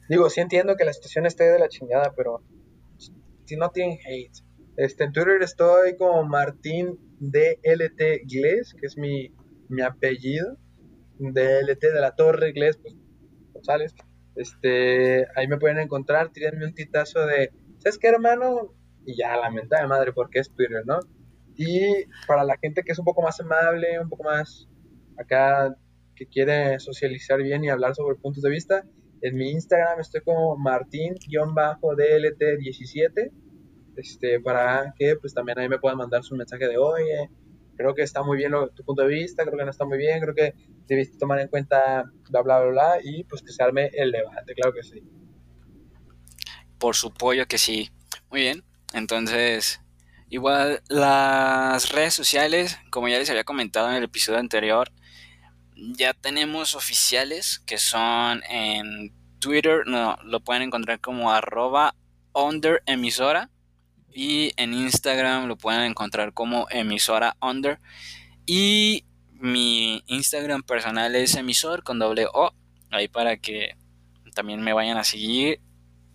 digo, 0.09 0.29
sí 0.29 0.41
entiendo 0.41 0.75
que 0.75 0.85
la 0.85 0.93
situación 0.93 1.25
esté 1.25 1.45
de 1.45 1.59
la 1.59 1.69
chingada, 1.69 2.13
pero 2.15 2.43
si 3.45 3.55
no 3.55 3.69
tienen 3.69 3.97
hate. 4.05 4.43
Este, 4.77 5.03
en 5.03 5.11
Twitter 5.11 5.41
estoy 5.41 5.97
como 5.97 6.23
Martín 6.23 6.97
DLT 7.19 8.23
Gles, 8.25 8.73
que 8.79 8.87
es 8.87 8.97
mi, 8.97 9.33
mi 9.67 9.81
apellido. 9.81 10.57
DLT 11.19 11.81
de 11.81 12.01
la 12.01 12.15
Torre 12.15 12.53
Gles, 12.53 12.77
pues 12.77 12.95
González. 13.53 13.93
Este, 14.35 15.27
ahí 15.35 15.47
me 15.47 15.57
pueden 15.57 15.79
encontrar, 15.79 16.31
tírenme 16.31 16.65
un 16.65 16.73
titazo 16.73 17.25
de, 17.25 17.51
¿sabes 17.79 17.97
qué, 17.97 18.07
hermano? 18.07 18.73
Y 19.05 19.17
ya, 19.17 19.35
la 19.35 19.49
de 19.49 19.87
madre, 19.87 20.13
porque 20.13 20.39
es 20.39 20.53
Twitter, 20.53 20.83
¿no? 20.85 20.99
Y 21.55 22.05
para 22.25 22.43
la 22.43 22.57
gente 22.57 22.83
que 22.83 22.93
es 22.93 22.99
un 22.99 23.05
poco 23.05 23.21
más 23.21 23.39
amable, 23.41 23.99
un 23.99 24.09
poco 24.09 24.23
más 24.23 24.67
acá, 25.17 25.75
que 26.15 26.27
quiere 26.27 26.79
socializar 26.79 27.41
bien 27.41 27.63
y 27.63 27.69
hablar 27.69 27.95
sobre 27.95 28.15
puntos 28.15 28.43
de 28.43 28.49
vista, 28.49 28.85
en 29.21 29.35
mi 29.35 29.51
Instagram 29.51 29.99
estoy 29.99 30.21
como 30.21 30.55
martín-dlt17, 30.57 33.31
este, 33.97 34.39
para 34.39 34.93
que 34.97 35.17
pues 35.17 35.33
también 35.33 35.59
ahí 35.59 35.67
me 35.67 35.79
puedan 35.79 35.97
mandar 35.97 36.23
su 36.23 36.35
mensaje 36.35 36.65
de, 36.67 36.77
oye, 36.77 37.29
creo 37.79 37.95
que 37.95 38.01
está 38.01 38.23
muy 38.23 38.35
bien 38.35 38.51
tu 38.75 38.83
punto 38.83 39.03
de 39.03 39.07
vista, 39.07 39.45
creo 39.45 39.57
que 39.57 39.63
no 39.63 39.71
está 39.71 39.85
muy 39.85 39.97
bien, 39.97 40.19
creo 40.19 40.35
que 40.35 40.53
debiste 40.85 41.17
tomar 41.17 41.39
en 41.39 41.47
cuenta 41.47 42.03
bla, 42.29 42.41
bla, 42.41 42.59
bla, 42.59 42.71
bla, 42.71 42.99
y 43.01 43.23
pues 43.23 43.41
que 43.41 43.53
se 43.53 43.63
arme 43.63 43.89
el 43.93 44.11
debate, 44.11 44.53
claro 44.53 44.73
que 44.73 44.83
sí. 44.83 45.01
Por 46.77 46.97
su 46.97 47.13
pollo 47.13 47.47
que 47.47 47.57
sí. 47.57 47.89
Muy 48.29 48.41
bien, 48.41 48.65
entonces, 48.91 49.79
igual 50.27 50.81
las 50.89 51.89
redes 51.93 52.13
sociales, 52.13 52.77
como 52.91 53.07
ya 53.07 53.17
les 53.17 53.29
había 53.29 53.45
comentado 53.45 53.89
en 53.89 53.95
el 53.95 54.03
episodio 54.03 54.39
anterior, 54.39 54.91
ya 55.77 56.13
tenemos 56.13 56.75
oficiales 56.75 57.59
que 57.59 57.77
son 57.77 58.43
en 58.49 59.13
Twitter, 59.39 59.83
no, 59.85 60.17
lo 60.25 60.41
pueden 60.41 60.63
encontrar 60.63 60.99
como 60.99 61.31
arroba 61.31 61.95
under 62.33 62.83
emisora 62.85 63.49
y 64.19 64.51
en 64.57 64.73
Instagram 64.73 65.47
lo 65.47 65.57
pueden 65.57 65.83
encontrar 65.83 66.33
como 66.33 66.67
emisora 66.71 67.37
under 67.41 67.79
y 68.45 69.05
mi 69.31 70.03
Instagram 70.07 70.61
personal 70.63 71.15
es 71.15 71.35
emisor 71.35 71.83
con 71.83 71.99
doble 71.99 72.27
O 72.33 72.51
ahí 72.91 73.07
para 73.07 73.37
que 73.37 73.77
también 74.35 74.61
me 74.61 74.73
vayan 74.73 74.97
a 74.97 75.05
seguir 75.05 75.61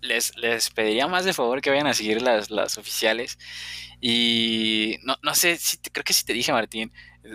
les, 0.02 0.36
les 0.36 0.68
pediría 0.68 1.09
más 1.09 1.24
de 1.24 1.32
favor 1.32 1.62
que 1.62 1.70
vayan 1.70 1.86
a 1.86 1.94
seguir 1.94 2.20
las, 2.20 2.51
las 2.51 2.76
oficiales 2.76 3.39
y 4.02 4.98
no, 5.02 5.16
no 5.22 5.35
sé 5.35 5.56
si 5.56 5.78
creo 5.78 6.05
que 6.05 6.12
si 6.12 6.26
te 6.26 6.35
dije 6.35 6.52
Martín 6.52 6.93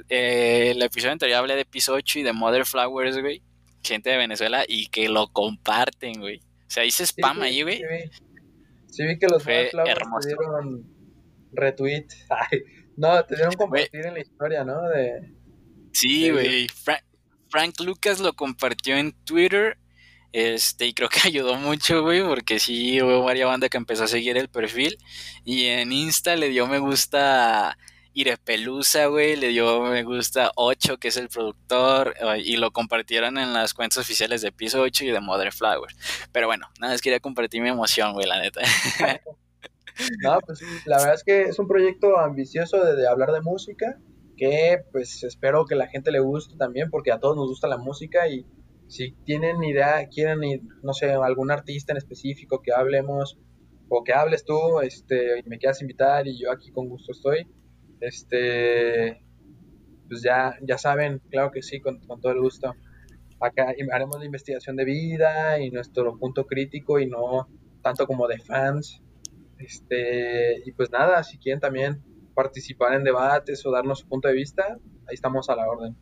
eh, 0.08 0.70
el 0.76 0.84
episodio 0.84 1.14
anterior 1.14 1.40
hablé 1.40 1.56
de 1.56 1.66
piso 1.66 1.94
8 1.94 2.20
y 2.20 2.22
de 2.22 2.32
Mother 2.32 2.64
Flowers, 2.64 3.18
güey. 3.20 3.42
Gente 3.84 4.12
de 4.12 4.18
Venezuela 4.18 4.66
y 4.68 4.86
que 4.90 5.10
lo 5.10 5.30
comparten, 5.30 6.20
güey. 6.20 6.38
O 6.38 6.72
sea, 6.72 6.86
hice 6.86 7.08
spam 7.08 7.42
ahí, 7.42 7.64
güey. 7.64 7.78
Sí, 7.78 8.12
vi 9.06 9.18
que 9.20 9.28
los 9.28 9.44
Mother 9.46 9.70
Flowers 9.70 10.26
te 10.26 10.36
dieron 10.36 10.84
retweet. 11.52 12.08
no, 12.98 13.24
te 13.26 13.36
dieron 13.36 13.54
compartir 13.54 14.06
en 14.06 14.14
la 14.14 14.20
historia, 14.20 14.64
¿no? 14.64 14.82
De... 14.90 15.34
Sí, 15.94 16.26
Sí, 16.26 16.30
güey. 16.32 16.68
Fra- 16.70 17.04
Frank 17.50 17.80
Lucas 17.82 18.20
lo 18.20 18.34
compartió 18.34 18.96
en 18.98 19.14
Twitter. 19.24 19.78
Este, 20.32 20.86
y 20.86 20.94
creo 20.94 21.10
que 21.10 21.20
ayudó 21.26 21.56
mucho, 21.56 22.04
güey, 22.04 22.22
porque 22.24 22.60
sí 22.60 23.02
hubo 23.02 23.24
varias 23.24 23.48
banda 23.48 23.70
que 23.70 23.78
empezó 23.78 24.04
a 24.04 24.08
seguir 24.08 24.38
el 24.38 24.50
perfil. 24.50 24.98
Y 25.44 25.66
en 25.66 25.92
Insta 25.92 26.36
le 26.36 26.50
dio 26.50 26.68
me 26.68 26.80
gusta 26.80 27.70
a 27.72 27.78
Irepelusa, 28.14 29.06
güey, 29.06 29.36
le 29.36 29.50
dio 29.50 29.82
me 29.82 30.04
gusta 30.04 30.52
8, 30.56 30.98
que 30.98 31.10
es 31.10 31.18
el 31.18 31.30
productor, 31.30 32.16
eh, 32.20 32.42
y 32.44 32.58
lo 32.58 32.72
compartieron 32.72 33.38
en 33.38 33.54
las 33.54 33.74
cuentas 33.74 34.00
oficiales 34.00 34.42
de 34.42 34.52
Piso 34.52 34.82
8 34.82 35.06
y 35.06 35.12
de 35.12 35.20
Mother 35.20 35.52
Flowers. 35.52 35.96
Pero 36.32 36.48
bueno, 36.48 36.68
nada 36.80 36.94
más 36.94 37.02
quería 37.02 37.20
compartir 37.20 37.62
mi 37.62 37.70
emoción, 37.70 38.14
güey, 38.14 38.26
la 38.28 38.40
neta. 38.40 38.62
No, 40.24 40.40
pues 40.46 40.62
la 40.86 40.98
verdad 40.98 41.16
es 41.16 41.24
que 41.24 41.42
es 41.44 41.60
un 41.60 41.68
proyecto 41.68 42.18
ambicioso 42.20 42.84
de, 42.84 43.08
hablar 43.08 43.32
de 43.32 43.42
música 43.42 44.00
que 44.38 44.82
pues 44.92 45.24
espero 45.24 45.66
que 45.66 45.76
la 45.76 45.88
gente 45.88 46.12
le 46.12 46.20
guste 46.20 46.56
también 46.56 46.90
porque 46.90 47.12
a 47.12 47.20
todos 47.20 47.36
nos 47.36 47.50
gusta 47.50 47.68
la 47.68 47.78
música 47.78 48.28
y 48.30 48.46
si 48.88 49.12
tienen 49.26 49.62
idea, 49.64 50.08
quieren 50.08 50.44
ir, 50.44 50.62
no 50.82 50.94
sé, 50.94 51.12
algún 51.12 51.52
artista 51.52 51.92
en 51.92 51.98
específico 51.98 52.62
que 52.62 52.72
hablemos 52.72 53.38
o 53.90 54.04
que 54.04 54.14
hables 54.14 54.46
tú, 54.46 54.80
este, 54.82 55.44
me 55.46 55.58
quieras 55.58 55.82
invitar 55.82 56.28
y 56.28 56.40
yo 56.40 56.52
aquí 56.52 56.72
con 56.72 56.88
gusto 56.88 57.12
estoy, 57.12 57.46
este, 58.02 59.22
pues 60.08 60.22
ya, 60.24 60.56
ya 60.62 60.78
saben, 60.78 61.22
claro 61.30 61.52
que 61.52 61.62
sí, 61.62 61.80
con, 61.80 62.00
todo 62.02 62.32
el 62.32 62.42
gusto. 62.42 62.74
Acá 63.40 63.74
haremos 63.94 64.20
la 64.20 64.26
investigación 64.26 64.76
de 64.76 64.86
vida 64.86 65.60
y 65.60 65.70
nuestro 65.72 66.18
punto 66.18 66.46
crítico 66.46 67.00
y 67.00 67.08
no 67.08 67.48
tanto 67.82 68.06
como 68.06 68.28
de 68.28 68.40
fans. 68.40 69.02
Este, 69.58 70.62
y 70.66 70.72
pues 70.74 70.90
nada, 70.92 71.24
si 71.24 71.38
quieren 71.38 71.60
también 71.60 72.04
participar 72.34 72.94
en 72.94 73.04
debates 73.04 73.66
o 73.66 73.72
darnos 73.72 74.00
su 74.00 74.08
punto 74.08 74.28
de 74.28 74.34
vista, 74.34 74.78
ahí 75.08 75.14
estamos 75.14 75.50
a 75.50 75.56
la 75.56 75.68
orden. 75.68 75.96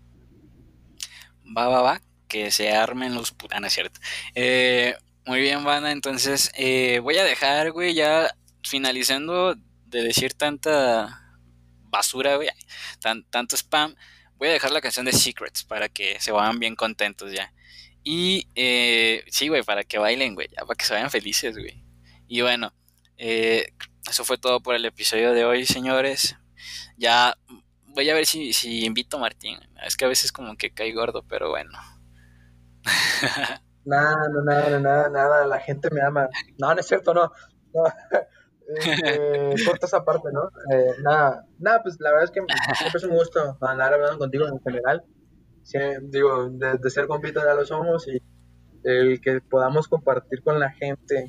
Va, 1.56 1.68
va, 1.68 1.82
va, 1.82 2.02
que 2.28 2.52
se 2.52 2.72
armen 2.72 3.14
los 3.16 3.36
put- 3.36 3.52
Ah, 3.54 3.60
no 3.60 3.70
cierto. 3.70 4.00
Eh, 4.36 4.96
muy 5.26 5.40
bien, 5.42 5.64
banda, 5.64 5.92
entonces 5.92 6.52
eh, 6.56 7.00
voy 7.00 7.18
a 7.18 7.24
dejar, 7.24 7.72
güey, 7.72 7.94
ya 7.94 8.34
finalizando 8.64 9.56
de 9.86 10.04
decir 10.04 10.34
tanta 10.34 11.27
basura, 11.98 12.36
güey, 12.36 12.50
tan, 13.02 13.24
tanto 13.30 13.56
spam, 13.56 13.96
voy 14.36 14.50
a 14.50 14.54
dejar 14.54 14.72
la 14.72 14.82
canción 14.82 15.06
de 15.06 15.12
Secrets 15.12 15.64
para 15.64 15.90
que 15.90 16.20
se 16.20 16.32
vayan 16.32 16.60
bien 16.60 16.76
contentos 16.76 17.32
ya. 17.32 17.54
Y 18.04 18.48
eh, 18.56 19.24
sí, 19.28 19.50
güey, 19.50 19.64
para 19.64 19.84
que 19.84 19.98
bailen, 19.98 20.36
güey, 20.36 20.48
para 20.48 20.76
que 20.76 20.86
se 20.86 20.94
vayan 20.94 21.12
felices, 21.12 21.58
güey. 21.58 21.84
Y 22.28 22.42
bueno, 22.42 22.74
eh, 23.18 23.74
eso 24.10 24.24
fue 24.24 24.38
todo 24.38 24.62
por 24.62 24.76
el 24.76 24.86
episodio 24.86 25.34
de 25.34 25.44
hoy, 25.44 25.66
señores. 25.66 26.38
Ya 26.98 27.36
voy 27.88 28.10
a 28.10 28.14
ver 28.14 28.26
si, 28.26 28.52
invito 28.86 29.18
a 29.18 29.20
Martín. 29.20 29.60
Es 29.86 29.98
que 29.98 30.06
a 30.06 30.08
veces 30.08 30.32
como 30.32 30.56
que 30.56 30.72
cae 30.72 30.94
gordo, 30.94 31.24
pero 31.28 31.50
bueno. 31.50 31.78
Nada, 33.86 34.18
no, 34.34 34.42
nada, 34.44 34.80
nada, 34.82 35.10
nada, 35.10 35.46
la 35.46 35.60
gente 35.62 35.90
me 35.92 36.02
ama. 36.02 36.28
No, 36.58 36.74
no 36.74 36.82
es 36.82 36.86
cierto, 36.86 37.14
no. 37.14 37.32
no. 37.74 37.84
Este, 38.68 39.66
corta 39.66 39.86
esa 39.86 40.04
parte, 40.04 40.30
¿no? 40.32 40.50
Eh, 40.74 40.92
nada, 41.04 41.46
nada, 41.60 41.82
pues 41.84 41.98
la 42.00 42.12
verdad 42.12 42.26
es 42.26 42.32
que 42.32 42.42
siempre 42.78 42.98
es 42.98 43.04
un 43.04 43.16
gusto 43.16 43.58
andar 43.62 43.94
hablando 43.94 44.20
contigo 44.20 44.48
en 44.48 44.60
general. 44.60 45.04
Digo, 46.04 46.50
de, 46.50 46.90
ser 46.90 47.08
compita 47.08 47.44
ya 47.44 47.54
lo 47.54 47.66
somos 47.66 48.08
y 48.08 48.22
el 48.84 49.20
que 49.20 49.42
podamos 49.42 49.88
compartir 49.88 50.42
con 50.42 50.60
la 50.60 50.72
gente 50.72 51.28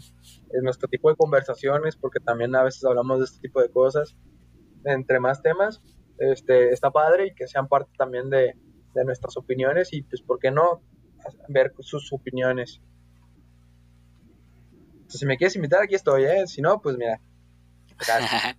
en 0.52 0.62
nuestro 0.62 0.88
tipo 0.88 1.10
de 1.10 1.16
conversaciones, 1.16 1.96
porque 1.96 2.20
también 2.20 2.54
a 2.54 2.62
veces 2.62 2.84
hablamos 2.84 3.18
de 3.18 3.24
este 3.24 3.40
tipo 3.40 3.60
de 3.60 3.70
cosas, 3.70 4.16
entre 4.84 5.18
más 5.18 5.42
temas, 5.42 5.82
este, 6.18 6.70
está 6.70 6.90
padre 6.90 7.28
y 7.28 7.34
que 7.34 7.48
sean 7.48 7.66
parte 7.66 7.90
también 7.98 8.30
de, 8.30 8.54
de 8.94 9.04
nuestras 9.04 9.36
opiniones 9.36 9.92
y 9.92 10.02
pues, 10.02 10.22
¿por 10.22 10.38
qué 10.38 10.50
no? 10.50 10.82
ver 11.48 11.72
sus 11.80 12.12
opiniones. 12.12 12.80
Entonces, 15.08 15.20
si 15.20 15.26
me 15.26 15.38
quieres 15.38 15.56
invitar, 15.56 15.82
aquí 15.82 15.94
estoy, 15.94 16.24
¿eh? 16.24 16.46
Si 16.46 16.60
no, 16.60 16.82
pues 16.82 16.98
mira. 16.98 17.18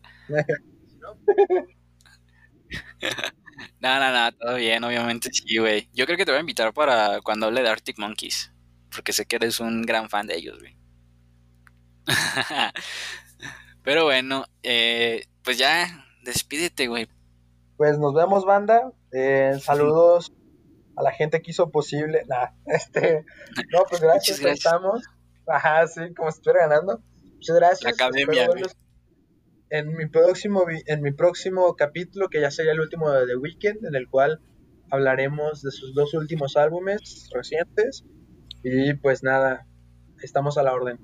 No, 3.81 3.99
no, 3.99 4.11
no, 4.11 4.31
todo 4.33 4.55
bien, 4.55 4.83
obviamente 4.83 5.29
sí, 5.31 5.57
güey. 5.57 5.89
Yo 5.93 6.05
creo 6.05 6.17
que 6.17 6.25
te 6.25 6.31
voy 6.31 6.37
a 6.37 6.41
invitar 6.41 6.73
para 6.73 7.21
cuando 7.21 7.45
hable 7.45 7.61
de 7.61 7.69
Arctic 7.69 7.99
Monkeys, 7.99 8.51
porque 8.93 9.13
sé 9.13 9.25
que 9.25 9.35
eres 9.35 9.59
un 9.59 9.83
gran 9.83 10.09
fan 10.09 10.27
de 10.27 10.37
ellos, 10.37 10.59
güey. 10.59 10.75
Pero 13.83 14.05
bueno, 14.05 14.45
eh, 14.63 15.25
pues 15.43 15.57
ya, 15.57 16.05
despídete, 16.23 16.87
güey. 16.87 17.07
Pues 17.77 17.99
nos 17.99 18.13
vemos, 18.13 18.45
banda. 18.45 18.91
Eh, 19.11 19.57
saludos 19.61 20.33
a 20.95 21.03
la 21.03 21.11
gente 21.11 21.41
que 21.41 21.51
hizo 21.51 21.69
posible. 21.69 22.23
Nah, 22.27 22.49
este, 22.65 23.25
no, 23.71 23.83
pues 23.89 24.01
gracias, 24.01 24.39
gracias. 24.39 24.65
estamos. 24.65 25.03
Ajá, 25.49 25.87
sí, 25.87 26.13
como 26.15 26.31
si 26.31 26.37
estuviera 26.37 26.67
ganando. 26.67 27.01
Muchas 27.33 27.55
gracias. 27.55 27.93
Academia, 27.93 28.49
En 29.69 29.95
mi 29.95 30.07
próximo 30.07 30.65
en 30.67 31.01
mi 31.01 31.11
próximo 31.11 31.75
capítulo, 31.75 32.29
que 32.29 32.41
ya 32.41 32.51
sería 32.51 32.73
el 32.73 32.79
último 32.79 33.11
de 33.11 33.25
The 33.27 33.35
Weeknd, 33.35 33.85
en 33.85 33.95
el 33.95 34.07
cual 34.07 34.41
hablaremos 34.91 35.61
de 35.61 35.71
sus 35.71 35.93
dos 35.93 36.13
últimos 36.13 36.57
álbumes 36.57 37.29
recientes. 37.33 38.03
Y 38.63 38.93
pues 38.95 39.23
nada, 39.23 39.65
estamos 40.21 40.57
a 40.57 40.63
la 40.63 40.73
orden. 40.73 40.99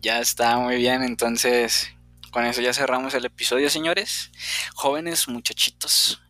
Ya 0.00 0.20
está 0.20 0.58
muy 0.58 0.76
bien, 0.76 1.02
entonces 1.02 1.90
con 2.30 2.44
eso 2.44 2.60
ya 2.60 2.74
cerramos 2.74 3.14
el 3.14 3.24
episodio, 3.24 3.70
señores. 3.70 4.30
Jóvenes 4.74 5.28
muchachitos. 5.28 6.20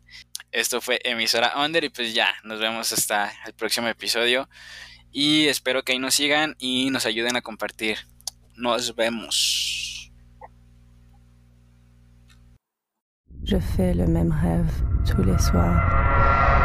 Esto 0.52 0.80
fue 0.80 1.00
emisora 1.04 1.52
Under 1.56 1.82
y 1.84 1.88
pues 1.88 2.14
ya, 2.14 2.32
nos 2.44 2.60
vemos 2.60 2.92
hasta 2.92 3.32
el 3.44 3.54
próximo 3.54 3.88
episodio. 3.88 4.48
Y 5.12 5.46
espero 5.46 5.82
que 5.82 5.92
ahí 5.92 5.98
nos 5.98 6.14
sigan 6.14 6.56
y 6.58 6.90
nos 6.90 7.06
ayuden 7.06 7.36
a 7.36 7.42
compartir. 7.42 7.98
Nos 8.56 8.94
vemos. 8.94 10.10
Je 13.44 13.60
fais 13.60 13.94
le 13.94 14.06
même 14.06 14.32
rêve 14.32 14.70
tous 15.06 15.22
les 15.22 15.38
soirs. 15.38 16.55